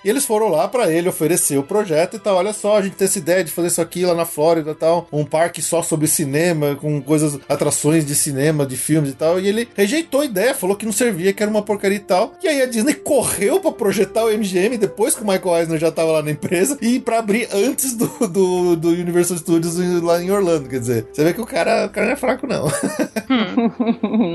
E 0.05 0.09
eles 0.09 0.25
foram 0.25 0.49
lá 0.49 0.67
pra 0.67 0.91
ele 0.91 1.09
oferecer 1.09 1.59
o 1.59 1.63
projeto 1.63 2.17
e 2.17 2.19
tal. 2.19 2.37
Olha 2.37 2.53
só, 2.53 2.79
a 2.79 2.83
gente 2.83 2.97
tem 2.97 3.07
essa 3.07 3.19
ideia 3.19 3.45
de 3.45 3.51
fazer 3.51 3.69
isso 3.69 3.81
aqui 3.81 4.05
lá 4.05 4.15
na 4.15 4.25
Flórida 4.25 4.73
e 4.73 4.75
tal. 4.75 5.07
Um 5.13 5.25
parque 5.25 5.63
só 5.63 5.83
sobre 5.83 6.07
cinema, 6.07 6.75
com 6.77 7.01
coisas, 7.01 7.39
atrações 7.49 8.05
de 8.05 8.15
cinema, 8.15 8.67
de 8.67 8.77
filmes 8.77 9.11
e 9.11 9.15
tal. 9.15 9.39
E 9.39 9.47
ele 9.47 9.69
rejeitou 9.75 10.21
a 10.21 10.25
ideia, 10.25 10.55
falou 10.55 10.77
que 10.77 10.87
não 10.87 10.93
servia, 10.93 11.33
que 11.33 11.43
era 11.43 11.51
uma 11.51 11.63
porcaria 11.63 11.97
e 11.97 12.01
tal. 12.01 12.35
E 12.43 12.49
aí 12.49 12.63
a 12.63 12.67
Disney 12.67 12.95
correu 12.95 13.61
pra 13.61 13.73
projetar 13.73 14.25
o 14.25 14.31
MGM 14.31 14.79
depois 14.79 15.15
que 15.15 15.23
o 15.23 15.27
Michael 15.27 15.59
Eisner 15.59 15.79
já 15.79 15.91
tava 15.91 16.13
lá 16.13 16.23
na 16.23 16.31
empresa 16.31 16.79
e 16.81 16.99
pra 16.99 17.19
abrir 17.19 17.49
antes 17.53 17.95
do, 17.95 18.07
do, 18.29 18.77
do 18.77 18.89
Universal 18.89 19.39
Studios 19.39 19.77
lá 20.03 20.23
em 20.23 20.31
Orlando. 20.31 20.69
Quer 20.69 20.81
dizer, 20.81 21.07
você 21.13 21.25
vê 21.25 21.33
que 21.33 21.41
o 21.43 21.47
cara, 21.47 21.87
o 21.87 21.91
cara 21.91 22.07
não 22.07 22.13
é 22.13 22.17
fraco, 22.17 22.47
não. 22.47 22.67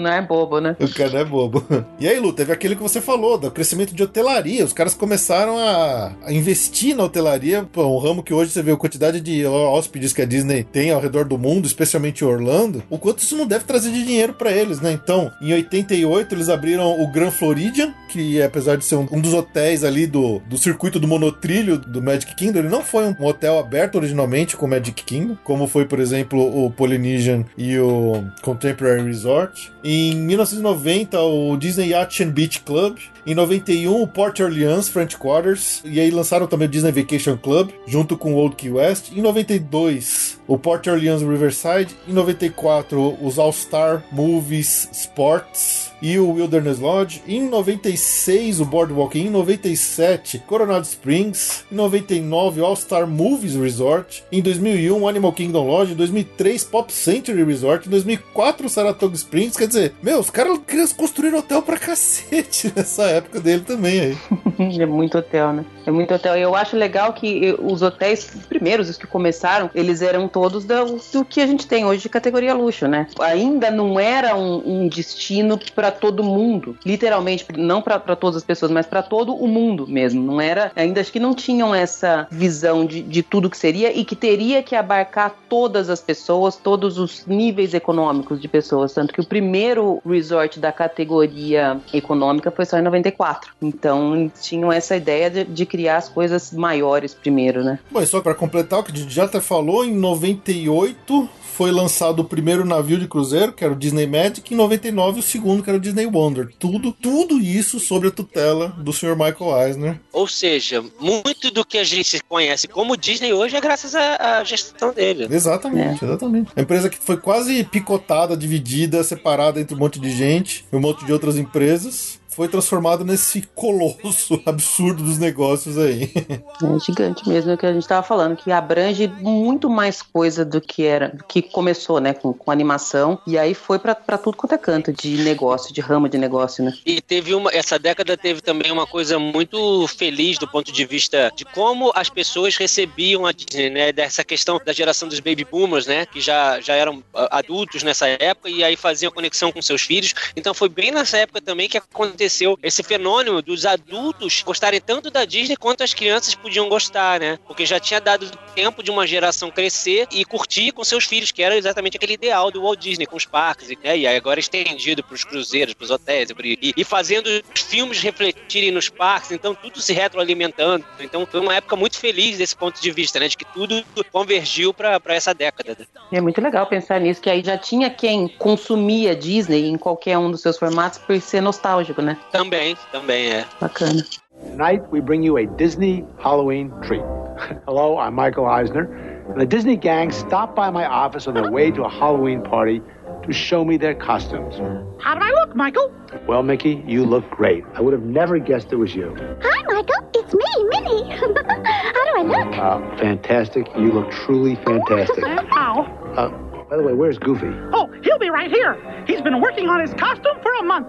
Não 0.02 0.12
é 0.12 0.22
bobo, 0.22 0.60
né? 0.60 0.76
O 0.80 0.92
cara 0.94 1.10
não 1.12 1.20
é 1.20 1.26
bobo. 1.26 1.64
E 2.00 2.08
aí, 2.08 2.20
Lu, 2.20 2.34
teve 2.34 2.52
aquele 2.52 2.76
que 2.76 2.82
você 2.82 3.00
falou, 3.02 3.38
do 3.38 3.52
crescimento 3.52 3.94
de 3.94 4.02
hotelaria. 4.02 4.64
Os 4.64 4.74
caras 4.74 4.94
começaram 4.94 5.58
a, 5.58 6.14
a 6.24 6.34
investir 6.34 6.96
na 6.96 7.04
hotelaria, 7.04 7.68
pô, 7.72 7.86
um 7.86 7.98
ramo 7.98 8.24
que 8.24 8.34
hoje 8.34 8.52
você 8.52 8.62
vê 8.62 8.72
a 8.72 8.78
quantidade 8.78 9.20
de 9.22 9.46
hóspedes 9.46 10.14
que 10.14 10.22
a 10.22 10.26
Disney 10.26 10.64
tem 10.64 10.92
ao 10.92 11.02
redor 11.02 11.26
do 11.26 11.38
mundo, 11.38 11.66
especialmente 11.66 12.24
em 12.24 12.28
Orlando, 12.28 12.84
o 12.90 12.98
quanto 12.98 13.20
isso 13.20 13.38
não 13.38 13.46
deve 13.46 13.66
trazer 13.66 13.92
de 13.92 14.04
dinheiro 14.04 14.34
pra 14.34 14.52
eles, 14.52 14.80
né? 14.82 14.92
Então, 14.92 15.32
em 15.42 15.54
88, 15.54 16.34
eles 16.34 16.50
abriram 16.50 17.00
o 17.02 17.12
Grand 17.12 17.32
Floridian, 17.32 17.94
que 18.18 18.42
apesar 18.42 18.78
de 18.78 18.84
ser 18.84 18.96
um, 18.96 19.08
um 19.12 19.22
dos 19.22 19.32
hotéis 19.32 19.84
ali 19.84 20.08
do, 20.08 20.40
do 20.50 20.58
circuito 20.58 21.00
do 21.00 21.08
monotrilho 21.08 21.78
do 21.78 22.02
Magic 22.02 22.36
Kingdom, 22.36 22.60
ele 22.60 22.68
não 22.68 22.82
foi 22.82 23.06
um 23.06 23.16
hotel 23.24 23.60
aberto 23.60 23.96
originalmente 23.96 24.58
com 24.58 24.66
o 24.66 24.70
Magic 24.70 25.04
Kingdom, 25.04 25.38
como 25.44 25.68
foi, 25.68 25.86
por 25.86 26.00
exemplo, 26.00 26.66
o 26.66 26.72
Polynesian 26.72 27.46
e 27.56 27.78
o 27.78 28.24
Contemporary 28.42 29.04
Resort. 29.04 29.72
Em 29.84 30.16
1990, 30.16 31.22
o 31.22 31.56
Disney 31.58 31.90
Yacht 31.90 32.24
and 32.24 32.32
Beach 32.32 32.62
Club. 32.62 32.98
Em 33.26 33.36
91, 33.36 34.02
o 34.02 34.08
Port 34.08 34.40
Orleans 34.40 34.90
French 34.90 35.16
Quarters. 35.18 35.82
E 35.86 36.00
aí 36.00 36.10
lançaram 36.10 36.48
também 36.48 36.68
o 36.68 36.72
Disney 36.72 36.92
Vacation 36.92 37.38
Club, 37.38 37.70
junto 37.86 38.18
com 38.18 38.34
o 38.34 38.38
Old 38.38 38.56
Key 38.56 38.72
West. 38.72 39.12
Em 39.12 39.22
92, 39.22 40.37
o 40.48 40.58
Port 40.58 40.88
Orleans 40.88 41.22
Riverside. 41.22 41.96
Em 42.08 42.14
94, 42.14 43.18
os 43.22 43.38
All 43.38 43.52
Star 43.52 44.04
Movies 44.12 44.90
Sports 44.92 45.92
e 46.02 46.18
o 46.18 46.32
Wilderness 46.32 46.80
Lodge. 46.80 47.22
Em 47.28 47.42
96, 47.42 48.62
o 48.62 48.66
Boardwalk. 48.66 49.20
Em 49.20 49.30
97, 49.30 50.40
Coronado 50.40 50.86
Springs. 50.86 51.66
Em 51.72 51.76
99, 51.76 52.62
All 52.62 52.76
Star 52.76 53.08
Movies 53.08 53.56
Resort. 53.56 54.24
Em 54.32 54.42
2001, 54.42 55.08
Animal 55.08 55.34
Kingdom 55.34 55.66
Lodge. 55.66 55.94
Em 55.94 55.96
2003, 55.96 56.64
Pop 56.64 56.92
Century 56.92 57.44
Resort. 57.44 57.88
Em 57.88 57.92
2004, 57.92 58.70
Saratoga 58.70 59.16
Springs. 59.16 59.58
Quer 59.58 59.68
dizer, 59.68 59.94
meu, 60.02 60.20
os 60.20 60.30
caras 60.30 60.60
construíram 60.96 61.40
hotel 61.40 61.62
pra 61.62 61.78
cacete 61.78 62.72
nessa 62.76 63.04
época 63.04 63.40
dele 63.40 63.62
também 63.62 64.00
aí. 64.00 64.18
é 64.80 64.86
muito 64.86 65.18
hotel, 65.18 65.54
né? 65.54 65.66
É 65.86 65.92
muito 65.92 66.14
hotel. 66.14 66.36
Eu 66.36 66.56
acho 66.56 66.76
legal 66.76 67.14
que 67.14 67.56
os 67.60 67.82
hotéis, 67.82 68.30
os 68.36 68.46
primeiros, 68.46 68.90
os 68.90 68.98
que 68.98 69.08
começaram, 69.08 69.70
eles 69.74 70.02
eram 70.02 70.28
todos 70.38 70.66
do, 70.66 71.02
do 71.12 71.26
que 71.26 71.42
a 71.42 71.48
gente 71.48 71.66
tem 71.66 71.84
hoje 71.84 72.04
de 72.04 72.10
categoria 72.10 72.54
luxo, 72.54 72.88
né? 72.88 73.08
Ainda 73.20 73.72
não 73.72 74.00
era 74.00 74.36
um, 74.36 74.84
um 74.84 74.88
destino 74.88 75.60
para 75.74 75.90
todo 75.90 76.24
mundo, 76.24 76.78
literalmente, 76.86 77.44
não 77.58 77.82
para 77.82 78.16
todas 78.16 78.36
as 78.36 78.44
pessoas, 78.44 78.72
mas 78.72 78.86
para 78.86 79.02
todo 79.02 79.34
o 79.34 79.48
mundo 79.48 79.88
mesmo. 79.88 80.22
Não 80.22 80.40
era, 80.40 80.72
ainda 80.76 81.02
acho 81.02 81.12
que 81.12 81.20
não 81.20 81.34
tinham 81.34 81.74
essa 81.74 82.28
visão 82.30 82.86
de, 82.86 83.02
de 83.02 83.24
tudo 83.24 83.50
que 83.50 83.58
seria 83.58 83.92
e 83.92 84.06
que 84.06 84.16
teria 84.16 84.62
que 84.62 84.76
abarcar 84.76 85.36
todas 85.50 85.90
as 85.90 86.02
pessoas, 86.02 86.56
todos 86.56 87.00
os 87.00 87.26
níveis 87.26 87.74
econômicos 87.74 88.40
de 88.40 88.48
pessoas. 88.48 88.94
Tanto 88.94 89.16
que 89.16 89.22
o 89.22 89.26
primeiro 89.26 90.00
resort 90.06 90.60
da 90.60 90.72
categoria 90.72 91.82
econômica 91.92 92.52
foi 92.52 92.66
só 92.66 92.78
em 92.78 92.84
94. 92.84 93.54
Então, 93.60 94.32
tinham 94.40 94.72
essa 94.72 94.96
ideia 94.96 95.32
de, 95.32 95.44
de 95.46 95.66
criar 95.66 95.98
as 95.98 96.08
coisas 96.08 96.52
maiores 96.52 97.16
primeiro, 97.16 97.64
né? 97.64 97.80
Bom, 97.90 98.02
e 98.02 98.06
só 98.06 98.22
para 98.22 98.36
completar 98.36 98.80
o 98.80 98.84
que 98.84 99.10
já 99.10 99.24
até 99.24 99.42
falou, 99.42 99.84
em 99.84 99.96
98 100.28 101.30
foi 101.58 101.72
lançado 101.72 102.20
o 102.20 102.24
primeiro 102.24 102.64
navio 102.64 103.00
de 103.00 103.08
cruzeiro, 103.08 103.52
que 103.52 103.64
era 103.64 103.74
o 103.74 103.76
Disney 103.76 104.06
Magic, 104.06 104.44
e 104.48 104.54
em 104.54 104.58
99 104.58 105.22
o 105.22 105.24
segundo, 105.24 105.64
que 105.64 105.70
era 105.72 105.78
o 105.78 105.82
Disney 105.82 106.06
Wonder. 106.06 106.54
Tudo, 106.60 106.92
tudo 106.92 107.40
isso 107.40 107.80
sob 107.80 108.08
a 108.08 108.12
tutela 108.12 108.68
do 108.78 108.94
Sr. 108.94 109.16
Michael 109.16 109.66
Eisner. 109.66 110.00
Ou 110.14 110.28
seja, 110.28 110.84
muito 111.00 111.50
do 111.50 111.66
que 111.66 111.80
a 111.80 111.84
gente 111.84 112.22
conhece 112.30 112.68
como 112.68 112.96
Disney 112.96 113.34
hoje 113.34 113.56
é 113.56 113.62
graças 113.62 113.96
à, 113.96 114.38
à 114.38 114.44
gestão 114.44 114.94
dele. 114.94 115.28
Exatamente, 115.32 116.06
é. 116.06 116.08
exatamente. 116.08 116.52
A 116.56 116.62
empresa 116.62 116.90
que 116.90 116.98
foi 117.00 117.18
quase 117.18 117.64
picotada, 117.64 118.38
dividida, 118.38 119.04
separada 119.04 119.60
entre 119.60 119.74
um 119.74 119.80
monte 119.80 120.00
de 120.00 120.12
gente, 120.12 120.64
e 120.72 120.76
um 120.76 120.80
monte 120.80 121.06
de 121.06 121.12
outras 121.12 121.38
empresas 121.38 122.17
foi 122.38 122.48
transformado 122.48 123.04
nesse 123.04 123.42
colosso 123.56 124.40
absurdo 124.46 125.04
dos 125.04 125.18
negócios 125.18 125.76
aí. 125.76 126.12
É 126.58 126.80
gigante 126.80 127.28
mesmo, 127.28 127.52
é 127.52 127.54
o 127.54 127.58
que 127.58 127.66
a 127.66 127.74
gente 127.74 127.84
estava 127.84 128.02
falando, 128.02 128.36
que 128.36 128.52
abrange 128.52 129.08
muito 129.08 129.70
mais 129.70 130.02
coisa 130.02 130.44
do 130.44 130.60
que 130.60 130.84
era, 130.84 131.10
do 131.10 131.24
que 131.24 131.42
começou, 131.42 132.00
né, 132.00 132.14
com, 132.14 132.34
com 132.34 132.50
animação, 132.50 133.20
e 133.28 133.38
aí 133.38 133.54
foi 133.54 133.78
para 133.78 133.96
tudo 134.18 134.36
quanto 134.36 134.54
é 134.54 134.58
canto 134.58 134.92
de 134.92 135.18
negócio, 135.18 135.74
de 135.74 135.82
ramo 135.82 136.10
de 136.10 136.18
negócio, 136.18 136.64
né? 136.64 136.74
E 136.86 137.00
teve 137.00 137.36
uma, 137.36 137.52
essa 137.52 137.78
década 137.78 138.18
teve 138.18 138.42
também 138.42 138.72
uma 138.72 138.88
coisa 138.88 139.20
muito 139.20 139.88
feliz 139.88 140.40
do 140.40 140.48
ponto 140.48 140.72
de 140.72 140.86
vista 140.86 141.32
de 141.36 141.46
como 141.46 141.92
as 141.96 142.10
pessoas 142.10 142.56
recebiam 142.58 143.26
a 143.26 143.32
Disney, 143.32 143.70
né, 143.70 143.92
dessa 143.92 144.24
questão 144.24 144.60
da 144.64 144.74
geração 144.74 145.08
dos 145.08 145.20
baby 145.20 145.46
boomers, 145.46 145.86
né, 145.86 146.06
que 146.08 146.20
já, 146.20 146.60
já 146.60 146.74
eram 146.74 147.04
adultos 147.14 147.84
nessa 147.84 148.08
época 148.08 148.50
e 148.50 148.64
aí 148.64 148.76
faziam 148.76 149.12
conexão 149.12 149.52
com 149.52 149.62
seus 149.62 149.84
filhos. 149.84 150.14
Então 150.36 150.54
foi 150.54 150.70
bem 150.70 150.92
nessa 150.92 151.18
época 151.18 151.40
também 151.40 151.70
que 151.70 151.78
aconteceu 151.78 152.27
aconteceu 152.28 152.60
esse 152.62 152.84
fenômeno 152.84 153.42
dos 153.42 153.66
adultos 153.66 154.44
gostarem 154.44 154.82
tanto 154.82 155.10
da 155.10 155.26
Disney 155.26 155.56
quanto 155.56 155.84
as 155.84 155.94
crianças 155.94 156.36
podiam 156.36 156.68
gostar, 156.68 157.20
né? 157.20 157.40
Porque 157.48 157.66
já 157.66 157.80
tinha 157.80 158.02
dado 158.02 158.30
tempo 158.54 158.84
de 158.84 158.92
uma 158.92 159.08
geração 159.08 159.50
crescer 159.50 160.08
e 160.12 160.26
curtir 160.26 160.72
com 160.72 160.84
seus 160.84 161.06
filhos, 161.06 161.32
que 161.32 161.42
era 161.42 161.56
exatamente 161.56 161.98
aquele 161.98 162.14
ideal 162.14 162.52
do 162.52 162.62
Walt 162.62 162.80
Disney 162.80 163.06
com 163.06 163.16
os 163.16 163.26
parques, 163.26 163.70
né? 163.84 163.98
E 163.98 164.08
agora 164.08 164.40
estendido 164.40 165.04
para 165.04 165.16
os 165.16 165.24
cruzeiros, 165.24 165.74
para 165.74 165.86
os 165.86 165.92
hotéis, 165.92 166.30
e, 166.44 166.74
e 166.76 166.84
fazendo 166.84 167.28
os 167.28 167.62
filmes 167.62 168.02
refletirem 168.02 168.72
nos 168.72 168.90
parques, 168.90 169.32
então 169.32 169.56
tudo 169.56 169.80
se 169.82 169.94
retroalimentando. 169.94 170.86
Então 171.00 171.26
foi 171.26 171.40
uma 171.40 171.56
época 171.56 171.76
muito 171.76 171.98
feliz 171.98 172.38
desse 172.38 172.56
ponto 172.56 172.82
de 172.82 172.92
vista, 172.92 173.20
né? 173.20 173.28
De 173.28 173.38
que 173.38 173.46
tudo 173.46 173.84
convergiu 174.12 174.74
para 174.74 175.02
essa 175.08 175.34
década. 175.34 175.78
É 176.12 176.20
muito 176.20 176.42
legal 176.42 176.66
pensar 176.68 177.00
nisso, 177.00 177.22
que 177.22 177.30
aí 177.30 177.44
já 177.44 177.58
tinha 177.58 177.90
quem 177.90 178.28
consumia 178.28 179.16
Disney 179.16 179.68
em 179.68 179.78
qualquer 179.78 180.18
um 180.18 180.30
dos 180.30 180.42
seus 180.42 180.58
formatos 180.58 181.00
por 181.00 181.20
ser 181.22 181.42
nostálgico, 181.42 182.02
né? 182.02 182.17
Também, 182.32 182.78
também 182.92 183.32
é. 183.32 183.46
Bacana. 183.60 184.04
Tonight 184.52 184.84
we 184.92 185.02
bring 185.02 185.24
you 185.24 185.38
a 185.38 185.46
Disney 185.46 186.06
Halloween 186.20 186.72
treat. 186.84 187.02
Hello, 187.66 187.98
I'm 187.98 188.14
Michael 188.14 188.46
Eisner, 188.46 188.86
and 189.30 189.42
the 189.42 189.46
Disney 189.46 189.76
gang 189.76 190.12
stopped 190.12 190.56
by 190.56 190.70
my 190.70 190.86
office 190.86 191.28
on 191.28 191.34
their 191.34 191.52
way 191.52 191.72
to 191.72 191.84
a 191.84 191.90
Halloween 191.90 192.42
party 192.44 192.82
to 193.24 193.34
show 193.34 193.66
me 193.66 193.78
their 193.78 193.94
costumes. 193.96 194.56
How 195.02 195.16
do 195.16 195.22
I 195.22 195.32
look, 195.32 195.56
Michael? 195.56 195.92
Well, 196.28 196.44
Mickey, 196.44 196.84
you 196.88 197.04
look 197.06 197.30
great. 197.30 197.64
I 197.74 197.82
would 197.82 197.94
have 197.94 198.04
never 198.04 198.40
guessed 198.40 198.72
it 198.72 198.78
was 198.78 198.96
you. 198.96 199.16
Hi, 199.42 199.64
Michael. 199.64 200.10
It's 200.14 200.34
me, 200.34 200.64
Minnie. 200.70 201.10
How 201.18 202.06
do 202.06 202.12
I 202.16 202.24
look? 202.24 202.58
Uh, 202.58 202.98
fantastic. 202.98 203.68
You 203.76 203.92
look 203.92 204.10
truly 204.12 204.56
fantastic. 204.56 205.24
How? 205.50 205.84
Uh, 206.16 206.30
by 206.70 206.78
the 206.78 206.84
way, 206.84 206.94
where's 206.94 207.18
Goofy? 207.18 207.50
Oh, 207.74 207.90
he'll 208.04 208.20
be 208.20 208.30
right 208.30 208.52
here. 208.52 208.76
He's 209.06 209.22
been 209.22 209.42
working 209.42 209.70
on 209.70 209.80
his 209.80 209.94
costume 209.94 210.38
for 210.42 210.54
a 210.56 210.64
month. 210.64 210.88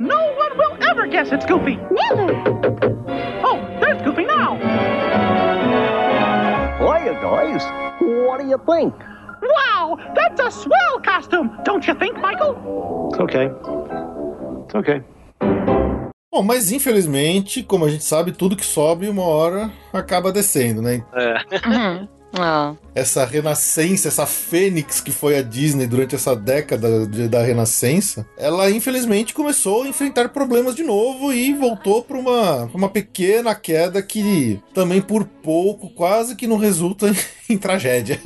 No 0.00 0.16
one 0.16 0.56
will 0.56 0.78
ever 0.88 1.06
guess 1.06 1.30
it's 1.30 1.44
Goofy. 1.44 1.76
Never. 1.90 2.32
Oh, 3.44 3.60
there's 3.80 4.00
Goofy 4.00 4.24
now. 4.24 4.56
Hiya, 6.80 7.20
guys. 7.20 7.62
What 8.00 8.40
do 8.40 8.48
you 8.48 8.56
think? 8.64 8.94
Wow, 9.42 9.98
that's 10.14 10.40
a 10.40 10.50
swell 10.50 11.00
costume, 11.04 11.50
don't 11.64 11.86
you 11.86 11.94
think, 11.96 12.16
Michael? 12.16 13.10
It's 13.10 13.20
okay. 13.20 13.50
It's 14.64 14.74
okay. 14.74 15.02
Bom, 16.32 16.44
mas 16.44 16.72
infelizmente, 16.72 17.62
como 17.62 17.84
a 17.84 17.90
gente 17.90 18.04
sabe, 18.04 18.32
tudo 18.32 18.56
que 18.56 18.64
sobe 18.64 19.06
uma 19.06 19.24
hora 19.24 19.70
acaba 19.92 20.32
descendo, 20.32 20.80
né? 20.80 21.04
É. 21.12 21.68
Uhum. 21.68 22.08
Ah. 22.38 22.74
Essa 23.00 23.24
renascença, 23.24 24.08
essa 24.08 24.26
fênix 24.26 25.00
que 25.00 25.10
foi 25.10 25.38
a 25.38 25.42
Disney 25.42 25.86
durante 25.86 26.14
essa 26.14 26.36
década 26.36 27.06
de, 27.06 27.28
da 27.28 27.42
renascença, 27.42 28.26
ela 28.36 28.70
infelizmente 28.70 29.32
começou 29.32 29.84
a 29.84 29.88
enfrentar 29.88 30.28
problemas 30.28 30.74
de 30.74 30.82
novo 30.82 31.32
e 31.32 31.54
voltou 31.54 32.02
para 32.02 32.18
uma, 32.18 32.66
pra 32.66 32.76
uma 32.76 32.88
pequena 32.88 33.54
queda 33.54 34.02
que 34.02 34.60
também 34.74 35.00
por 35.00 35.24
pouco 35.24 35.88
quase 35.90 36.36
que 36.36 36.46
não 36.46 36.56
resulta 36.56 37.08
em, 37.08 37.16
em 37.54 37.58
tragédia. 37.58 38.20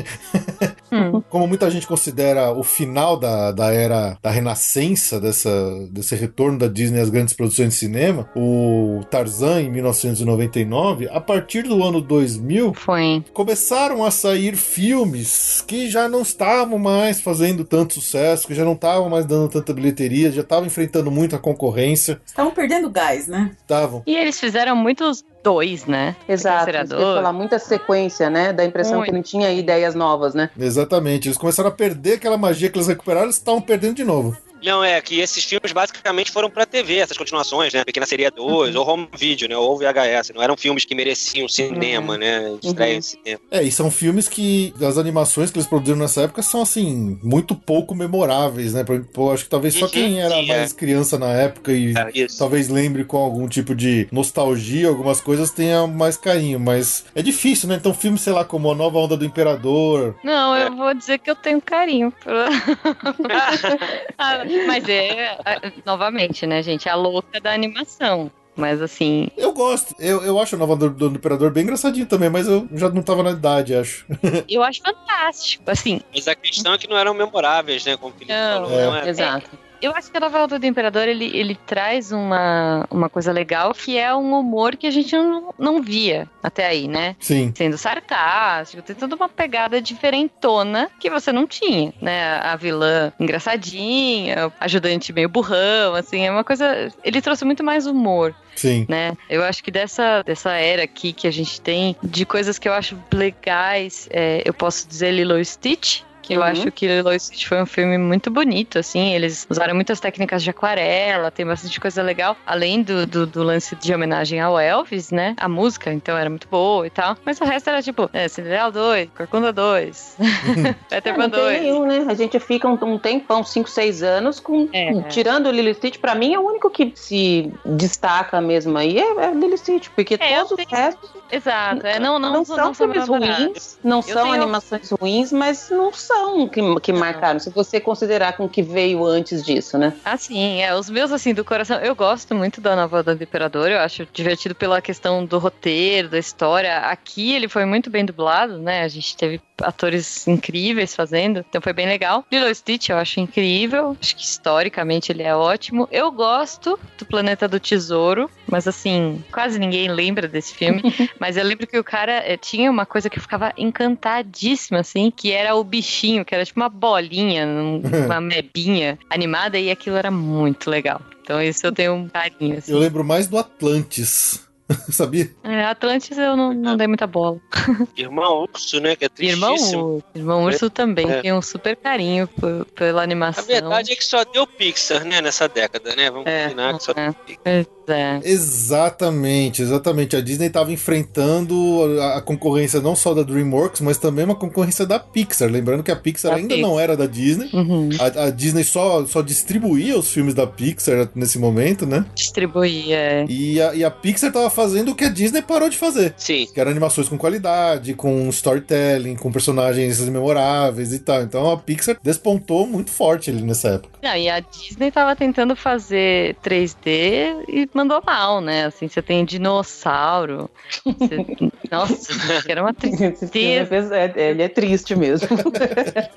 Hum. 0.95 1.21
Como 1.29 1.49
muita 1.49 1.69
gente 1.71 1.89
considera 1.89 2.53
o 2.53 2.63
final 2.63 3.17
da, 3.17 3.51
da 3.51 3.73
era 3.73 4.17
da 4.23 4.31
renascença, 4.31 5.21
dessa, 5.21 5.51
desse 5.91 6.15
retorno 6.15 6.57
da 6.57 6.69
Disney 6.69 7.01
às 7.01 7.11
grandes 7.11 7.35
produções 7.35 7.71
de 7.71 7.75
cinema, 7.75 8.29
o 8.37 9.01
Tarzan 9.11 9.63
em 9.63 9.71
1999, 9.71 11.09
a 11.11 11.21
partir 11.21 11.63
do 11.63 11.83
ano 11.83 12.01
2000, 12.01 12.75
Foi. 12.75 13.25
começaram 13.33 14.05
a 14.05 14.11
sair 14.11 14.57
filmes 14.65 15.63
que 15.67 15.89
já 15.89 16.09
não 16.09 16.23
estavam 16.23 16.79
mais 16.79 17.21
fazendo 17.21 17.65
tanto 17.65 17.95
sucesso, 17.95 18.47
que 18.47 18.55
já 18.55 18.65
não 18.65 18.73
estavam 18.73 19.09
mais 19.09 19.25
dando 19.25 19.49
tanta 19.49 19.73
bilheteria, 19.73 20.33
já 20.33 20.41
estavam 20.41 20.67
enfrentando 20.67 21.11
muito 21.11 21.37
a 21.37 21.39
concorrência. 21.39 22.21
Estavam 22.27 22.53
perdendo 22.53 22.91
gás, 22.91 23.29
né? 23.29 23.53
Estavam. 23.61 24.03
E 24.07 24.17
eles 24.17 24.39
fizeram 24.41 24.75
muitos 24.75 25.25
dois, 25.43 25.85
né? 25.85 26.17
Exato. 26.29 26.73
Falar, 26.89 27.33
muita 27.33 27.59
sequência, 27.59 28.31
né? 28.31 28.53
Da 28.53 28.65
impressão 28.65 28.97
Muito. 28.97 29.11
que 29.11 29.15
não 29.15 29.23
tinha 29.23 29.53
ideias 29.53 29.95
novas, 29.95 30.35
né? 30.35 30.51
Exatamente. 30.59 31.29
Eles 31.29 31.39
começaram 31.39 31.69
a 31.69 31.73
perder 31.73 32.15
aquela 32.15 32.39
magia 32.39 32.71
que 32.71 32.79
eles 32.79 32.89
recuperaram, 32.89 33.27
eles 33.27 33.37
estavam 33.37 33.61
perdendo 33.61 33.95
de 33.95 34.05
novo. 34.05 34.37
Não, 34.65 34.83
é 34.83 35.01
que 35.01 35.21
esses 35.21 35.45
filmes 35.45 35.73
basicamente 35.73 36.31
foram 36.33 36.49
pra 36.51 36.65
TV, 36.67 36.97
essas 36.97 37.17
continuações, 37.19 37.73
né? 37.73 37.85
Pequena 37.85 38.07
Seria 38.07 38.31
2, 38.31 38.75
ou 38.75 38.89
home 38.89 39.09
video, 39.17 39.49
né? 39.49 39.57
Ou 39.57 39.77
VHS. 39.79 40.33
Não 40.35 40.43
eram 40.43 40.57
filmes 40.57 40.85
que 40.85 40.95
mereciam 40.95 41.49
cinema, 41.49 42.17
né? 42.17 42.57
Estreia 42.63 42.95
em 42.97 43.03
cinema. 43.03 43.41
É, 43.51 43.63
e 43.63 43.71
são 43.71 43.91
filmes 43.91 44.29
que 44.29 44.73
as 44.81 44.97
animações 44.99 45.51
que 45.51 45.59
eles 45.59 45.69
produziram 45.69 45.99
nessa 45.99 46.23
época 46.23 46.43
são, 46.43 46.63
assim, 46.63 47.19
muito 47.23 47.55
pouco 47.55 47.95
memoráveis, 47.95 48.73
né? 48.75 48.85
Pô, 49.13 49.31
acho 49.33 49.45
que 49.45 49.51
talvez 49.51 49.75
só 49.75 49.85
Uhum, 49.87 49.91
quem 49.91 50.21
era 50.23 50.35
sim, 50.35 50.51
é. 50.51 50.57
mais 50.57 50.73
criança 50.73 51.19
na 51.19 51.31
época 51.33 51.73
e 51.73 51.93
É, 51.97 52.27
talvez 52.39 52.69
lembre 52.69 53.05
com 53.05 53.17
algum 53.19 53.47
tipo 53.49 53.75
de 53.75 54.09
nostalgia, 54.11 54.89
algumas 54.89 55.21
coisas 55.21 55.51
tenha 55.51 55.87
mais 55.87 56.17
carinho, 56.17 56.59
mas 56.59 57.05
é 57.15 57.21
difícil, 57.23 57.69
né? 57.69 57.77
Então, 57.77 57.93
filmes, 57.93 58.23
sei 58.23 58.33
lá, 58.33 58.45
como 58.45 58.71
A 58.71 58.75
Nova 58.75 58.99
Onda 58.99 59.17
do 59.17 59.25
Imperador. 59.25 60.15
Não, 60.25 60.57
eu 60.57 60.75
vou 60.75 60.95
dizer 60.95 61.19
que 61.19 61.31
eu 61.31 61.37
tenho 61.37 61.61
carinho. 61.61 62.11
por- 62.13 62.33
Ah, 64.19 64.45
Mas 64.67 64.89
é, 64.89 65.39
novamente, 65.85 66.47
né, 66.47 66.63
gente? 66.63 66.89
A 66.89 66.95
louca 66.95 67.41
da 67.41 67.53
animação. 67.53 68.31
Mas 68.57 68.81
assim. 68.81 69.29
Eu 69.37 69.53
gosto. 69.53 69.95
Eu, 69.99 70.23
eu 70.23 70.39
acho 70.39 70.55
a 70.55 70.59
nova 70.59 70.77
do, 70.77 70.89
do 70.89 71.07
Imperador 71.07 71.51
bem 71.51 71.65
engraçadinho 71.65 72.07
também, 72.07 72.31
mas 72.31 72.47
eu 72.47 72.69
já 72.73 72.89
não 72.89 73.03
tava 73.03 73.23
na 73.23 73.33
idade, 73.33 73.75
acho. 73.75 74.07
eu 74.49 74.63
acho 74.63 74.81
fantástico. 74.81 75.65
Assim. 75.67 76.01
Mas 76.15 76.29
a 76.29 76.35
questão 76.35 76.73
é 76.73 76.79
que 76.79 76.89
não 76.89 76.97
eram 76.97 77.15
memoráveis, 77.15 77.85
né? 77.85 77.97
Como 77.97 78.15
o 78.15 78.17
Felipe 78.17 78.33
Não, 78.33 78.65
falou. 78.65 78.71
Não 78.71 78.97
é, 78.97 79.09
Exato. 79.09 79.51
Eu 79.85 79.95
acho 79.95 80.11
que 80.11 80.17
a 80.17 80.21
nova 80.21 80.39
Volta 80.39 80.59
do 80.59 80.65
Imperador 80.65 81.07
ele, 81.07 81.27
ele 81.37 81.55
traz 81.55 82.11
uma, 82.11 82.87
uma 82.91 83.11
coisa 83.11 83.31
legal 83.31 83.75
que 83.75 83.99
é 83.99 84.15
um 84.15 84.33
humor 84.33 84.77
que 84.77 84.87
a 84.87 84.91
gente 84.91 85.15
não, 85.15 85.53
não 85.59 85.83
via 85.83 86.27
até 86.43 86.67
aí, 86.67 86.89
né? 86.89 87.15
Sim. 87.21 87.53
Sendo 87.55 87.77
sarcástico, 87.77 88.83
tem 88.83 88.97
toda 88.97 89.15
uma 89.15 89.29
pegada 89.29 89.83
diferentona 89.83 90.91
que 90.99 91.11
você 91.11 91.31
não 91.31 91.47
tinha, 91.47 91.93
né? 92.01 92.39
A 92.39 92.57
vilã 92.57 93.13
engraçadinha, 93.21 94.51
ajudante 94.59 95.13
meio 95.13 95.29
burrão, 95.29 95.95
assim, 95.95 96.25
é 96.25 96.31
uma 96.31 96.45
coisa. 96.45 96.91
Ele 97.05 97.21
trouxe 97.21 97.45
muito 97.45 97.63
mais 97.63 97.87
humor. 97.87 98.35
Sim. 98.57 98.87
Né? 98.89 99.13
Eu 99.29 99.45
acho 99.45 99.63
que 99.63 99.71
dessa, 99.71 100.23
dessa 100.23 100.53
era 100.53 100.85
aqui 100.85 101.13
que 101.13 101.27
a 101.27 101.31
gente 101.31 101.61
tem, 101.61 101.95
de 102.03 102.25
coisas 102.25 102.59
que 102.59 102.67
eu 102.67 102.73
acho 102.73 102.97
legais, 103.13 104.09
é, 104.11 104.43
eu 104.47 104.55
posso 104.55 104.89
dizer 104.89 105.11
Lilo 105.11 105.45
Stitch, 105.45 106.03
que 106.25 106.35
eu 106.35 106.41
Uhum. 106.41 106.47
acho 106.47 106.73
que 106.73 106.87
Lilo 106.87 107.19
Stitch 107.19 107.47
foi 107.47 107.61
um 107.63 107.67
filme 107.67 107.99
muito 107.99 108.31
bonito, 108.31 108.79
assim, 108.79 109.15
eles 109.15 109.47
usaram 109.51 109.75
muitas 109.75 110.01
técnicas 110.01 110.43
de 110.43 110.51
aquarela, 110.51 111.31
tem 111.31 111.45
bastante 111.47 111.79
coisa 111.79 112.03
legal, 112.03 112.37
além 112.47 112.83
do, 112.83 113.07
do, 113.07 113.27
do 113.27 113.43
lance 113.43 113.77
de 113.77 113.95
homenagem 113.95 114.41
ao 114.41 114.59
Elvis, 114.59 115.11
né, 115.11 115.35
a 115.39 115.49
música, 115.49 115.93
então 115.93 116.17
era 116.17 116.31
muito 116.31 116.49
boa 116.49 116.87
e 116.87 116.91
tal, 116.91 117.17
mas 117.25 117.41
o 117.41 117.45
resto 117.45 117.69
era 117.69 117.83
tipo, 117.83 118.09
é, 118.13 118.27
Cinderela 118.29 118.73
2, 118.73 119.11
Corcunda 119.17 119.53
2, 119.53 120.17
Peter 120.89 121.13
É, 121.13 121.17
Pan 121.17 121.23
não 121.23 121.31
tem 121.31 121.41
2. 121.43 121.61
nenhum, 121.63 121.87
né? 121.87 122.05
A 122.09 122.15
gente 122.15 122.39
fica 122.41 122.67
um, 122.69 122.79
um 122.83 122.99
tempão, 122.99 123.45
5, 123.45 123.69
6 123.69 124.03
anos, 124.03 124.41
com, 124.41 124.69
É. 124.73 125.03
tirando 125.09 125.47
o 125.47 125.51
Lilo 125.51 125.75
Stitch, 125.75 125.99
pra 125.99 126.15
mim 126.15 126.33
é 126.35 126.39
o 126.39 126.43
único 126.47 126.71
que 126.71 126.93
se 126.97 127.53
destaca 127.65 128.41
mesmo 128.41 128.77
aí 128.79 128.99
é, 128.99 129.25
é 129.27 129.31
o 129.31 129.39
Lilo 129.39 129.57
Stitch, 129.59 129.89
porque 129.95 130.15
É, 130.19 130.37
todos 130.39 130.53
os 130.53 130.65
restos 130.71 131.11
Exato, 131.31 131.87
é, 131.87 131.99
não, 131.99 132.19
não, 132.19 132.33
não 132.33 132.45
são 132.45 132.73
filmes 132.75 133.09
ruins, 133.09 133.79
não 133.83 133.99
Eu 133.99 134.03
são 134.03 134.23
tenho- 134.25 134.35
animações 134.35 134.91
ruins, 135.01 135.33
mas 135.33 135.69
não 135.71 135.93
são 135.93 136.14
que, 136.51 136.81
que 136.81 136.93
marcaram, 136.93 137.39
se 137.39 137.51
você 137.51 137.81
considerar 137.81 138.37
com 138.37 138.45
o 138.45 138.49
que 138.49 138.63
veio 138.63 139.05
antes 139.05 139.45
disso, 139.45 139.79
né? 139.79 139.93
Ah, 140.05 140.17
sim, 140.17 140.63
é. 140.63 140.75
Os 140.75 140.91
meus, 140.91 141.13
assim, 141.13 141.33
do 141.33 141.45
coração. 141.45 141.79
Eu 141.79 141.95
gosto 141.95 142.35
muito 142.35 142.61
da 142.61 142.77
nova 142.77 143.03
do 143.03 143.13
Imperador. 143.13 143.71
Eu 143.71 143.79
acho 143.79 144.07
divertido 144.13 144.55
pela 144.55 144.81
questão 144.81 145.25
do 145.25 145.39
roteiro, 145.39 146.09
da 146.09 146.19
história. 146.19 146.79
Aqui 146.79 147.33
ele 147.33 147.49
foi 147.49 147.65
muito 147.65 147.91
bem 147.91 148.05
dublado, 148.05 148.59
né? 148.59 148.83
A 148.83 148.89
gente 148.89 149.17
teve 149.17 149.41
atores 149.61 150.27
incríveis 150.27 150.95
fazendo. 150.95 151.45
Então 151.49 151.61
foi 151.61 151.73
bem 151.73 151.87
legal. 151.87 152.25
Lilo 152.31 152.53
Stitch 152.55 152.89
eu 152.89 152.97
acho 152.97 153.21
incrível. 153.21 153.97
Acho 154.01 154.17
que 154.17 154.25
historicamente 154.25 155.13
ele 155.13 155.23
é 155.23 155.35
ótimo. 155.35 155.89
Eu 155.91 156.11
gosto 156.11 156.79
do 156.99 157.05
Planeta 157.05 157.47
do 157.49 157.61
Tesouro. 157.61 158.31
Mas 158.47 158.69
assim, 158.69 159.25
quase 159.33 159.59
ninguém 159.59 159.89
lembra 159.89 160.29
desse 160.29 160.55
filme. 160.55 160.83
mas 161.19 161.37
eu 161.37 161.45
lembro 161.45 161.67
que 161.67 161.79
o 161.79 161.85
cara 161.85 162.23
eh, 162.25 162.37
tinha 162.37 162.71
uma 162.71 162.87
coisa 162.87 163.09
que 163.09 163.19
eu 163.19 163.23
ficava 163.23 163.53
encantadíssima, 163.57 164.81
assim, 164.81 165.11
que 165.11 165.33
era 165.33 165.55
o 165.55 165.65
bichinho, 165.65 166.04
que 166.25 166.35
era 166.35 166.45
tipo 166.45 166.61
uma 166.61 166.69
bolinha, 166.69 167.47
um- 167.47 167.81
uma 168.07 168.21
mebinha 168.21 168.99
animada, 169.09 169.59
e 169.59 169.71
aquilo 169.71 169.97
era 169.97 170.11
muito 170.11 170.69
legal. 170.69 171.01
Então 171.23 171.41
isso 171.43 171.65
eu 171.67 171.73
tenho 171.73 171.95
um 171.95 172.09
carinho, 172.09 172.59
assim. 172.59 172.73
Eu 172.73 172.79
lembro 172.79 173.03
mais 173.05 173.27
do 173.29 173.39
Atlantis. 173.39 174.45
Sabia? 174.91 175.31
É, 175.45 175.63
Atlantis 175.65 176.17
eu 176.17 176.35
não, 176.37 176.55
não 176.55 176.75
dei 176.77 176.87
muita 176.87 177.07
bola. 177.07 177.39
Irmão 177.97 178.47
Urso, 178.51 178.81
né? 178.81 178.97
Que 178.97 179.05
é 179.05 179.09
Irmão. 179.21 179.53
Urso. 179.53 180.03
Irmão 180.15 180.45
Urso 180.45 180.71
também 180.71 181.11
É. 181.11 181.21
tem 181.21 181.33
um 181.35 181.43
super 181.43 181.77
carinho 181.77 182.27
por- 182.27 182.65
pela 182.75 183.01
A 183.03 183.05
animação. 183.05 183.45
verdade 183.45 183.93
é 183.93 183.97
que 183.97 184.05
só 184.05 184.25
deu 184.25 184.47
Pixar, 184.47 185.05
né? 185.05 185.21
Nessa 185.21 185.49
década, 185.49 185.95
né? 185.95 186.11
Vamos 186.11 186.27
É, 186.27 186.45
combinar 186.45 186.79
que 186.79 186.83
só 186.85 186.93
é. 186.93 187.05
deu 187.05 187.15
Pixar. 187.15 187.67
É. 187.89 188.21
Exatamente, 188.23 189.63
exatamente. 189.63 190.17
A 190.17 190.21
Disney 190.21 190.47
estava 190.47 190.73
enfrentando 190.73 191.99
a, 192.01 192.19
a 192.19 192.21
concorrência 192.21 192.81
não 192.81 192.97
só 192.97 193.15
da 193.15 193.23
DreamWorks, 193.23 193.81
mas 193.81 193.99
também 193.99 194.25
uma 194.25 194.35
concorrência 194.35 194.87
da 194.87 194.99
Pixar. 194.99 195.51
Lembrando 195.51 195.83
que 195.83 195.91
a 195.91 195.97
Pixar 195.97 196.33
Da 196.33 196.37
ainda 196.39 196.55
Pixar. 196.55 196.71
não 196.71 196.79
era 196.81 196.97
da 196.97 197.07
Disney. 197.07 197.49
Uhum. 197.53 197.89
A, 197.99 198.25
a 198.27 198.31
Disney 198.31 198.65
só, 198.65 199.05
só 199.07 199.23
distribuía 199.23 199.99
os 199.99 200.11
filmes 200.11 200.35
da 200.35 200.47
Pixar 200.47 201.09
nesse 201.15 201.39
momento, 201.39 201.87
né? 201.87 202.05
Distribuir, 202.15 202.93
é. 202.93 203.25
E 203.29 203.61
a, 203.61 203.75
e 203.75 203.85
a 203.85 203.91
Pixar 203.91 204.33
tava 204.33 204.51
fazendo 204.51 204.93
o 204.93 204.95
que 204.95 205.05
a 205.05 205.09
Disney 205.09 205.43
parou 205.43 205.69
de 205.69 205.77
fazer. 205.77 206.15
Sim. 206.17 206.47
Que 206.53 206.61
eram 206.61 206.71
animações 206.71 207.09
com 207.09 207.19
qualidade, 207.19 207.95
com 207.95 208.29
storytelling, 208.31 209.17
com 209.17 209.31
personagens 209.33 210.01
memoráveis 210.01 210.93
e 210.93 210.99
tal. 210.99 211.23
Então 211.23 211.51
a 211.51 211.57
Pixar 211.57 211.97
despontou 212.03 212.67
muito 212.67 212.91
forte 212.91 213.31
ali 213.31 213.43
nessa 213.43 213.69
época. 213.69 213.99
Não, 214.03 214.17
e 214.17 214.29
a 214.29 214.41
Disney 214.41 214.91
tava 214.91 215.15
tentando 215.17 215.55
fazer 215.57 216.37
3D 216.45 217.45
e 217.49 217.67
mandou 217.75 218.03
mal, 218.05 218.41
né? 218.41 218.67
Assim, 218.67 218.89
você 218.89 219.03
tem 219.03 219.25
dinossauro. 219.25 220.49
você- 220.85 221.25
Nossa, 221.71 222.13
era 222.49 222.61
uma 222.63 222.71
é, 222.71 222.73
tristeza. 222.73 223.97
é- 223.97 224.13
ele 224.31 224.43
é 224.43 224.49
triste 224.49 224.95
mesmo. 224.95 225.29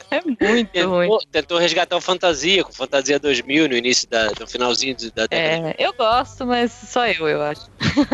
É 0.10 0.22
muito 0.24 0.40
ruim. 0.90 1.08
Tentou, 1.08 1.20
tentou 1.32 1.58
resgatar 1.58 1.98
o 1.98 2.02
Fantasia, 2.02 2.64
com 2.64 2.72
Fantasia 2.72 3.20
2000 3.20 3.68
no 3.68 3.76
início, 3.76 4.08
da, 4.10 4.28
no 4.40 4.48
finalzinho 4.48 4.96
da 5.14 5.28
década. 5.28 5.70
É, 5.70 5.76
eu 5.78 5.94
gosto, 5.94 6.46
mas 6.46 6.72
só 6.72 7.06
eu, 7.08 7.28
eu 7.28 7.42
acho. 7.42 7.70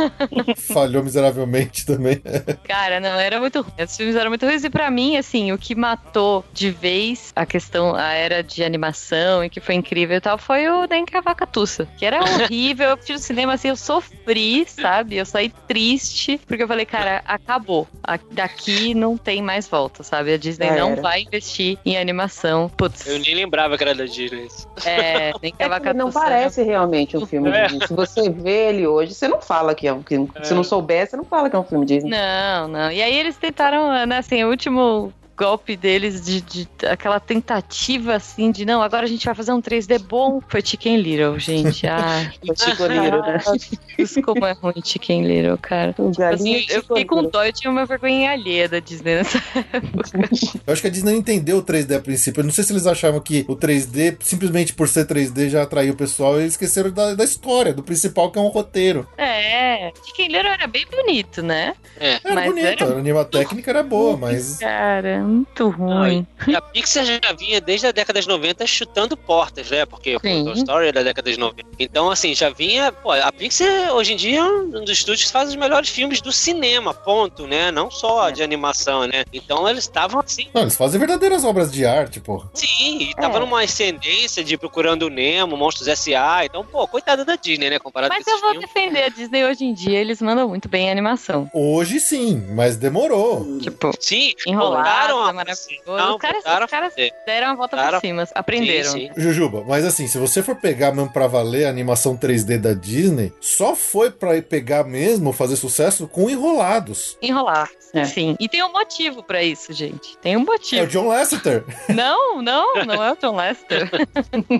Falhou 0.73 1.03
miseravelmente 1.03 1.85
também. 1.85 2.21
Cara, 2.63 2.99
não, 2.99 3.19
era 3.19 3.39
muito 3.39 3.61
ruim. 3.61 3.73
Os 3.83 3.95
filmes 3.95 4.15
eram 4.15 4.29
muito 4.29 4.45
ruins. 4.45 4.63
E 4.63 4.69
pra 4.69 4.89
mim, 4.89 5.17
assim, 5.17 5.51
o 5.51 5.57
que 5.57 5.75
matou 5.75 6.43
de 6.53 6.71
vez 6.71 7.31
a 7.35 7.45
questão, 7.45 7.95
a 7.95 8.11
era 8.13 8.41
de 8.41 8.63
animação 8.63 9.43
e 9.43 9.49
que 9.49 9.59
foi 9.59 9.75
incrível 9.75 10.17
e 10.17 10.21
tal, 10.21 10.37
foi 10.37 10.67
o 10.67 10.87
Nem 10.87 11.05
Cavacatuça. 11.05 11.87
Que 11.97 12.05
era 12.05 12.19
horrível. 12.21 12.89
Eu 12.89 12.97
fui 12.97 13.13
no 13.13 13.19
cinema, 13.33 13.53
assim, 13.53 13.69
eu 13.69 13.75
sofri, 13.75 14.65
sabe? 14.67 15.17
Eu 15.17 15.25
saí 15.25 15.51
triste, 15.67 16.39
porque 16.47 16.63
eu 16.63 16.67
falei, 16.67 16.85
cara, 16.85 17.21
acabou. 17.25 17.87
Daqui 18.31 18.93
não 18.93 19.17
tem 19.17 19.41
mais 19.41 19.67
volta, 19.67 20.03
sabe? 20.03 20.33
A 20.33 20.37
Disney 20.37 20.71
não 20.71 20.91
era. 20.91 21.01
vai 21.01 21.21
investir 21.21 21.77
em 21.85 21.97
animação. 21.97 22.69
Putz, 22.77 23.05
Eu 23.07 23.19
nem 23.19 23.35
lembrava 23.35 23.77
que 23.77 23.83
era 23.83 23.95
da 23.95 24.05
Disney. 24.05 24.47
é, 24.85 25.31
Nem 25.41 25.49
É 25.49 25.51
que 25.51 25.57
Cavacatuça. 25.57 25.93
não 25.93 26.11
parece 26.11 26.63
realmente 26.63 27.17
um 27.17 27.25
filme 27.25 27.49
É. 27.49 27.67
Disney. 27.67 27.87
Se 27.87 27.93
você 27.93 28.29
vê 28.29 28.69
ele 28.69 28.87
hoje, 28.87 29.13
você 29.13 29.27
não 29.27 29.41
fala 29.41 29.73
que 29.75 29.87
é 29.87 29.93
um 29.93 30.03
filme. 30.03 30.29
Se 30.43 30.53
não 30.53 30.63
souber, 30.63 31.07
você 31.07 31.15
não 31.17 31.25
fala 31.25 31.49
que 31.49 31.55
é 31.55 31.59
um 31.59 31.63
filme 31.63 31.85
Disney. 31.85 32.09
Não, 32.11 32.67
não. 32.67 32.91
E 32.91 33.01
aí 33.01 33.17
eles 33.17 33.35
tentaram, 33.37 34.05
né, 34.05 34.17
assim, 34.17 34.43
o 34.43 34.49
último 34.49 35.11
golpe 35.37 35.75
deles 35.75 36.21
de, 36.23 36.41
de- 36.41 36.67
aquela 36.87 37.19
tentativa 37.19 38.15
assim 38.15 38.51
de 38.51 38.65
não, 38.65 38.81
agora 38.81 39.03
a 39.03 39.07
gente 39.09 39.25
vai 39.25 39.33
fazer 39.35 39.51
um 39.51 39.61
3D 39.61 39.99
bom. 39.99 40.41
Foi 40.47 40.61
Chicken 40.61 40.97
Little, 40.97 41.39
gente. 41.39 41.83
Ah, 41.93 42.31
Chico 42.57 42.83
Little, 42.87 43.21
né? 43.21 43.39
Deus, 43.97 44.13
como 44.23 44.45
é 44.45 44.53
ruim 44.53 44.81
Chicken 44.83 45.25
Little, 45.25 45.57
cara. 45.57 45.93
Tipo 45.93 46.23
assim, 46.23 46.61
de 46.65 46.73
eu 46.73 46.81
fiquei 46.81 47.05
com 47.05 47.23
dó, 47.23 47.43
eu 47.43 47.53
tinha 47.53 47.69
uma 47.71 47.85
vergonha 47.85 48.31
alheia 48.31 48.67
da 48.67 48.79
Disney 48.79 49.15
nessa 49.15 49.37
época. 49.37 50.19
Eu 50.65 50.73
acho 50.73 50.81
que 50.81 50.87
a 50.87 50.91
Disney 50.91 51.11
não 51.11 51.19
entendeu 51.19 51.57
o 51.57 51.63
3D 51.63 51.95
a 51.97 51.99
princípio. 51.99 52.41
Eu 52.41 52.45
não 52.45 52.51
sei 52.51 52.63
se 52.63 52.71
eles 52.71 52.85
achavam 52.87 53.19
que 53.19 53.45
o 53.47 53.55
3D, 53.55 54.17
simplesmente 54.21 54.73
por 54.73 54.87
ser 54.87 55.05
3D, 55.05 55.49
já 55.49 55.63
atraiu 55.63 55.93
o 55.93 55.97
pessoal 55.97 56.39
e 56.41 56.45
esqueceram 56.45 56.91
da, 56.91 57.13
da 57.15 57.23
história, 57.23 57.73
do 57.73 57.83
principal 57.83 58.31
que 58.31 58.39
é 58.39 58.41
um 58.41 58.47
roteiro. 58.47 59.07
É, 59.17 59.91
Chicken 60.05 60.27
Little 60.27 60.51
era 60.51 60.67
bem 60.67 60.85
bonito, 60.89 61.41
né? 61.41 61.73
É. 61.99 62.19
Era 62.23 62.35
Mas 62.35 62.45
bonito, 62.45 62.65
era 62.83 62.85
a 62.95 62.97
anima 62.99 63.25
técnica 63.25 63.71
era 63.71 63.83
boa, 63.83 64.17
mas. 64.17 64.57
Cara, 64.57 65.22
muito 65.23 65.69
ruim. 65.69 66.25
E 66.47 66.55
a 66.55 66.61
Pixar 66.61 67.05
já 67.05 67.19
vinha 67.37 67.59
desde 67.61 67.87
a 67.87 67.91
década 67.91 68.19
de 68.21 68.27
90 68.27 68.65
chutando 68.67 69.15
portas, 69.17 69.69
né? 69.69 69.85
Porque 69.85 70.17
Sim. 70.21 70.45
Toy 70.45 70.53
Story 70.53 70.87
é 70.87 70.91
da 70.91 71.03
década 71.03 71.31
de 71.31 71.39
90. 71.39 71.67
Então, 71.79 72.09
assim, 72.11 72.33
já 72.35 72.49
vinha. 72.49 72.91
Pô, 72.91 73.11
a 73.11 73.31
Pixar 73.31 73.91
hoje 73.93 74.13
em 74.13 74.15
dia 74.15 74.39
é 74.39 74.43
um 74.43 74.69
dos 74.69 74.89
estúdios 74.89 75.25
que 75.27 75.31
faz 75.31 75.49
os 75.49 75.55
melhores 75.55 75.89
filmes 75.89 76.21
do 76.21 76.31
cinema, 76.31 76.93
ponto, 76.93 77.47
né? 77.47 77.71
Não 77.71 77.89
só 77.89 78.29
de 78.29 78.43
animação, 78.43 79.07
né? 79.07 79.23
Então 79.33 79.67
eles 79.67 79.83
estavam 79.85 80.19
assim. 80.19 80.47
Não, 80.53 80.61
eles 80.63 80.75
fazem 80.75 80.99
verdadeiras 80.99 81.43
obras 81.43 81.71
de 81.71 81.85
arte, 81.85 82.19
pô. 82.19 82.43
Sim, 82.53 82.99
e 83.09 83.13
tava 83.15 83.37
É. 83.37 83.39
numa 83.39 83.61
ascendência 83.63 84.43
de 84.43 84.57
Procurando 84.57 85.03
o 85.03 85.09
Nemo, 85.09 85.55
Monstros 85.57 85.87
S.A. 85.87 86.45
Então, 86.45 86.65
pô, 86.65 86.87
coitada 86.87 87.23
da 87.25 87.35
Disney, 87.35 87.69
né? 87.69 87.79
Comparado 87.79 88.13
Mas 88.13 88.23
com 88.25 88.31
eu 88.31 88.39
vou 88.41 88.51
filmes. 88.51 88.67
defender 88.67 89.03
a 89.03 89.09
Disney 89.09 89.43
hoje 89.45 89.65
em 89.65 89.73
dia, 89.73 89.99
eles 89.99 90.21
mandam 90.21 90.47
muito 90.49 90.67
bem 90.69 90.87
em 90.87 90.91
animação. 90.91 91.49
Hoje 91.53 91.99
sim, 91.99 92.45
mas 92.55 92.75
demorou. 92.77 93.59
Tipo, 93.59 93.91
Sim, 93.99 94.33
enrolado, 94.47 95.12
voltaram 95.15 95.27
é 95.27 95.29
a 95.29 95.33
maravilhoso. 95.33 95.83
Não, 95.85 96.15
os 96.15 96.21
caras, 96.21 96.43
os 96.65 96.71
caras 96.71 96.93
deram 97.25 97.47
a 97.47 97.55
volta 97.55 97.75
Voltaram 97.75 97.99
por 97.99 98.07
cima, 98.07 98.27
aprenderam. 98.35 98.91
Sim, 98.91 99.09
sim. 99.13 99.21
Jujuba, 99.21 99.63
mas 99.67 99.85
assim, 99.85 100.07
se 100.07 100.17
você 100.17 100.41
for 100.43 100.55
pegar 100.55 100.91
mesmo 100.91 101.11
pra 101.11 101.27
valer 101.27 101.65
a 101.65 101.69
animação 101.69 102.17
3D 102.17 102.57
da 102.57 102.73
Disney, 102.73 103.33
só 103.39 103.75
foi 103.75 104.11
pra 104.11 104.41
pegar 104.41 104.83
mesmo, 104.83 105.31
fazer 105.33 105.55
sucesso 105.55 106.07
com 106.07 106.29
Enrolados. 106.29 107.17
Enrolar. 107.21 107.69
É. 107.93 108.05
Sim. 108.05 108.35
E 108.39 108.49
tem 108.49 108.63
um 108.63 108.71
motivo 108.71 109.21
pra 109.21 109.43
isso, 109.43 109.71
gente. 109.71 110.17
Tem 110.17 110.35
um 110.35 110.39
É 110.39 110.43
o 110.43 110.45
motivo. 110.45 110.87
John 110.87 111.07
Lasseter. 111.07 111.63
Não, 111.93 112.41
não, 112.41 112.85
não 112.85 113.03
é 113.03 113.11
o 113.11 113.15
Tom 113.15 113.35
Lester. 113.35 113.89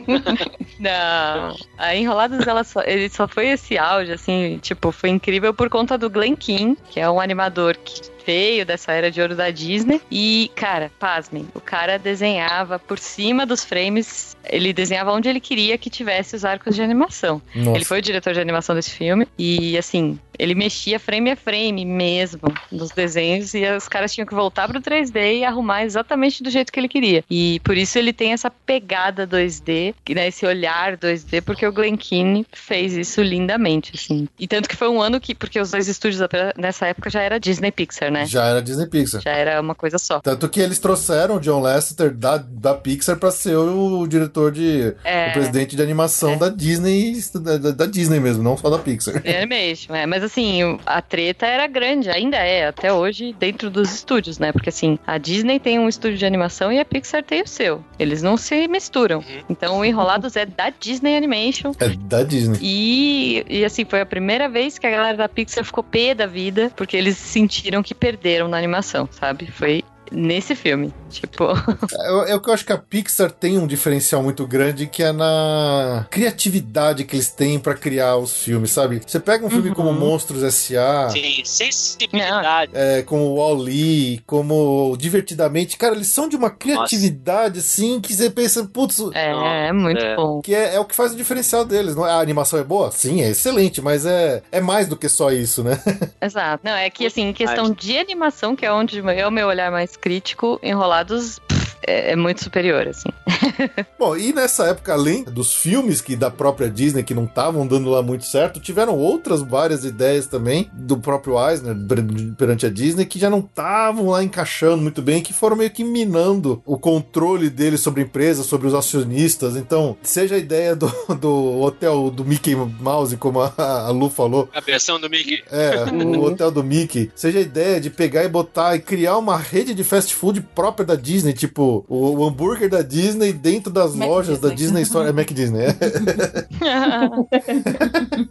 não. 0.79 1.55
A 1.77 1.95
Enrolados, 1.95 2.45
ela 2.45 2.63
só, 2.63 2.81
ele 2.83 3.09
só 3.09 3.27
foi 3.27 3.47
esse 3.47 3.77
auge, 3.77 4.11
assim, 4.11 4.59
tipo, 4.61 4.91
foi 4.91 5.09
incrível 5.09 5.53
por 5.53 5.69
conta 5.69 5.97
do 5.97 6.09
Glen 6.09 6.35
Keane, 6.35 6.77
que 6.89 6.99
é 6.99 7.09
um 7.09 7.19
animador 7.19 7.75
que 7.77 8.01
veio 8.25 8.65
dessa 8.65 8.91
era 8.91 9.11
de 9.11 9.21
ouro 9.21 9.35
da 9.35 9.49
Disney. 9.49 10.01
E 10.11 10.42
E, 10.43 10.47
cara, 10.49 10.91
pasmem, 10.99 11.47
o 11.55 11.61
cara 11.61 11.97
desenhava 11.97 12.77
por 12.77 12.99
cima 12.99 13.45
dos 13.45 13.63
frames, 13.63 14.35
ele 14.43 14.73
desenhava 14.73 15.13
onde 15.13 15.29
ele 15.29 15.39
queria 15.39 15.77
que 15.77 15.89
tivesse 15.89 16.35
os 16.35 16.43
arcos 16.43 16.75
de 16.75 16.81
animação. 16.81 17.41
Nossa. 17.55 17.77
Ele 17.77 17.85
foi 17.85 17.99
o 17.99 18.01
diretor 18.01 18.33
de 18.33 18.41
animação 18.41 18.75
desse 18.75 18.89
filme 18.89 19.25
e, 19.39 19.77
assim, 19.77 20.19
ele 20.37 20.55
mexia 20.55 20.99
frame 20.99 21.31
a 21.31 21.35
frame 21.35 21.85
mesmo 21.85 22.41
nos 22.71 22.91
desenhos 22.91 23.53
e 23.53 23.65
os 23.75 23.87
caras 23.87 24.13
tinham 24.13 24.25
que 24.25 24.33
voltar 24.33 24.67
pro 24.67 24.81
3D 24.81 25.39
e 25.39 25.43
arrumar 25.45 25.83
exatamente 25.83 26.41
do 26.43 26.49
jeito 26.49 26.71
que 26.71 26.79
ele 26.79 26.87
queria. 26.89 27.23
E 27.29 27.59
por 27.63 27.77
isso 27.77 27.97
ele 27.97 28.13
tem 28.13 28.33
essa 28.33 28.49
pegada 28.49 29.27
2D, 29.27 29.93
né, 30.09 30.27
esse 30.27 30.45
olhar 30.45 30.97
2D, 30.97 31.41
porque 31.41 31.65
o 31.65 31.71
Glen 31.71 31.95
Keane 31.97 32.45
fez 32.51 32.93
isso 32.93 33.21
lindamente, 33.21 33.91
assim. 33.95 34.27
E 34.39 34.47
tanto 34.47 34.67
que 34.69 34.75
foi 34.75 34.89
um 34.89 35.01
ano 35.01 35.19
que, 35.19 35.35
porque 35.35 35.59
os 35.59 35.71
dois 35.71 35.87
estúdios 35.87 36.21
nessa 36.57 36.87
época 36.87 37.09
já 37.09 37.21
era 37.21 37.39
Disney 37.39 37.71
Pixar, 37.71 38.11
né? 38.11 38.25
Já 38.25 38.45
era 38.45 38.61
Disney 38.61 38.87
Pixar. 38.87 39.21
Já 39.21 39.31
era 39.31 39.59
uma 39.61 39.75
coisa 39.75 39.97
só. 39.97 40.19
Tanto 40.21 40.47
que 40.49 40.59
eles 40.59 40.79
trouxeram 40.79 41.35
o 41.35 41.39
John 41.39 41.59
Lasseter 41.61 42.11
da, 42.13 42.37
da 42.37 42.73
Pixar 42.73 43.17
pra 43.17 43.31
ser 43.31 43.55
o 43.55 44.05
diretor 44.07 44.51
de. 44.51 44.93
É. 45.03 45.29
o 45.29 45.33
presidente 45.33 45.75
de 45.75 45.81
animação 45.81 46.37
da 46.37 46.49
Disney, 46.49 47.13
da- 47.35 47.71
da 47.71 47.85
Disney 47.85 48.19
mesmo, 48.19 48.43
não 48.43 48.57
só 48.57 48.69
da 48.69 48.79
Pixar. 48.79 49.21
É 49.23 49.45
mesmo, 49.45 49.95
é. 49.95 50.05
Mas 50.05 50.22
assim, 50.23 50.79
a 50.85 51.01
treta 51.01 51.45
era 51.45 51.67
grande, 51.67 52.09
ainda 52.09 52.37
é, 52.37 52.67
até 52.67 52.91
hoje, 52.91 53.35
dentro 53.37 53.69
dos 53.69 53.93
estúdios, 53.93 54.39
né? 54.39 54.51
Porque 54.51 54.69
assim, 54.69 54.97
a 55.05 55.17
Disney 55.17 55.59
tem 55.59 55.79
um 55.79 55.87
estúdio 55.87 56.17
de 56.17 56.25
animação 56.25 56.71
e 56.71 56.79
a 56.79 56.85
Pixar 56.85 57.23
tem 57.23 57.41
o 57.41 57.47
seu. 57.47 57.83
Eles 57.99 58.21
não 58.21 58.37
se 58.37 58.67
misturam. 58.67 59.23
Então 59.49 59.79
o 59.79 59.85
Enrolados 59.85 60.35
é 60.35 60.45
da 60.45 60.69
Disney 60.69 61.15
Animation. 61.15 61.71
É 61.79 61.89
da 61.89 62.23
Disney. 62.23 62.57
E, 62.61 63.45
e 63.49 63.65
assim, 63.65 63.85
foi 63.85 64.01
a 64.01 64.05
primeira 64.05 64.49
vez 64.49 64.77
que 64.77 64.87
a 64.87 64.91
galera 64.91 65.17
da 65.17 65.29
Pixar 65.29 65.63
ficou 65.63 65.83
pé 65.83 66.13
da 66.13 66.25
vida, 66.25 66.71
porque 66.75 66.97
eles 66.97 67.17
sentiram 67.17 67.83
que 67.83 67.93
perderam 67.93 68.47
na 68.47 68.57
animação, 68.57 69.07
sabe? 69.11 69.47
Foi 69.47 69.83
nesse 70.11 70.55
filme. 70.55 70.93
Tipo. 71.13 71.45
O 72.33 72.39
que 72.39 72.49
eu 72.49 72.53
acho 72.53 72.65
que 72.65 72.73
a 72.73 72.77
Pixar 72.77 73.31
tem 73.31 73.57
um 73.57 73.65
diferencial 73.67 74.21
muito 74.23 74.45
grande 74.47 74.87
que 74.87 75.01
é 75.03 75.11
na 75.11 76.05
criatividade 76.09 77.03
que 77.03 77.15
eles 77.15 77.29
têm 77.29 77.59
pra 77.59 77.73
criar 77.73 78.17
os 78.17 78.35
filmes, 78.43 78.71
sabe? 78.71 79.01
Você 79.05 79.19
pega 79.19 79.45
um 79.45 79.49
filme 79.49 79.69
Uhum. 79.69 79.75
como 79.75 79.93
Monstros 79.93 80.43
S.A., 80.43 81.09
Sim, 81.09 81.41
sensibilidade. 81.45 82.71
é, 82.73 83.01
como 83.03 83.35
Wall-E, 83.35 84.21
como 84.25 84.95
Divertidamente, 84.97 85.77
cara, 85.77 85.95
eles 85.95 86.07
são 86.07 86.27
de 86.27 86.35
uma 86.35 86.49
criatividade 86.49 87.59
assim 87.59 87.99
que 88.01 88.13
você 88.13 88.29
pensa, 88.29 88.63
putz, 88.65 88.99
É, 89.13 89.67
é 89.67 89.71
muito 89.73 90.03
é. 90.03 90.15
bom. 90.15 90.41
que 90.41 90.53
é, 90.53 90.75
é 90.75 90.79
o 90.79 90.85
que 90.85 90.95
faz 90.95 91.13
o 91.13 91.15
diferencial 91.15 91.65
deles. 91.65 91.95
Não 91.95 92.05
é? 92.07 92.11
A 92.11 92.19
animação 92.19 92.59
é 92.59 92.63
boa? 92.63 92.91
Sim, 92.91 93.21
é 93.21 93.29
excelente, 93.29 93.81
mas 93.81 94.05
é, 94.05 94.41
é 94.51 94.61
mais 94.61 94.87
do 94.87 94.95
que 94.97 95.07
só 95.09 95.31
isso, 95.31 95.63
né? 95.63 95.79
Exato. 96.21 96.61
Não, 96.63 96.73
é 96.73 96.89
que 96.89 97.05
assim, 97.05 97.29
em 97.29 97.33
questão 97.33 97.69
de 97.71 97.97
animação, 97.97 98.55
que 98.55 98.65
é 98.65 98.71
onde 98.71 98.99
é 98.99 99.27
o 99.27 99.31
meu 99.31 99.47
olhar 99.47 99.71
mais 99.71 99.95
crítico, 99.95 100.59
Enrolados 100.63 101.02
pff, 101.05 101.52
é, 101.87 102.11
é 102.11 102.15
muito 102.15 102.43
superior, 102.43 102.87
assim. 102.87 103.09
Bom, 103.99 104.15
e 104.17 104.33
nessa 104.33 104.67
época, 104.67 104.93
além 104.93 105.23
dos 105.23 105.53
filmes 105.55 106.01
que 106.01 106.15
da 106.15 106.29
própria 106.31 106.69
Disney 106.69 107.03
que 107.03 107.13
não 107.13 107.25
estavam 107.25 107.65
dando 107.65 107.89
lá 107.89 108.01
muito 108.01 108.25
certo, 108.25 108.59
tiveram 108.59 108.97
outras 108.97 109.41
várias 109.41 109.83
ideias 109.85 110.27
também 110.27 110.69
do 110.73 110.97
próprio 110.97 111.35
Eisner 111.49 111.75
per- 111.87 112.03
perante 112.37 112.65
a 112.65 112.69
Disney 112.69 113.05
que 113.05 113.19
já 113.19 113.29
não 113.29 113.39
estavam 113.39 114.09
lá 114.09 114.23
encaixando 114.23 114.81
muito 114.81 115.01
bem, 115.01 115.21
que 115.21 115.33
foram 115.33 115.55
meio 115.55 115.69
que 115.71 115.83
minando 115.83 116.61
o 116.65 116.77
controle 116.77 117.49
dele 117.49 117.77
sobre 117.77 118.01
a 118.01 118.05
empresa, 118.05 118.43
sobre 118.43 118.67
os 118.67 118.73
acionistas. 118.73 119.55
Então, 119.55 119.97
seja 120.01 120.35
a 120.35 120.37
ideia 120.39 120.75
do, 120.75 120.91
do 121.19 121.61
hotel 121.61 122.09
do 122.09 122.23
Mickey 122.25 122.55
Mouse, 122.55 123.15
como 123.17 123.41
a, 123.41 123.53
a 123.57 123.89
Lu 123.89 124.09
falou, 124.09 124.49
A 124.53 124.59
versão 124.61 124.99
do 124.99 125.09
Mickey. 125.09 125.43
é, 125.51 125.83
o 125.91 126.23
hotel 126.23 126.51
do 126.51 126.63
Mickey. 126.63 127.11
Seja 127.15 127.39
a 127.39 127.41
ideia 127.41 127.79
de 127.79 127.89
pegar 127.89 128.23
e 128.23 128.29
botar 128.29 128.75
e 128.75 128.79
criar 128.79 129.17
uma 129.17 129.37
rede 129.37 129.73
de 129.73 129.83
fast 129.83 130.13
food 130.13 130.41
própria 130.53 130.85
da 130.85 130.95
Disney, 130.95 131.33
tipo 131.33 131.72
o, 131.87 132.17
o 132.17 132.25
hambúrguer 132.25 132.69
da 132.69 132.81
Disney 132.81 133.33
dentro 133.33 133.71
das 133.71 133.95
Mac 133.95 134.07
lojas 134.07 134.39
da 134.39 134.49
Disney. 134.49 134.63
Disney 134.65 134.81
Store. 134.83 135.09
É 135.09 135.11
Mac 135.11 135.31
Disney, 135.31 135.65
é. 135.65 135.73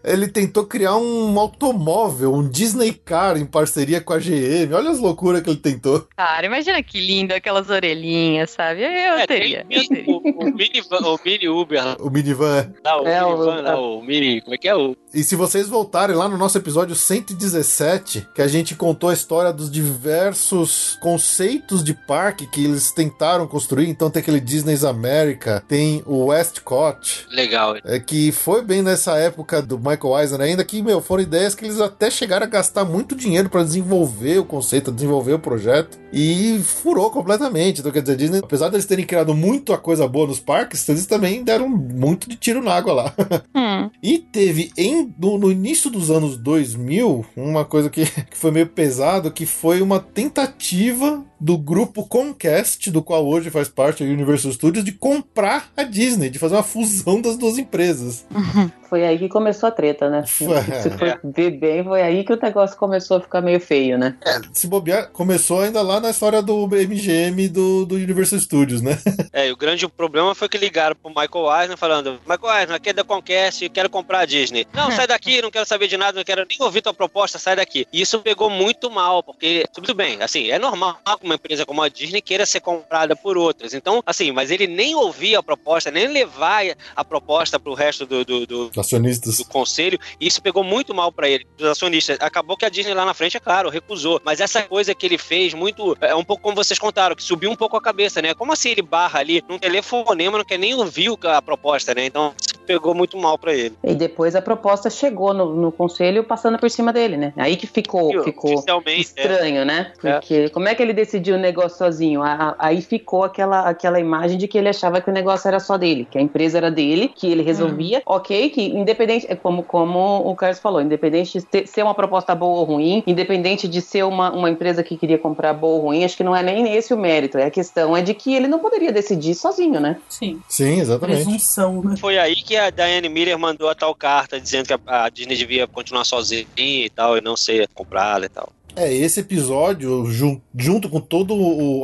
Ele 0.05 0.29
tentou 0.29 0.65
criar 0.65 0.97
um 0.97 1.39
automóvel, 1.39 2.35
um 2.35 2.49
Disney 2.49 2.93
Car 2.93 3.37
em 3.37 3.47
parceria 3.47 4.01
com 4.01 4.13
a 4.13 4.19
GM. 4.19 4.73
Olha 4.75 4.91
as 4.91 4.99
loucuras 4.99 5.43
que 5.43 5.51
ele 5.51 5.59
tentou. 5.59 6.07
Cara, 6.17 6.47
imagina 6.47 6.83
que 6.83 7.01
lindo 7.01 7.33
aquelas 7.35 7.69
orelhinhas, 7.71 8.51
sabe? 8.51 8.83
Eu 8.83 8.87
É, 8.89 9.27
teria. 9.27 9.65
tem 9.69 9.79
Eu 9.79 9.89
teria. 9.89 10.13
o, 10.13 10.17
o, 10.19 10.45
minivan, 10.55 10.99
o 10.99 11.19
mini 11.25 11.49
Uber 11.49 11.97
O 12.01 12.11
minivan. 12.11 12.73
o 13.03 13.07
É, 13.09 13.25
o- 13.25 13.33
minivan 13.39 13.61
lá, 13.63 13.81
o 13.81 14.03
mini. 14.03 14.41
Como 14.43 14.55
é 14.55 14.59
que 14.59 14.69
é? 14.69 14.75
O, 14.77 14.97
E 15.15 15.23
se 15.23 15.37
vocês 15.37 15.69
voltarem 15.69 16.17
lá 16.17 16.29
no 16.29 16.37
nosso 16.37 16.59
episódio 16.59 16.95
117, 16.95 18.27
que 18.35 18.43
a 18.43 18.49
gente 18.49 18.75
contou 18.75 19.11
a 19.11 19.15
história 19.15 19.53
dos 19.53 19.71
diversos 19.71 20.99
conceitos 21.01 21.83
de 21.85 21.95
parque 21.95 22.47
que 22.47 22.65
eles 22.65 22.91
tentaram 22.93 23.32
construir, 23.47 23.89
então 23.89 24.11
tem 24.11 24.21
aquele 24.21 24.41
Disney's 24.41 24.85
America, 24.85 25.63
tem 25.67 26.03
o 26.07 26.27
Westcott, 26.27 27.27
legal. 27.31 27.77
é 27.85 27.99
que 27.99 28.33
foi 28.33 28.63
bem 28.63 28.83
nessa 28.83 29.17
época 29.17 29.61
do 29.63 29.79
Michael 29.79 30.19
Eisner 30.21 30.41
ainda, 30.41 30.65
que, 30.65 30.83
meu, 30.83 31.01
foram 31.01 31.23
ideias 31.23 31.55
que 31.55 31.65
eles 31.65 31.81
até 31.81 32.11
chegaram 32.11 32.47
a 32.47 32.49
gastar 32.49 32.85
muito 32.85 33.15
dinheiro 33.15 33.49
para 33.49 33.63
desenvolver 33.63 34.39
o 34.39 34.45
conceito, 34.45 34.93
desenvolver 34.93 35.35
o 35.35 35.39
projeto, 35.39 35.99
e 36.13 36.61
furou 36.63 37.11
completamente. 37.11 37.81
Então, 37.81 37.91
quer 37.91 38.03
dizer, 38.03 38.13
a 38.13 38.17
Disney, 38.17 38.41
apesar 38.43 38.69
deles 38.69 38.87
terem 38.87 39.07
criado 39.07 39.35
muita 39.35 39.79
coisa 39.79 40.07
boa 40.07 40.27
nos 40.27 40.41
parques, 40.41 40.87
eles 40.89 41.07
também 41.07 41.43
deram 41.43 41.69
muito 41.69 42.29
de 42.29 42.37
tiro 42.37 42.63
na 42.63 42.75
água 42.75 42.93
lá. 42.93 43.15
Hum. 43.55 43.91
E 44.03 44.19
teve 44.19 44.73
em, 44.77 45.13
no, 45.19 45.39
no 45.39 45.53
início 45.53 45.91
dos 45.91 46.11
anos 46.11 46.37
2000 46.37 47.25
uma 47.37 47.65
coisa 47.65 47.91
que, 47.91 48.05
que 48.31 48.37
foi 48.37 48.51
meio 48.51 48.67
pesado, 48.67 49.31
que 49.31 49.47
foi 49.47 49.83
uma 49.83 50.01
tentativa 50.01 51.23
do 51.43 51.59
grupo 51.59 52.07
Comcast, 52.07 52.89
do 52.89 53.03
qual 53.03 53.27
hoje 53.27 53.51
faz 53.51 53.69
parte 53.69 54.05
a 54.05 54.07
Universal 54.07 54.53
Studios, 54.53 54.85
de 54.85 54.93
comprar 54.93 55.73
a 55.77 55.83
Disney, 55.83 56.31
de 56.31 56.39
fazer 56.39 56.55
uma 56.55 56.63
fusão 56.63 57.21
das 57.21 57.37
duas 57.37 57.59
empresas. 57.59 58.25
Foi 58.93 59.07
aí 59.07 59.19
que 59.19 59.27
começou 59.27 59.71
a 59.71 59.73
treta, 59.73 60.11
né? 60.11 60.23
Foi. 60.27 60.61
Se 60.83 60.91
for 60.91 61.19
ver 61.25 61.53
bem, 61.53 61.83
foi 61.83 62.03
aí 62.03 62.23
que 62.25 62.33
o 62.35 62.39
negócio 62.39 62.77
começou 62.77 63.17
a 63.17 63.21
ficar 63.23 63.41
meio 63.41 63.59
feio, 63.59 63.97
né? 63.97 64.15
Se 64.53 64.67
bobear, 64.67 65.09
começou 65.09 65.63
ainda 65.63 65.81
lá 65.81 65.99
na 65.99 66.11
história 66.11 66.43
do 66.43 66.69
MGM 66.69 67.49
do, 67.49 67.87
do 67.87 67.95
Universal 67.95 68.39
Studios, 68.39 68.83
né? 68.83 68.99
É, 69.35 69.49
e 69.49 69.53
o 69.53 69.57
grande 69.57 69.89
problema 69.89 70.35
foi 70.35 70.47
que 70.47 70.59
ligaram 70.59 70.95
pro 70.95 71.09
Michael 71.09 71.61
Eisner 71.61 71.79
falando: 71.79 72.21
Michael 72.29 72.61
Eisner, 72.61 72.77
aqui 72.77 72.91
é 72.91 72.93
da 72.93 73.03
Comcast, 73.03 73.67
quero 73.71 73.89
comprar 73.89 74.21
a 74.21 74.25
Disney. 74.27 74.67
Não, 74.75 74.91
sai 74.91 75.07
daqui, 75.07 75.41
não 75.41 75.51
quero 75.51 75.65
saber 75.65 75.89
de 75.89 75.97
nada, 75.97 76.19
não 76.19 76.25
quero 76.25 76.45
nem 76.47 76.59
ouvir 76.61 76.83
tua 76.83 76.93
proposta, 76.93 77.39
sai 77.39 77.57
daqui. 77.57 77.87
E 77.91 78.03
isso 78.03 78.21
pegou 78.21 78.51
muito 78.51 78.91
mal, 78.91 79.23
porque, 79.23 79.65
tudo 79.73 79.95
bem, 79.95 80.21
assim, 80.21 80.51
é 80.51 80.59
normal 80.59 80.99
que 81.19 81.27
uma 81.33 81.37
empresa 81.37 81.65
como 81.67 81.83
a 81.83 81.89
Disney 81.89 82.21
queira 82.21 82.47
ser 82.47 82.61
comprada 82.61 83.17
por 83.17 83.37
outras. 83.37 83.75
Então, 83.75 84.03
assim, 84.07 84.31
mas 84.33 84.51
ele 84.51 84.67
nem 84.67 84.95
ouvia 84.95 85.39
a 85.39 85.43
proposta, 85.43 85.91
nem 85.91 86.07
levar 86.09 86.63
a 86.95 87.05
proposta 87.05 87.59
pro 87.59 87.75
resto 87.75 88.07
do, 88.07 88.25
do, 88.25 88.47
do, 88.47 88.71
Acionistas. 88.79 89.39
do 89.39 89.45
conselho, 89.47 89.99
e 90.21 90.27
isso 90.27 90.43
pegou 90.43 90.63
muito 90.63 90.95
mal 90.95 91.11
pra 91.11 91.29
ele, 91.29 91.47
dos 91.57 91.67
acionistas. 91.69 92.19
Acabou 92.21 92.57
que 92.57 92.65
a 92.65 92.69
Disney 92.69 92.95
lá 92.95 93.05
na 93.05 93.15
frente, 93.15 93.37
é 93.37 93.41
claro, 93.41 93.69
recusou. 93.71 94.21
Mas 94.25 94.41
essa 94.41 94.63
coisa 94.63 94.95
que 94.95 95.07
ele 95.07 95.19
fez, 95.19 95.55
muito. 95.55 95.97
É 96.01 96.15
um 96.15 96.25
pouco 96.25 96.43
como 96.43 96.55
vocês 96.57 96.79
contaram, 96.79 97.15
que 97.17 97.23
subiu 97.23 97.51
um 97.51 97.57
pouco 97.57 97.77
a 97.77 97.81
cabeça, 97.83 98.21
né? 98.21 98.35
Como 98.35 98.53
assim 98.53 98.71
ele 98.71 98.83
barra 98.83 99.21
ali 99.21 99.43
num 99.49 99.59
telefonema, 99.59 100.39
não 100.39 100.45
quer 100.45 100.59
nem 100.59 100.75
ouvir 100.75 101.11
o- 101.11 101.19
a 101.25 101.41
proposta, 101.41 101.95
né? 101.95 102.05
Então 102.07 102.35
isso 102.41 102.59
pegou 102.67 102.95
muito 102.95 103.17
mal 103.17 103.39
pra 103.39 103.55
ele. 103.55 103.75
E 103.83 103.95
depois 103.95 104.35
a 104.37 104.43
proposta 104.43 104.89
chegou 104.91 105.33
no, 105.35 105.55
no 105.55 105.73
conselho 105.73 106.23
passando 106.25 106.59
por 106.59 106.71
cima 106.71 106.93
dele, 106.93 107.17
né? 107.17 107.33
Aí 107.37 107.57
que 107.57 107.67
ficou, 107.67 108.23
ficou 108.23 108.55
Oficialmente, 108.55 109.13
é. 109.17 109.23
estranho, 109.23 109.65
né? 109.65 109.93
Porque 110.01 110.49
como 110.51 110.69
é 110.69 110.75
que 110.75 110.83
ele 110.83 110.93
decidiu 110.93 111.22
o 111.31 111.39
negócio 111.39 111.77
sozinho? 111.79 112.23
A- 112.23 112.33
a- 112.33 112.57
Aí 112.59 112.81
ficou 112.81 113.23
aquela, 113.25 113.69
aquela 113.69 114.01
imagem 114.01 114.39
de 114.39 114.49
que 114.49 114.57
ele 114.57 114.69
achava 114.69 115.01
que 115.01 115.11
o 115.11 115.13
negócio 115.13 115.47
era 115.47 115.61
só 115.61 115.77
dele, 115.77 116.07
que 116.11 116.17
a 116.17 116.21
empresa 116.23 116.57
era 116.59 116.71
dele, 116.71 117.09
que 117.15 117.27
ele 117.27 117.43
resolvia. 117.43 118.03
Ok, 118.07 118.51
que 118.51 118.63
independente, 118.63 119.27
é 119.29 119.37
como, 119.37 119.63
como 119.63 119.99
o 120.29 120.35
Carlos 120.35 120.59
falou, 120.59 120.81
independente 120.81 121.39
de 121.39 121.45
ter- 121.45 121.67
ser 121.67 121.83
uma 121.83 121.95
proposta 121.95 122.35
boa 122.35 122.61
ou 122.61 122.65
ruim, 122.65 123.03
independente 123.07 123.69
de 123.69 123.81
ser 123.83 124.05
uma, 124.05 124.33
uma 124.33 124.49
empresa 124.49 124.83
que 124.83 124.97
queria 124.97 125.19
comprar 125.19 125.53
boa 125.53 125.75
ou 125.77 125.81
ruim, 125.83 126.05
acho 126.05 126.17
que 126.17 126.25
não 126.25 126.35
é 126.35 126.43
nem 126.43 126.75
esse 126.75 126.95
o 126.95 126.97
mérito. 126.99 127.37
É 127.37 127.45
a 127.47 127.51
questão 127.51 127.97
é 127.97 128.01
de 128.03 128.15
que 128.15 128.35
ele 128.35 128.49
não 128.49 128.59
poderia 128.59 128.91
decidir 128.91 129.35
sozinho, 129.35 129.79
né? 129.81 130.01
Sim. 130.09 130.39
Sim, 130.49 130.81
exatamente. 130.81 131.25
Presunção, 131.25 131.83
né? 131.83 131.97
Foi 131.99 132.19
aí 132.19 132.35
que 132.37 132.57
a 132.57 132.71
Diane 132.71 133.09
Miller 133.09 133.39
mandou 133.39 133.69
a 133.69 133.75
tal 133.75 133.95
carta 133.95 134.41
dizendo 134.41 134.67
que 134.67 134.73
a, 134.75 135.05
a 135.05 135.09
Disney 135.09 135.37
devia 135.37 135.67
continuar 135.67 136.05
sozinha 136.05 136.47
e 136.57 136.91
tal, 136.95 137.17
e 137.19 137.21
não 137.21 137.37
ser 137.37 137.69
comprada 137.75 138.27
e 138.27 138.29
tal. 138.29 138.49
É, 138.77 138.93
esse 138.93 139.21
episódio, 139.21 140.07
jun- 140.07 140.41
junto 140.57 140.89
com 140.89 141.01
toda 141.01 141.33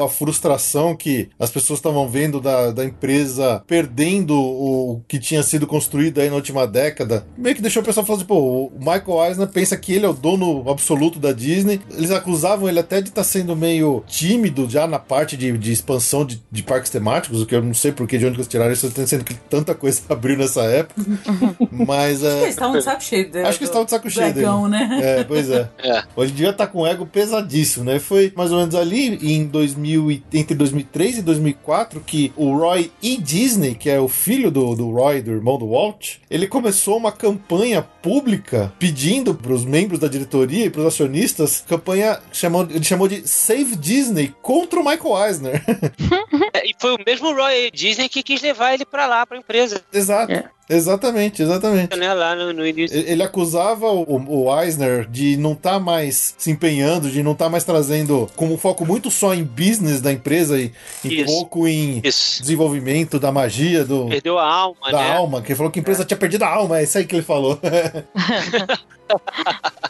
a 0.04 0.08
frustração 0.08 0.96
que 0.96 1.28
as 1.38 1.50
pessoas 1.50 1.78
estavam 1.78 2.08
vendo 2.08 2.40
da, 2.40 2.70
da 2.70 2.84
empresa 2.84 3.62
perdendo 3.66 4.34
o 4.38 5.02
que 5.06 5.18
tinha 5.18 5.42
sido 5.42 5.66
construído 5.66 6.20
aí 6.20 6.28
na 6.28 6.36
última 6.36 6.66
década, 6.66 7.26
meio 7.36 7.54
que 7.54 7.62
deixou 7.62 7.82
o 7.82 7.84
pessoal 7.84 8.04
falando 8.06 8.20
assim, 8.20 8.28
pô, 8.28 8.38
o 8.38 8.72
Michael 8.78 9.24
Eisner 9.28 9.48
pensa 9.48 9.76
que 9.76 9.92
ele 9.92 10.06
é 10.06 10.08
o 10.08 10.12
dono 10.12 10.68
absoluto 10.70 11.18
da 11.18 11.32
Disney. 11.32 11.80
Eles 11.96 12.10
acusavam 12.10 12.68
ele 12.68 12.78
até 12.78 13.00
de 13.00 13.08
estar 13.08 13.24
sendo 13.24 13.54
meio 13.54 14.02
tímido 14.06 14.68
já 14.68 14.86
na 14.86 14.98
parte 14.98 15.36
de, 15.36 15.56
de 15.58 15.72
expansão 15.72 16.24
de, 16.24 16.42
de 16.50 16.62
parques 16.62 16.90
temáticos, 16.90 17.42
o 17.42 17.46
que 17.46 17.54
eu 17.54 17.62
não 17.62 17.74
sei 17.74 17.92
por 17.92 18.06
que 18.06 18.18
de 18.18 18.24
onde 18.26 18.34
que 18.34 18.40
eles 18.40 18.48
tiraram 18.48 18.72
isso, 18.72 18.90
sendo 19.06 19.24
que 19.24 19.34
tanta 19.34 19.74
coisa 19.74 20.00
abriu 20.08 20.36
nessa 20.36 20.62
época. 20.64 21.00
Mas 21.70 22.22
Acho 22.24 22.34
que 22.34 22.38
é. 22.38 22.42
eles 22.42 22.48
estavam 22.50 22.78
de 22.78 22.84
saco 22.84 23.02
cheio. 23.04 23.24
Acho 23.26 23.32
que 23.32 23.40
eles 23.40 23.60
estavam 23.60 23.84
de 23.84 23.90
saco 23.90 24.10
cheio 24.10 24.26
dele. 24.32 24.40
dragão, 24.46 24.68
né? 24.68 24.98
É, 25.02 25.24
pois 25.24 25.50
é. 25.50 25.68
É. 25.78 26.02
Hoje 26.16 26.32
em 26.32 26.34
dia 26.36 26.52
tá 26.52 26.66
com 26.66 26.77
com 26.78 26.82
um 26.82 26.86
ego 26.86 27.04
pesadíssimo, 27.06 27.84
né? 27.84 27.98
Foi 27.98 28.32
mais 28.36 28.52
ou 28.52 28.58
menos 28.58 28.74
ali 28.76 29.16
em 29.34 29.44
2000, 29.46 30.12
e- 30.12 30.22
entre 30.32 30.54
2003 30.54 31.18
e 31.18 31.22
2004 31.22 32.00
que 32.00 32.32
o 32.36 32.56
Roy 32.56 32.92
E. 33.02 33.16
Disney, 33.16 33.74
que 33.74 33.90
é 33.90 33.98
o 33.98 34.06
filho 34.06 34.48
do, 34.50 34.76
do 34.76 34.90
Roy, 34.92 35.20
do 35.20 35.32
irmão 35.32 35.58
do 35.58 35.68
Walt, 35.70 36.16
ele 36.30 36.46
começou 36.46 36.96
uma 36.96 37.10
campanha 37.10 37.82
pública 37.82 38.72
pedindo 38.78 39.34
para 39.34 39.52
os 39.52 39.64
membros 39.64 39.98
da 39.98 40.06
diretoria 40.06 40.66
e 40.66 40.70
para 40.70 40.82
os 40.82 40.86
acionistas, 40.86 41.64
campanha 41.68 42.20
chamou, 42.32 42.62
ele 42.70 42.84
chamou 42.84 43.08
de 43.08 43.26
Save 43.28 43.74
Disney 43.74 44.32
contra 44.40 44.78
o 44.78 44.84
Michael 44.84 45.26
Eisner. 45.26 45.64
É, 46.54 46.66
E 46.66 46.74
foi 46.80 46.94
o 46.94 46.98
mesmo 47.04 47.34
Roy 47.34 47.70
Disney 47.72 48.08
que 48.08 48.22
quis 48.22 48.40
levar 48.40 48.72
ele 48.72 48.84
pra 48.84 49.06
lá, 49.06 49.26
pra 49.26 49.36
empresa. 49.36 49.82
Exato. 49.92 50.32
Exatamente, 50.68 51.42
exatamente. 51.42 51.96
Né, 51.96 52.12
lá 52.12 52.34
no, 52.34 52.52
no 52.52 52.66
início. 52.66 52.96
Ele 52.96 53.18
ele 53.18 53.22
acusava 53.24 53.86
o, 53.86 54.46
o 54.46 54.62
Eisner 54.62 55.08
de 55.08 55.36
não 55.36 55.52
estar 55.52 55.80
mais 55.80 56.34
se 56.38 56.52
empenhando, 56.52 57.10
de 57.10 57.20
não 57.20 57.32
estar 57.32 57.48
mais 57.48 57.64
trazendo 57.64 58.30
como 58.36 58.54
um 58.54 58.58
foco 58.58 58.86
muito 58.86 59.10
só 59.10 59.34
em 59.34 59.42
business 59.42 60.00
da 60.00 60.12
empresa 60.12 60.60
e, 60.60 60.72
e 61.04 61.22
Isso. 61.22 61.26
pouco 61.26 61.66
em 61.66 62.00
desenvolvimento 62.00 63.18
da 63.18 63.32
magia, 63.32 63.84
do, 63.84 64.06
Perdeu 64.06 64.38
a 64.38 64.46
alma, 64.46 64.92
da 64.92 64.98
né? 64.98 65.16
alma. 65.16 65.42
Que 65.42 65.48
ele 65.50 65.56
falou 65.56 65.72
que 65.72 65.80
a 65.80 65.82
empresa 65.82 66.04
tinha 66.04 66.16
perdido 66.16 66.44
a 66.44 66.48
alma, 66.48 66.78
é 66.78 66.84
isso 66.84 66.96
aí 66.96 67.04
que 67.04 67.16
ele 67.16 67.22
falou. 67.22 67.58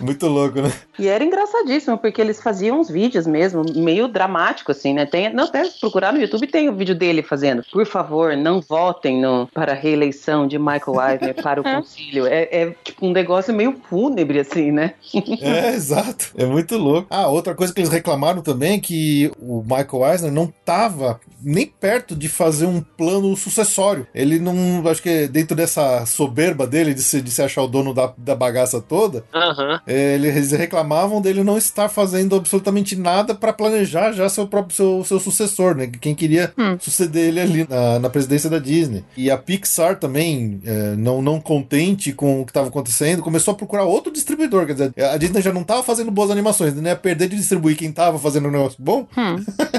muito 0.01 0.27
louco, 0.27 0.61
né? 0.61 0.73
E 0.99 1.09
era 1.09 1.25
engraçadíssimo, 1.25 1.99
porque 1.99 2.21
eles 2.21 2.43
faziam 2.43 2.81
uns 2.81 2.89
vídeos 2.89 3.27
mesmo, 3.27 3.65
meio 3.75 4.09
dramático, 4.09 4.73
assim, 4.73 4.95
né? 4.95 5.07
Tem, 5.07 5.33
não, 5.33 5.45
até 5.45 5.65
se 5.65 5.81
procurar 5.81 6.13
no 6.13 6.21
YouTube 6.21 6.47
tem 6.47 6.69
o 6.69 6.75
vídeo 6.75 6.95
dele 6.95 7.23
fazendo. 7.23 7.65
Por 7.73 7.87
favor, 7.87 8.37
não 8.37 8.61
votem 8.61 9.21
no, 9.21 9.47
para 9.49 9.73
a 9.73 9.75
reeleição 9.75 10.47
de 10.47 10.59
Michael 10.59 11.11
Eisner 11.11 11.35
para 11.43 11.61
o 11.61 11.65
concílio. 11.65 12.27
É, 12.27 12.49
é 12.51 12.75
tipo 12.85 13.07
um 13.07 13.13
negócio 13.13 13.55
meio 13.55 13.77
fúnebre, 13.89 14.41
assim, 14.41 14.71
né? 14.73 14.95
É, 15.41 15.71
exato. 15.75 16.33
É 16.37 16.45
muito 16.45 16.77
louco. 16.77 17.07
Ah, 17.11 17.29
outra 17.29 17.55
coisa 17.55 17.73
que 17.73 17.81
eles 17.81 17.91
reclamaram 17.91 18.43
também 18.43 18.75
é 18.75 18.81
que 18.81 19.31
o 19.41 19.63
Michael 19.63 20.13
Eisner 20.13 20.33
não 20.33 20.53
tava 20.65 21.21
nem 21.41 21.67
perto 21.67 22.15
de 22.15 22.29
fazer 22.29 22.67
um 22.67 22.81
plano 22.81 23.37
sucessório. 23.37 24.07
Ele 24.15 24.39
não. 24.39 24.87
Acho 24.89 25.03
que 25.03 25.29
dentro 25.29 25.57
dessa 25.57 26.05
soberba 26.07 26.67
dele 26.67 26.95
de 26.95 27.03
se, 27.03 27.21
de 27.21 27.31
se 27.31 27.43
achar 27.43 27.63
o 27.63 27.69
dono 27.69 27.95
da, 27.95 28.13
da 28.17 28.35
bagaça 28.35 28.81
toda, 28.81 29.08
Aham. 29.35 29.81
é, 29.87 30.15
eles 30.15 30.53
reclamavam 30.53 31.21
dele 31.21 31.43
não 31.43 31.57
estar 31.59 31.89
fazendo 31.89 32.37
absolutamente 32.37 32.97
nada 32.97 33.35
para 33.35 33.53
planejar 33.53 34.13
já 34.13 34.29
seu 34.29 34.47
próprio 34.47 34.75
seu, 34.75 35.05
seu 35.05 35.21
sucessor, 35.21 35.75
né? 35.75 35.87
Quem 36.01 36.15
queria 36.15 36.53
suceder 36.81 37.29
ele 37.29 37.41
ali 37.41 37.67
na, 37.69 37.99
na 37.99 38.11
presidência 38.11 38.49
da 38.51 38.59
Disney. 38.59 39.05
E 39.17 39.31
a 39.31 39.37
Pixar 39.37 39.99
também, 39.99 40.61
é, 40.65 40.95
não, 40.97 41.21
não 41.23 41.41
contente 41.41 42.13
com 42.13 42.41
o 42.41 42.45
que 42.45 42.51
estava 42.51 42.69
acontecendo, 42.69 43.23
começou 43.23 43.53
a 43.53 43.57
procurar 43.57 43.85
outro 43.85 44.13
distribuidor. 44.13 44.67
Quer 44.67 44.73
dizer, 44.73 44.93
a 45.05 45.17
Disney 45.17 45.41
já 45.43 45.53
não 45.53 45.63
estava 45.63 45.83
fazendo 45.83 46.11
boas 46.11 46.31
animações, 46.31 46.75
né? 46.75 46.95
Perder 46.95 47.29
de 47.29 47.37
distribuir 47.37 47.77
quem 47.77 47.91
estava 47.91 48.19
fazendo 48.19 48.49
um 48.49 48.53
negócio 48.53 48.79
bom. 48.79 49.07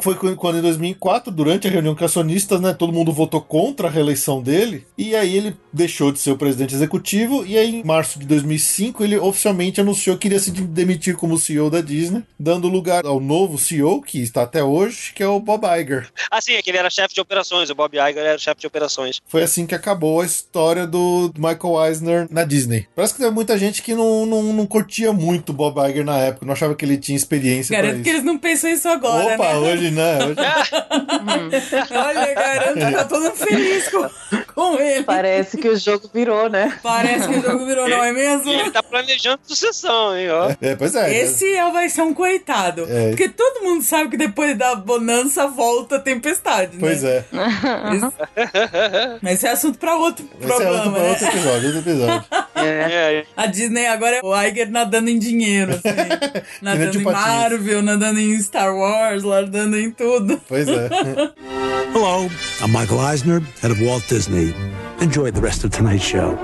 Foi 0.00 0.14
quando 0.36 0.58
em 0.58 0.62
2004, 0.62 1.30
durante 1.32 1.66
a 1.68 1.70
reunião 1.70 1.94
com 1.94 2.04
acionistas, 2.04 2.60
né, 2.60 2.72
todo 2.72 2.92
mundo 2.92 3.12
votou 3.12 3.40
contra 3.40 3.88
a 3.88 3.90
reeleição 3.90 4.42
dele, 4.42 4.86
e 4.96 5.14
aí 5.14 5.36
ele 5.36 5.56
deixou 5.72 6.10
de 6.12 6.18
ser 6.18 6.30
o 6.30 6.36
presidente 6.36 6.74
executivo, 6.74 7.44
e 7.46 7.56
aí 7.58 7.76
em 7.76 7.84
março 7.84 8.18
de 8.18 8.26
2005 8.26 9.02
ele 9.04 9.16
oficialmente 9.18 9.80
anunciou 9.80 10.16
que 10.16 10.28
iria 10.28 10.38
se 10.38 10.50
de- 10.50 10.62
demitir 10.62 11.16
como 11.16 11.38
CEO 11.38 11.68
da 11.70 11.80
Disney, 11.80 12.22
dando 12.38 12.68
lugar 12.68 13.04
ao 13.06 13.20
novo 13.20 13.58
CEO, 13.58 14.00
que 14.02 14.20
está 14.22 14.42
até 14.42 14.62
hoje, 14.62 15.12
que 15.14 15.22
é 15.22 15.26
o 15.26 15.38
Bob 15.40 15.64
Iger. 15.66 16.08
Ah, 16.30 16.40
sim, 16.40 16.52
é 16.54 16.62
que 16.62 16.70
ele 16.70 16.78
era 16.78 16.90
chefe 16.90 17.14
de 17.14 17.20
operações. 17.20 17.70
O 17.70 17.74
Bob 17.74 17.94
Iger 17.96 18.18
era 18.18 18.38
chefe 18.38 18.60
de 18.60 18.66
operações. 18.66 19.20
Foi 19.26 19.42
assim 19.42 19.66
que 19.66 19.74
acabou 19.74 20.20
a 20.20 20.26
história 20.26 20.86
do 20.86 21.32
Michael 21.36 21.86
Eisner 21.86 22.26
na 22.30 22.44
Disney. 22.44 22.86
Parece 22.94 23.14
que 23.14 23.20
teve 23.20 23.34
muita 23.34 23.58
gente 23.58 23.82
que 23.82 23.94
não, 23.94 24.24
não, 24.26 24.42
não 24.52 24.66
curtia 24.66 25.12
muito 25.12 25.50
o 25.50 25.52
Bob 25.52 25.78
Iger 25.90 26.04
na 26.04 26.18
época, 26.18 26.46
não 26.46 26.52
achava 26.52 26.74
que 26.74 26.84
ele 26.84 26.96
tinha 26.96 27.16
experiência 27.16 27.68
pra 27.74 27.82
Garanto 27.82 27.94
isso. 27.96 28.04
que 28.04 28.10
eles 28.10 28.24
não 28.24 28.38
pensam 28.38 28.70
isso 28.70 28.88
agora, 28.88 29.34
Opa, 29.34 29.41
né? 29.42 29.56
hoje 29.58 29.90
né? 29.90 30.18
Hoje... 30.26 31.92
Olha, 31.94 32.34
garanto 32.34 32.78
que 32.86 32.92
tá 32.92 33.04
todo 33.04 33.30
feliz 33.32 33.88
com, 33.88 34.08
com 34.54 34.80
ele. 34.80 35.02
Parece 35.04 35.56
que 35.56 35.68
o 35.68 35.76
jogo 35.76 36.10
virou, 36.12 36.48
né? 36.48 36.78
Parece 36.82 37.28
que 37.28 37.38
o 37.38 37.42
jogo 37.42 37.66
virou, 37.66 37.88
não 37.88 38.02
é 38.02 38.12
mesmo? 38.12 38.50
Ele 38.50 38.70
tá 38.70 38.82
planejando 38.82 39.40
sucessão, 39.44 40.16
hein, 40.16 40.30
ó. 40.30 40.50
É, 40.60 40.74
pois 40.76 40.94
é. 40.94 41.14
Esse 41.22 41.54
é, 41.54 41.70
vai 41.70 41.88
ser 41.88 42.02
um 42.02 42.14
coitado. 42.14 42.86
É. 42.88 43.08
Porque 43.10 43.28
todo 43.28 43.62
mundo 43.64 43.82
sabe 43.82 44.10
que 44.10 44.16
depois 44.16 44.56
da 44.56 44.74
bonança 44.74 45.46
volta 45.46 45.96
a 45.96 46.00
tempestade, 46.00 46.76
Pois 46.78 47.02
né? 47.02 47.24
é. 47.32 47.94
Isso- 47.96 48.12
Mas 49.20 49.34
esse 49.34 49.46
é 49.46 49.50
assunto 49.50 49.78
pra 49.78 49.96
outro 49.96 50.24
Esse 50.40 50.44
é 50.44 50.54
programa, 50.56 50.76
outro, 50.84 50.90
né? 51.02 51.08
outro 51.10 51.26
episódio, 51.28 51.66
outro 51.74 51.90
episódio. 51.90 52.24
É. 52.56 53.24
A 53.36 53.46
Disney 53.46 53.86
agora 53.86 54.16
é 54.16 54.20
o 54.22 54.42
Iger 54.42 54.70
nadando 54.70 55.08
em 55.10 55.18
dinheiro, 55.18 55.72
assim. 55.72 55.88
nadando 56.62 56.98
em. 57.00 57.02
Marvel, 57.02 57.82
nadando 57.82 58.18
em 58.20 58.38
Star 58.40 58.74
Wars, 58.74 59.22
nadando 59.32 59.76
em 59.76 59.90
tudo. 59.90 60.40
Pois 60.48 60.68
é. 60.68 60.88
Hello, 61.94 62.28
I'm 62.60 62.72
Michael 62.72 63.00
Eisner, 63.00 63.40
head 63.60 63.70
of 63.70 63.80
Walt 63.82 64.06
Disney. 64.08 64.54
Enjoy 65.00 65.30
the 65.30 65.40
rest 65.40 65.64
of 65.64 65.70
tonight's 65.70 66.04
show. 66.04 66.38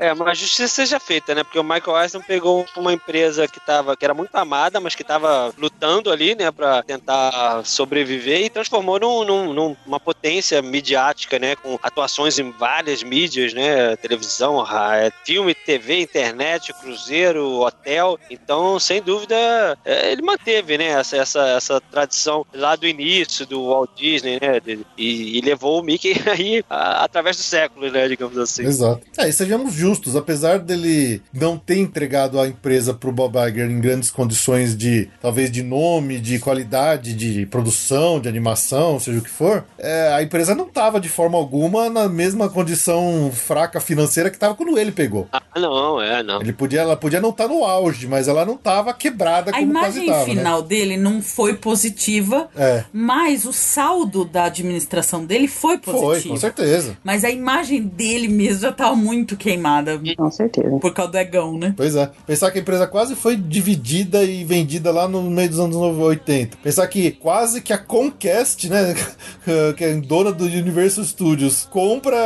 É, 0.00 0.14
mas 0.14 0.38
justiça 0.38 0.66
seja 0.66 0.98
feita, 0.98 1.34
né? 1.34 1.44
Porque 1.44 1.58
o 1.58 1.62
Michael 1.62 2.00
Eisner 2.02 2.24
pegou 2.26 2.64
uma 2.74 2.90
empresa 2.92 3.46
que, 3.46 3.60
tava, 3.60 3.94
que 3.94 4.02
era 4.04 4.14
muito 4.14 4.34
amada, 4.34 4.80
mas 4.80 4.94
que 4.94 5.02
estava 5.02 5.52
lutando 5.58 6.10
ali, 6.10 6.34
né, 6.34 6.50
pra 6.50 6.82
tentar 6.82 7.62
sobreviver 7.66 8.40
e 8.40 8.48
transformou 8.48 8.98
num, 8.98 9.24
num- 9.52 9.76
numa 9.84 10.00
potência 10.00 10.62
midiática, 10.62 11.38
né? 11.38 11.54
Com 11.54 11.78
atuações 11.82 12.38
em 12.38 12.50
várias 12.50 13.02
mídias, 13.02 13.52
né? 13.52 13.94
Televisão, 13.96 14.64
é, 14.94 15.10
filme, 15.24 15.54
TV, 15.54 16.00
internet, 16.00 16.72
cruzeiro, 16.80 17.60
hotel. 17.60 18.18
Então, 18.30 18.78
sem 18.80 19.02
dúvida, 19.02 19.36
é, 19.84 20.12
ele 20.12 20.22
manteve, 20.22 20.78
né? 20.78 20.86
Essa, 20.86 21.18
essa, 21.18 21.46
essa 21.50 21.78
tradição 21.78 22.46
lá 22.54 22.74
do 22.74 22.86
início 22.86 23.44
do 23.44 23.68
Walt 23.68 23.90
Disney, 23.96 24.38
né? 24.40 24.62
E, 24.96 25.36
e 25.36 25.40
levou 25.42 25.78
o 25.78 25.82
Mickey 25.84 26.14
aí 26.26 26.64
a- 26.70 27.04
através 27.04 27.36
dos 27.36 27.44
séculos, 27.44 27.92
né? 27.92 28.08
Digamos 28.08 28.38
assim. 28.38 28.62
Exato. 28.64 29.02
É, 29.18 29.28
e 29.28 29.32
sejamos 29.32 29.74
justos, 29.74 29.89
apesar 30.16 30.58
dele 30.58 31.22
não 31.32 31.56
ter 31.56 31.78
entregado 31.78 32.40
a 32.40 32.46
empresa 32.46 32.94
pro 32.94 33.12
Bob 33.12 33.36
Iger 33.36 33.70
em 33.70 33.80
grandes 33.80 34.10
condições 34.10 34.76
de, 34.76 35.08
talvez, 35.20 35.50
de 35.50 35.62
nome, 35.62 36.18
de 36.18 36.38
qualidade, 36.38 37.14
de 37.14 37.46
produção, 37.46 38.20
de 38.20 38.28
animação, 38.28 38.98
seja 38.98 39.18
o 39.18 39.22
que 39.22 39.30
for, 39.30 39.64
é, 39.78 40.12
a 40.12 40.22
empresa 40.22 40.54
não 40.54 40.66
estava 40.66 41.00
de 41.00 41.08
forma 41.08 41.36
alguma 41.38 41.88
na 41.88 42.08
mesma 42.08 42.48
condição 42.48 43.30
fraca 43.32 43.80
financeira 43.80 44.30
que 44.30 44.36
estava 44.36 44.54
quando 44.54 44.78
ele 44.78 44.92
pegou. 44.92 45.28
Ah, 45.32 45.42
não, 45.56 46.00
é, 46.00 46.22
não. 46.22 46.40
Ele 46.40 46.52
podia, 46.52 46.80
ela 46.80 46.96
podia 46.96 47.20
não 47.20 47.30
estar 47.30 47.48
no 47.48 47.64
auge, 47.64 48.06
mas 48.06 48.28
ela 48.28 48.44
não 48.44 48.54
estava 48.54 48.92
quebrada 48.94 49.50
A 49.50 49.54
como 49.58 49.72
quase 49.72 49.98
imagem 49.98 50.04
estava, 50.04 50.24
final 50.24 50.62
dele 50.62 50.96
não 50.96 51.22
foi 51.22 51.54
positiva, 51.54 52.48
É. 52.56 52.84
mas 52.92 53.44
o 53.44 53.52
saldo 53.52 54.24
da 54.24 54.44
administração 54.44 55.24
dele 55.24 55.48
foi 55.48 55.78
positivo. 55.78 56.10
Foi, 56.10 56.22
com 56.22 56.36
certeza. 56.36 56.96
Mas 57.02 57.24
a 57.24 57.30
imagem 57.30 57.82
dele 57.82 58.28
mesmo 58.28 58.62
já 58.62 58.72
tava 58.72 58.94
muito 58.94 59.36
queimada. 59.36 59.79
Com 60.16 60.30
certeza. 60.30 60.78
Por 60.78 60.92
causa 60.92 61.12
do 61.12 61.18
egão, 61.18 61.58
né? 61.58 61.74
Pois 61.76 61.94
é. 61.94 62.10
Pensar 62.26 62.50
que 62.50 62.58
a 62.58 62.60
empresa 62.60 62.86
quase 62.86 63.14
foi 63.14 63.36
dividida 63.36 64.22
e 64.22 64.44
vendida 64.44 64.90
lá 64.90 65.08
no 65.08 65.22
meio 65.22 65.48
dos 65.48 65.60
anos 65.60 65.76
80. 65.76 66.56
Pensar 66.62 66.86
que 66.88 67.10
quase 67.12 67.60
que 67.60 67.72
a 67.72 67.78
Comcast, 67.78 68.68
né, 68.68 68.94
que 69.76 69.84
é 69.84 69.94
dona 69.94 70.32
do 70.32 70.44
Universal 70.44 71.04
Studios, 71.04 71.66
compra 71.70 72.16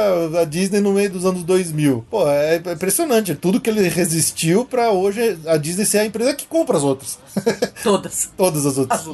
a 0.40 0.44
Disney 0.44 0.80
no 0.80 0.92
meio 0.92 1.10
dos 1.10 1.24
anos 1.24 1.42
2000. 1.42 2.04
Pô, 2.10 2.28
é 2.28 2.56
impressionante. 2.56 3.34
Tudo 3.34 3.60
que 3.60 3.70
ele 3.70 3.88
resistiu 3.88 4.64
pra 4.64 4.90
hoje 4.90 5.38
a 5.46 5.56
Disney 5.56 5.84
ser 5.84 5.98
a 5.98 6.04
empresa 6.04 6.34
que 6.34 6.46
compra 6.46 6.76
as 6.76 6.82
outras. 6.82 7.18
Todas. 7.82 8.32
Todas 8.36 8.66
as 8.66 8.78
outras. 8.78 9.06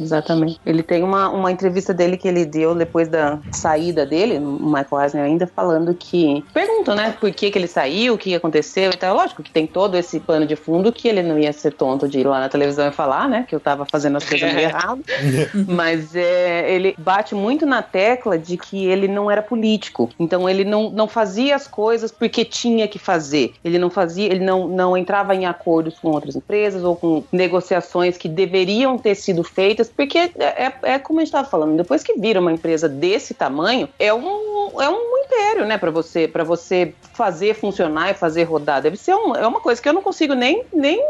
Exatamente. 0.00 0.60
Ele 0.64 0.82
tem 0.82 1.02
uma, 1.02 1.28
uma 1.28 1.50
entrevista 1.50 1.92
dele 1.92 2.16
que 2.16 2.28
ele 2.28 2.44
deu 2.44 2.74
depois 2.74 3.08
da 3.08 3.38
saída 3.52 4.06
dele, 4.06 4.38
o 4.38 4.66
Michael 4.66 5.02
Eisner 5.02 5.24
ainda, 5.24 5.46
falando 5.46 5.94
que. 5.94 6.44
Perguntam, 6.52 6.94
né, 6.94 7.16
por 7.18 7.30
que, 7.30 7.50
que 7.50 7.58
ele 7.58 7.66
saiu, 7.66 7.85
o 8.10 8.18
que 8.18 8.34
aconteceu 8.34 8.90
e 8.90 8.96
tal. 8.96 9.16
Lógico 9.16 9.42
que 9.42 9.50
tem 9.50 9.66
todo 9.66 9.96
esse 9.96 10.20
pano 10.20 10.46
de 10.46 10.56
fundo 10.56 10.92
que 10.92 11.08
ele 11.08 11.22
não 11.22 11.38
ia 11.38 11.52
ser 11.52 11.72
tonto 11.72 12.08
de 12.08 12.20
ir 12.20 12.26
lá 12.26 12.40
na 12.40 12.48
televisão 12.48 12.88
e 12.88 12.92
falar, 12.92 13.28
né, 13.28 13.44
que 13.48 13.54
eu 13.54 13.60
tava 13.60 13.84
fazendo 13.84 14.16
as 14.16 14.24
coisas 14.24 14.52
meio 14.52 14.68
errado. 14.68 15.02
Mas 15.68 16.14
é, 16.14 16.72
ele 16.72 16.94
bate 16.98 17.34
muito 17.34 17.64
na 17.66 17.82
tecla 17.82 18.38
de 18.38 18.56
que 18.56 18.86
ele 18.86 19.08
não 19.08 19.30
era 19.30 19.42
político. 19.42 20.10
Então 20.18 20.48
ele 20.48 20.64
não, 20.64 20.90
não 20.90 21.08
fazia 21.08 21.54
as 21.54 21.66
coisas 21.66 22.10
porque 22.10 22.44
tinha 22.44 22.88
que 22.88 22.98
fazer. 22.98 23.54
Ele 23.64 23.78
não 23.78 23.90
fazia, 23.90 24.26
ele 24.26 24.44
não, 24.44 24.68
não 24.68 24.96
entrava 24.96 25.34
em 25.34 25.46
acordos 25.46 25.98
com 25.98 26.10
outras 26.10 26.36
empresas 26.36 26.84
ou 26.84 26.96
com 26.96 27.24
negociações 27.32 28.16
que 28.16 28.28
deveriam 28.28 28.98
ter 28.98 29.14
sido 29.14 29.42
feitas, 29.42 29.88
porque 29.88 30.18
é, 30.18 30.32
é, 30.38 30.72
é 30.82 30.98
como 30.98 31.20
a 31.20 31.22
gente 31.22 31.28
estava 31.28 31.48
falando, 31.48 31.76
depois 31.76 32.02
que 32.02 32.18
vira 32.18 32.40
uma 32.40 32.52
empresa 32.52 32.88
desse 32.88 33.34
tamanho, 33.34 33.88
é 33.98 34.12
um, 34.12 34.80
é 34.80 34.88
um 34.88 35.18
império, 35.24 35.64
né, 35.66 35.78
para 35.78 35.90
você, 35.90 36.26
para 36.28 36.44
você 36.44 36.94
fazer 37.12 37.54
funcionar 37.54 37.65
e 37.70 38.14
fazer 38.14 38.44
rodar. 38.44 38.82
Deve 38.82 38.96
ser 38.96 39.14
um, 39.14 39.34
é 39.34 39.46
uma 39.46 39.60
coisa 39.60 39.80
que 39.80 39.88
eu 39.88 39.92
não 39.92 40.02
consigo 40.02 40.34
nem, 40.34 40.64
nem 40.72 41.00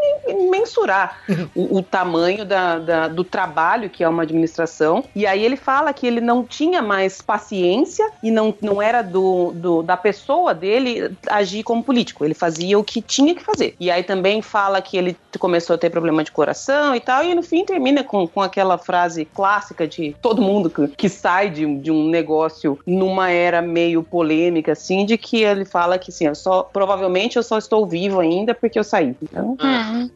mensurar 0.50 1.18
o, 1.54 1.78
o 1.78 1.82
tamanho 1.82 2.44
da, 2.44 2.78
da- 2.78 3.08
do 3.08 3.24
trabalho 3.24 3.90
que 3.90 4.02
é 4.04 4.08
uma 4.08 4.22
administração. 4.22 5.04
E 5.14 5.26
aí 5.26 5.44
ele 5.44 5.56
fala 5.56 5.92
que 5.92 6.06
ele 6.06 6.20
não 6.20 6.44
tinha 6.44 6.82
mais 6.82 7.20
paciência 7.22 8.08
e 8.22 8.30
não, 8.30 8.54
não 8.60 8.80
era 8.80 9.02
do, 9.02 9.52
do- 9.54 9.82
da 9.82 9.96
pessoa 9.96 10.54
dele 10.54 11.10
agir 11.28 11.62
como 11.62 11.82
político. 11.82 12.24
Ele 12.24 12.34
fazia 12.34 12.78
o 12.78 12.84
que 12.84 13.00
tinha 13.00 13.34
que 13.34 13.42
fazer. 13.42 13.74
E 13.78 13.90
aí 13.90 14.02
também 14.02 14.42
fala 14.42 14.80
que 14.80 14.96
ele 14.96 15.16
começou 15.38 15.74
a 15.74 15.78
ter 15.78 15.90
problema 15.90 16.24
de 16.24 16.32
coração 16.32 16.94
e 16.94 17.00
tal. 17.00 17.22
E 17.24 17.34
no 17.34 17.42
fim 17.42 17.64
termina 17.64 18.02
com, 18.02 18.26
com 18.26 18.40
aquela 18.40 18.78
frase 18.78 19.24
clássica 19.24 19.86
de 19.86 20.14
todo 20.22 20.42
mundo 20.42 20.70
que, 20.70 20.88
que 20.88 21.08
sai 21.08 21.50
de, 21.50 21.66
de 21.80 21.90
um 21.90 22.08
negócio 22.08 22.78
numa 22.86 23.30
era 23.30 23.60
meio 23.62 24.02
polêmica, 24.02 24.72
assim, 24.72 25.04
de 25.04 25.18
que 25.18 25.42
ele 25.42 25.64
fala 25.64 25.98
que 25.98 26.10
assim, 26.10 26.26
só 26.46 26.62
provavelmente 26.62 27.36
eu 27.36 27.42
só 27.42 27.58
estou 27.58 27.84
vivo 27.86 28.20
ainda 28.20 28.54
porque 28.54 28.78
eu 28.78 28.84
saí. 28.84 29.16
Então, 29.20 29.56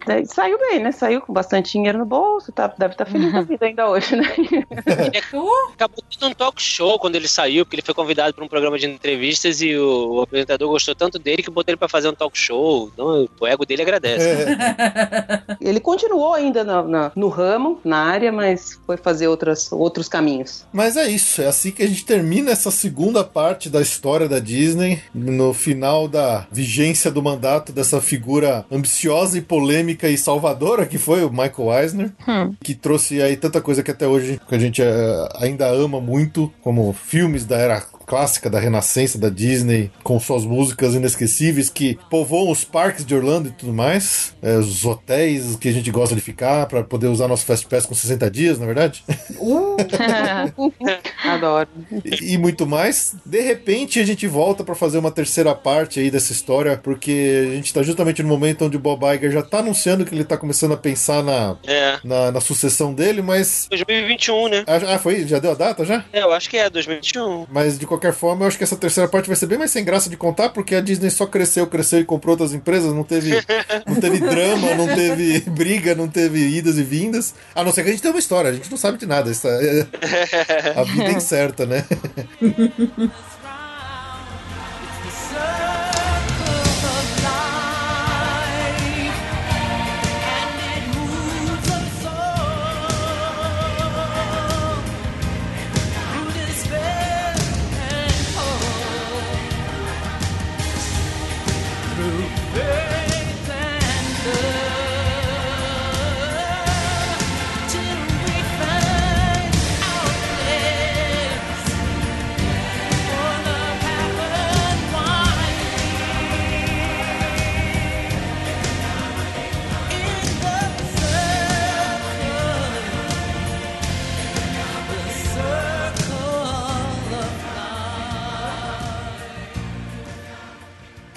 daí 0.06 0.24
saiu 0.26 0.56
bem, 0.58 0.78
né? 0.78 0.92
Saiu 0.92 1.20
com 1.20 1.32
bastante 1.32 1.72
dinheiro 1.72 1.98
no 1.98 2.04
bolso, 2.06 2.52
tá, 2.52 2.72
deve 2.78 2.94
estar 2.94 3.04
feliz 3.04 3.32
da 3.32 3.40
vida 3.42 3.66
ainda 3.66 3.88
hoje, 3.90 4.14
né? 4.14 4.22
Ele 4.38 5.18
acabou 5.74 6.04
tendo 6.08 6.30
um 6.30 6.34
talk 6.34 6.62
show 6.62 7.00
quando 7.00 7.16
ele 7.16 7.26
saiu, 7.26 7.64
porque 7.64 7.74
ele 7.76 7.82
foi 7.82 7.94
convidado 7.94 8.32
para 8.32 8.44
um 8.44 8.48
programa 8.48 8.78
de 8.78 8.86
entrevistas 8.86 9.60
e 9.60 9.76
o, 9.76 10.18
o 10.18 10.22
apresentador 10.22 10.68
gostou 10.68 10.94
tanto 10.94 11.18
dele 11.18 11.42
que 11.42 11.50
botou 11.50 11.72
ele 11.72 11.76
para 11.78 11.88
fazer 11.88 12.08
um 12.08 12.14
talk 12.14 12.38
show. 12.38 12.88
Então 12.94 13.28
o 13.40 13.46
ego 13.46 13.66
dele 13.66 13.82
agradece. 13.82 14.28
Ele 15.60 15.80
continuou 15.80 16.34
ainda 16.34 16.62
na- 16.64 16.82
na- 16.82 17.12
no 17.16 17.28
ramo, 17.28 17.80
na 17.84 17.98
área, 17.98 18.30
mas 18.30 18.78
foi 18.86 18.96
fazer 18.96 19.26
outras, 19.28 19.70
outros 19.72 20.08
caminhos. 20.08 20.64
Mas 20.72 20.96
é 20.96 21.08
isso, 21.08 21.42
é 21.42 21.46
assim 21.46 21.70
que 21.70 21.82
a 21.82 21.86
gente 21.86 22.04
termina 22.04 22.50
essa 22.50 22.70
segunda 22.70 23.24
parte 23.24 23.68
da 23.68 23.80
história 23.80 24.28
da 24.28 24.38
Disney, 24.38 25.02
no 25.14 25.52
final 25.52 26.06
da 26.08 26.19
vigência 26.50 27.10
do 27.10 27.22
mandato 27.22 27.72
dessa 27.72 28.00
figura 28.00 28.64
ambiciosa 28.70 29.38
e 29.38 29.42
polêmica 29.42 30.08
e 30.08 30.16
salvadora 30.16 30.86
que 30.86 30.98
foi 30.98 31.24
o 31.24 31.30
Michael 31.30 31.80
Eisner, 31.80 32.12
que 32.62 32.74
trouxe 32.74 33.20
aí 33.22 33.36
tanta 33.36 33.60
coisa 33.60 33.82
que 33.82 33.90
até 33.90 34.06
hoje 34.06 34.40
que 34.48 34.54
a 34.54 34.58
gente 34.58 34.82
eh, 34.82 35.28
ainda 35.36 35.68
ama 35.68 36.00
muito, 36.00 36.52
como 36.62 36.92
filmes 36.92 37.44
da 37.44 37.56
era 37.56 37.82
clássica 38.10 38.50
da 38.50 38.58
renascença 38.58 39.16
da 39.16 39.28
Disney, 39.28 39.88
com 40.02 40.18
suas 40.18 40.44
músicas 40.44 40.96
inesquecíveis 40.96 41.70
que 41.70 41.96
povoam 42.10 42.50
os 42.50 42.64
parques 42.64 43.06
de 43.06 43.14
Orlando 43.14 43.50
e 43.50 43.52
tudo 43.52 43.72
mais, 43.72 44.34
eh, 44.42 44.56
os 44.56 44.84
hotéis 44.84 45.54
que 45.54 45.68
a 45.68 45.72
gente 45.72 45.92
gosta 45.92 46.16
de 46.16 46.20
ficar 46.20 46.66
para 46.66 46.82
poder 46.82 47.06
usar 47.06 47.28
nosso 47.28 47.46
Fast 47.46 47.68
Pass 47.68 47.86
com 47.86 47.94
60 47.94 48.28
dias, 48.28 48.58
na 48.58 48.64
é 48.64 48.66
verdade? 48.66 49.04
Adoro. 51.24 51.68
e, 52.04 52.34
e 52.34 52.38
muito 52.38 52.66
mais. 52.66 53.14
De 53.24 53.40
repente 53.40 54.00
a 54.00 54.04
gente 54.04 54.26
volta 54.26 54.64
pra 54.64 54.74
fazer 54.74 54.98
uma 54.98 55.12
terceira 55.12 55.54
parte 55.54 56.00
aí 56.00 56.10
dessa 56.10 56.32
história, 56.32 56.76
porque 56.76 57.46
a 57.52 57.54
gente 57.54 57.72
tá 57.72 57.80
justamente 57.80 58.24
no 58.24 58.28
momento 58.28 58.64
onde 58.64 58.76
o 58.76 58.80
Bob 58.80 59.04
Iger 59.04 59.30
já 59.30 59.42
tá 59.42 59.60
anunciando 59.60 60.04
que 60.04 60.12
ele 60.12 60.24
tá 60.24 60.36
começando 60.36 60.72
a 60.72 60.76
pensar 60.76 61.22
na, 61.22 61.56
É. 61.64 62.00
na, 62.02 62.32
na 62.32 62.40
sucessão 62.40 62.92
dele, 62.92 63.22
mas. 63.22 63.68
2021, 63.70 64.48
né? 64.48 64.64
Ah, 64.66 64.98
foi? 64.98 65.28
Já 65.28 65.38
deu 65.38 65.52
a 65.52 65.54
data 65.54 65.84
já? 65.84 66.04
É, 66.12 66.22
eu 66.22 66.32
acho 66.32 66.50
que 66.50 66.56
é 66.56 66.68
2021. 66.68 67.46
Mas 67.48 67.78
de 67.78 67.86
qualquer 67.86 67.99
forma, 68.12 68.44
eu 68.44 68.48
acho 68.48 68.56
que 68.58 68.64
essa 68.64 68.76
terceira 68.76 69.08
parte 69.08 69.26
vai 69.26 69.36
ser 69.36 69.46
bem 69.46 69.58
mais 69.58 69.70
sem 69.70 69.84
graça 69.84 70.08
de 70.08 70.16
contar, 70.16 70.48
porque 70.50 70.74
a 70.74 70.80
Disney 70.80 71.10
só 71.10 71.26
cresceu, 71.26 71.66
cresceu 71.66 72.00
e 72.00 72.04
comprou 72.04 72.32
outras 72.32 72.52
empresas, 72.54 72.92
não 72.92 73.04
teve, 73.04 73.30
não 73.86 73.96
teve 74.00 74.18
drama, 74.20 74.74
não 74.74 74.86
teve 74.86 75.40
briga, 75.50 75.94
não 75.94 76.08
teve 76.08 76.38
idas 76.56 76.78
e 76.78 76.82
vindas. 76.82 77.34
A 77.54 77.62
não 77.62 77.72
ser 77.72 77.82
que 77.82 77.88
a 77.88 77.92
gente 77.92 78.02
tenha 78.02 78.12
uma 78.14 78.20
história, 78.20 78.50
a 78.50 78.54
gente 78.54 78.70
não 78.70 78.78
sabe 78.78 78.98
de 78.98 79.06
nada. 79.06 79.30
Isso 79.30 79.46
é- 79.48 79.86
a 80.76 80.82
vida 80.82 81.04
é 81.04 81.12
incerta, 81.12 81.66
né? 81.66 81.84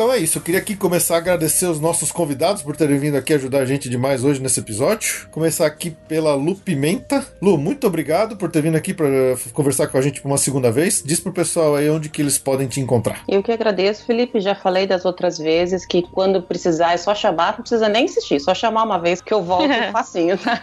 Então 0.04 0.12
é 0.12 0.18
isso, 0.18 0.38
eu 0.38 0.42
queria 0.42 0.60
aqui 0.60 0.76
começar 0.76 1.16
a 1.16 1.18
agradecer 1.20 1.66
os 1.66 1.80
nossos 1.80 2.12
convidados 2.12 2.62
por 2.62 2.76
terem 2.76 3.00
vindo 3.00 3.16
aqui 3.16 3.34
ajudar 3.34 3.60
a 3.60 3.66
gente 3.66 3.88
demais 3.88 4.26
hoje 4.26 4.42
nesse 4.42 4.60
episódio. 4.60 5.30
Começar 5.32 5.66
aqui 5.66 5.92
pela 6.10 6.36
Lu 6.36 6.58
Pimenta. 6.58 7.26
Lu, 7.42 7.58
muito 7.58 7.88
obrigado 7.88 8.36
por 8.36 8.52
ter 8.52 8.62
vindo 8.62 8.76
aqui 8.76 8.94
para 8.94 9.08
conversar 9.54 9.88
com 9.88 9.98
a 9.98 10.02
gente 10.02 10.22
por 10.22 10.28
uma 10.28 10.38
segunda 10.38 10.70
vez. 10.70 11.02
Diz 11.06 11.22
pro 11.22 11.32
pessoal 11.32 11.78
aí 11.78 11.90
onde 11.90 12.10
que 12.10 12.22
eles 12.22 12.38
podem 12.38 12.68
te 12.68 12.82
encontrar. 12.82 13.24
Eu 13.30 13.42
que 13.42 13.50
agradeço, 13.50 14.06
Felipe. 14.06 14.42
Já 14.42 14.54
falei 14.54 14.86
das 14.86 15.06
outras 15.06 15.38
vezes 15.38 15.86
que 15.86 16.02
quando 16.02 16.42
precisar 16.42 16.92
é 16.92 16.98
só 16.98 17.16
chamar, 17.16 17.54
não 17.54 17.62
precisa 17.62 17.88
nem 17.88 18.04
insistir, 18.04 18.42
só 18.42 18.54
chamar 18.54 18.84
uma 18.84 19.00
vez 19.00 19.22
que 19.22 19.34
eu 19.34 19.42
volto 19.42 19.70
facinho, 19.94 20.38
tá? 20.38 20.62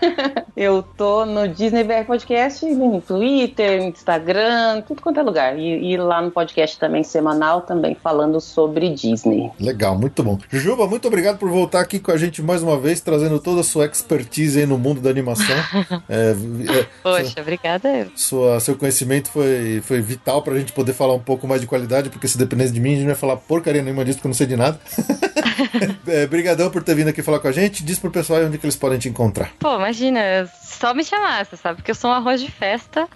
Eu 0.55 0.83
tô 0.83 1.25
no 1.25 1.49
Disney 1.49 1.83
BR 1.83 2.05
Podcast, 2.07 2.67
no 2.67 3.01
Twitter, 3.01 3.81
no 3.81 3.89
Instagram, 3.89 4.83
tudo 4.83 5.01
quanto 5.01 5.19
é 5.19 5.23
lugar. 5.23 5.59
E, 5.59 5.93
e 5.93 5.97
lá 5.97 6.21
no 6.21 6.31
podcast 6.31 6.79
também 6.79 7.03
semanal, 7.03 7.63
também 7.63 7.95
falando 7.95 8.39
sobre 8.39 8.91
Disney. 8.91 9.30
Legal, 9.59 9.99
muito 9.99 10.23
bom. 10.23 10.39
Jujuba, 10.51 10.87
muito 10.87 11.07
obrigado 11.09 11.39
por 11.39 11.51
voltar 11.51 11.81
aqui 11.81 11.99
com 11.99 12.11
a 12.11 12.17
gente 12.17 12.43
mais 12.43 12.63
uma 12.63 12.79
vez, 12.79 13.01
trazendo 13.01 13.39
toda 13.39 13.61
a 13.61 13.65
sua 13.65 13.87
expertise 13.87 14.59
aí 14.61 14.67
no 14.67 14.79
mundo 14.79 15.01
da 15.01 15.11
animação. 15.11 15.47
É, 16.09 16.33
é, 16.33 16.87
Poxa, 17.03 17.41
obrigada 17.41 17.89
eu. 17.89 18.11
sua, 18.17 18.59
seu 18.59 18.77
conhecimento 18.77 19.31
foi, 19.31 19.81
foi 19.85 20.01
vital 20.01 20.43
pra 20.43 20.59
gente 20.59 20.73
poder 20.73 20.93
falar 20.93 21.15
um 21.15 21.21
pouco 21.21 21.47
mais 21.47 21.61
de 21.61 21.67
qualidade, 21.67 22.11
porque 22.11 22.27
se 22.27 22.37
dependesse 22.37 22.73
de 22.73 22.81
mim, 22.81 22.91
a 22.91 22.95
gente 22.95 23.03
não 23.05 23.11
ia 23.11 23.17
falar 23.17 23.37
porcaria 23.37 23.83
nenhuma 23.83 24.05
disso, 24.05 24.19
porque 24.19 24.27
eu 24.27 24.31
não 24.31 24.37
sei 24.37 24.47
de 24.47 24.57
nada. 24.57 24.81
é, 26.07 26.27
brigadão 26.27 26.71
por 26.71 26.83
ter 26.83 26.95
vindo 26.95 27.09
aqui 27.09 27.23
falar 27.23 27.39
com 27.39 27.49
a 27.49 27.53
gente. 27.53 27.85
Diz 27.85 27.99
pro 27.99 28.11
pessoal 28.11 28.43
onde 28.45 28.59
que 28.59 28.67
eles 28.67 28.77
podem 28.77 28.99
te 28.99 29.09
encontrar. 29.09 29.53
Pô, 29.59 29.77
imagina, 29.77 30.51
só 30.63 30.95
me 30.95 31.05
chamar, 31.05 31.45
você 31.45 31.57
sabe 31.57 31.83
que 31.83 31.91
eu 31.91 31.95
sou 31.95 32.11
um 32.11 32.15
arroz 32.15 32.41
de 32.41 32.51
festa. 32.51 33.09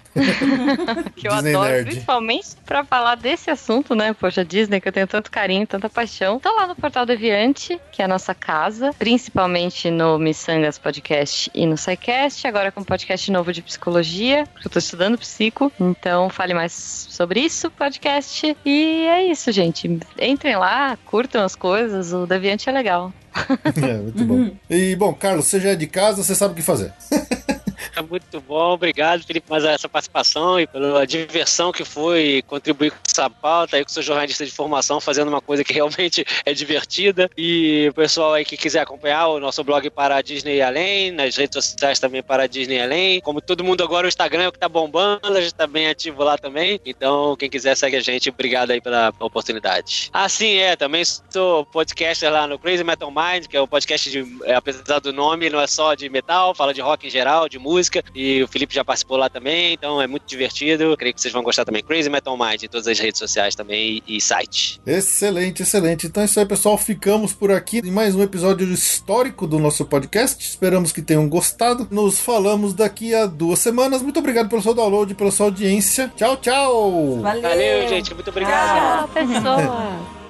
que 1.17 1.27
eu 1.27 1.33
Disney 1.33 1.55
adoro, 1.55 1.71
nerd. 1.71 1.87
principalmente 1.87 2.49
pra 2.65 2.85
falar 2.85 3.17
desse 3.17 3.51
assunto, 3.51 3.95
né? 3.95 4.13
Poxa, 4.13 4.45
Disney, 4.45 4.81
que 4.81 4.89
eu 4.89 4.93
tenho 4.93 5.07
tanto 5.07 5.31
carinho, 5.31 5.67
tanta 5.67 5.89
paixão. 5.89 6.04
Tô 6.43 6.55
lá 6.55 6.67
no 6.67 6.77
Portal 6.77 7.07
Deviante, 7.07 7.81
que 7.91 8.03
é 8.03 8.05
a 8.05 8.09
nossa 8.09 8.35
casa, 8.35 8.93
principalmente 8.99 9.91
no 9.91 10.19
Missangas 10.19 10.77
Podcast 10.77 11.51
e 11.55 11.65
no 11.65 11.79
SciCast, 11.79 12.47
agora 12.47 12.71
com 12.71 12.83
um 12.83 12.85
podcast 12.85 13.31
novo 13.33 13.53
de 13.53 13.63
psicologia, 13.63 14.45
porque 14.53 14.69
eu 14.69 14.71
tô 14.71 14.79
estudando 14.79 15.17
psico, 15.17 15.73
então 15.81 16.29
fale 16.29 16.53
mais 16.53 16.73
sobre 17.11 17.41
isso, 17.41 17.71
podcast. 17.71 18.55
E 18.67 19.07
é 19.07 19.25
isso, 19.25 19.51
gente. 19.51 19.99
Entrem 20.21 20.57
lá, 20.57 20.99
curtam 21.07 21.43
as 21.43 21.57
coisas, 21.57 22.13
o 22.13 22.27
Deviante 22.27 22.69
é 22.69 22.73
legal. 22.73 23.13
É, 23.83 23.95
muito 23.99 24.25
bom. 24.25 24.51
E, 24.71 24.95
bom, 24.95 25.13
Carlos, 25.15 25.47
você 25.47 25.59
já 25.59 25.71
é 25.71 25.75
de 25.75 25.87
casa, 25.87 26.23
você 26.23 26.35
sabe 26.35 26.53
o 26.53 26.57
que 26.57 26.63
fazer. 26.63 26.93
Muito 28.09 28.41
bom, 28.41 28.73
obrigado, 28.73 29.25
Felipe, 29.25 29.51
mais 29.51 29.65
essa 29.65 29.89
participação 29.89 30.59
e 30.59 30.67
pela 30.67 31.07
diversão 31.07 31.73
que 31.73 31.85
foi 31.85 32.43
contribuir 32.47 32.91
com 32.91 32.99
essa 33.09 33.29
pauta 33.29 33.77
aí 33.77 33.85
com 33.85 33.91
seu 33.91 34.03
jornalista 34.03 34.45
de 34.45 34.51
formação, 34.51 35.01
fazendo 35.01 35.29
uma 35.29 35.41
coisa 35.41 35.65
que 35.65 35.73
realmente 35.73 36.25
é 36.45 36.53
divertida. 36.53 37.31
E 37.37 37.89
o 37.91 37.95
pessoal 37.95 38.35
aí 38.35 38.45
que 38.45 38.57
quiser 38.57 38.81
acompanhar 38.81 39.29
o 39.29 39.41
nosso 39.41 39.63
blog 39.65 39.89
para 39.91 40.17
a 40.17 40.23
Disney 40.23 40.61
Além, 40.61 41.11
nas 41.11 41.37
redes 41.37 41.55
sociais 41.55 41.99
também 41.99 42.23
para 42.23 42.45
a 42.45 42.47
Disney 42.47 42.81
Além. 42.81 43.21
Como 43.21 43.41
todo 43.41 43.65
mundo 43.65 43.83
agora, 43.83 44.07
o 44.07 44.09
Instagram 44.09 44.45
é 44.45 44.49
o 44.49 44.53
que 44.53 44.59
tá 44.59 44.69
bombando, 44.69 45.21
a 45.27 45.41
gente 45.41 45.55
tá 45.55 45.67
bem 45.67 45.89
ativo 45.89 46.23
lá 46.23 46.37
também. 46.39 46.81
Então, 46.85 47.37
quem 47.37 47.51
quiser, 47.51 47.77
segue 47.77 47.97
a 47.97 48.01
gente. 48.01 48.31
Obrigado 48.31 48.71
aí 48.71 48.81
pela 48.81 49.13
oportunidade. 49.21 50.11
Ah, 50.13 50.29
sim, 50.29 50.57
é, 50.57 50.77
também 50.77 51.05
sou 51.05 51.65
podcaster 51.67 52.31
lá 52.31 52.47
no 52.47 52.59
Crazy 52.59 52.85
Metal 52.85 53.11
Mind, 53.11 53.47
que 53.47 53.57
é 53.57 53.63
um 53.63 53.67
podcast 53.67 54.11
de, 54.11 54.25
é, 54.45 54.55
apesar 54.55 55.01
do 55.01 55.13
nome, 55.13 55.51
não 55.51 55.61
é 55.61 55.67
só 55.67 55.95
de 55.95 56.09
metal, 56.09 56.55
fala 56.55 56.73
de 56.73 56.81
rock 56.81 57.07
em 57.07 57.11
geral, 57.11 57.49
de 57.49 57.59
música. 57.59 57.74
E 58.15 58.43
o 58.43 58.49
Felipe 58.49 58.75
já 58.75 58.85
participou 58.85 59.17
lá 59.17 59.29
também, 59.29 59.75
então 59.75 60.01
é 60.01 60.07
muito 60.07 60.25
divertido. 60.27 60.97
Creio 60.97 61.15
que 61.15 61.21
vocês 61.21 61.33
vão 61.33 61.43
gostar 61.43 61.65
também. 61.65 61.83
Crazy 61.83 62.09
Metal 62.09 62.37
Mind 62.37 62.63
em 62.63 62.69
todas 62.69 62.87
as 62.87 62.99
redes 62.99 63.19
sociais 63.19 63.55
também 63.55 64.03
e, 64.07 64.17
e 64.17 64.21
site. 64.21 64.81
Excelente, 64.87 65.63
excelente. 65.63 66.07
Então 66.07 66.23
é 66.23 66.27
isso 66.27 66.39
aí, 66.39 66.47
pessoal. 66.47 66.77
Ficamos 66.79 67.33
por 67.33 67.51
aqui 67.51 67.79
em 67.85 67.91
mais 67.91 68.15
um 68.15 68.23
episódio 68.23 68.67
histórico 68.73 69.47
do 69.47 69.59
nosso 69.59 69.85
podcast. 69.85 70.43
Esperamos 70.45 70.93
que 70.93 71.03
tenham 71.03 71.29
gostado. 71.29 71.87
Nos 71.91 72.19
falamos 72.19 72.75
daqui 72.75 73.15
a 73.15 73.27
duas 73.27 73.59
semanas. 73.59 74.03
Muito 74.03 74.19
obrigado 74.19 74.49
pelo 74.49 74.63
seu 74.63 74.75
download, 74.75 75.15
pela 75.15 75.31
sua 75.31 75.47
audiência. 75.47 76.13
Tchau, 76.17 76.37
tchau! 76.37 77.21
Valeu, 77.21 77.43
Valeu 77.43 77.89
gente. 77.89 78.15
Muito 78.15 78.31
obrigado. 78.31 79.09
Tchau, 79.09 79.09
pessoal. 79.09 80.24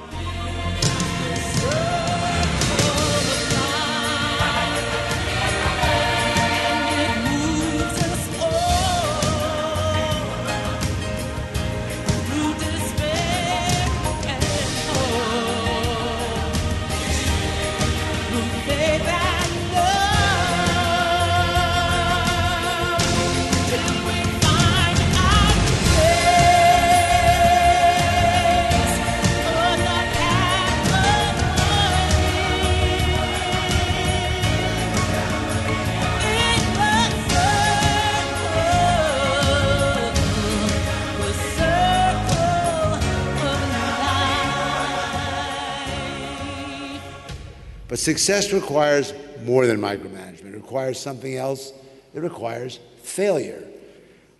But 47.94 48.00
success 48.00 48.52
requires 48.52 49.14
more 49.44 49.68
than 49.68 49.78
micromanagement. 49.78 50.46
It 50.46 50.56
requires 50.56 50.98
something 50.98 51.36
else. 51.36 51.72
It 52.12 52.22
requires 52.22 52.80
failure. 53.04 53.62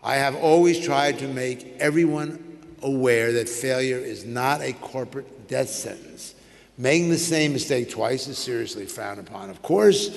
I 0.02 0.16
have 0.16 0.34
always 0.34 0.80
tried 0.80 1.20
to 1.20 1.28
make 1.28 1.76
everyone 1.78 2.58
aware 2.82 3.32
that 3.34 3.48
failure 3.48 3.98
is 3.98 4.24
not 4.24 4.60
a 4.60 4.72
corporate 4.72 5.46
death 5.46 5.68
sentence. 5.68 6.34
Making 6.78 7.10
the 7.10 7.16
same 7.16 7.52
mistake 7.52 7.90
twice 7.90 8.26
is 8.26 8.38
seriously 8.38 8.86
frowned 8.86 9.20
upon, 9.20 9.50
of 9.50 9.62
course, 9.62 10.10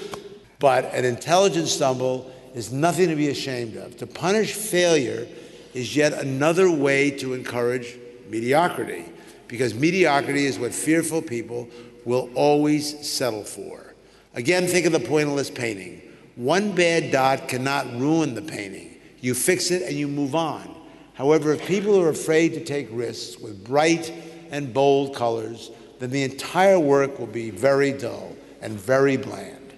but 0.58 0.86
an 0.86 1.06
intelligent 1.06 1.68
stumble 1.68 2.34
is 2.56 2.74
nothing 2.74 3.08
to 3.10 3.16
be 3.16 3.30
ashamed 3.30 3.76
of. 3.76 3.98
To 3.98 4.08
punish 4.08 4.54
failure 4.54 5.28
is 5.76 5.96
yet 5.96 6.14
another 6.14 6.72
way 6.72 7.12
to 7.12 7.36
encourage 7.36 7.98
mediocrity, 8.32 9.06
because 9.48 9.76
mediocrity 9.76 10.48
is 10.48 10.58
what 10.58 10.74
fearful 10.74 11.22
people 11.22 11.70
will 12.08 12.30
always 12.36 13.08
settle 13.08 13.44
for. 13.44 13.94
Again, 14.34 14.66
think 14.66 14.86
of 14.86 14.94
the 14.94 15.00
pointless 15.00 15.52
painting. 15.52 16.02
One 16.38 16.72
bad 16.72 17.12
dot 17.12 17.50
cannot 17.50 17.86
ruin 18.00 18.34
the 18.34 18.42
painting. 18.42 18.98
You 19.20 19.34
fix 19.34 19.72
it 19.72 19.82
and 19.82 19.92
you 19.92 20.08
move 20.08 20.34
on. 20.34 20.74
However, 21.16 21.52
if 21.52 21.68
people 21.68 22.00
are 22.00 22.10
afraid 22.10 22.54
to 22.54 22.64
take 22.64 22.88
risks 22.92 23.38
with 23.38 23.62
bright 23.66 24.14
and 24.52 24.74
bold 24.74 25.16
colors, 25.16 25.70
then 26.00 26.12
the 26.12 26.24
entire 26.24 26.80
work 26.80 27.20
will 27.20 27.28
be 27.28 27.50
very 27.50 27.92
dull 27.92 28.36
and 28.62 28.80
very 28.80 29.18
bland. 29.18 29.74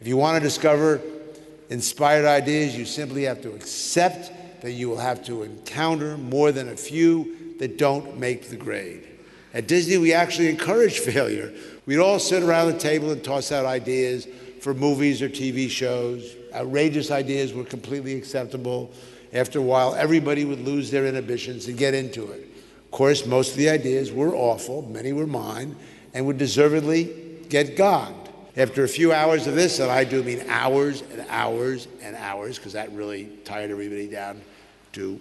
If 0.00 0.06
you 0.06 0.16
want 0.16 0.36
to 0.36 0.40
discover 0.40 1.02
inspired 1.68 2.24
ideas, 2.24 2.74
you 2.76 2.86
simply 2.86 3.24
have 3.24 3.42
to 3.42 3.52
accept 3.52 4.32
that 4.62 4.72
you 4.72 4.88
will 4.88 4.98
have 4.98 5.22
to 5.26 5.42
encounter 5.42 6.16
more 6.16 6.50
than 6.50 6.70
a 6.70 6.76
few 6.76 7.56
that 7.58 7.76
don't 7.76 8.18
make 8.18 8.48
the 8.48 8.56
grade. 8.56 9.06
At 9.54 9.68
Disney, 9.68 9.98
we 9.98 10.12
actually 10.12 10.48
encourage 10.48 10.98
failure. 11.00 11.52
We'd 11.86 11.98
all 11.98 12.18
sit 12.18 12.42
around 12.42 12.72
the 12.72 12.78
table 12.78 13.10
and 13.10 13.22
toss 13.22 13.52
out 13.52 13.66
ideas 13.66 14.26
for 14.60 14.72
movies 14.72 15.20
or 15.20 15.28
TV 15.28 15.68
shows. 15.68 16.34
Outrageous 16.54 17.10
ideas 17.10 17.52
were 17.52 17.64
completely 17.64 18.14
acceptable. 18.14 18.90
After 19.32 19.58
a 19.58 19.62
while, 19.62 19.94
everybody 19.94 20.44
would 20.44 20.60
lose 20.60 20.90
their 20.90 21.06
inhibitions 21.06 21.68
and 21.68 21.76
get 21.76 21.92
into 21.92 22.30
it. 22.30 22.48
Of 22.84 22.90
course, 22.90 23.26
most 23.26 23.52
of 23.52 23.56
the 23.56 23.68
ideas 23.68 24.12
were 24.12 24.34
awful, 24.34 24.82
many 24.82 25.12
were 25.12 25.26
mine, 25.26 25.76
and 26.14 26.26
would 26.26 26.38
deservedly 26.38 27.44
get 27.48 27.76
gone. 27.76 28.14
After 28.56 28.84
a 28.84 28.88
few 28.88 29.12
hours 29.12 29.46
of 29.48 29.56
this, 29.56 29.80
and 29.80 29.90
I 29.90 30.04
do 30.04 30.22
mean 30.22 30.44
hours 30.48 31.02
and 31.12 31.26
hours 31.28 31.88
and 32.00 32.14
hours, 32.16 32.56
because 32.56 32.72
that 32.74 32.92
really 32.92 33.24
tired 33.44 33.70
everybody 33.70 34.06
down 34.06 34.40
to 34.92 35.20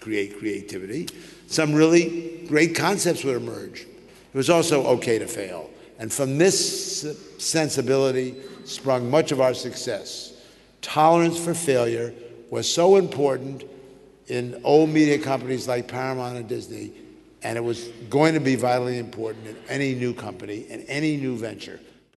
create 0.00 0.38
creativity, 0.38 1.08
some 1.48 1.74
really 1.74 2.46
great 2.46 2.76
concepts 2.76 3.24
would 3.24 3.36
emerge. 3.36 3.82
It 3.82 4.36
was 4.36 4.48
also 4.48 4.86
okay 4.86 5.18
to 5.18 5.26
fail. 5.26 5.69
And 6.00 6.10
from 6.10 6.38
this 6.38 7.06
sensibility 7.36 8.34
sprung 8.64 9.10
much 9.10 9.32
of 9.32 9.40
our 9.42 9.52
success. 9.52 10.32
Tolerance 10.80 11.38
for 11.38 11.52
failure 11.52 12.14
was 12.48 12.72
so 12.72 12.96
important 12.96 13.64
in 14.26 14.58
old 14.64 14.88
media 14.88 15.18
companies 15.18 15.68
like 15.68 15.88
Paramount 15.88 16.38
and 16.38 16.48
Disney, 16.48 16.92
and 17.42 17.58
it 17.58 17.60
was 17.60 17.88
going 18.08 18.32
to 18.32 18.40
be 18.40 18.56
vitally 18.56 18.98
important 18.98 19.46
in 19.46 19.56
any 19.68 19.94
new 19.94 20.14
company 20.14 20.60
in 20.70 20.80
any 20.84 21.18
new 21.18 21.36
venture. 21.36 21.78